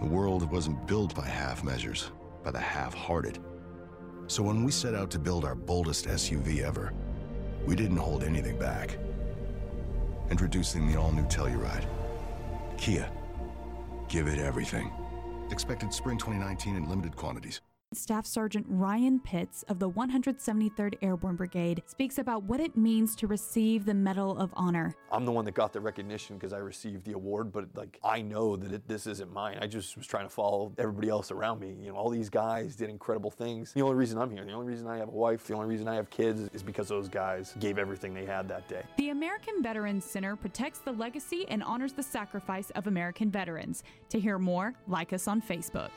The 0.00 0.06
world 0.06 0.50
wasn't 0.50 0.86
built 0.86 1.14
by 1.14 1.26
half 1.26 1.64
measures, 1.64 2.10
by 2.44 2.52
the 2.52 2.58
half 2.58 2.94
hearted. 2.94 3.38
So 4.28 4.42
when 4.42 4.64
we 4.64 4.70
set 4.70 4.94
out 4.94 5.10
to 5.12 5.18
build 5.18 5.44
our 5.44 5.54
boldest 5.54 6.06
SUV 6.06 6.62
ever, 6.62 6.92
we 7.66 7.74
didn't 7.74 7.96
hold 7.96 8.22
anything 8.22 8.58
back. 8.58 8.98
Introducing 10.30 10.86
the 10.86 10.98
all 10.98 11.12
new 11.12 11.24
Telluride. 11.24 11.86
Kia. 12.76 13.10
Give 14.08 14.26
it 14.26 14.38
everything. 14.38 14.92
Expected 15.50 15.92
spring 15.92 16.18
2019 16.18 16.76
in 16.76 16.88
limited 16.88 17.16
quantities. 17.16 17.60
Staff 17.94 18.26
Sergeant 18.26 18.66
Ryan 18.68 19.18
Pitts 19.18 19.62
of 19.62 19.78
the 19.78 19.88
173rd 19.88 20.96
Airborne 21.00 21.36
Brigade 21.36 21.82
speaks 21.86 22.18
about 22.18 22.42
what 22.42 22.60
it 22.60 22.76
means 22.76 23.16
to 23.16 23.26
receive 23.26 23.86
the 23.86 23.94
Medal 23.94 24.36
of 24.36 24.50
Honor. 24.52 24.94
I'm 25.10 25.24
the 25.24 25.32
one 25.32 25.46
that 25.46 25.54
got 25.54 25.72
the 25.72 25.80
recognition 25.80 26.36
because 26.36 26.52
I 26.52 26.58
received 26.58 27.06
the 27.06 27.12
award, 27.12 27.50
but 27.50 27.64
like 27.74 27.98
I 28.04 28.20
know 28.20 28.56
that 28.56 28.72
it, 28.72 28.86
this 28.86 29.06
isn't 29.06 29.32
mine. 29.32 29.56
I 29.62 29.66
just 29.66 29.96
was 29.96 30.06
trying 30.06 30.26
to 30.26 30.28
follow 30.28 30.70
everybody 30.76 31.08
else 31.08 31.30
around 31.30 31.60
me. 31.60 31.76
You 31.80 31.88
know, 31.88 31.96
all 31.96 32.10
these 32.10 32.28
guys 32.28 32.76
did 32.76 32.90
incredible 32.90 33.30
things. 33.30 33.72
The 33.72 33.80
only 33.80 33.96
reason 33.96 34.18
I'm 34.18 34.30
here, 34.30 34.44
the 34.44 34.52
only 34.52 34.66
reason 34.66 34.86
I 34.86 34.98
have 34.98 35.08
a 35.08 35.12
wife, 35.12 35.46
the 35.46 35.54
only 35.54 35.68
reason 35.68 35.88
I 35.88 35.94
have 35.94 36.10
kids 36.10 36.50
is 36.52 36.62
because 36.62 36.88
those 36.88 37.08
guys 37.08 37.54
gave 37.58 37.78
everything 37.78 38.12
they 38.12 38.26
had 38.26 38.48
that 38.48 38.68
day. 38.68 38.82
The 38.98 39.08
American 39.08 39.62
Veterans 39.62 40.04
Center 40.04 40.36
protects 40.36 40.80
the 40.80 40.92
legacy 40.92 41.46
and 41.48 41.62
honors 41.62 41.94
the 41.94 42.02
sacrifice 42.02 42.68
of 42.70 42.86
American 42.86 43.30
veterans. 43.30 43.82
To 44.10 44.20
hear 44.20 44.38
more, 44.38 44.74
like 44.88 45.14
us 45.14 45.26
on 45.26 45.40
Facebook. 45.40 45.90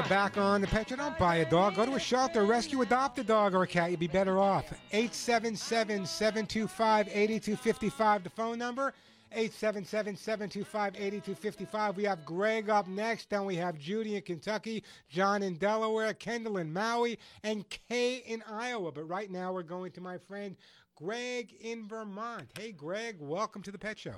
Are 0.00 0.08
back 0.08 0.38
on 0.38 0.62
the 0.62 0.66
Pet 0.66 0.88
Show. 0.88 0.96
Don't 0.96 1.18
buy 1.18 1.36
a 1.36 1.50
dog. 1.50 1.74
Go 1.74 1.84
to 1.84 1.94
a 1.94 2.00
shelter, 2.00 2.44
rescue, 2.44 2.80
adopt 2.80 3.18
a 3.18 3.24
dog 3.24 3.54
or 3.54 3.64
a 3.64 3.66
cat. 3.66 3.90
You'd 3.90 4.00
be 4.00 4.06
better 4.06 4.38
off. 4.38 4.72
877 4.92 6.06
725 6.06 7.08
8255, 7.08 8.24
the 8.24 8.30
phone 8.30 8.58
number. 8.58 8.94
877 9.32 10.16
725 10.16 10.94
8255. 10.96 11.96
We 11.96 12.04
have 12.04 12.24
Greg 12.24 12.70
up 12.70 12.88
next. 12.88 13.28
Then 13.28 13.44
we 13.44 13.56
have 13.56 13.78
Judy 13.78 14.16
in 14.16 14.22
Kentucky, 14.22 14.84
John 15.10 15.42
in 15.42 15.56
Delaware, 15.56 16.14
Kendall 16.14 16.56
in 16.56 16.72
Maui, 16.72 17.18
and 17.42 17.64
Kay 17.68 18.22
in 18.26 18.42
Iowa. 18.50 18.92
But 18.92 19.06
right 19.06 19.30
now 19.30 19.52
we're 19.52 19.62
going 19.62 19.92
to 19.92 20.00
my 20.00 20.16
friend 20.16 20.56
Greg 20.96 21.52
in 21.60 21.86
Vermont. 21.86 22.48
Hey, 22.58 22.72
Greg, 22.72 23.16
welcome 23.20 23.60
to 23.62 23.70
the 23.70 23.78
Pet 23.78 23.98
Show. 23.98 24.16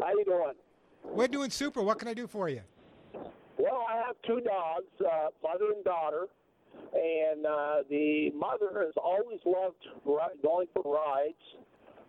How 0.00 0.10
you 0.10 0.24
doing? 0.24 0.52
We're 1.02 1.28
doing 1.28 1.50
super. 1.50 1.82
What 1.82 1.98
can 1.98 2.06
I 2.06 2.14
do 2.14 2.28
for 2.28 2.48
you? 2.48 2.60
Well, 3.60 3.84
I 3.88 3.96
have 4.06 4.16
two 4.26 4.40
dogs, 4.40 4.86
uh, 5.00 5.28
mother 5.42 5.72
and 5.74 5.84
daughter, 5.84 6.28
and 6.94 7.44
uh, 7.44 7.76
the 7.90 8.30
mother 8.30 8.84
has 8.86 8.94
always 8.96 9.40
loved 9.44 9.84
going 10.42 10.66
for 10.72 10.94
rides, 10.94 11.34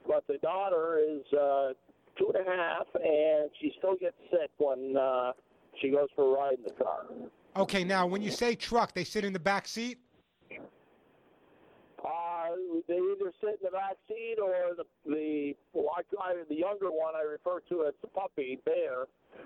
but 0.07 0.25
the 0.27 0.37
daughter 0.37 0.99
is 0.99 1.21
uh, 1.33 1.73
two 2.17 2.31
and 2.33 2.47
a 2.47 2.55
half, 2.55 2.87
and 2.95 3.49
she 3.59 3.73
still 3.77 3.95
gets 3.95 4.15
sick 4.29 4.49
when 4.59 4.95
uh, 4.95 5.33
she 5.81 5.89
goes 5.89 6.07
for 6.15 6.33
a 6.35 6.39
ride 6.39 6.57
in 6.57 6.63
the 6.63 6.83
car. 6.83 7.05
Okay, 7.57 7.83
now 7.83 8.07
when 8.07 8.21
you 8.21 8.31
say 8.31 8.55
truck, 8.55 8.93
they 8.93 9.03
sit 9.03 9.25
in 9.25 9.33
the 9.33 9.39
back 9.39 9.67
seat? 9.67 9.97
Uh, 12.03 12.57
they 12.87 12.97
either 12.97 13.31
sit 13.39 13.61
in 13.61 13.63
the 13.63 13.69
back 13.69 13.97
seat 14.07 14.37
or 14.41 14.73
the 14.75 14.85
the 15.05 15.53
well, 15.73 15.93
I, 15.95 16.33
the 16.49 16.55
younger 16.55 16.89
one 16.89 17.13
I 17.15 17.21
refer 17.21 17.59
to 17.69 17.85
as 17.85 17.93
the 18.01 18.07
puppy 18.07 18.59
bear. 18.65 19.05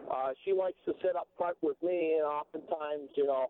Uh, 0.10 0.32
she 0.44 0.54
likes 0.54 0.78
to 0.86 0.94
sit 1.02 1.16
up 1.16 1.28
front 1.38 1.58
with 1.62 1.76
me, 1.84 2.16
and 2.16 2.26
oftentimes, 2.26 3.10
you 3.16 3.28
know, 3.28 3.48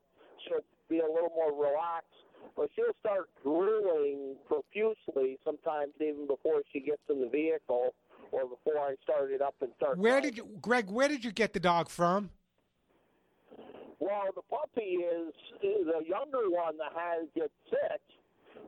she'll 0.48 0.66
be 0.90 1.00
a 1.00 1.08
little 1.08 1.32
more 1.36 1.54
relaxed. 1.54 2.10
But 2.56 2.70
she'll 2.76 2.96
start 3.00 3.30
drooling 3.44 4.36
profusely 4.48 5.38
sometimes, 5.44 5.94
even 6.02 6.26
before 6.28 6.62
she 6.74 6.80
gets 6.80 7.02
in 7.10 7.22
the 7.22 7.30
vehicle 7.30 7.94
or 8.32 8.42
before 8.48 8.80
I 8.80 8.96
start 9.04 9.32
it 9.32 9.42
up 9.42 9.56
and 9.62 9.72
start. 9.78 9.98
Where 9.98 10.22
did 10.22 10.38
you, 10.38 10.48
Greg? 10.62 10.90
Where 10.90 11.08
did 11.08 11.24
you 11.24 11.32
get 11.32 11.54
the 11.54 11.60
dog 11.60 11.90
from? 11.90 12.30
Well, 14.00 14.30
the 14.36 14.42
puppy 14.44 15.02
is, 15.02 15.34
is 15.64 15.86
the 15.86 16.04
younger 16.08 16.50
one 16.50 16.78
that 16.78 16.92
has 16.96 17.28
gets 17.36 17.54
sick 17.70 18.02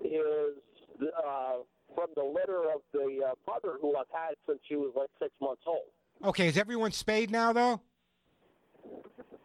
is 0.04 0.58
uh, 1.02 1.58
from 1.96 2.08
the 2.16 2.24
litter 2.24 2.64
of 2.74 2.82
the 2.94 3.20
uh, 3.26 3.34
mother 3.48 3.78
who 3.82 3.96
I've 3.96 4.06
had 4.12 4.36
since 4.48 4.60
she 4.68 4.76
was 4.76 4.92
like 4.96 5.10
six 5.20 5.32
months 5.42 5.64
old. 5.66 5.90
Okay, 6.24 6.48
is 6.48 6.58
everyone 6.58 6.92
spayed 6.92 7.32
now, 7.32 7.54
though? 7.54 7.82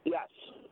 Yes. 0.05 0.29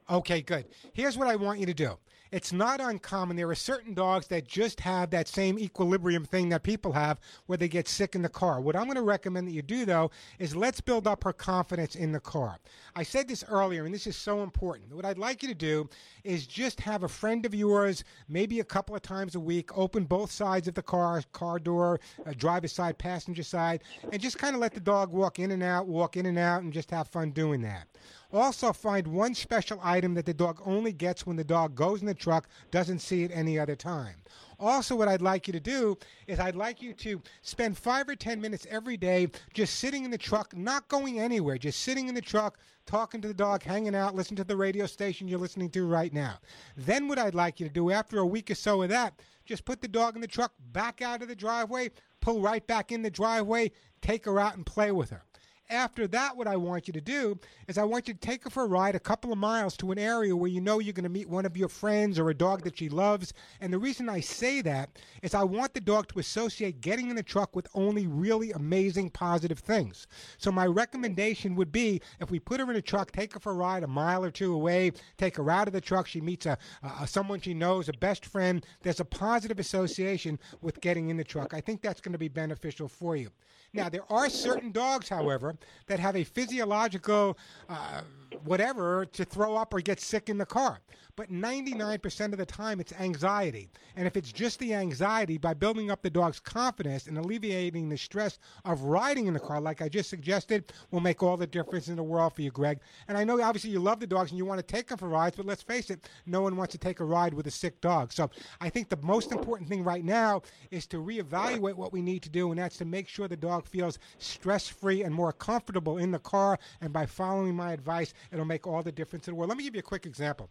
Okay, 0.09 0.43
good. 0.43 0.67
Here's 0.93 1.17
what 1.17 1.29
I 1.29 1.37
want 1.37 1.61
you 1.61 1.67
to 1.67 1.75
do. 1.75 1.99
It's 2.33 2.53
not 2.53 2.81
uncommon. 2.81 3.37
There 3.37 3.51
are 3.51 3.57
certain 3.57 3.93
dogs 3.93 4.29
that 4.29 4.47
just 4.47 4.81
have 4.81 5.11
that 5.11 5.27
same 5.27 5.59
equilibrium 5.59 6.25
thing 6.25 6.49
that 6.51 6.63
people 6.63 6.93
have 6.93 7.19
where 7.47 7.59
they 7.59 7.69
get 7.69 7.89
sick 7.89 8.15
in 8.15 8.23
the 8.23 8.29
car. 8.29 8.61
What 8.61 8.77
I'm 8.77 8.85
going 8.85 8.95
to 8.95 9.03
recommend 9.03 9.49
that 9.49 9.53
you 9.53 9.63
do, 9.63 9.85
though, 9.85 10.13
is 10.39 10.55
let's 10.55 10.81
build 10.81 11.09
up 11.09 11.25
her 11.25 11.33
confidence 11.33 11.97
in 11.97 12.13
the 12.13 12.21
car. 12.21 12.59
I 12.95 13.03
said 13.03 13.27
this 13.27 13.45
earlier, 13.49 13.85
and 13.85 13.93
this 13.93 14.07
is 14.07 14.17
so 14.17 14.45
important. 14.45 14.95
What 14.95 15.05
I'd 15.05 15.19
like 15.19 15.43
you 15.43 15.49
to 15.49 15.55
do 15.55 15.89
is 16.23 16.47
just 16.47 16.81
have 16.81 17.03
a 17.03 17.09
friend 17.09 17.45
of 17.45 17.55
yours, 17.55 18.05
maybe 18.29 18.61
a 18.61 18.65
couple 18.65 18.95
of 18.95 19.03
times 19.03 19.35
a 19.35 19.41
week, 19.41 19.77
open 19.77 20.05
both 20.05 20.31
sides 20.31 20.69
of 20.69 20.75
the 20.75 20.83
car, 20.83 21.23
car 21.33 21.59
door, 21.59 21.99
uh, 22.27 22.33
driver 22.37 22.69
side, 22.69 22.97
passenger 22.97 23.43
side, 23.43 23.83
and 24.13 24.23
just 24.23 24.39
kind 24.39 24.55
of 24.55 24.61
let 24.61 24.73
the 24.75 24.81
dog 24.81 25.13
walk 25.13 25.41
in 25.41 25.51
and 25.51 25.63
out, 25.63 25.89
walk 25.89 26.17
in 26.17 26.27
and 26.27 26.39
out, 26.39 26.63
and 26.63 26.73
just 26.73 26.91
have 26.93 27.09
fun 27.09 27.33
doing 27.33 27.61
that. 27.63 27.89
Also, 28.33 28.73
find 28.73 29.07
one 29.09 29.35
special 29.35 29.81
item 29.83 30.15
that 30.15 30.25
the 30.25 30.35
dog 30.35 30.61
only 30.65 30.93
gets 30.93 31.27
when 31.27 31.37
the 31.37 31.45
dog 31.45 31.75
goes 31.75 32.01
in 32.01 32.07
the 32.07 32.15
truck, 32.15 32.49
doesn't 32.71 33.01
see 33.01 33.25
it 33.25 33.31
any 33.35 33.59
other 33.59 33.75
time. 33.75 34.15
Also, 34.61 34.95
what 34.95 35.09
I'd 35.09 35.23
like 35.23 35.49
you 35.49 35.53
to 35.53 35.61
do 35.61 35.99
is 36.27 36.39
I'd 36.39 36.55
like 36.55 36.81
you 36.81 36.93
to 36.93 37.21
spend 37.43 37.77
five 37.77 38.09
or 38.09 38.15
ten 38.15 38.41
minutes 38.41 38.67
every 38.71 38.97
day 38.97 39.29
just 39.53 39.77
sitting 39.77 40.05
in 40.05 40.11
the 40.11 40.19
truck, 40.19 40.57
not 40.57 40.87
going 40.89 41.19
anywhere, 41.19 41.59
just 41.59 41.81
sitting 41.81 42.09
in 42.09 42.15
the 42.15 42.21
truck, 42.21 42.59
talking 42.87 43.21
to 43.23 43.29
the 43.29 43.35
dog, 43.35 43.63
hanging 43.63 43.95
out, 43.95 44.15
listening 44.15 44.37
to 44.37 44.45
the 44.45 44.57
radio 44.57 44.87
station 44.87 45.27
you're 45.27 45.39
listening 45.39 45.71
to 45.71 45.87
right 45.87 46.13
now. 46.13 46.39
Then, 46.77 47.09
what 47.09 47.19
I'd 47.19 47.35
like 47.35 47.59
you 47.59 47.67
to 47.67 47.73
do 47.73 47.91
after 47.91 48.19
a 48.19 48.27
week 48.27 48.51
or 48.51 48.55
so 48.55 48.83
of 48.83 48.91
that, 48.91 49.19
just 49.45 49.65
put 49.65 49.81
the 49.81 49.89
dog 49.89 50.15
in 50.15 50.21
the 50.21 50.29
truck, 50.29 50.53
back 50.73 51.03
out 51.03 51.23
of 51.23 51.29
the 51.29 51.35
driveway, 51.35 51.91
pull 52.21 52.41
right 52.41 52.65
back 52.67 52.93
in 52.93 53.03
the 53.03 53.11
driveway, 53.11 53.73
take 54.03 54.27
her 54.27 54.39
out 54.39 54.57
and 54.57 54.67
play 54.67 54.93
with 54.93 55.11
her. 55.11 55.25
After 55.71 56.09
that, 56.09 56.37
what 56.37 56.49
I 56.49 56.57
want 56.57 56.89
you 56.89 56.93
to 56.95 57.01
do 57.01 57.39
is 57.69 57.79
I 57.79 57.85
want 57.85 58.09
you 58.09 58.15
to 58.15 58.21
take 58.21 58.43
her 58.43 58.51
for 58.51 58.65
a 58.65 58.69
ride 58.69 58.97
a 58.97 59.01
couple 59.01 59.33
of 59.33 59.39
miles 59.39 59.77
to 59.77 59.93
an 59.93 60.01
area 60.01 60.35
where 60.35 60.51
you 60.51 60.61
know 60.61 60.81
you're 60.81 60.93
going 60.93 61.05
to 61.05 61.09
meet 61.09 61.29
one 61.29 61.47
of 61.47 61.57
your 61.57 61.69
friends 61.69 62.19
or 62.19 62.29
a 62.29 62.35
dog 62.35 62.65
that 62.65 62.77
she 62.77 62.89
loves. 62.89 63.33
And 63.61 63.73
the 63.73 63.79
reason 63.79 64.09
I 64.09 64.19
say 64.19 64.63
that 64.63 64.99
is 65.23 65.33
I 65.33 65.45
want 65.45 65.73
the 65.75 65.81
dog 65.81 66.09
to 66.09 66.19
associate 66.19 66.81
getting 66.81 67.09
in 67.09 67.15
the 67.15 67.23
truck 67.23 67.55
with 67.55 67.69
only 67.73 68.09
really 68.09 68.51
amazing 68.51 69.11
positive 69.11 69.61
things. 69.61 70.09
So 70.39 70.51
my 70.51 70.67
recommendation 70.67 71.55
would 71.55 71.71
be 71.71 72.01
if 72.21 72.33
we 72.33 72.41
put 72.41 72.59
her 72.59 72.69
in 72.69 72.77
a 72.77 72.83
truck, 72.83 73.13
take 73.13 73.35
her 73.35 73.41
for 73.41 73.53
a 73.53 73.55
ride 73.55 73.85
a 73.85 73.87
mile 73.87 74.25
or 74.25 74.33
two 74.33 74.53
away, 74.53 74.91
take 75.19 75.37
her 75.37 75.51
out 75.53 75.69
of 75.69 75.73
the 75.73 75.81
truck, 75.81 76.09
she 76.09 76.21
meets 76.21 76.47
a, 76.47 76.59
a 77.01 77.07
someone 77.07 77.41
she 77.41 77.55
knows, 77.55 77.89
a 77.89 77.93
best 77.93 78.27
friend. 78.27 78.67
There's 78.83 78.99
a 78.99 79.05
positive 79.05 79.61
association 79.61 80.41
with 80.63 80.81
getting 80.81 81.11
in 81.11 81.17
the 81.17 81.23
truck. 81.23 81.55
I 81.55 81.61
think 81.61 81.81
that's 81.81 82.01
going 82.01 82.13
to 82.13 82.19
be 82.19 82.29
beneficial 82.29 82.89
for 82.89 83.15
you. 83.15 83.31
Now, 83.73 83.89
there 83.89 84.11
are 84.11 84.29
certain 84.29 84.73
dogs, 84.73 85.09
however, 85.09 85.55
that 85.87 85.99
have 85.99 86.17
a 86.17 86.25
physiological 86.25 87.37
uh, 87.69 88.03
whatever 88.45 89.07
to 89.07 89.25
throw 89.25 89.57
up 89.57 89.75
or 89.75 89.81
get 89.81 90.01
sick 90.01 90.29
in 90.29 90.39
the 90.39 90.47
car. 90.47 90.81
But 91.21 91.31
99% 91.31 92.33
of 92.33 92.39
the 92.39 92.47
time, 92.47 92.81
it's 92.81 92.95
anxiety. 92.95 93.69
And 93.95 94.07
if 94.07 94.17
it's 94.17 94.33
just 94.33 94.59
the 94.59 94.73
anxiety, 94.73 95.37
by 95.37 95.53
building 95.53 95.91
up 95.91 96.01
the 96.01 96.09
dog's 96.09 96.41
confidence 96.41 97.09
and 97.09 97.19
alleviating 97.19 97.91
the 97.91 97.99
stress 97.99 98.39
of 98.65 98.85
riding 98.85 99.27
in 99.27 99.35
the 99.35 99.39
car, 99.39 99.61
like 99.61 99.83
I 99.83 99.91
just 99.91 100.09
suggested, 100.09 100.73
will 100.91 101.01
make 101.01 101.23
all 101.23 101.37
the 101.37 101.47
difference 101.47 101.89
in 101.89 101.97
the 101.97 102.03
world 102.03 102.33
for 102.33 102.41
you, 102.41 102.51
Greg. 102.51 102.81
And 103.07 103.19
I 103.19 103.25
know 103.25 103.39
obviously 103.43 103.69
you 103.69 103.81
love 103.81 104.01
the 104.01 104.07
dogs 104.07 104.31
and 104.31 104.39
you 104.39 104.47
want 104.47 104.67
to 104.67 104.67
take 104.67 104.87
them 104.87 104.97
for 104.97 105.11
rides, 105.11 105.37
but 105.37 105.45
let's 105.45 105.61
face 105.61 105.91
it, 105.91 106.09
no 106.25 106.41
one 106.41 106.57
wants 106.57 106.73
to 106.73 106.79
take 106.79 107.01
a 107.01 107.05
ride 107.05 107.35
with 107.35 107.47
a 107.47 107.51
sick 107.51 107.83
dog. 107.83 108.15
So 108.15 108.31
I 108.63 108.71
think 108.71 108.89
the 108.89 108.97
most 109.03 109.31
important 109.31 109.69
thing 109.69 109.85
right 109.85 110.03
now 110.03 110.41
is 110.71 110.87
to 110.87 110.97
reevaluate 110.97 111.75
what 111.75 111.93
we 111.93 112.01
need 112.01 112.23
to 112.23 112.31
do, 112.31 112.49
and 112.49 112.59
that's 112.59 112.79
to 112.79 112.87
make 112.87 113.09
sure 113.09 113.29
the 113.29 113.37
dog 113.37 113.67
feels 113.67 113.99
stress 114.17 114.69
free 114.69 115.03
and 115.03 115.15
more 115.15 115.35
comfortable 115.35 115.99
in 115.99 116.13
the 116.13 116.19
car. 116.19 116.59
And 116.81 116.95
by 116.95 117.05
following 117.05 117.55
my 117.55 117.75
advice, 117.75 118.15
it'll 118.33 118.47
make 118.47 118.67
all 118.67 118.83
the 118.83 118.91
difference 118.91 119.29
in 119.29 119.33
the 119.33 119.37
world. 119.37 119.51
Let 119.51 119.59
me 119.59 119.65
give 119.65 119.75
you 119.75 119.81
a 119.81 119.83
quick 119.83 120.07
example. 120.07 120.49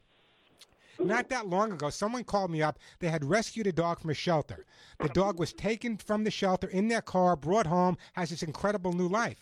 Not 1.00 1.30
that 1.30 1.48
long 1.48 1.72
ago, 1.72 1.90
someone 1.90 2.26
called 2.26 2.52
me 2.52 2.62
up. 2.62 2.78
They 3.00 3.10
had 3.10 3.24
rescued 3.24 3.68
a 3.68 3.72
dog 3.72 4.02
from 4.02 4.10
a 4.10 4.14
shelter. 4.14 4.66
The 5.00 5.10
dog 5.10 5.40
was 5.40 5.54
taken 5.54 5.98
from 5.98 6.24
the 6.26 6.32
shelter 6.32 6.68
in 6.68 6.90
their 6.90 7.02
car, 7.02 7.36
brought 7.36 7.68
home, 7.68 7.98
has 8.14 8.30
this 8.30 8.44
incredible 8.44 8.92
new 8.92 9.08
life. 9.08 9.38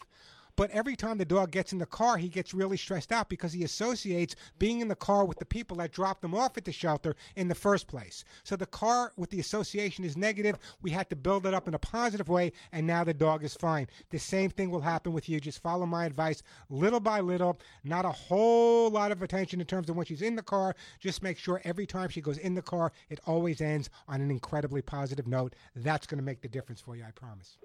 But 0.57 0.71
every 0.71 0.95
time 0.95 1.19
the 1.19 1.23
dog 1.25 1.51
gets 1.51 1.71
in 1.71 1.77
the 1.77 1.85
car, 1.85 2.17
he 2.17 2.27
gets 2.27 2.53
really 2.53 2.77
stressed 2.77 3.11
out 3.11 3.29
because 3.29 3.53
he 3.53 3.63
associates 3.63 4.35
being 4.57 4.81
in 4.81 4.87
the 4.87 4.95
car 4.95 5.23
with 5.23 5.37
the 5.37 5.45
people 5.45 5.77
that 5.77 5.91
dropped 5.91 6.23
him 6.23 6.33
off 6.33 6.57
at 6.57 6.65
the 6.65 6.71
shelter 6.71 7.15
in 7.35 7.47
the 7.47 7.55
first 7.55 7.87
place. 7.87 8.25
So 8.43 8.55
the 8.55 8.65
car 8.65 9.13
with 9.17 9.29
the 9.29 9.39
association 9.39 10.03
is 10.03 10.17
negative. 10.17 10.57
We 10.81 10.89
had 10.89 11.11
to 11.11 11.15
build 11.15 11.45
it 11.45 11.53
up 11.53 11.67
in 11.67 11.75
a 11.75 11.79
positive 11.79 12.27
way, 12.27 12.53
and 12.71 12.87
now 12.87 13.03
the 13.03 13.13
dog 13.13 13.43
is 13.43 13.53
fine. 13.53 13.87
The 14.09 14.17
same 14.17 14.49
thing 14.49 14.71
will 14.71 14.81
happen 14.81 15.13
with 15.13 15.29
you. 15.29 15.39
Just 15.39 15.61
follow 15.61 15.85
my 15.85 16.05
advice 16.05 16.41
little 16.71 16.99
by 16.99 17.19
little, 17.19 17.59
not 17.83 18.05
a 18.05 18.11
whole 18.11 18.89
lot 18.89 19.11
of 19.11 19.21
attention 19.21 19.61
in 19.61 19.67
terms 19.67 19.91
of 19.91 19.95
when 19.95 20.07
she's 20.07 20.23
in 20.23 20.35
the 20.35 20.41
car. 20.41 20.75
Just 20.99 21.21
make 21.21 21.37
sure 21.37 21.61
every 21.65 21.85
time 21.85 22.09
she 22.09 22.19
goes 22.19 22.39
in 22.39 22.55
the 22.55 22.63
car, 22.63 22.91
it 23.09 23.19
always 23.27 23.61
ends 23.61 23.91
on 24.07 24.21
an 24.21 24.31
incredibly 24.31 24.81
positive 24.81 25.27
note. 25.27 25.53
That's 25.75 26.07
going 26.07 26.17
to 26.17 26.25
make 26.25 26.41
the 26.41 26.47
difference 26.47 26.81
for 26.81 26.95
you, 26.95 27.03
I 27.07 27.11
promise. 27.11 27.57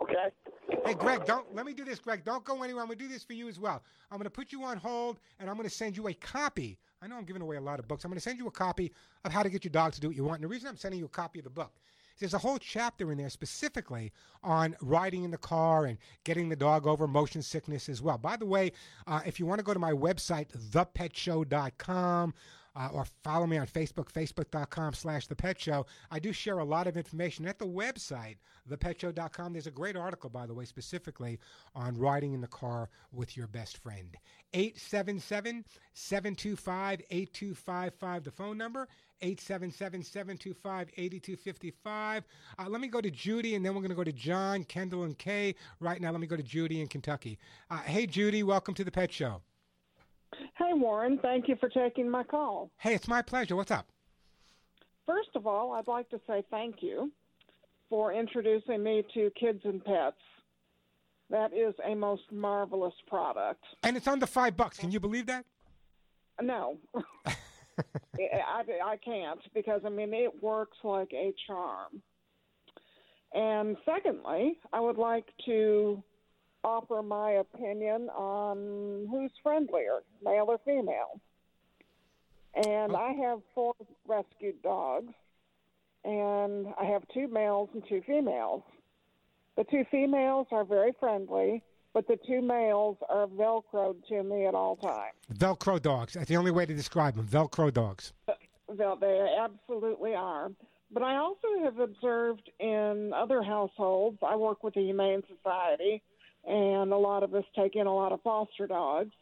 Okay. 0.00 0.30
Hey, 0.90 0.96
Greg, 0.96 1.24
don't 1.24 1.54
let 1.54 1.64
me 1.66 1.72
do 1.72 1.84
this, 1.84 2.00
Greg. 2.00 2.24
Don't 2.24 2.42
go 2.42 2.64
anywhere. 2.64 2.82
I'm 2.82 2.88
going 2.88 2.98
to 2.98 3.04
do 3.04 3.08
this 3.08 3.22
for 3.22 3.32
you 3.32 3.46
as 3.46 3.60
well. 3.60 3.80
I'm 4.10 4.18
going 4.18 4.24
to 4.24 4.28
put 4.28 4.50
you 4.50 4.64
on 4.64 4.76
hold, 4.76 5.20
and 5.38 5.48
I'm 5.48 5.54
going 5.54 5.68
to 5.68 5.72
send 5.72 5.96
you 5.96 6.08
a 6.08 6.14
copy. 6.14 6.78
I 7.00 7.06
know 7.06 7.14
I'm 7.14 7.22
giving 7.22 7.42
away 7.42 7.58
a 7.58 7.60
lot 7.60 7.78
of 7.78 7.86
books. 7.86 8.04
I'm 8.04 8.10
going 8.10 8.16
to 8.16 8.20
send 8.20 8.40
you 8.40 8.48
a 8.48 8.50
copy 8.50 8.90
of 9.24 9.32
how 9.32 9.44
to 9.44 9.50
get 9.50 9.62
your 9.62 9.70
dog 9.70 9.92
to 9.92 10.00
do 10.00 10.08
what 10.08 10.16
you 10.16 10.24
want. 10.24 10.38
And 10.38 10.42
the 10.42 10.48
reason 10.48 10.68
I'm 10.68 10.76
sending 10.76 10.98
you 10.98 11.06
a 11.06 11.08
copy 11.08 11.38
of 11.38 11.44
the 11.44 11.50
book 11.50 11.70
is 12.14 12.18
there's 12.18 12.34
a 12.34 12.38
whole 12.38 12.58
chapter 12.58 13.12
in 13.12 13.18
there 13.18 13.30
specifically 13.30 14.10
on 14.42 14.74
riding 14.80 15.22
in 15.22 15.30
the 15.30 15.38
car 15.38 15.84
and 15.84 15.96
getting 16.24 16.48
the 16.48 16.56
dog 16.56 16.88
over 16.88 17.06
motion 17.06 17.40
sickness 17.40 17.88
as 17.88 18.02
well. 18.02 18.18
By 18.18 18.36
the 18.36 18.46
way, 18.46 18.72
uh, 19.06 19.20
if 19.24 19.38
you 19.38 19.46
want 19.46 19.60
to 19.60 19.64
go 19.64 19.72
to 19.72 19.78
my 19.78 19.92
website, 19.92 20.48
thepetshow.com, 20.72 22.34
uh, 22.76 22.88
or 22.92 23.04
follow 23.22 23.46
me 23.46 23.58
on 23.58 23.66
Facebook, 23.66 24.10
facebook.com 24.12 24.94
slash 24.94 25.26
The 25.26 25.36
Pet 25.36 25.60
Show. 25.60 25.86
I 26.10 26.18
do 26.18 26.32
share 26.32 26.58
a 26.58 26.64
lot 26.64 26.86
of 26.86 26.96
information 26.96 27.46
at 27.46 27.58
the 27.58 27.66
website, 27.66 28.36
thepetshow.com. 28.70 29.52
There's 29.52 29.66
a 29.66 29.72
great 29.72 29.96
article, 29.96 30.30
by 30.30 30.46
the 30.46 30.54
way, 30.54 30.64
specifically 30.64 31.38
on 31.74 31.96
riding 31.96 32.32
in 32.32 32.40
the 32.40 32.48
car 32.48 32.88
with 33.12 33.36
your 33.36 33.46
best 33.46 33.78
friend. 33.78 34.16
877 34.52 35.64
725 35.92 37.02
8255, 37.10 38.24
the 38.24 38.30
phone 38.30 38.58
number. 38.58 38.88
877 39.22 40.02
725 40.02 40.88
8255. 40.96 42.24
Uh, 42.58 42.68
let 42.68 42.80
me 42.80 42.88
go 42.88 43.00
to 43.00 43.10
Judy, 43.10 43.54
and 43.54 43.64
then 43.64 43.74
we're 43.74 43.82
going 43.82 43.90
to 43.90 43.96
go 43.96 44.04
to 44.04 44.12
John, 44.12 44.64
Kendall, 44.64 45.04
and 45.04 45.18
Kay. 45.18 45.54
Right 45.78 46.00
now, 46.00 46.10
let 46.10 46.20
me 46.20 46.26
go 46.26 46.36
to 46.36 46.42
Judy 46.42 46.80
in 46.80 46.88
Kentucky. 46.88 47.38
Uh, 47.70 47.78
hey, 47.80 48.06
Judy, 48.06 48.42
welcome 48.42 48.74
to 48.74 48.84
The 48.84 48.90
Pet 48.90 49.12
Show. 49.12 49.42
Hey, 50.56 50.72
Warren. 50.72 51.18
Thank 51.22 51.48
you 51.48 51.56
for 51.56 51.68
taking 51.68 52.08
my 52.08 52.22
call. 52.22 52.70
Hey, 52.78 52.94
it's 52.94 53.08
my 53.08 53.22
pleasure. 53.22 53.56
What's 53.56 53.70
up? 53.70 53.86
First 55.06 55.30
of 55.34 55.46
all, 55.46 55.72
I'd 55.72 55.88
like 55.88 56.08
to 56.10 56.20
say 56.26 56.44
thank 56.50 56.76
you 56.80 57.10
for 57.88 58.12
introducing 58.12 58.82
me 58.82 59.04
to 59.14 59.30
Kids 59.38 59.60
and 59.64 59.84
Pets. 59.84 60.16
That 61.30 61.52
is 61.52 61.74
a 61.84 61.94
most 61.94 62.22
marvelous 62.30 62.94
product. 63.06 63.64
And 63.82 63.96
it's 63.96 64.06
under 64.06 64.26
five 64.26 64.56
bucks. 64.56 64.78
Can 64.78 64.90
you 64.90 65.00
believe 65.00 65.26
that? 65.26 65.44
No. 66.40 66.78
I, 67.26 68.64
I 68.84 68.96
can't 69.04 69.40
because, 69.54 69.82
I 69.84 69.88
mean, 69.88 70.12
it 70.12 70.42
works 70.42 70.78
like 70.84 71.12
a 71.12 71.32
charm. 71.46 72.02
And 73.32 73.76
secondly, 73.84 74.58
I 74.72 74.80
would 74.80 74.98
like 74.98 75.26
to 75.46 76.02
offer 76.64 77.02
my 77.02 77.32
opinion 77.32 78.08
on 78.10 79.08
who's 79.10 79.32
friendlier, 79.42 80.00
male 80.22 80.46
or 80.48 80.58
female. 80.64 81.20
And 82.54 82.92
oh. 82.92 82.96
I 82.96 83.12
have 83.12 83.40
four 83.54 83.74
rescued 84.06 84.62
dogs, 84.62 85.12
and 86.04 86.66
I 86.80 86.84
have 86.86 87.02
two 87.14 87.28
males 87.28 87.70
and 87.74 87.82
two 87.88 88.02
females. 88.06 88.62
The 89.56 89.64
two 89.64 89.84
females 89.90 90.46
are 90.50 90.64
very 90.64 90.92
friendly, 90.98 91.62
but 91.92 92.06
the 92.08 92.18
two 92.26 92.40
males 92.40 92.96
are 93.08 93.26
velcroed 93.26 94.06
to 94.08 94.22
me 94.22 94.46
at 94.46 94.54
all 94.54 94.76
times. 94.76 95.14
Velcro 95.34 95.80
dogs. 95.80 96.14
That's 96.14 96.28
the 96.28 96.36
only 96.36 96.50
way 96.50 96.66
to 96.66 96.74
describe 96.74 97.16
them. 97.16 97.26
Velcro 97.26 97.72
dogs. 97.72 98.12
Vel- 98.70 98.96
They 98.96 99.36
absolutely 99.38 100.14
are. 100.14 100.50
But 100.92 101.04
I 101.04 101.16
also 101.16 101.46
have 101.62 101.78
observed 101.78 102.50
in 102.58 103.12
other 103.14 103.42
households, 103.42 104.18
I 104.26 104.34
work 104.34 104.64
with 104.64 104.74
the 104.74 104.80
Humane 104.80 105.22
Society, 105.36 106.02
and 106.50 106.92
a 106.92 106.96
lot 106.96 107.22
of 107.22 107.34
us 107.34 107.44
take 107.54 107.76
in 107.76 107.86
a 107.86 107.94
lot 107.94 108.12
of 108.12 108.20
foster 108.22 108.66
dogs. 108.66 109.12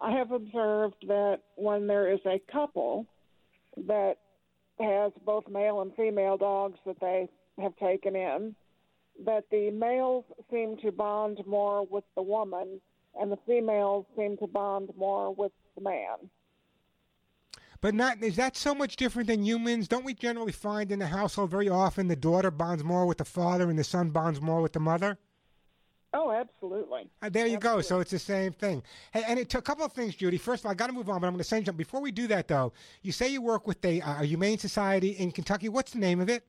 I 0.00 0.10
have 0.12 0.32
observed 0.32 0.96
that 1.08 1.40
when 1.56 1.86
there 1.86 2.12
is 2.12 2.20
a 2.26 2.40
couple 2.52 3.06
that 3.86 4.16
has 4.78 5.12
both 5.24 5.48
male 5.48 5.80
and 5.80 5.94
female 5.94 6.36
dogs 6.36 6.78
that 6.84 7.00
they 7.00 7.28
have 7.58 7.74
taken 7.76 8.14
in, 8.14 8.54
that 9.24 9.44
the 9.50 9.70
males 9.70 10.24
seem 10.50 10.76
to 10.78 10.92
bond 10.92 11.40
more 11.46 11.86
with 11.86 12.04
the 12.16 12.22
woman 12.22 12.80
and 13.18 13.32
the 13.32 13.38
females 13.46 14.04
seem 14.16 14.36
to 14.38 14.46
bond 14.46 14.90
more 14.96 15.34
with 15.34 15.52
the 15.76 15.80
man. 15.80 16.28
But 17.80 17.94
not 17.94 18.22
is 18.22 18.36
that 18.36 18.56
so 18.56 18.74
much 18.74 18.96
different 18.96 19.28
than 19.28 19.44
humans? 19.44 19.88
Don't 19.88 20.04
we 20.04 20.14
generally 20.14 20.52
find 20.52 20.90
in 20.90 20.98
the 20.98 21.06
household 21.06 21.50
very 21.50 21.68
often 21.68 22.08
the 22.08 22.16
daughter 22.16 22.50
bonds 22.50 22.82
more 22.82 23.06
with 23.06 23.18
the 23.18 23.24
father 23.24 23.70
and 23.70 23.78
the 23.78 23.84
son 23.84 24.10
bonds 24.10 24.40
more 24.40 24.60
with 24.60 24.72
the 24.72 24.80
mother? 24.80 25.18
Oh, 26.16 26.30
absolutely. 26.30 27.08
Uh, 27.20 27.28
there 27.28 27.46
you 27.46 27.58
go. 27.58 27.80
So 27.80 27.98
it's 27.98 28.12
the 28.12 28.20
same 28.20 28.52
thing. 28.52 28.84
Hey, 29.12 29.24
and 29.26 29.36
it 29.36 29.50
took 29.50 29.58
a 29.58 29.62
couple 29.62 29.84
of 29.84 29.92
things, 29.92 30.14
Judy. 30.14 30.38
First 30.38 30.62
of 30.62 30.66
all, 30.66 30.72
I 30.72 30.74
got 30.74 30.86
to 30.86 30.92
move 30.92 31.10
on, 31.10 31.20
but 31.20 31.26
I'm 31.26 31.32
going 31.32 31.38
to 31.38 31.44
send 31.44 31.66
you. 31.66 31.72
Before 31.72 32.00
we 32.00 32.12
do 32.12 32.28
that, 32.28 32.46
though, 32.46 32.72
you 33.02 33.10
say 33.10 33.28
you 33.28 33.42
work 33.42 33.66
with 33.66 33.84
a, 33.84 34.00
uh, 34.00 34.22
Humane 34.22 34.58
Society 34.58 35.10
in 35.10 35.32
Kentucky. 35.32 35.68
What's 35.68 35.90
the 35.92 35.98
name 35.98 36.20
of 36.20 36.30
it? 36.30 36.46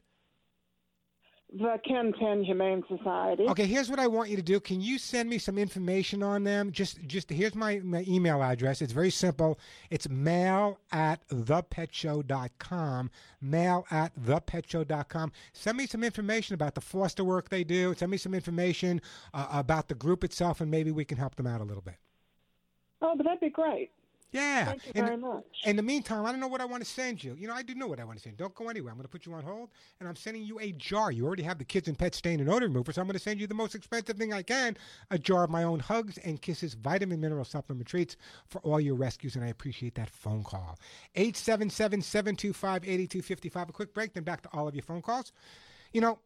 The 1.58 1.80
Kenton 1.88 2.44
Humane 2.44 2.84
Society. 2.90 3.44
Okay, 3.44 3.66
here's 3.66 3.90
what 3.90 3.98
I 3.98 4.08
want 4.08 4.30
you 4.30 4.36
to 4.36 4.42
do. 4.42 4.60
Can 4.60 4.82
you 4.82 4.98
send 4.98 5.30
me 5.30 5.38
some 5.38 5.58
information 5.58 6.22
on 6.22 6.44
them? 6.44 6.70
Just, 6.70 7.00
just 7.08 7.30
here's 7.30 7.56
my, 7.56 7.80
my 7.82 8.04
email 8.10 8.44
address. 8.44 8.82
It's 8.82 8.92
very 8.92 9.10
simple. 9.10 9.58
It's 9.90 10.10
mail 10.10 10.80
at 10.92 11.26
thepetshow.com. 11.30 13.10
Mail 13.40 13.86
at 13.90 14.14
thepetshow.com. 14.20 15.32
Send 15.54 15.78
me 15.78 15.88
some 15.88 16.04
information 16.04 16.56
about 16.56 16.76
the 16.76 16.82
foster 16.82 17.24
work 17.24 17.48
they 17.48 17.64
do. 17.64 17.94
Send 17.96 18.12
me 18.12 18.18
some 18.18 18.34
information 18.34 19.00
uh, 19.34 19.48
about 19.50 19.88
the 19.88 19.96
group 19.96 20.26
itself, 20.26 20.60
and 20.60 20.70
maybe 20.70 20.92
we 20.92 21.06
can 21.06 21.18
help 21.18 21.36
them 21.36 21.48
out 21.48 21.62
a 21.62 21.64
little 21.64 21.84
bit. 21.84 21.96
Oh, 23.02 23.14
but 23.16 23.24
that'd 23.24 23.40
be 23.40 23.50
great. 23.50 23.92
Yeah. 24.36 24.66
Thank 24.66 24.86
you 24.86 24.92
in, 24.96 25.06
very 25.06 25.18
much. 25.18 25.46
In 25.64 25.78
the 25.78 25.82
meantime, 25.82 26.24
I 26.26 26.32
don't 26.32 26.42
know 26.42 26.48
what 26.48 26.62
I 26.62 26.66
want 26.66 26.84
to 26.84 26.90
send 26.90 27.24
you. 27.24 27.36
You 27.40 27.48
know, 27.48 27.54
I 27.54 27.64
do 27.64 27.74
know 27.74 27.88
what 27.88 28.02
I 28.02 28.04
want 28.04 28.18
to 28.18 28.24
send. 28.24 28.36
Don't 28.36 28.54
go 28.54 28.68
anywhere. 28.70 28.92
I'm 28.92 28.98
going 28.98 29.06
to 29.06 29.10
put 29.10 29.26
you 29.26 29.34
on 29.34 29.44
hold, 29.44 29.70
and 30.00 30.10
I'm 30.10 30.18
sending 30.18 30.44
you 30.44 30.60
a 30.60 30.74
jar. 30.74 31.10
You 31.12 31.26
already 31.26 31.44
have 31.44 31.58
the 31.58 31.64
kids 31.64 31.88
and 31.88 31.98
pet 31.98 32.14
stain 32.14 32.42
and 32.42 32.50
odor 32.50 32.68
remover, 32.68 32.92
so 32.92 33.00
I'm 33.02 33.08
going 33.08 33.14
to 33.14 33.20
send 33.20 33.40
you 33.40 33.48
the 33.48 33.54
most 33.54 33.76
expensive 33.76 34.18
thing 34.18 34.34
I 34.34 34.44
can: 34.44 34.76
a 35.10 35.18
jar 35.18 35.46
of 35.46 35.50
my 35.50 35.64
own 35.64 35.80
hugs 35.80 36.18
and 36.20 36.42
kisses, 36.42 36.74
vitamin 36.74 37.22
mineral 37.22 37.46
supplement 37.46 37.88
treats 37.88 38.18
for 38.48 38.60
all 38.60 38.82
your 38.82 38.96
rescues. 38.96 39.36
And 39.36 39.46
I 39.46 39.48
appreciate 39.48 39.96
that 39.96 40.10
phone 40.10 40.44
call. 40.44 40.78
877-725-8255. 41.16 43.70
A 43.70 43.72
quick 43.72 43.94
break, 43.94 44.14
then 44.14 44.24
back 44.24 44.42
to 44.42 44.50
all 44.52 44.68
of 44.68 44.76
your 44.76 44.84
phone 44.84 45.02
calls. 45.02 45.32
You 45.94 46.02
know, 46.02 46.20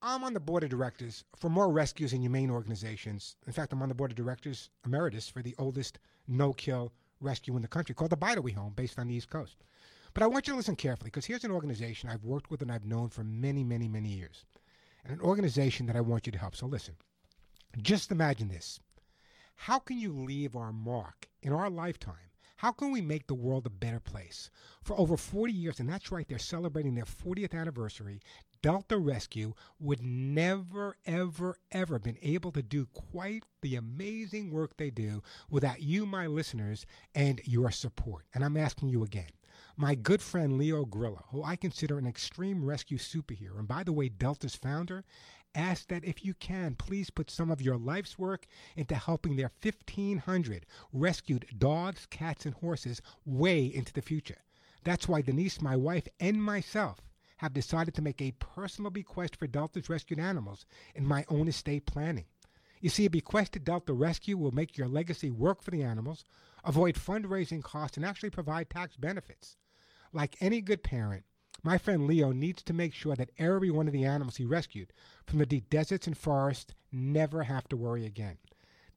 I'm 0.00 0.22
on 0.22 0.34
the 0.34 0.40
board 0.40 0.62
of 0.62 0.70
directors 0.70 1.24
for 1.36 1.48
more 1.48 1.72
rescues 1.72 2.12
and 2.12 2.22
humane 2.22 2.50
organizations. 2.50 3.34
In 3.48 3.52
fact, 3.52 3.72
I'm 3.72 3.82
on 3.82 3.88
the 3.88 3.96
board 3.96 4.12
of 4.12 4.16
directors 4.16 4.70
emeritus 4.86 5.28
for 5.28 5.42
the 5.42 5.56
oldest 5.58 5.98
no-kill 6.28 6.92
rescue 7.20 7.56
in 7.56 7.62
the 7.62 7.68
country 7.68 7.94
called 7.94 8.10
the 8.10 8.16
Bide-A-Wee 8.16 8.52
Home, 8.52 8.72
based 8.74 8.98
on 8.98 9.08
the 9.08 9.14
East 9.14 9.30
Coast. 9.30 9.56
But 10.14 10.22
I 10.22 10.26
want 10.26 10.46
you 10.46 10.52
to 10.54 10.56
listen 10.56 10.76
carefully 10.76 11.10
because 11.10 11.26
here's 11.26 11.44
an 11.44 11.50
organization 11.50 12.08
I've 12.08 12.24
worked 12.24 12.50
with 12.50 12.62
and 12.62 12.72
I've 12.72 12.86
known 12.86 13.08
for 13.08 13.24
many, 13.24 13.62
many, 13.64 13.88
many 13.88 14.08
years, 14.08 14.44
and 15.04 15.12
an 15.12 15.20
organization 15.20 15.86
that 15.86 15.96
I 15.96 16.00
want 16.00 16.26
you 16.26 16.32
to 16.32 16.38
help. 16.38 16.56
So 16.56 16.66
listen. 16.66 16.96
Just 17.82 18.10
imagine 18.10 18.48
this: 18.48 18.80
How 19.54 19.78
can 19.78 19.98
you 19.98 20.12
leave 20.12 20.56
our 20.56 20.72
mark 20.72 21.28
in 21.42 21.52
our 21.52 21.68
lifetime? 21.68 22.30
How 22.56 22.72
can 22.72 22.90
we 22.90 23.00
make 23.00 23.26
the 23.28 23.34
world 23.34 23.66
a 23.66 23.70
better 23.70 24.00
place? 24.00 24.50
For 24.82 24.98
over 24.98 25.16
40 25.16 25.52
years, 25.52 25.78
and 25.78 25.88
that's 25.88 26.10
right, 26.10 26.26
they're 26.26 26.40
celebrating 26.40 26.94
their 26.94 27.04
40th 27.04 27.54
anniversary. 27.54 28.20
Delta 28.60 28.98
Rescue 28.98 29.54
would 29.78 30.02
never, 30.02 30.96
ever, 31.06 31.58
ever 31.70 31.98
been 31.98 32.18
able 32.22 32.50
to 32.52 32.62
do 32.62 32.86
quite 32.86 33.44
the 33.62 33.76
amazing 33.76 34.50
work 34.50 34.76
they 34.76 34.90
do 34.90 35.22
without 35.48 35.80
you, 35.80 36.04
my 36.06 36.26
listeners, 36.26 36.84
and 37.14 37.40
your 37.44 37.70
support. 37.70 38.24
And 38.34 38.44
I'm 38.44 38.56
asking 38.56 38.88
you 38.88 39.04
again. 39.04 39.30
My 39.76 39.94
good 39.94 40.20
friend 40.20 40.58
Leo 40.58 40.84
Grillo, 40.84 41.24
who 41.30 41.44
I 41.44 41.54
consider 41.54 41.98
an 41.98 42.06
extreme 42.06 42.64
rescue 42.64 42.98
superhero, 42.98 43.58
and 43.58 43.68
by 43.68 43.84
the 43.84 43.92
way, 43.92 44.08
Delta's 44.08 44.56
founder, 44.56 45.04
asked 45.54 45.88
that 45.88 46.04
if 46.04 46.24
you 46.24 46.34
can, 46.34 46.74
please 46.74 47.10
put 47.10 47.30
some 47.30 47.50
of 47.50 47.62
your 47.62 47.76
life's 47.76 48.18
work 48.18 48.46
into 48.76 48.94
helping 48.96 49.36
their 49.36 49.52
1,500 49.62 50.66
rescued 50.92 51.46
dogs, 51.58 52.06
cats, 52.06 52.44
and 52.44 52.54
horses 52.54 53.00
way 53.24 53.66
into 53.66 53.92
the 53.92 54.02
future. 54.02 54.42
That's 54.82 55.08
why 55.08 55.22
Denise, 55.22 55.60
my 55.60 55.76
wife, 55.76 56.08
and 56.18 56.42
myself 56.42 57.00
have 57.38 57.52
decided 57.52 57.94
to 57.94 58.02
make 58.02 58.20
a 58.20 58.32
personal 58.38 58.90
bequest 58.90 59.36
for 59.36 59.46
Delta's 59.46 59.88
rescued 59.88 60.20
animals 60.20 60.66
in 60.94 61.06
my 61.06 61.24
own 61.28 61.48
estate 61.48 61.86
planning. 61.86 62.26
You 62.80 62.90
see, 62.90 63.06
a 63.06 63.10
bequest 63.10 63.52
to 63.52 63.58
Delta 63.58 63.92
Rescue 63.92 64.36
will 64.36 64.52
make 64.52 64.76
your 64.76 64.86
legacy 64.86 65.30
work 65.30 65.62
for 65.62 65.72
the 65.72 65.82
animals, 65.82 66.24
avoid 66.64 66.94
fundraising 66.94 67.62
costs, 67.62 67.96
and 67.96 68.06
actually 68.06 68.30
provide 68.30 68.70
tax 68.70 68.96
benefits. 68.96 69.56
Like 70.12 70.36
any 70.40 70.60
good 70.60 70.82
parent, 70.82 71.24
my 71.62 71.76
friend 71.76 72.06
Leo 72.06 72.30
needs 72.30 72.62
to 72.62 72.72
make 72.72 72.94
sure 72.94 73.16
that 73.16 73.30
every 73.36 73.70
one 73.70 73.88
of 73.88 73.92
the 73.92 74.04
animals 74.04 74.36
he 74.36 74.44
rescued 74.44 74.92
from 75.26 75.38
the 75.38 75.46
deep 75.46 75.68
deserts 75.70 76.06
and 76.06 76.16
forests 76.16 76.74
never 76.92 77.42
have 77.42 77.68
to 77.68 77.76
worry 77.76 78.06
again. 78.06 78.38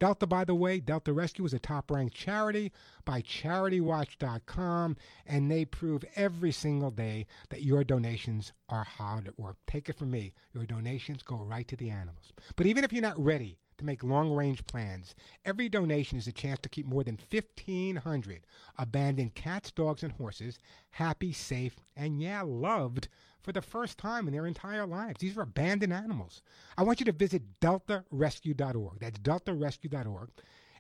Delta, 0.02 0.26
by 0.26 0.44
the 0.44 0.56
way, 0.56 0.80
Delta 0.80 1.14
Rescue 1.14 1.46
is 1.46 1.54
a 1.54 1.60
top 1.60 1.92
ranked 1.92 2.16
charity 2.16 2.72
by 3.06 3.22
CharityWatch.com, 3.22 4.98
and 5.28 5.52
they 5.52 5.64
prove 5.64 6.04
every 6.16 6.52
single 6.52 6.90
day 6.90 7.28
that 7.52 7.62
your 7.62 7.84
donations 7.84 8.52
are 8.68 8.84
hard 8.84 9.28
at 9.28 9.38
work. 9.38 9.58
Take 9.68 9.90
it 9.90 10.00
from 10.00 10.10
me, 10.10 10.34
your 10.56 10.66
donations 10.66 11.22
go 11.22 11.36
right 11.36 11.68
to 11.68 11.76
the 11.76 11.92
animals. 11.92 12.34
But 12.56 12.66
even 12.66 12.84
if 12.84 12.92
you're 12.92 13.04
not 13.04 13.24
ready 13.24 13.60
to 13.78 13.86
make 13.86 14.04
long 14.04 14.34
range 14.34 14.66
plans, 14.66 15.14
every 15.46 15.70
donation 15.70 16.18
is 16.18 16.26
a 16.26 16.32
chance 16.32 16.60
to 16.62 16.70
keep 16.70 16.88
more 16.88 17.04
than 17.04 17.20
1,500 17.30 18.48
abandoned 18.80 19.36
cats, 19.36 19.70
dogs, 19.70 20.02
and 20.02 20.14
horses 20.14 20.58
happy, 20.90 21.32
safe, 21.32 21.76
and 21.96 22.20
yeah, 22.20 22.42
loved 22.42 23.08
for 23.42 23.52
the 23.52 23.62
first 23.62 23.98
time 23.98 24.28
in 24.28 24.34
their 24.34 24.46
entire 24.46 24.86
lives. 24.86 25.20
These 25.20 25.38
are 25.38 25.42
abandoned 25.42 25.94
animals. 25.94 26.42
I 26.78 26.84
want 26.84 27.00
you 27.00 27.06
to 27.06 27.12
visit 27.12 27.60
deltarescue.org. 27.60 29.00
That's 29.00 29.20
deltarescue.org. 29.20 30.30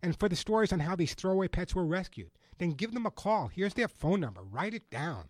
And 0.03 0.17
for 0.17 0.29
the 0.29 0.35
stories 0.35 0.73
on 0.73 0.79
how 0.79 0.95
these 0.95 1.13
throwaway 1.13 1.47
pets 1.47 1.75
were 1.75 1.85
rescued, 1.85 2.31
then 2.57 2.71
give 2.71 2.93
them 2.93 3.05
a 3.05 3.11
call. 3.11 3.47
Here's 3.47 3.73
their 3.73 3.87
phone 3.87 4.19
number. 4.19 4.41
Write 4.43 4.73
it 4.73 4.89
down 4.89 5.25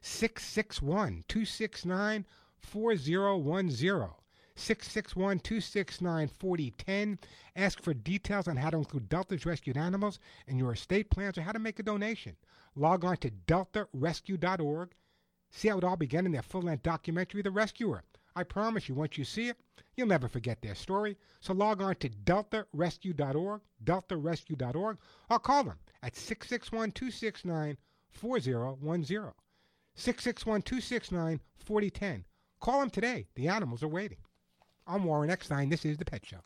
661 0.00 1.24
269 1.28 2.24
4010. 2.58 4.10
661 4.56 5.40
269 5.40 6.28
4010. 6.28 7.18
Ask 7.56 7.82
for 7.82 7.92
details 7.92 8.48
on 8.48 8.56
how 8.56 8.70
to 8.70 8.78
include 8.78 9.08
Delta's 9.08 9.44
rescued 9.44 9.76
animals 9.76 10.18
in 10.46 10.58
your 10.58 10.72
estate 10.72 11.10
plans 11.10 11.36
or 11.36 11.42
how 11.42 11.52
to 11.52 11.58
make 11.58 11.78
a 11.78 11.82
donation. 11.82 12.36
Log 12.76 13.04
on 13.04 13.16
to 13.18 13.30
deltarescue.org 13.46 14.90
See 15.56 15.68
how 15.68 15.78
it 15.78 15.84
all 15.84 15.96
began 15.96 16.26
in 16.26 16.32
their 16.32 16.42
full 16.42 16.62
length 16.62 16.82
documentary, 16.82 17.40
The 17.40 17.52
Rescuer. 17.52 18.02
I 18.34 18.42
promise 18.42 18.88
you, 18.88 18.96
once 18.96 19.16
you 19.16 19.24
see 19.24 19.50
it, 19.50 19.56
you'll 19.96 20.08
never 20.08 20.26
forget 20.26 20.60
their 20.60 20.74
story. 20.74 21.16
So 21.38 21.54
log 21.54 21.80
on 21.80 21.94
to 21.96 22.08
deltarescue.org, 22.08 23.60
deltarescue.org, 23.84 24.98
or 25.30 25.38
call 25.38 25.62
them 25.62 25.78
at 26.02 26.16
661 26.16 26.90
269 26.90 27.78
4010. 28.10 29.32
661 29.94 30.62
269 30.62 31.40
4010. 31.58 32.24
Call 32.58 32.80
them 32.80 32.90
today. 32.90 33.28
The 33.36 33.46
animals 33.46 33.84
are 33.84 33.88
waiting. 33.88 34.18
I'm 34.88 35.04
Warren 35.04 35.30
Eckstein. 35.30 35.68
This 35.68 35.84
is 35.84 35.98
The 35.98 36.04
Pet 36.04 36.26
Show. 36.26 36.40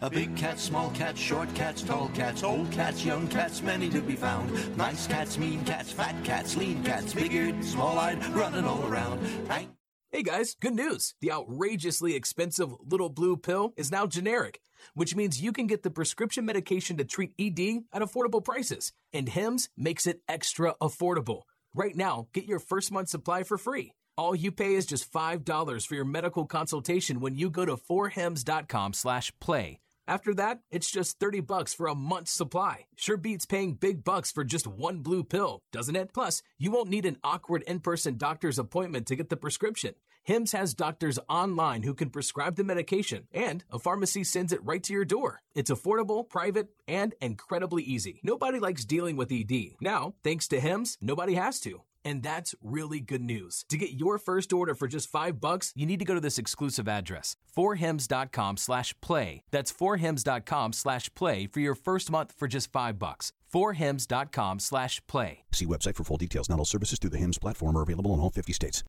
A 0.00 0.10
big 0.10 0.36
cat, 0.36 0.58
small 0.58 0.90
cat, 0.90 1.16
short 1.16 1.52
cats, 1.54 1.82
tall 1.82 2.08
cats, 2.14 2.42
old 2.42 2.70
cats, 2.70 3.04
young 3.04 3.28
cats, 3.28 3.62
many 3.62 3.88
to 3.90 4.00
be 4.00 4.16
found. 4.16 4.76
Nice 4.76 5.06
cats, 5.06 5.38
mean 5.38 5.64
cats, 5.64 5.92
fat 5.92 6.14
cats, 6.24 6.56
lean 6.56 6.82
cats, 6.84 7.14
big-eared, 7.14 7.64
small-eyed, 7.64 8.24
running 8.28 8.64
all 8.64 8.84
around. 8.86 9.20
I- 9.50 9.68
Hey 10.10 10.22
guys, 10.22 10.54
good 10.60 10.74
news. 10.74 11.14
The 11.20 11.32
outrageously 11.32 12.14
expensive 12.14 12.72
little 12.88 13.08
blue 13.08 13.36
pill 13.36 13.72
is 13.76 13.90
now 13.90 14.06
generic, 14.06 14.60
which 14.94 15.16
means 15.16 15.42
you 15.42 15.50
can 15.52 15.66
get 15.66 15.82
the 15.82 15.90
prescription 15.90 16.44
medication 16.44 16.96
to 16.98 17.04
treat 17.04 17.32
ED 17.36 17.80
at 17.92 18.00
affordable 18.00 18.44
prices. 18.44 18.92
And 19.12 19.28
Hims 19.28 19.68
makes 19.76 20.06
it 20.06 20.20
extra 20.28 20.76
affordable. 20.80 21.42
Right 21.74 21.96
now, 21.96 22.28
get 22.32 22.44
your 22.44 22.60
first 22.60 22.92
month 22.92 23.08
supply 23.08 23.42
for 23.42 23.58
free. 23.58 23.90
All 24.16 24.34
you 24.34 24.52
pay 24.52 24.74
is 24.74 24.86
just 24.86 25.12
$5 25.12 25.86
for 25.86 25.94
your 25.94 26.04
medical 26.04 26.46
consultation 26.46 27.18
when 27.18 27.34
you 27.34 27.50
go 27.50 27.64
to 27.64 27.76
forhims.com 27.76 28.92
slash 28.92 29.32
play. 29.40 29.80
After 30.06 30.34
that, 30.34 30.60
it's 30.70 30.90
just 30.90 31.18
30 31.18 31.40
bucks 31.40 31.74
for 31.74 31.88
a 31.88 31.94
month's 31.94 32.30
supply. 32.30 32.86
Sure 32.94 33.16
beats 33.16 33.46
paying 33.46 33.74
big 33.74 34.04
bucks 34.04 34.30
for 34.30 34.44
just 34.44 34.66
one 34.66 34.98
blue 34.98 35.24
pill, 35.24 35.60
doesn't 35.72 35.96
it? 35.96 36.12
Plus, 36.12 36.42
you 36.58 36.70
won't 36.70 36.90
need 36.90 37.06
an 37.06 37.16
awkward 37.24 37.62
in-person 37.62 38.18
doctor's 38.18 38.58
appointment 38.58 39.06
to 39.06 39.16
get 39.16 39.30
the 39.30 39.36
prescription. 39.36 39.94
Hims 40.22 40.52
has 40.52 40.74
doctors 40.74 41.18
online 41.28 41.82
who 41.82 41.94
can 41.94 42.10
prescribe 42.10 42.56
the 42.56 42.64
medication, 42.64 43.26
and 43.32 43.64
a 43.70 43.78
pharmacy 43.78 44.24
sends 44.24 44.52
it 44.52 44.64
right 44.64 44.82
to 44.84 44.92
your 44.92 45.04
door. 45.04 45.40
It's 45.54 45.70
affordable, 45.70 46.28
private, 46.28 46.68
and 46.86 47.14
incredibly 47.20 47.82
easy. 47.82 48.20
Nobody 48.22 48.58
likes 48.58 48.84
dealing 48.84 49.16
with 49.16 49.32
ED. 49.32 49.76
Now, 49.80 50.14
thanks 50.22 50.48
to 50.48 50.60
Hims, 50.60 50.98
nobody 51.00 51.34
has 51.34 51.60
to. 51.60 51.82
And 52.04 52.22
that's 52.22 52.54
really 52.62 53.00
good 53.00 53.22
news. 53.22 53.64
To 53.68 53.76
get 53.78 53.92
your 53.92 54.18
first 54.18 54.52
order 54.52 54.74
for 54.74 54.86
just 54.86 55.08
five 55.08 55.40
bucks, 55.40 55.72
you 55.74 55.86
need 55.86 55.98
to 56.00 56.04
go 56.04 56.14
to 56.14 56.20
this 56.20 56.38
exclusive 56.38 56.86
address, 56.86 57.36
forhims.com 57.56 58.56
slash 58.58 58.94
play. 59.00 59.42
That's 59.50 59.72
forhims.com 59.72 60.72
slash 60.72 61.14
play 61.14 61.46
for 61.46 61.60
your 61.60 61.74
first 61.74 62.10
month 62.10 62.32
for 62.36 62.46
just 62.48 62.70
five 62.70 62.98
bucks. 62.98 63.32
forhims.com 63.52 64.58
slash 64.58 65.00
play. 65.06 65.44
See 65.52 65.66
website 65.66 65.96
for 65.96 66.04
full 66.04 66.16
details. 66.18 66.48
Not 66.48 66.58
all 66.58 66.64
services 66.64 66.98
through 66.98 67.10
the 67.10 67.18
HIMS 67.18 67.38
platform 67.38 67.76
are 67.76 67.82
available 67.82 68.12
in 68.14 68.20
all 68.20 68.30
50 68.30 68.52
states. 68.52 68.82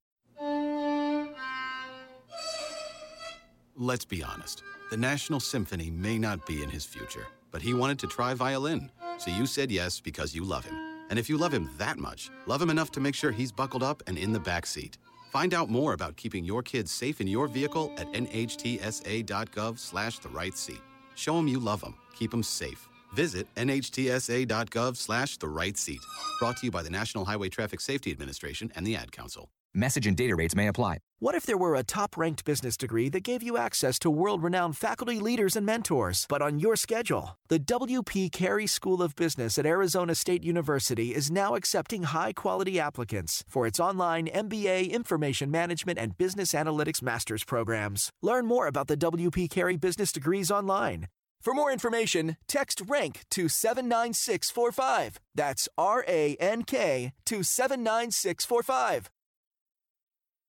Let's 3.77 4.05
be 4.05 4.23
honest. 4.23 4.63
The 4.89 4.97
National 4.97 5.39
Symphony 5.39 5.89
may 5.91 6.17
not 6.17 6.45
be 6.45 6.63
in 6.63 6.69
his 6.69 6.85
future, 6.85 7.27
but 7.51 7.61
he 7.61 7.73
wanted 7.73 7.99
to 7.99 8.07
try 8.07 8.33
violin. 8.33 8.89
So 9.17 9.31
you 9.31 9.45
said 9.45 9.71
yes 9.71 9.99
because 9.99 10.33
you 10.33 10.43
love 10.43 10.63
him. 10.65 10.84
And 11.09 11.19
if 11.19 11.29
you 11.29 11.37
love 11.37 11.53
him 11.53 11.69
that 11.77 11.97
much, 11.97 12.31
love 12.47 12.61
him 12.61 12.69
enough 12.69 12.91
to 12.91 12.99
make 12.99 13.15
sure 13.15 13.31
he's 13.31 13.51
buckled 13.51 13.83
up 13.83 14.01
and 14.07 14.17
in 14.17 14.33
the 14.33 14.39
back 14.39 14.65
seat. 14.65 14.97
Find 15.31 15.53
out 15.53 15.69
more 15.69 15.93
about 15.93 16.15
keeping 16.15 16.45
your 16.45 16.63
kids 16.63 16.91
safe 16.91 17.19
in 17.19 17.27
your 17.27 17.47
vehicle 17.47 17.93
at 17.97 18.11
nhtsa.gov 18.13 19.77
slash 19.79 20.19
the 20.19 20.29
right 20.29 20.57
seat. 20.57 20.81
Show 21.15 21.35
them 21.35 21.47
you 21.47 21.59
love 21.59 21.81
them. 21.81 21.95
Keep 22.15 22.31
them 22.31 22.43
safe. 22.43 22.87
Visit 23.13 23.47
nhtsa.gov 23.55 24.95
slash 24.95 25.37
the 25.37 25.47
right 25.47 25.77
seat. 25.77 26.01
Brought 26.39 26.57
to 26.57 26.65
you 26.65 26.71
by 26.71 26.83
the 26.83 26.89
National 26.89 27.25
Highway 27.25 27.49
Traffic 27.49 27.81
Safety 27.81 28.11
Administration 28.11 28.71
and 28.75 28.85
the 28.85 28.95
Ad 28.95 29.11
Council. 29.11 29.49
Message 29.77 30.07
and 30.07 30.15
data 30.15 30.33
rates 30.37 30.55
may 30.55 30.67
apply. 30.67 30.99
What 31.19 31.35
if 31.35 31.45
there 31.45 31.57
were 31.57 31.75
a 31.75 31.83
top 31.83 32.15
ranked 32.15 32.45
business 32.45 32.77
degree 32.77 33.09
that 33.09 33.23
gave 33.23 33.43
you 33.43 33.57
access 33.57 33.99
to 33.99 34.09
world 34.09 34.41
renowned 34.41 34.77
faculty, 34.77 35.19
leaders, 35.19 35.57
and 35.57 35.65
mentors, 35.65 36.25
but 36.29 36.41
on 36.41 36.59
your 36.59 36.77
schedule? 36.77 37.37
The 37.49 37.59
W.P. 37.59 38.29
Carey 38.29 38.67
School 38.67 39.01
of 39.01 39.17
Business 39.17 39.57
at 39.57 39.65
Arizona 39.65 40.15
State 40.15 40.45
University 40.45 41.13
is 41.13 41.29
now 41.29 41.55
accepting 41.55 42.03
high 42.03 42.31
quality 42.31 42.79
applicants 42.79 43.43
for 43.49 43.67
its 43.67 43.77
online 43.77 44.27
MBA 44.27 44.91
Information 44.91 45.51
Management 45.51 45.99
and 45.99 46.17
Business 46.17 46.53
Analytics 46.53 47.01
Master's 47.01 47.43
programs. 47.43 48.11
Learn 48.21 48.45
more 48.45 48.67
about 48.67 48.87
the 48.87 48.95
W.P. 48.95 49.49
Carey 49.49 49.75
business 49.75 50.13
degrees 50.13 50.49
online 50.49 51.09
For 51.41 51.53
more 51.53 51.69
information, 51.69 52.37
text 52.47 52.81
RANK 52.87 53.25
to 53.31 53.49
79645. 53.49 55.19
That's 55.35 55.67
R 55.77 56.05
A 56.07 56.35
N 56.39 56.63
K 56.63 57.11
to 57.25 57.43
79645. 57.43 59.09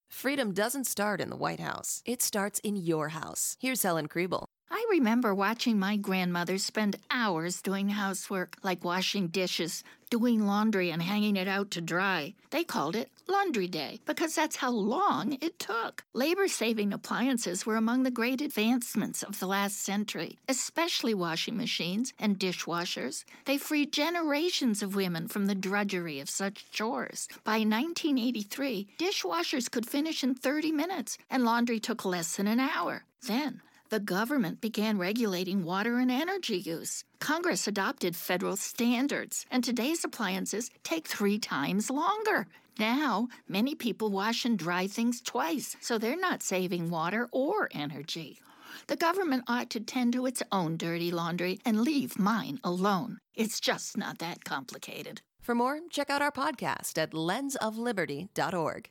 Freedom 0.09 0.53
doesn't 0.53 0.87
start 0.87 1.21
in 1.21 1.31
the 1.31 1.37
White 1.37 1.61
House, 1.61 2.03
it 2.07 2.23
starts 2.23 2.59
in 2.61 2.77
your 2.77 3.09
house. 3.09 3.57
Here's 3.61 3.83
Helen 3.83 4.09
Krieble. 4.09 4.47
I 4.71 4.85
remember 4.91 5.35
watching 5.35 5.79
my 5.79 5.97
grandmother 5.97 6.59
spend 6.59 6.97
hours 7.11 7.63
doing 7.63 7.91
housework, 7.91 8.57
like 8.63 8.85
washing 8.85 9.29
dishes, 9.29 9.85
doing 10.11 10.47
laundry, 10.47 10.91
and 10.91 11.03
hanging 11.03 11.37
it 11.37 11.47
out 11.47 11.71
to 11.73 11.81
dry. 11.81 12.35
They 12.51 12.65
called 12.65 12.97
it 12.97 13.11
Laundry 13.29 13.69
Day 13.69 14.01
because 14.07 14.35
that's 14.35 14.57
how 14.57 14.71
long 14.71 15.39
it 15.41 15.59
took. 15.59 16.05
Labor 16.15 16.49
saving 16.49 16.93
appliances 16.93 17.65
were 17.65 17.77
among 17.77 18.03
the 18.03 18.11
great 18.11 18.41
advancements 18.41 19.23
of 19.23 19.39
the 19.39 19.47
last 19.47 19.83
century, 19.83 20.39
especially 20.49 21.15
washing 21.15 21.57
machines 21.57 22.13
and 22.19 22.39
dishwashers. 22.39 23.25
They 23.45 23.59
freed 23.59 23.93
generations 23.93 24.83
of 24.83 24.97
women 24.97 25.29
from 25.29 25.47
the 25.47 25.55
drudgery 25.55 26.19
of 26.19 26.31
such 26.31 26.71
chores. 26.73 27.29
By 27.45 27.59
1983, 27.59 28.89
dishwashers 28.99 29.71
could 29.71 29.87
finish 29.87 30.25
in 30.25 30.35
30 30.35 30.73
minutes, 30.73 31.19
and 31.31 31.45
laundry 31.45 31.79
took 31.79 32.05
less 32.05 32.37
than 32.37 32.47
an 32.49 32.61
hour. 32.61 33.05
Then, 33.23 33.61
the 33.89 34.01
government 34.01 34.61
began 34.61 34.99
regulating 34.99 35.65
water 35.65 35.99
and 35.99 36.11
energy 36.11 36.59
use. 36.59 37.05
Congress 37.21 37.67
adopted 37.67 38.17
federal 38.17 38.57
standards, 38.57 39.47
and 39.51 39.63
today's 39.63 40.05
appliances 40.05 40.71
take 40.83 41.07
three 41.07 41.39
times 41.39 41.91
longer. 41.91 42.47
Now, 42.79 43.29
many 43.49 43.75
people 43.75 44.11
wash 44.11 44.45
and 44.45 44.59
dry 44.59 44.87
things 44.87 45.21
twice, 45.21 45.77
so 45.81 45.99
they're 45.99 46.17
not 46.17 46.43
saving 46.43 46.91
water 46.91 47.29
or 47.33 47.69
energy. 47.73 48.41
The 48.89 48.97
government 48.97 49.45
ought 49.49 49.71
to 49.71 49.81
tend 49.81 50.13
to 50.13 50.27
its 50.27 50.43
own 50.53 50.77
dirty 50.77 51.11
laundry 51.11 51.59
and 51.65 51.81
leave 51.81 52.19
mine 52.19 52.61
alone. 52.63 53.19
It's 53.35 53.61
just 53.61 53.97
not 53.97 54.19
that 54.19 54.45
complicated. 54.45 55.23
For 55.41 55.55
more, 55.55 55.81
check 55.91 56.11
out 56.11 56.23
our 56.23 56.33
podcast 56.33 56.99
at 56.99 57.13
lensofliberty.org. 57.13 58.91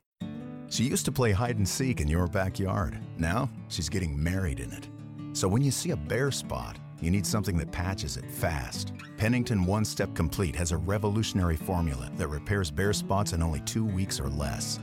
She 0.69 0.83
used 0.83 1.05
to 1.05 1.11
play 1.11 1.31
hide 1.31 1.57
and 1.57 1.67
seek 1.67 2.01
in 2.01 2.07
your 2.07 2.27
backyard. 2.27 2.99
Now 3.17 3.49
she's 3.69 3.89
getting 3.89 4.21
married 4.21 4.59
in 4.59 4.71
it. 4.71 4.89
So 5.33 5.47
when 5.47 5.61
you 5.61 5.71
see 5.71 5.91
a 5.91 5.97
bare 5.97 6.31
spot, 6.31 6.77
you 7.01 7.11
need 7.11 7.25
something 7.25 7.57
that 7.57 7.71
patches 7.71 8.17
it 8.17 8.29
fast. 8.31 8.93
Pennington 9.17 9.65
One 9.65 9.85
Step 9.85 10.13
Complete 10.15 10.55
has 10.55 10.71
a 10.71 10.77
revolutionary 10.77 11.57
formula 11.57 12.09
that 12.17 12.27
repairs 12.29 12.71
bare 12.71 12.93
spots 12.93 13.33
in 13.33 13.43
only 13.43 13.59
two 13.61 13.85
weeks 13.85 14.19
or 14.19 14.29
less. 14.29 14.79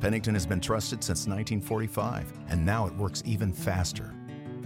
Pennington 0.00 0.34
has 0.34 0.46
been 0.46 0.60
trusted 0.60 1.02
since 1.02 1.26
1945, 1.26 2.32
and 2.48 2.64
now 2.64 2.86
it 2.86 2.96
works 2.96 3.22
even 3.26 3.52
faster. 3.52 4.14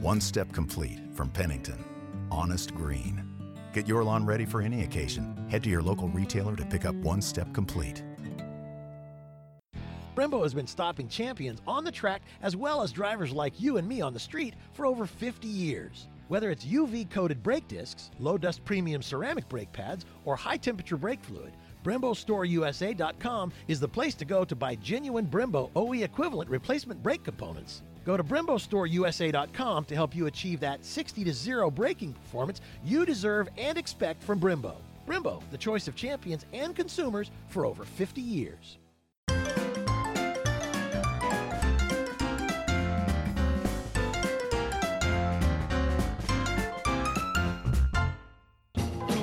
One 0.01 0.20
Step 0.20 0.52
Complete 0.52 0.98
from 1.14 1.30
Pennington. 1.30 1.84
Honest 2.30 2.74
Green. 2.74 3.24
Get 3.72 3.88
your 3.88 4.05
lawn 4.05 4.26
ready 4.26 4.44
for 4.44 4.60
any 4.60 4.82
occasion. 4.82 5.47
Head 5.48 5.62
to 5.64 5.70
your 5.70 5.82
local 5.82 6.09
retailer 6.09 6.56
to 6.56 6.64
pick 6.64 6.84
up 6.84 6.94
One 6.97 7.22
Step 7.22 7.52
Complete. 7.55 8.02
Brembo 10.16 10.43
has 10.43 10.53
been 10.53 10.66
stopping 10.66 11.09
champions 11.09 11.62
on 11.66 11.85
the 11.85 11.93
track 11.93 12.23
as 12.43 12.57
well 12.57 12.82
as 12.82 12.91
drivers 12.93 13.32
like 13.32 13.61
you 13.61 13.77
and 13.77 13.89
me 13.89 14.01
on 14.01 14.12
the 14.12 14.19
street 14.19 14.55
for 14.73 14.85
over 14.85 15.07
50 15.07 15.47
years. 15.47 16.09
Whether 16.28 16.51
it's 16.51 16.65
UV 16.65 17.11
coated 17.11 17.43
brake 17.43 17.66
discs, 17.69 18.11
low 18.19 18.37
dust 18.37 18.65
premium 18.65 19.03
ceramic 19.03 19.49
brake 19.49 19.73
pads, 19.73 20.05
or 20.24 20.37
high 20.37 20.57
temperature 20.57 20.97
brake 20.97 21.23
fluid, 21.23 21.53
BremboStoreUSA.com 21.85 23.53
is 23.69 23.81
the 23.81 23.89
place 23.89 24.15
to 24.15 24.24
go 24.24 24.45
to 24.45 24.55
buy 24.55 24.74
genuine 24.77 25.27
Brembo 25.27 25.70
OE 25.74 26.03
equivalent 26.03 26.51
replacement 26.51 27.03
brake 27.03 27.24
components. 27.24 27.82
Go 28.05 28.16
to 28.16 28.24
BremboStoreUSA.com 28.24 29.85
to 29.85 29.95
help 29.95 30.15
you 30.15 30.27
achieve 30.27 30.61
that 30.61 30.85
60 30.85 31.24
to 31.24 31.32
0 31.32 31.70
braking 31.70 32.12
performance 32.12 32.61
you 32.85 33.05
deserve 33.05 33.49
and 33.57 33.78
expect 33.78 34.23
from 34.23 34.41
Brembo. 34.41 34.74
Brembo, 35.07 35.43
the 35.51 35.59
choice 35.59 35.89
of 35.89 35.97
champions 35.97 36.45
and 36.53 36.74
consumers 36.77 37.31
for 37.49 37.66
over 37.66 37.85
50 37.85 38.20
years. 38.20 38.78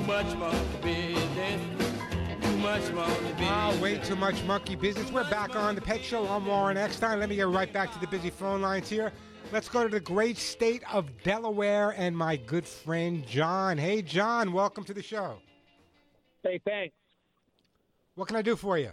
Much 0.08 0.34
monkey 0.36 0.78
business. 0.80 1.92
Too 2.40 2.56
much 2.56 2.90
monkey 2.92 3.24
business. 3.24 3.48
Ah, 3.50 3.78
way 3.82 3.98
too 3.98 4.16
much 4.16 4.42
monkey 4.44 4.74
business. 4.74 5.12
We're 5.12 5.28
back 5.28 5.54
on 5.54 5.74
the 5.74 5.82
Pet 5.82 6.02
Show. 6.02 6.26
I'm 6.26 6.46
Warren 6.46 6.78
Eckstein. 6.78 7.20
Let 7.20 7.28
me 7.28 7.36
get 7.36 7.48
right 7.48 7.70
back 7.70 7.92
to 7.92 7.98
the 7.98 8.06
busy 8.06 8.30
phone 8.30 8.62
lines 8.62 8.88
here. 8.88 9.12
Let's 9.52 9.68
go 9.68 9.82
to 9.82 9.90
the 9.90 10.00
great 10.00 10.38
state 10.38 10.82
of 10.90 11.10
Delaware 11.24 11.90
and 11.98 12.16
my 12.16 12.36
good 12.36 12.66
friend 12.66 13.26
John. 13.26 13.76
Hey, 13.76 14.00
John, 14.00 14.54
welcome 14.54 14.82
to 14.84 14.94
the 14.94 15.02
show. 15.02 15.40
Hey, 16.42 16.58
thanks. 16.64 16.94
What 18.14 18.28
can 18.28 18.38
I 18.38 18.42
do 18.42 18.56
for 18.56 18.78
you? 18.78 18.92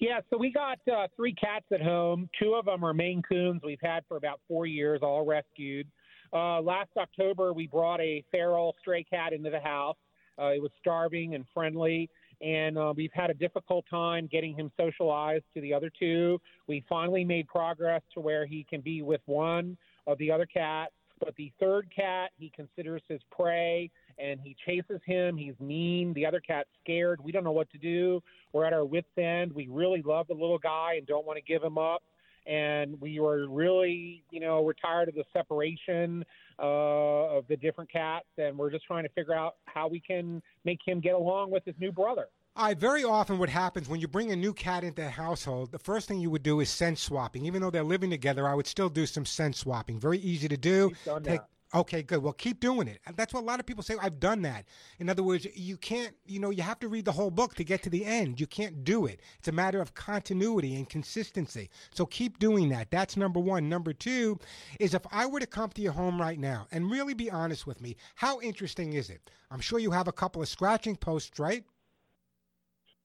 Yeah, 0.00 0.20
so 0.30 0.38
we 0.38 0.50
got 0.50 0.78
uh, 0.90 1.08
three 1.14 1.34
cats 1.34 1.66
at 1.74 1.82
home. 1.82 2.30
Two 2.40 2.54
of 2.54 2.64
them 2.64 2.82
are 2.84 2.94
Maine 2.94 3.20
Coons 3.20 3.60
we've 3.62 3.76
had 3.82 4.02
for 4.08 4.16
about 4.16 4.40
four 4.48 4.64
years, 4.64 5.00
all 5.02 5.26
rescued. 5.26 5.88
Uh, 6.32 6.62
last 6.62 6.88
October, 6.96 7.52
we 7.52 7.66
brought 7.66 8.00
a 8.00 8.24
feral 8.30 8.74
stray 8.80 9.04
cat 9.04 9.34
into 9.34 9.50
the 9.50 9.60
house. 9.60 9.96
Uh, 10.38 10.48
it 10.48 10.62
was 10.62 10.70
starving 10.80 11.34
and 11.34 11.44
friendly, 11.52 12.08
and 12.40 12.76
uh, 12.76 12.92
we've 12.96 13.12
had 13.12 13.30
a 13.30 13.34
difficult 13.34 13.84
time 13.88 14.28
getting 14.30 14.54
him 14.54 14.70
socialized 14.76 15.44
to 15.54 15.60
the 15.60 15.72
other 15.72 15.90
two. 15.98 16.40
We 16.66 16.84
finally 16.88 17.24
made 17.24 17.46
progress 17.46 18.02
to 18.14 18.20
where 18.20 18.46
he 18.46 18.66
can 18.68 18.80
be 18.80 19.02
with 19.02 19.20
one 19.26 19.76
of 20.06 20.18
the 20.18 20.30
other 20.30 20.46
cats, 20.46 20.92
but 21.20 21.34
the 21.36 21.52
third 21.60 21.88
cat 21.94 22.30
he 22.36 22.50
considers 22.54 23.02
his 23.08 23.20
prey, 23.30 23.90
and 24.18 24.40
he 24.40 24.56
chases 24.66 25.00
him. 25.06 25.36
He's 25.36 25.58
mean. 25.60 26.12
The 26.14 26.26
other 26.26 26.40
cat's 26.40 26.68
scared. 26.82 27.22
We 27.22 27.32
don't 27.32 27.44
know 27.44 27.52
what 27.52 27.70
to 27.70 27.78
do. 27.78 28.20
We're 28.52 28.64
at 28.64 28.72
our 28.72 28.84
wits' 28.84 29.08
end. 29.16 29.52
We 29.52 29.68
really 29.68 30.02
love 30.02 30.26
the 30.26 30.34
little 30.34 30.58
guy 30.58 30.94
and 30.96 31.06
don't 31.06 31.26
want 31.26 31.38
to 31.38 31.42
give 31.42 31.62
him 31.62 31.78
up 31.78 32.02
and 32.46 33.00
we 33.00 33.20
were 33.20 33.48
really, 33.48 34.24
you 34.30 34.40
know, 34.40 34.62
we're 34.62 34.72
tired 34.74 35.08
of 35.08 35.14
the 35.14 35.24
separation 35.32 36.24
uh, 36.58 37.36
of 37.36 37.46
the 37.48 37.56
different 37.56 37.90
cats, 37.90 38.26
and 38.38 38.56
we're 38.56 38.70
just 38.70 38.84
trying 38.84 39.04
to 39.04 39.10
figure 39.10 39.34
out 39.34 39.56
how 39.66 39.88
we 39.88 40.00
can 40.00 40.42
make 40.64 40.78
him 40.84 41.00
get 41.00 41.14
along 41.14 41.50
with 41.50 41.64
his 41.64 41.74
new 41.78 41.92
brother. 41.92 42.28
I 42.54 42.74
very 42.74 43.02
often 43.02 43.38
what 43.38 43.48
happens 43.48 43.88
when 43.88 44.00
you 44.00 44.08
bring 44.08 44.30
a 44.30 44.36
new 44.36 44.52
cat 44.52 44.84
into 44.84 45.00
the 45.00 45.08
household, 45.08 45.72
the 45.72 45.78
first 45.78 46.06
thing 46.06 46.20
you 46.20 46.30
would 46.30 46.42
do 46.42 46.60
is 46.60 46.68
scent 46.68 46.98
swapping. 46.98 47.46
Even 47.46 47.62
though 47.62 47.70
they're 47.70 47.82
living 47.82 48.10
together, 48.10 48.46
I 48.46 48.54
would 48.54 48.66
still 48.66 48.90
do 48.90 49.06
some 49.06 49.24
scent 49.24 49.56
swapping. 49.56 49.98
Very 49.98 50.18
easy 50.18 50.48
to 50.48 50.56
do. 50.56 50.92
Take- 51.04 51.24
that. 51.24 51.48
Okay, 51.74 52.02
good. 52.02 52.22
Well, 52.22 52.34
keep 52.34 52.60
doing 52.60 52.86
it. 52.86 53.00
That's 53.16 53.32
what 53.32 53.42
a 53.42 53.46
lot 53.46 53.58
of 53.58 53.64
people 53.64 53.82
say. 53.82 53.96
I've 54.00 54.20
done 54.20 54.42
that. 54.42 54.66
In 54.98 55.08
other 55.08 55.22
words, 55.22 55.46
you 55.54 55.78
can't, 55.78 56.14
you 56.26 56.38
know, 56.38 56.50
you 56.50 56.62
have 56.62 56.78
to 56.80 56.88
read 56.88 57.06
the 57.06 57.12
whole 57.12 57.30
book 57.30 57.54
to 57.54 57.64
get 57.64 57.82
to 57.84 57.90
the 57.90 58.04
end. 58.04 58.38
You 58.38 58.46
can't 58.46 58.84
do 58.84 59.06
it. 59.06 59.20
It's 59.38 59.48
a 59.48 59.52
matter 59.52 59.80
of 59.80 59.94
continuity 59.94 60.74
and 60.76 60.86
consistency. 60.86 61.70
So 61.94 62.04
keep 62.04 62.38
doing 62.38 62.68
that. 62.70 62.90
That's 62.90 63.16
number 63.16 63.40
one. 63.40 63.70
Number 63.70 63.94
two 63.94 64.38
is 64.80 64.92
if 64.92 65.06
I 65.10 65.24
were 65.24 65.40
to 65.40 65.46
come 65.46 65.70
to 65.70 65.80
your 65.80 65.92
home 65.92 66.20
right 66.20 66.38
now 66.38 66.66
and 66.72 66.90
really 66.90 67.14
be 67.14 67.30
honest 67.30 67.66
with 67.66 67.80
me, 67.80 67.96
how 68.16 68.40
interesting 68.42 68.92
is 68.92 69.08
it? 69.08 69.30
I'm 69.50 69.60
sure 69.60 69.78
you 69.78 69.92
have 69.92 70.08
a 70.08 70.12
couple 70.12 70.42
of 70.42 70.48
scratching 70.48 70.96
posts, 70.96 71.38
right? 71.38 71.64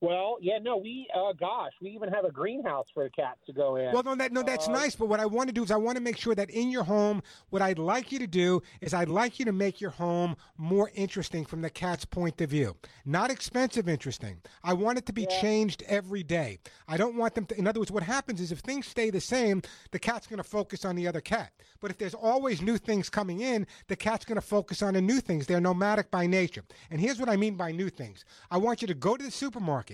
Well, 0.00 0.36
yeah, 0.40 0.58
no, 0.62 0.76
we, 0.76 1.08
uh, 1.12 1.32
gosh, 1.32 1.72
we 1.82 1.90
even 1.90 2.08
have 2.10 2.24
a 2.24 2.30
greenhouse 2.30 2.86
for 2.94 3.02
the 3.02 3.10
cats 3.10 3.40
to 3.46 3.52
go 3.52 3.74
in. 3.74 3.92
Well, 3.92 4.04
no, 4.04 4.14
that, 4.14 4.32
no, 4.32 4.44
that's 4.44 4.68
Uh, 4.68 4.72
nice. 4.72 4.94
But 4.94 5.06
what 5.08 5.18
I 5.18 5.26
want 5.26 5.48
to 5.48 5.52
do 5.52 5.64
is 5.64 5.72
I 5.72 5.76
want 5.76 5.96
to 5.96 6.02
make 6.02 6.16
sure 6.16 6.36
that 6.36 6.50
in 6.50 6.70
your 6.70 6.84
home, 6.84 7.20
what 7.50 7.62
I'd 7.62 7.80
like 7.80 8.12
you 8.12 8.20
to 8.20 8.26
do 8.28 8.62
is 8.80 8.94
I'd 8.94 9.08
like 9.08 9.40
you 9.40 9.44
to 9.46 9.52
make 9.52 9.80
your 9.80 9.90
home 9.90 10.36
more 10.56 10.92
interesting 10.94 11.44
from 11.44 11.62
the 11.62 11.70
cat's 11.70 12.04
point 12.04 12.40
of 12.40 12.50
view. 12.50 12.76
Not 13.04 13.32
expensive, 13.32 13.88
interesting. 13.88 14.40
I 14.62 14.72
want 14.72 14.98
it 14.98 15.06
to 15.06 15.12
be 15.12 15.26
changed 15.26 15.82
every 15.88 16.22
day. 16.22 16.60
I 16.86 16.96
don't 16.96 17.16
want 17.16 17.34
them 17.34 17.46
to. 17.46 17.58
In 17.58 17.66
other 17.66 17.80
words, 17.80 17.90
what 17.90 18.04
happens 18.04 18.40
is 18.40 18.52
if 18.52 18.60
things 18.60 18.86
stay 18.86 19.10
the 19.10 19.20
same, 19.20 19.62
the 19.90 19.98
cat's 19.98 20.28
going 20.28 20.36
to 20.38 20.44
focus 20.44 20.84
on 20.84 20.94
the 20.94 21.08
other 21.08 21.20
cat. 21.20 21.50
But 21.80 21.90
if 21.90 21.98
there's 21.98 22.14
always 22.14 22.62
new 22.62 22.78
things 22.78 23.10
coming 23.10 23.40
in, 23.40 23.66
the 23.88 23.96
cat's 23.96 24.24
going 24.24 24.36
to 24.36 24.46
focus 24.46 24.80
on 24.80 24.94
the 24.94 25.00
new 25.02 25.18
things. 25.20 25.46
They're 25.46 25.60
nomadic 25.60 26.10
by 26.12 26.28
nature. 26.28 26.62
And 26.88 27.00
here's 27.00 27.18
what 27.18 27.28
I 27.28 27.36
mean 27.36 27.56
by 27.56 27.72
new 27.72 27.90
things. 27.90 28.24
I 28.48 28.58
want 28.58 28.80
you 28.80 28.86
to 28.88 28.94
go 28.94 29.16
to 29.16 29.24
the 29.24 29.30
supermarket. 29.32 29.87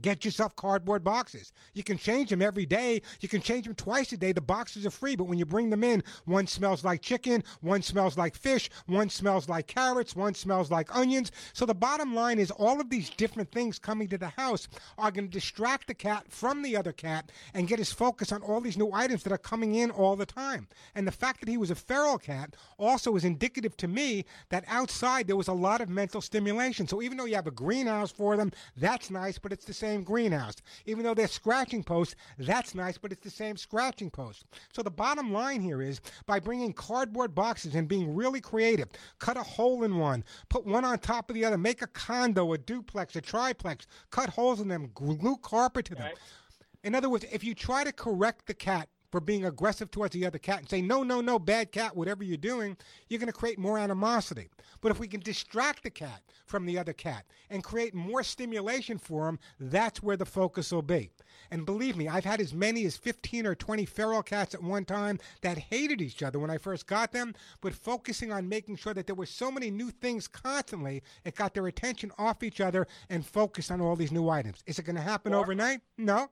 Get 0.00 0.24
yourself 0.24 0.54
cardboard 0.54 1.02
boxes. 1.02 1.52
You 1.74 1.82
can 1.82 1.98
change 1.98 2.30
them 2.30 2.40
every 2.40 2.66
day. 2.66 3.02
You 3.20 3.28
can 3.28 3.40
change 3.40 3.64
them 3.64 3.74
twice 3.74 4.12
a 4.12 4.16
day. 4.16 4.30
The 4.30 4.40
boxes 4.40 4.86
are 4.86 4.90
free, 4.90 5.16
but 5.16 5.24
when 5.24 5.38
you 5.38 5.44
bring 5.44 5.70
them 5.70 5.82
in, 5.82 6.04
one 6.24 6.46
smells 6.46 6.84
like 6.84 7.02
chicken, 7.02 7.42
one 7.62 7.82
smells 7.82 8.16
like 8.16 8.36
fish, 8.36 8.70
one 8.86 9.10
smells 9.10 9.48
like 9.48 9.66
carrots, 9.66 10.14
one 10.14 10.34
smells 10.34 10.70
like 10.70 10.94
onions. 10.94 11.32
So 11.52 11.66
the 11.66 11.74
bottom 11.74 12.14
line 12.14 12.38
is 12.38 12.52
all 12.52 12.80
of 12.80 12.90
these 12.90 13.10
different 13.10 13.50
things 13.50 13.78
coming 13.80 14.06
to 14.08 14.18
the 14.18 14.28
house 14.28 14.68
are 14.98 15.10
going 15.10 15.26
to 15.26 15.32
distract 15.32 15.88
the 15.88 15.94
cat 15.94 16.26
from 16.28 16.62
the 16.62 16.76
other 16.76 16.92
cat 16.92 17.32
and 17.52 17.66
get 17.66 17.80
his 17.80 17.92
focus 17.92 18.30
on 18.30 18.42
all 18.42 18.60
these 18.60 18.78
new 18.78 18.92
items 18.92 19.24
that 19.24 19.32
are 19.32 19.38
coming 19.38 19.74
in 19.74 19.90
all 19.90 20.14
the 20.14 20.26
time. 20.26 20.68
And 20.94 21.08
the 21.08 21.12
fact 21.12 21.40
that 21.40 21.48
he 21.48 21.56
was 21.56 21.72
a 21.72 21.74
feral 21.74 22.18
cat 22.18 22.54
also 22.78 23.16
is 23.16 23.24
indicative 23.24 23.76
to 23.78 23.88
me 23.88 24.26
that 24.50 24.64
outside 24.68 25.26
there 25.26 25.36
was 25.36 25.48
a 25.48 25.52
lot 25.52 25.80
of 25.80 25.88
mental 25.88 26.20
stimulation. 26.20 26.86
So 26.86 27.02
even 27.02 27.18
though 27.18 27.24
you 27.24 27.34
have 27.34 27.48
a 27.48 27.52
greenhouse 27.52 28.12
for 28.12 28.36
them, 28.36 28.52
that's 28.76 29.10
nice, 29.10 29.38
but 29.38 29.52
it's 29.52 29.64
the 29.64 29.74
same 29.78 30.02
greenhouse. 30.02 30.56
Even 30.86 31.04
though 31.04 31.14
they're 31.14 31.28
scratching 31.28 31.82
posts, 31.82 32.14
that's 32.38 32.74
nice, 32.74 32.98
but 32.98 33.12
it's 33.12 33.24
the 33.24 33.30
same 33.30 33.56
scratching 33.56 34.10
post. 34.10 34.44
So 34.72 34.82
the 34.82 34.90
bottom 34.90 35.32
line 35.32 35.60
here 35.60 35.80
is 35.80 36.00
by 36.26 36.40
bringing 36.40 36.72
cardboard 36.72 37.34
boxes 37.34 37.74
and 37.74 37.88
being 37.88 38.14
really 38.14 38.40
creative, 38.40 38.88
cut 39.18 39.36
a 39.36 39.42
hole 39.42 39.84
in 39.84 39.96
one, 39.96 40.24
put 40.48 40.66
one 40.66 40.84
on 40.84 40.98
top 40.98 41.30
of 41.30 41.34
the 41.34 41.44
other, 41.44 41.58
make 41.58 41.82
a 41.82 41.86
condo, 41.86 42.52
a 42.52 42.58
duplex, 42.58 43.16
a 43.16 43.20
triplex, 43.20 43.86
cut 44.10 44.28
holes 44.28 44.60
in 44.60 44.68
them, 44.68 44.90
glue 44.94 45.36
carpet 45.36 45.86
to 45.86 45.94
them. 45.94 46.12
In 46.84 46.94
other 46.94 47.08
words, 47.08 47.24
if 47.32 47.42
you 47.42 47.54
try 47.54 47.84
to 47.84 47.92
correct 47.92 48.46
the 48.46 48.54
cat 48.54 48.88
for 49.10 49.20
being 49.20 49.44
aggressive 49.44 49.90
towards 49.90 50.14
the 50.14 50.26
other 50.26 50.38
cat 50.38 50.60
and 50.60 50.68
say, 50.68 50.82
no, 50.82 51.02
no, 51.02 51.20
no, 51.20 51.38
bad 51.38 51.72
cat, 51.72 51.96
whatever 51.96 52.22
you're 52.22 52.36
doing, 52.36 52.76
you're 53.08 53.20
going 53.20 53.32
to 53.32 53.32
create 53.32 53.58
more 53.58 53.78
animosity. 53.78 54.48
But 54.80 54.92
if 54.92 55.00
we 55.00 55.08
can 55.08 55.20
distract 55.20 55.82
the 55.82 55.90
cat 55.90 56.22
from 56.46 56.66
the 56.66 56.78
other 56.78 56.92
cat 56.92 57.24
and 57.50 57.64
create 57.64 57.94
more 57.94 58.22
stimulation 58.22 58.98
for 58.98 59.28
him, 59.28 59.38
that's 59.58 60.02
where 60.02 60.16
the 60.16 60.26
focus 60.26 60.72
will 60.72 60.82
be. 60.82 61.10
And 61.50 61.64
believe 61.64 61.96
me, 61.96 62.08
I've 62.08 62.24
had 62.24 62.40
as 62.40 62.52
many 62.52 62.84
as 62.84 62.96
15 62.96 63.46
or 63.46 63.54
20 63.54 63.84
feral 63.86 64.22
cats 64.22 64.54
at 64.54 64.62
one 64.62 64.84
time 64.84 65.18
that 65.42 65.58
hated 65.58 66.00
each 66.00 66.22
other 66.22 66.38
when 66.38 66.50
I 66.50 66.58
first 66.58 66.86
got 66.86 67.12
them, 67.12 67.34
but 67.60 67.74
focusing 67.74 68.32
on 68.32 68.48
making 68.48 68.76
sure 68.76 68.94
that 68.94 69.06
there 69.06 69.14
were 69.14 69.26
so 69.26 69.50
many 69.50 69.70
new 69.70 69.90
things 69.90 70.28
constantly, 70.28 71.02
it 71.24 71.34
got 71.34 71.54
their 71.54 71.66
attention 71.66 72.12
off 72.18 72.42
each 72.42 72.60
other 72.60 72.86
and 73.08 73.24
focused 73.24 73.70
on 73.70 73.80
all 73.80 73.96
these 73.96 74.12
new 74.12 74.28
items. 74.28 74.62
Is 74.66 74.78
it 74.78 74.84
going 74.84 74.96
to 74.96 75.02
happen 75.02 75.32
overnight? 75.34 75.80
No. 75.96 76.28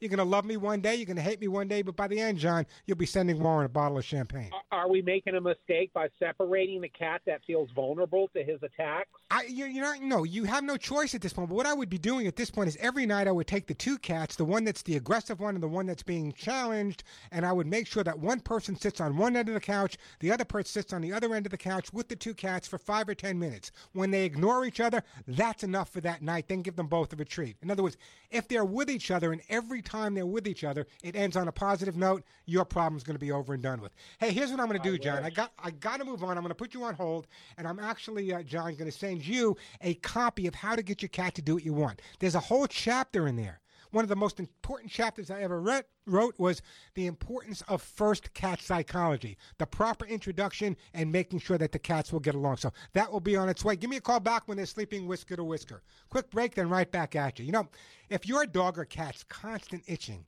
You're 0.00 0.10
going 0.10 0.18
to 0.18 0.24
love 0.24 0.44
me 0.44 0.56
one 0.56 0.80
day, 0.80 0.94
you're 0.94 1.06
going 1.06 1.16
to 1.16 1.22
hate 1.22 1.40
me 1.40 1.48
one 1.48 1.66
day, 1.66 1.82
but 1.82 1.96
by 1.96 2.06
the 2.06 2.20
end, 2.20 2.38
John, 2.38 2.66
you'll 2.86 2.96
be 2.96 3.06
sending 3.06 3.42
Warren 3.42 3.66
a 3.66 3.68
bottle 3.68 3.98
of 3.98 4.04
champagne. 4.04 4.50
Are 4.70 4.88
we 4.88 5.02
making 5.02 5.34
a 5.34 5.40
mistake 5.40 5.92
by 5.92 6.08
separating 6.20 6.80
the 6.80 6.88
cat 6.88 7.20
that 7.26 7.40
feels 7.44 7.68
vulnerable 7.74 8.28
to 8.36 8.44
his 8.44 8.62
attacks? 8.62 9.08
I, 9.30 9.44
you, 9.48 9.64
you're 9.66 9.84
not, 9.84 10.00
no, 10.00 10.22
you 10.22 10.44
have 10.44 10.62
no 10.62 10.76
choice 10.76 11.16
at 11.16 11.20
this 11.20 11.32
point. 11.32 11.48
But 11.48 11.56
what 11.56 11.66
I 11.66 11.74
would 11.74 11.90
be 11.90 11.98
doing 11.98 12.28
at 12.28 12.36
this 12.36 12.50
point 12.50 12.68
is 12.68 12.76
every 12.80 13.06
night 13.06 13.26
I 13.26 13.32
would 13.32 13.48
take 13.48 13.66
the 13.66 13.74
two 13.74 13.98
cats, 13.98 14.36
the 14.36 14.44
one 14.44 14.64
that's 14.64 14.82
the 14.82 14.96
aggressive 14.96 15.40
one 15.40 15.54
and 15.54 15.62
the 15.62 15.68
one 15.68 15.86
that's 15.86 16.04
being 16.04 16.32
challenged, 16.32 17.02
and 17.32 17.44
I 17.44 17.52
would 17.52 17.66
make 17.66 17.88
sure 17.88 18.04
that 18.04 18.20
one 18.20 18.38
person 18.38 18.76
sits 18.76 19.00
on 19.00 19.16
one 19.16 19.36
end 19.36 19.48
of 19.48 19.54
the 19.54 19.60
couch, 19.60 19.98
the 20.20 20.30
other 20.30 20.44
person 20.44 20.70
sits 20.70 20.92
on 20.92 21.02
the 21.02 21.12
other 21.12 21.34
end 21.34 21.46
of 21.46 21.50
the 21.50 21.58
couch 21.58 21.92
with 21.92 22.08
the 22.08 22.16
two 22.16 22.34
cats 22.34 22.68
for 22.68 22.78
five 22.78 23.08
or 23.08 23.14
ten 23.16 23.38
minutes. 23.38 23.72
When 23.94 24.12
they 24.12 24.24
ignore 24.24 24.64
each 24.64 24.78
other, 24.78 25.02
that's 25.26 25.64
enough 25.64 25.88
for 25.88 26.00
that 26.02 26.22
night. 26.22 26.46
Then 26.46 26.62
give 26.62 26.76
them 26.76 26.86
both 26.86 27.12
a 27.12 27.16
retreat. 27.16 27.56
In 27.62 27.70
other 27.70 27.82
words, 27.82 27.96
if 28.30 28.46
they're 28.46 28.64
with 28.64 28.90
each 28.90 29.10
other 29.10 29.32
and 29.32 29.42
every 29.48 29.82
time 29.88 30.14
they're 30.14 30.26
with 30.26 30.46
each 30.46 30.64
other, 30.64 30.86
it 31.02 31.16
ends 31.16 31.36
on 31.36 31.48
a 31.48 31.52
positive 31.52 31.96
note, 31.96 32.22
your 32.46 32.64
problem's 32.64 33.02
going 33.02 33.14
to 33.14 33.20
be 33.20 33.32
over 33.32 33.54
and 33.54 33.62
done 33.62 33.80
with. 33.80 33.92
Hey, 34.18 34.30
here's 34.32 34.50
what 34.50 34.60
I'm 34.60 34.66
going 34.66 34.80
to 34.80 34.90
do, 34.90 34.98
John. 34.98 35.24
I 35.24 35.30
got 35.30 35.52
I 35.58 35.70
got 35.70 35.98
to 35.98 36.04
move 36.04 36.22
on. 36.22 36.36
I'm 36.36 36.42
going 36.42 36.50
to 36.50 36.54
put 36.54 36.74
you 36.74 36.84
on 36.84 36.94
hold, 36.94 37.26
and 37.56 37.66
I'm 37.66 37.78
actually, 37.78 38.32
uh, 38.32 38.42
John, 38.42 38.74
going 38.74 38.90
to 38.90 38.96
send 38.96 39.26
you 39.26 39.56
a 39.80 39.94
copy 39.94 40.46
of 40.46 40.54
how 40.54 40.76
to 40.76 40.82
get 40.82 41.02
your 41.02 41.08
cat 41.08 41.34
to 41.36 41.42
do 41.42 41.54
what 41.54 41.64
you 41.64 41.72
want. 41.72 42.02
There's 42.18 42.34
a 42.34 42.40
whole 42.40 42.66
chapter 42.66 43.26
in 43.26 43.36
there. 43.36 43.60
One 43.90 44.04
of 44.04 44.08
the 44.08 44.16
most 44.16 44.38
important 44.38 44.90
chapters 44.90 45.30
I 45.30 45.42
ever 45.42 45.60
read, 45.60 45.84
wrote 46.06 46.34
was 46.38 46.62
the 46.94 47.06
importance 47.06 47.62
of 47.68 47.82
first 47.82 48.32
cat 48.34 48.60
psychology, 48.60 49.36
the 49.58 49.66
proper 49.66 50.04
introduction, 50.04 50.76
and 50.94 51.12
making 51.12 51.40
sure 51.40 51.58
that 51.58 51.72
the 51.72 51.78
cats 51.78 52.12
will 52.12 52.20
get 52.20 52.34
along. 52.34 52.58
So 52.58 52.72
that 52.92 53.10
will 53.12 53.20
be 53.20 53.36
on 53.36 53.48
its 53.48 53.64
way. 53.64 53.76
Give 53.76 53.90
me 53.90 53.96
a 53.96 54.00
call 54.00 54.20
back 54.20 54.46
when 54.46 54.56
they're 54.56 54.66
sleeping 54.66 55.06
whisker 55.06 55.36
to 55.36 55.44
whisker. 55.44 55.82
Quick 56.08 56.30
break, 56.30 56.54
then 56.54 56.68
right 56.68 56.90
back 56.90 57.16
at 57.16 57.38
you. 57.38 57.44
You 57.44 57.52
know, 57.52 57.68
if 58.08 58.26
your 58.26 58.46
dog 58.46 58.78
or 58.78 58.84
cat's 58.84 59.24
constant 59.24 59.84
itching, 59.86 60.26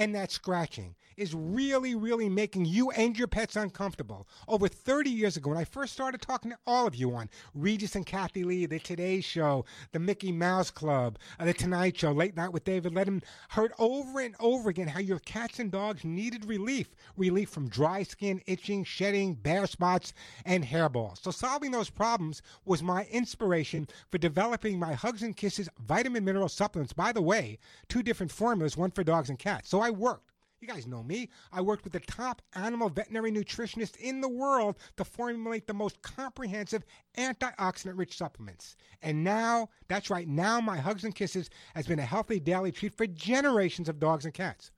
and 0.00 0.14
that 0.14 0.30
scratching 0.30 0.94
is 1.18 1.34
really, 1.34 1.94
really 1.94 2.30
making 2.30 2.64
you 2.64 2.90
and 2.92 3.18
your 3.18 3.28
pets 3.28 3.54
uncomfortable. 3.54 4.26
Over 4.48 4.66
30 4.66 5.10
years 5.10 5.36
ago, 5.36 5.50
when 5.50 5.58
I 5.58 5.64
first 5.64 5.92
started 5.92 6.22
talking 6.22 6.52
to 6.52 6.56
all 6.66 6.86
of 6.86 6.94
you 6.94 7.14
on 7.14 7.28
Regis 7.52 7.94
and 7.94 8.06
Kathie 8.06 8.42
Lee, 8.42 8.64
the 8.64 8.78
Today 8.78 9.20
Show, 9.20 9.66
the 9.92 9.98
Mickey 9.98 10.32
Mouse 10.32 10.70
Club, 10.70 11.18
uh, 11.38 11.44
the 11.44 11.52
Tonight 11.52 11.98
Show, 11.98 12.12
Late 12.12 12.34
Night 12.34 12.54
with 12.54 12.64
David 12.64 12.94
Letterman, 12.94 13.22
heard 13.50 13.74
over 13.78 14.20
and 14.20 14.34
over 14.40 14.70
again 14.70 14.88
how 14.88 15.00
your 15.00 15.18
cats 15.18 15.58
and 15.58 15.70
dogs 15.70 16.06
needed 16.06 16.46
relief. 16.46 16.88
Relief 17.18 17.50
from 17.50 17.68
dry 17.68 18.02
skin, 18.02 18.40
itching, 18.46 18.82
shedding, 18.82 19.34
bare 19.34 19.66
spots, 19.66 20.14
and 20.46 20.64
hairballs. 20.64 21.22
So 21.22 21.30
solving 21.30 21.70
those 21.70 21.90
problems 21.90 22.40
was 22.64 22.82
my 22.82 23.04
inspiration 23.10 23.86
for 24.10 24.16
developing 24.16 24.78
my 24.78 24.94
Hugs 24.94 25.22
and 25.22 25.36
Kisses 25.36 25.68
vitamin 25.80 26.24
mineral 26.24 26.48
supplements. 26.48 26.94
By 26.94 27.12
the 27.12 27.20
way, 27.20 27.58
two 27.88 28.02
different 28.02 28.32
formulas, 28.32 28.78
one 28.78 28.90
for 28.90 29.04
dogs 29.04 29.28
and 29.28 29.38
cats. 29.38 29.68
So 29.68 29.80
I 29.80 29.89
worked. 29.90 30.30
You 30.60 30.68
guys 30.68 30.86
know 30.86 31.02
me. 31.02 31.30
I 31.52 31.62
worked 31.62 31.84
with 31.84 31.94
the 31.94 32.00
top 32.00 32.42
animal 32.54 32.90
veterinary 32.90 33.32
nutritionists 33.32 33.96
in 33.96 34.20
the 34.20 34.28
world 34.28 34.76
to 34.98 35.04
formulate 35.04 35.66
the 35.66 35.72
most 35.72 36.02
comprehensive 36.02 36.84
antioxidant 37.16 37.96
rich 37.96 38.16
supplements. 38.16 38.76
And 39.00 39.24
now, 39.24 39.70
that's 39.88 40.10
right, 40.10 40.28
now 40.28 40.60
my 40.60 40.76
Hugs 40.76 41.04
and 41.04 41.14
Kisses 41.14 41.48
has 41.74 41.86
been 41.86 41.98
a 41.98 42.04
healthy 42.04 42.40
daily 42.40 42.72
treat 42.72 42.94
for 42.94 43.06
generations 43.06 43.88
of 43.88 43.98
dogs 43.98 44.26
and 44.26 44.34
cats. 44.34 44.70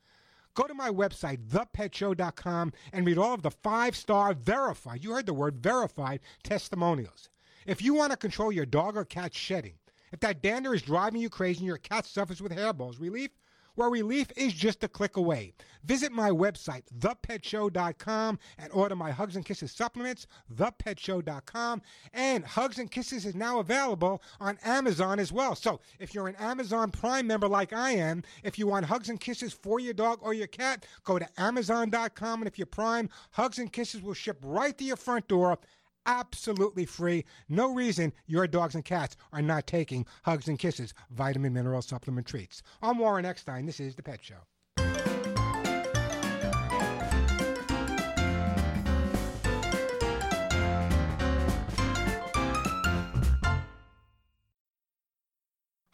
Go 0.54 0.64
to 0.64 0.74
my 0.74 0.90
website, 0.90 1.48
thepetshow.com, 1.48 2.72
and 2.92 3.06
read 3.06 3.18
all 3.18 3.34
of 3.34 3.42
the 3.42 3.50
five 3.50 3.96
star 3.96 4.34
verified, 4.34 5.02
you 5.02 5.12
heard 5.12 5.26
the 5.26 5.34
word 5.34 5.56
verified, 5.56 6.20
testimonials. 6.44 7.28
If 7.66 7.82
you 7.82 7.94
want 7.94 8.12
to 8.12 8.18
control 8.18 8.52
your 8.52 8.66
dog 8.66 8.96
or 8.96 9.04
cat 9.04 9.34
shedding, 9.34 9.74
if 10.12 10.20
that 10.20 10.42
dander 10.42 10.74
is 10.74 10.82
driving 10.82 11.20
you 11.20 11.30
crazy 11.30 11.60
and 11.60 11.66
your 11.66 11.78
cat 11.78 12.06
suffers 12.06 12.42
with 12.42 12.52
hairballs, 12.52 13.00
relief 13.00 13.30
where 13.74 13.88
relief 13.88 14.28
is 14.36 14.52
just 14.52 14.84
a 14.84 14.88
click 14.88 15.16
away. 15.16 15.52
Visit 15.84 16.12
my 16.12 16.30
website, 16.30 16.82
thepetshow.com, 16.98 18.38
and 18.58 18.72
order 18.72 18.94
my 18.94 19.10
Hugs 19.10 19.36
and 19.36 19.44
Kisses 19.44 19.72
supplements, 19.72 20.26
thepetshow.com. 20.54 21.82
And 22.12 22.44
Hugs 22.44 22.78
and 22.78 22.90
Kisses 22.90 23.26
is 23.26 23.34
now 23.34 23.58
available 23.58 24.22
on 24.40 24.58
Amazon 24.64 25.18
as 25.18 25.32
well. 25.32 25.54
So 25.54 25.80
if 25.98 26.14
you're 26.14 26.28
an 26.28 26.36
Amazon 26.36 26.90
Prime 26.90 27.26
member 27.26 27.48
like 27.48 27.72
I 27.72 27.92
am, 27.92 28.22
if 28.44 28.58
you 28.58 28.66
want 28.66 28.86
Hugs 28.86 29.08
and 29.08 29.20
Kisses 29.20 29.52
for 29.52 29.80
your 29.80 29.94
dog 29.94 30.20
or 30.22 30.34
your 30.34 30.46
cat, 30.46 30.86
go 31.04 31.18
to 31.18 31.28
amazon.com. 31.36 32.40
And 32.40 32.48
if 32.48 32.58
you're 32.58 32.66
Prime, 32.66 33.08
Hugs 33.32 33.58
and 33.58 33.72
Kisses 33.72 34.02
will 34.02 34.14
ship 34.14 34.38
right 34.42 34.76
to 34.78 34.84
your 34.84 34.96
front 34.96 35.26
door 35.28 35.58
absolutely 36.06 36.84
free. 36.86 37.24
No 37.48 37.72
reason 37.74 38.12
your 38.26 38.46
dogs 38.46 38.74
and 38.74 38.84
cats 38.84 39.16
are 39.32 39.42
not 39.42 39.66
taking 39.66 40.06
Hugs 40.24 40.48
and 40.48 40.58
Kisses 40.58 40.94
vitamin 41.10 41.52
mineral 41.52 41.82
supplement 41.82 42.26
treats. 42.26 42.62
I'm 42.82 42.98
Warren 42.98 43.24
Eckstein. 43.24 43.66
This 43.66 43.80
is 43.80 43.94
The 43.94 44.02
Pet 44.02 44.22
Show. 44.22 44.36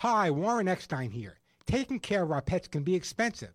Hi, 0.01 0.31
Warren 0.31 0.69
Eckstein 0.69 1.11
here. 1.11 1.41
Taking 1.67 1.99
care 1.99 2.23
of 2.23 2.31
our 2.31 2.41
pets 2.41 2.69
can 2.69 2.85
be 2.85 2.95
expensive. 2.95 3.55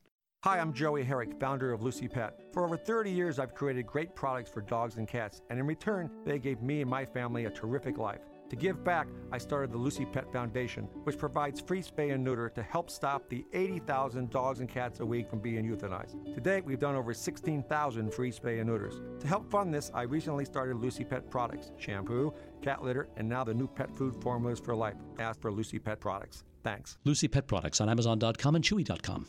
Hi, 0.43 0.57
I'm 0.57 0.73
Joey 0.73 1.03
Herrick, 1.03 1.39
founder 1.39 1.71
of 1.71 1.83
Lucy 1.83 2.07
Pet. 2.07 2.39
For 2.51 2.65
over 2.65 2.75
30 2.75 3.11
years, 3.11 3.37
I've 3.37 3.53
created 3.53 3.85
great 3.85 4.15
products 4.15 4.49
for 4.49 4.61
dogs 4.61 4.97
and 4.97 5.07
cats, 5.07 5.43
and 5.51 5.59
in 5.59 5.67
return, 5.67 6.09
they 6.25 6.39
gave 6.39 6.63
me 6.63 6.81
and 6.81 6.89
my 6.89 7.05
family 7.05 7.45
a 7.45 7.51
terrific 7.51 7.99
life. 7.99 8.21
To 8.49 8.55
give 8.55 8.83
back, 8.83 9.07
I 9.31 9.37
started 9.37 9.71
the 9.71 9.77
Lucy 9.77 10.03
Pet 10.03 10.33
Foundation, 10.33 10.85
which 11.03 11.19
provides 11.19 11.61
free 11.61 11.83
spay 11.83 12.15
and 12.15 12.23
neuter 12.23 12.49
to 12.49 12.63
help 12.63 12.89
stop 12.89 13.29
the 13.29 13.45
80,000 13.53 14.31
dogs 14.31 14.61
and 14.61 14.67
cats 14.67 14.99
a 14.99 15.05
week 15.05 15.29
from 15.29 15.41
being 15.41 15.63
euthanized. 15.63 16.33
To 16.33 16.41
date, 16.41 16.65
we've 16.65 16.79
done 16.79 16.95
over 16.95 17.13
16,000 17.13 18.11
free 18.11 18.31
spay 18.31 18.61
and 18.61 18.67
neuters. 18.67 18.99
To 19.19 19.27
help 19.27 19.47
fund 19.51 19.71
this, 19.71 19.91
I 19.93 20.01
recently 20.01 20.45
started 20.45 20.77
Lucy 20.77 21.03
Pet 21.03 21.29
products 21.29 21.69
shampoo, 21.77 22.33
cat 22.63 22.81
litter, 22.81 23.09
and 23.15 23.29
now 23.29 23.43
the 23.43 23.53
new 23.53 23.67
pet 23.67 23.95
food 23.95 24.15
formulas 24.23 24.59
for 24.59 24.75
life. 24.75 24.95
Ask 25.19 25.39
for 25.39 25.51
Lucy 25.51 25.77
Pet 25.77 25.99
products. 25.99 26.45
Thanks. 26.63 26.97
Lucy 27.05 27.27
Pet 27.27 27.45
Products 27.45 27.79
on 27.79 27.89
Amazon.com 27.89 28.55
and 28.55 28.63
Chewy.com. 28.63 29.27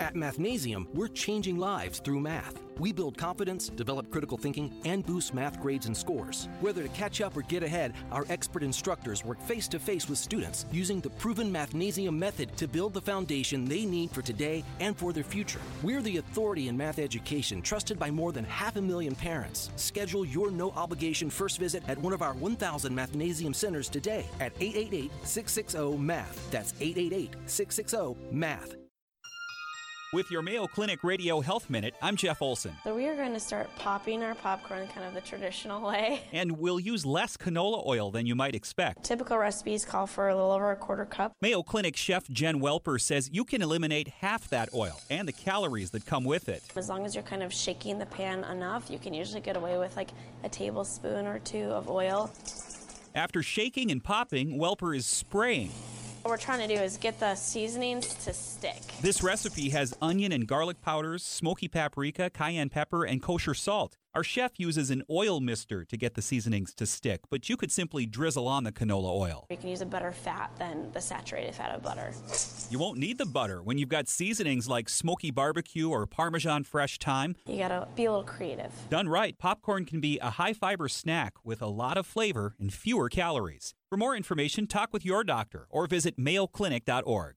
At 0.00 0.14
Mathnasium, 0.14 0.86
we're 0.94 1.08
changing 1.08 1.58
lives 1.58 1.98
through 1.98 2.20
math. 2.20 2.60
We 2.78 2.92
build 2.92 3.18
confidence, 3.18 3.68
develop 3.68 4.08
critical 4.12 4.38
thinking, 4.38 4.72
and 4.84 5.04
boost 5.04 5.34
math 5.34 5.60
grades 5.60 5.86
and 5.86 5.96
scores. 5.96 6.48
Whether 6.60 6.84
to 6.84 6.88
catch 6.90 7.20
up 7.20 7.36
or 7.36 7.42
get 7.42 7.64
ahead, 7.64 7.94
our 8.12 8.24
expert 8.28 8.62
instructors 8.62 9.24
work 9.24 9.42
face 9.42 9.66
to 9.68 9.80
face 9.80 10.08
with 10.08 10.18
students 10.18 10.66
using 10.70 11.00
the 11.00 11.10
proven 11.10 11.52
Mathnasium 11.52 12.16
method 12.16 12.56
to 12.58 12.68
build 12.68 12.94
the 12.94 13.00
foundation 13.00 13.64
they 13.64 13.84
need 13.84 14.12
for 14.12 14.22
today 14.22 14.62
and 14.78 14.96
for 14.96 15.12
their 15.12 15.24
future. 15.24 15.60
We're 15.82 16.02
the 16.02 16.18
authority 16.18 16.68
in 16.68 16.76
math 16.76 17.00
education, 17.00 17.60
trusted 17.60 17.98
by 17.98 18.12
more 18.12 18.30
than 18.30 18.44
half 18.44 18.76
a 18.76 18.82
million 18.82 19.16
parents. 19.16 19.70
Schedule 19.74 20.24
your 20.24 20.52
no 20.52 20.70
obligation 20.70 21.28
first 21.28 21.58
visit 21.58 21.82
at 21.88 21.98
one 21.98 22.12
of 22.12 22.22
our 22.22 22.34
1,000 22.34 22.96
Mathnasium 22.96 23.54
centers 23.54 23.88
today 23.88 24.26
at 24.38 24.52
888 24.60 25.10
660 25.24 25.98
MATH. 25.98 26.50
That's 26.52 26.72
888 26.80 27.34
660 27.46 28.16
MATH. 28.30 28.77
With 30.10 30.30
your 30.30 30.40
Mayo 30.40 30.66
Clinic 30.66 31.04
Radio 31.04 31.42
Health 31.42 31.68
Minute, 31.68 31.94
I'm 32.00 32.16
Jeff 32.16 32.40
Olson. 32.40 32.74
So 32.82 32.94
we 32.94 33.06
are 33.08 33.14
going 33.14 33.34
to 33.34 33.40
start 33.40 33.68
popping 33.76 34.22
our 34.22 34.34
popcorn 34.34 34.88
kind 34.88 35.06
of 35.06 35.12
the 35.12 35.20
traditional 35.20 35.86
way. 35.86 36.22
And 36.32 36.52
we'll 36.52 36.80
use 36.80 37.04
less 37.04 37.36
canola 37.36 37.86
oil 37.86 38.10
than 38.10 38.24
you 38.24 38.34
might 38.34 38.54
expect. 38.54 39.04
Typical 39.04 39.36
recipes 39.36 39.84
call 39.84 40.06
for 40.06 40.30
a 40.30 40.34
little 40.34 40.50
over 40.50 40.70
a 40.70 40.76
quarter 40.76 41.04
cup. 41.04 41.32
Mayo 41.42 41.62
Clinic 41.62 41.94
chef 41.94 42.26
Jen 42.30 42.58
Welper 42.58 42.98
says 42.98 43.28
you 43.34 43.44
can 43.44 43.60
eliminate 43.60 44.08
half 44.08 44.48
that 44.48 44.70
oil 44.72 44.98
and 45.10 45.28
the 45.28 45.32
calories 45.32 45.90
that 45.90 46.06
come 46.06 46.24
with 46.24 46.48
it. 46.48 46.62
As 46.74 46.88
long 46.88 47.04
as 47.04 47.14
you're 47.14 47.24
kind 47.24 47.42
of 47.42 47.52
shaking 47.52 47.98
the 47.98 48.06
pan 48.06 48.44
enough, 48.44 48.90
you 48.90 48.98
can 48.98 49.12
usually 49.12 49.42
get 49.42 49.58
away 49.58 49.76
with 49.76 49.94
like 49.94 50.08
a 50.42 50.48
tablespoon 50.48 51.26
or 51.26 51.38
two 51.40 51.64
of 51.64 51.90
oil. 51.90 52.30
After 53.14 53.42
shaking 53.42 53.90
and 53.90 54.02
popping, 54.02 54.56
Welper 54.58 54.96
is 54.96 55.04
spraying. 55.04 55.72
What 56.28 56.34
we're 56.40 56.44
trying 56.44 56.68
to 56.68 56.76
do 56.76 56.82
is 56.82 56.98
get 56.98 57.18
the 57.20 57.34
seasonings 57.36 58.12
to 58.26 58.34
stick. 58.34 58.82
This 59.00 59.22
recipe 59.22 59.70
has 59.70 59.94
onion 60.02 60.30
and 60.30 60.46
garlic 60.46 60.82
powders, 60.82 61.24
smoky 61.24 61.68
paprika, 61.68 62.28
cayenne 62.28 62.68
pepper, 62.68 63.02
and 63.02 63.22
kosher 63.22 63.54
salt. 63.54 63.96
Our 64.14 64.24
chef 64.24 64.52
uses 64.58 64.90
an 64.90 65.02
oil 65.10 65.38
mister 65.38 65.84
to 65.84 65.96
get 65.96 66.14
the 66.14 66.22
seasonings 66.22 66.72
to 66.74 66.86
stick, 66.86 67.20
but 67.30 67.48
you 67.48 67.56
could 67.58 67.70
simply 67.70 68.06
drizzle 68.06 68.48
on 68.48 68.64
the 68.64 68.72
canola 68.72 69.14
oil. 69.14 69.46
You 69.50 69.58
can 69.58 69.68
use 69.68 69.82
a 69.82 69.86
better 69.86 70.12
fat 70.12 70.50
than 70.58 70.90
the 70.92 71.00
saturated 71.00 71.54
fat 71.54 71.74
of 71.74 71.82
butter. 71.82 72.12
You 72.70 72.78
won't 72.78 72.98
need 72.98 73.18
the 73.18 73.26
butter 73.26 73.62
when 73.62 73.76
you've 73.76 73.90
got 73.90 74.08
seasonings 74.08 74.66
like 74.66 74.88
smoky 74.88 75.30
barbecue 75.30 75.90
or 75.90 76.06
Parmesan 76.06 76.64
fresh 76.64 76.98
thyme. 76.98 77.36
You 77.46 77.58
gotta 77.58 77.86
be 77.94 78.06
a 78.06 78.10
little 78.10 78.24
creative. 78.24 78.72
Done 78.88 79.08
right, 79.08 79.38
popcorn 79.38 79.84
can 79.84 80.00
be 80.00 80.18
a 80.20 80.30
high 80.30 80.54
fiber 80.54 80.88
snack 80.88 81.34
with 81.44 81.60
a 81.60 81.66
lot 81.66 81.98
of 81.98 82.06
flavor 82.06 82.56
and 82.58 82.72
fewer 82.72 83.10
calories. 83.10 83.74
For 83.90 83.98
more 83.98 84.16
information, 84.16 84.66
talk 84.66 84.92
with 84.92 85.04
your 85.04 85.22
doctor 85.22 85.66
or 85.70 85.86
visit 85.86 86.18
mayoclinic.org. 86.18 87.36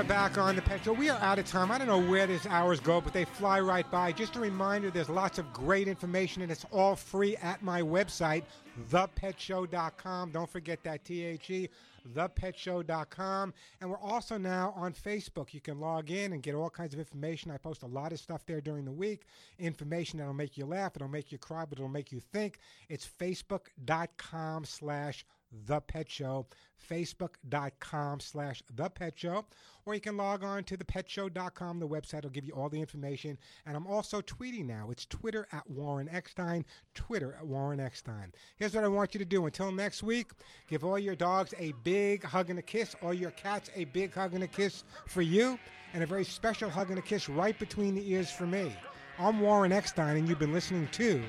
are 0.00 0.04
back 0.04 0.38
on 0.38 0.56
the 0.56 0.62
Pet 0.62 0.82
Show. 0.82 0.94
We 0.94 1.10
are 1.10 1.18
out 1.20 1.38
of 1.38 1.44
time. 1.44 1.70
I 1.70 1.76
don't 1.76 1.86
know 1.86 2.00
where 2.00 2.26
these 2.26 2.46
hours 2.46 2.80
go, 2.80 3.02
but 3.02 3.12
they 3.12 3.26
fly 3.26 3.60
right 3.60 3.88
by. 3.90 4.12
Just 4.12 4.34
a 4.34 4.40
reminder 4.40 4.90
there's 4.90 5.10
lots 5.10 5.38
of 5.38 5.52
great 5.52 5.88
information, 5.88 6.40
and 6.40 6.50
it's 6.50 6.64
all 6.70 6.96
free 6.96 7.36
at 7.36 7.62
my 7.62 7.82
website, 7.82 8.44
thepetshow.com. 8.88 10.30
Don't 10.30 10.48
forget 10.48 10.82
that 10.84 11.04
T 11.04 11.22
H 11.22 11.50
E, 11.50 11.68
thepetshow.com. 12.14 13.52
And 13.82 13.90
we're 13.90 13.98
also 13.98 14.38
now 14.38 14.72
on 14.74 14.94
Facebook. 14.94 15.52
You 15.52 15.60
can 15.60 15.78
log 15.78 16.10
in 16.10 16.32
and 16.32 16.42
get 16.42 16.54
all 16.54 16.70
kinds 16.70 16.94
of 16.94 16.98
information. 16.98 17.50
I 17.50 17.58
post 17.58 17.82
a 17.82 17.86
lot 17.86 18.12
of 18.12 18.18
stuff 18.18 18.46
there 18.46 18.62
during 18.62 18.86
the 18.86 18.92
week. 18.92 19.26
Information 19.58 20.18
that'll 20.18 20.32
make 20.32 20.56
you 20.56 20.64
laugh, 20.64 20.96
it'll 20.96 21.08
make 21.08 21.30
you 21.30 21.36
cry, 21.36 21.66
but 21.66 21.78
it'll 21.78 21.90
make 21.90 22.10
you 22.10 22.20
think. 22.32 22.58
It's 22.88 23.06
facebook.com 23.06 24.64
slash 24.64 25.26
the 25.66 25.80
Pet 25.80 26.10
Show, 26.10 26.46
facebook.com 26.88 28.20
slash 28.20 28.62
The 28.74 28.88
Pet 28.88 29.18
Show, 29.18 29.44
or 29.84 29.94
you 29.94 30.00
can 30.00 30.16
log 30.16 30.44
on 30.44 30.64
to 30.64 30.76
thepetshow.com. 30.76 31.78
The 31.78 31.88
website 31.88 32.22
will 32.22 32.30
give 32.30 32.44
you 32.44 32.54
all 32.54 32.68
the 32.68 32.80
information. 32.80 33.38
And 33.66 33.76
I'm 33.76 33.86
also 33.86 34.20
tweeting 34.20 34.66
now. 34.66 34.88
It's 34.90 35.06
Twitter 35.06 35.46
at 35.52 35.68
Warren 35.68 36.08
Eckstein, 36.08 36.64
Twitter 36.94 37.36
at 37.38 37.46
Warren 37.46 37.80
Eckstein. 37.80 38.32
Here's 38.56 38.74
what 38.74 38.84
I 38.84 38.88
want 38.88 39.14
you 39.14 39.18
to 39.18 39.24
do. 39.24 39.46
Until 39.46 39.72
next 39.72 40.02
week, 40.02 40.30
give 40.68 40.84
all 40.84 40.98
your 40.98 41.16
dogs 41.16 41.54
a 41.58 41.72
big 41.84 42.24
hug 42.24 42.50
and 42.50 42.58
a 42.58 42.62
kiss, 42.62 42.94
all 43.02 43.14
your 43.14 43.30
cats 43.32 43.70
a 43.74 43.84
big 43.86 44.14
hug 44.14 44.34
and 44.34 44.44
a 44.44 44.48
kiss 44.48 44.84
for 45.06 45.22
you, 45.22 45.58
and 45.92 46.02
a 46.02 46.06
very 46.06 46.24
special 46.24 46.70
hug 46.70 46.90
and 46.90 46.98
a 46.98 47.02
kiss 47.02 47.28
right 47.28 47.58
between 47.58 47.94
the 47.94 48.12
ears 48.12 48.30
for 48.30 48.46
me. 48.46 48.74
I'm 49.18 49.40
Warren 49.40 49.72
Eckstein, 49.72 50.16
and 50.16 50.28
you've 50.28 50.38
been 50.38 50.52
listening 50.52 50.88
to 50.92 51.22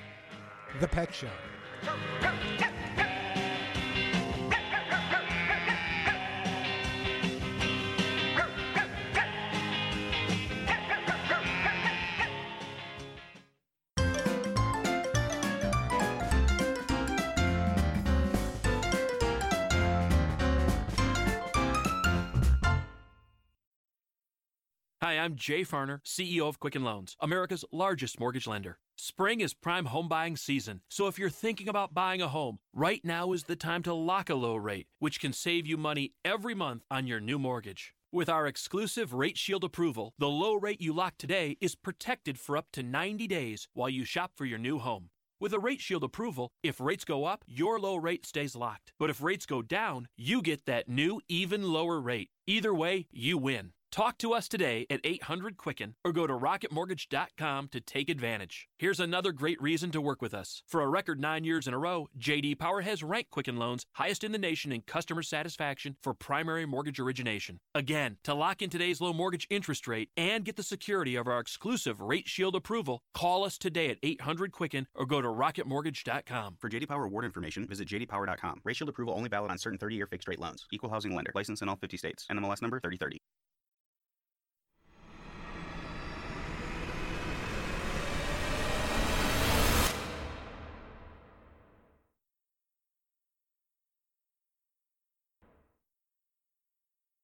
The 0.79 0.87
Pet 0.87 1.13
Show. 1.13 1.27
Hi, 25.11 25.17
I'm 25.19 25.35
Jay 25.35 25.63
Farner, 25.63 25.99
CEO 26.05 26.47
of 26.47 26.61
Quicken 26.61 26.85
Loans, 26.85 27.17
America's 27.19 27.65
largest 27.69 28.17
mortgage 28.17 28.47
lender. 28.47 28.77
Spring 28.95 29.41
is 29.41 29.53
prime 29.53 29.87
home 29.87 30.07
buying 30.07 30.37
season, 30.37 30.79
so 30.87 31.07
if 31.07 31.19
you're 31.19 31.29
thinking 31.29 31.67
about 31.67 31.93
buying 31.93 32.21
a 32.21 32.29
home, 32.29 32.59
right 32.73 33.03
now 33.03 33.33
is 33.33 33.43
the 33.43 33.57
time 33.57 33.83
to 33.83 33.93
lock 33.93 34.29
a 34.29 34.35
low 34.35 34.55
rate, 34.55 34.87
which 34.99 35.19
can 35.19 35.33
save 35.33 35.67
you 35.67 35.75
money 35.75 36.13
every 36.23 36.55
month 36.55 36.83
on 36.89 37.07
your 37.07 37.19
new 37.19 37.37
mortgage. 37.37 37.93
With 38.09 38.29
our 38.29 38.47
exclusive 38.47 39.13
Rate 39.13 39.37
Shield 39.37 39.65
approval, 39.65 40.13
the 40.17 40.29
low 40.29 40.53
rate 40.53 40.79
you 40.79 40.93
lock 40.93 41.15
today 41.17 41.57
is 41.59 41.75
protected 41.75 42.39
for 42.39 42.55
up 42.55 42.67
to 42.71 42.81
90 42.81 43.27
days 43.27 43.67
while 43.73 43.89
you 43.89 44.05
shop 44.05 44.31
for 44.33 44.45
your 44.45 44.59
new 44.59 44.79
home. 44.79 45.09
With 45.41 45.51
a 45.51 45.59
Rate 45.59 45.81
Shield 45.81 46.05
approval, 46.05 46.53
if 46.63 46.79
rates 46.79 47.03
go 47.03 47.25
up, 47.25 47.43
your 47.45 47.81
low 47.81 47.97
rate 47.97 48.25
stays 48.25 48.55
locked. 48.55 48.93
But 48.97 49.09
if 49.09 49.21
rates 49.21 49.45
go 49.45 49.61
down, 49.61 50.07
you 50.15 50.41
get 50.41 50.65
that 50.67 50.87
new, 50.87 51.19
even 51.27 51.63
lower 51.73 51.99
rate. 51.99 52.29
Either 52.47 52.73
way, 52.73 53.07
you 53.11 53.37
win. 53.37 53.73
Talk 53.91 54.17
to 54.19 54.31
us 54.31 54.47
today 54.47 54.85
at 54.89 55.01
800 55.03 55.57
Quicken 55.57 55.95
or 56.05 56.13
go 56.13 56.25
to 56.25 56.31
rocketmortgage.com 56.31 57.67
to 57.67 57.81
take 57.81 58.09
advantage. 58.09 58.69
Here's 58.79 59.01
another 59.01 59.33
great 59.33 59.61
reason 59.61 59.91
to 59.91 59.99
work 59.99 60.21
with 60.21 60.33
us. 60.33 60.63
For 60.65 60.81
a 60.81 60.87
record 60.87 61.19
nine 61.19 61.43
years 61.43 61.67
in 61.67 61.73
a 61.73 61.77
row, 61.77 62.07
JD 62.17 62.57
Power 62.57 62.81
has 62.81 63.03
ranked 63.03 63.31
Quicken 63.31 63.57
Loans 63.57 63.85
highest 63.95 64.23
in 64.23 64.31
the 64.31 64.37
nation 64.37 64.71
in 64.71 64.83
customer 64.83 65.21
satisfaction 65.21 65.97
for 66.01 66.13
primary 66.13 66.65
mortgage 66.65 67.01
origination. 67.01 67.59
Again, 67.75 68.15
to 68.23 68.33
lock 68.33 68.61
in 68.61 68.69
today's 68.69 69.01
low 69.01 69.11
mortgage 69.11 69.45
interest 69.49 69.85
rate 69.89 70.09
and 70.15 70.45
get 70.45 70.55
the 70.55 70.63
security 70.63 71.17
of 71.17 71.27
our 71.27 71.41
exclusive 71.41 71.99
Rate 71.99 72.29
Shield 72.29 72.55
approval, 72.55 73.03
call 73.13 73.43
us 73.43 73.57
today 73.57 73.89
at 73.89 73.97
800 74.01 74.53
Quicken 74.53 74.87
or 74.95 75.05
go 75.05 75.21
to 75.21 75.27
rocketmortgage.com. 75.27 76.55
For 76.61 76.69
JD 76.69 76.87
Power 76.87 77.03
award 77.03 77.25
information, 77.25 77.67
visit 77.67 77.89
jdpower.com. 77.89 78.61
Rate 78.63 78.77
Shield 78.77 78.89
approval 78.89 79.15
only 79.15 79.27
valid 79.27 79.51
on 79.51 79.57
certain 79.57 79.77
30-year 79.77 80.07
fixed 80.07 80.29
rate 80.29 80.39
loans. 80.39 80.65
Equal 80.71 80.89
housing 80.89 81.13
lender. 81.13 81.31
License 81.35 81.61
in 81.61 81.67
all 81.67 81.75
50 81.75 81.97
states. 81.97 82.25
NMLS 82.31 82.61
number 82.61 82.79
3030. 82.79 83.19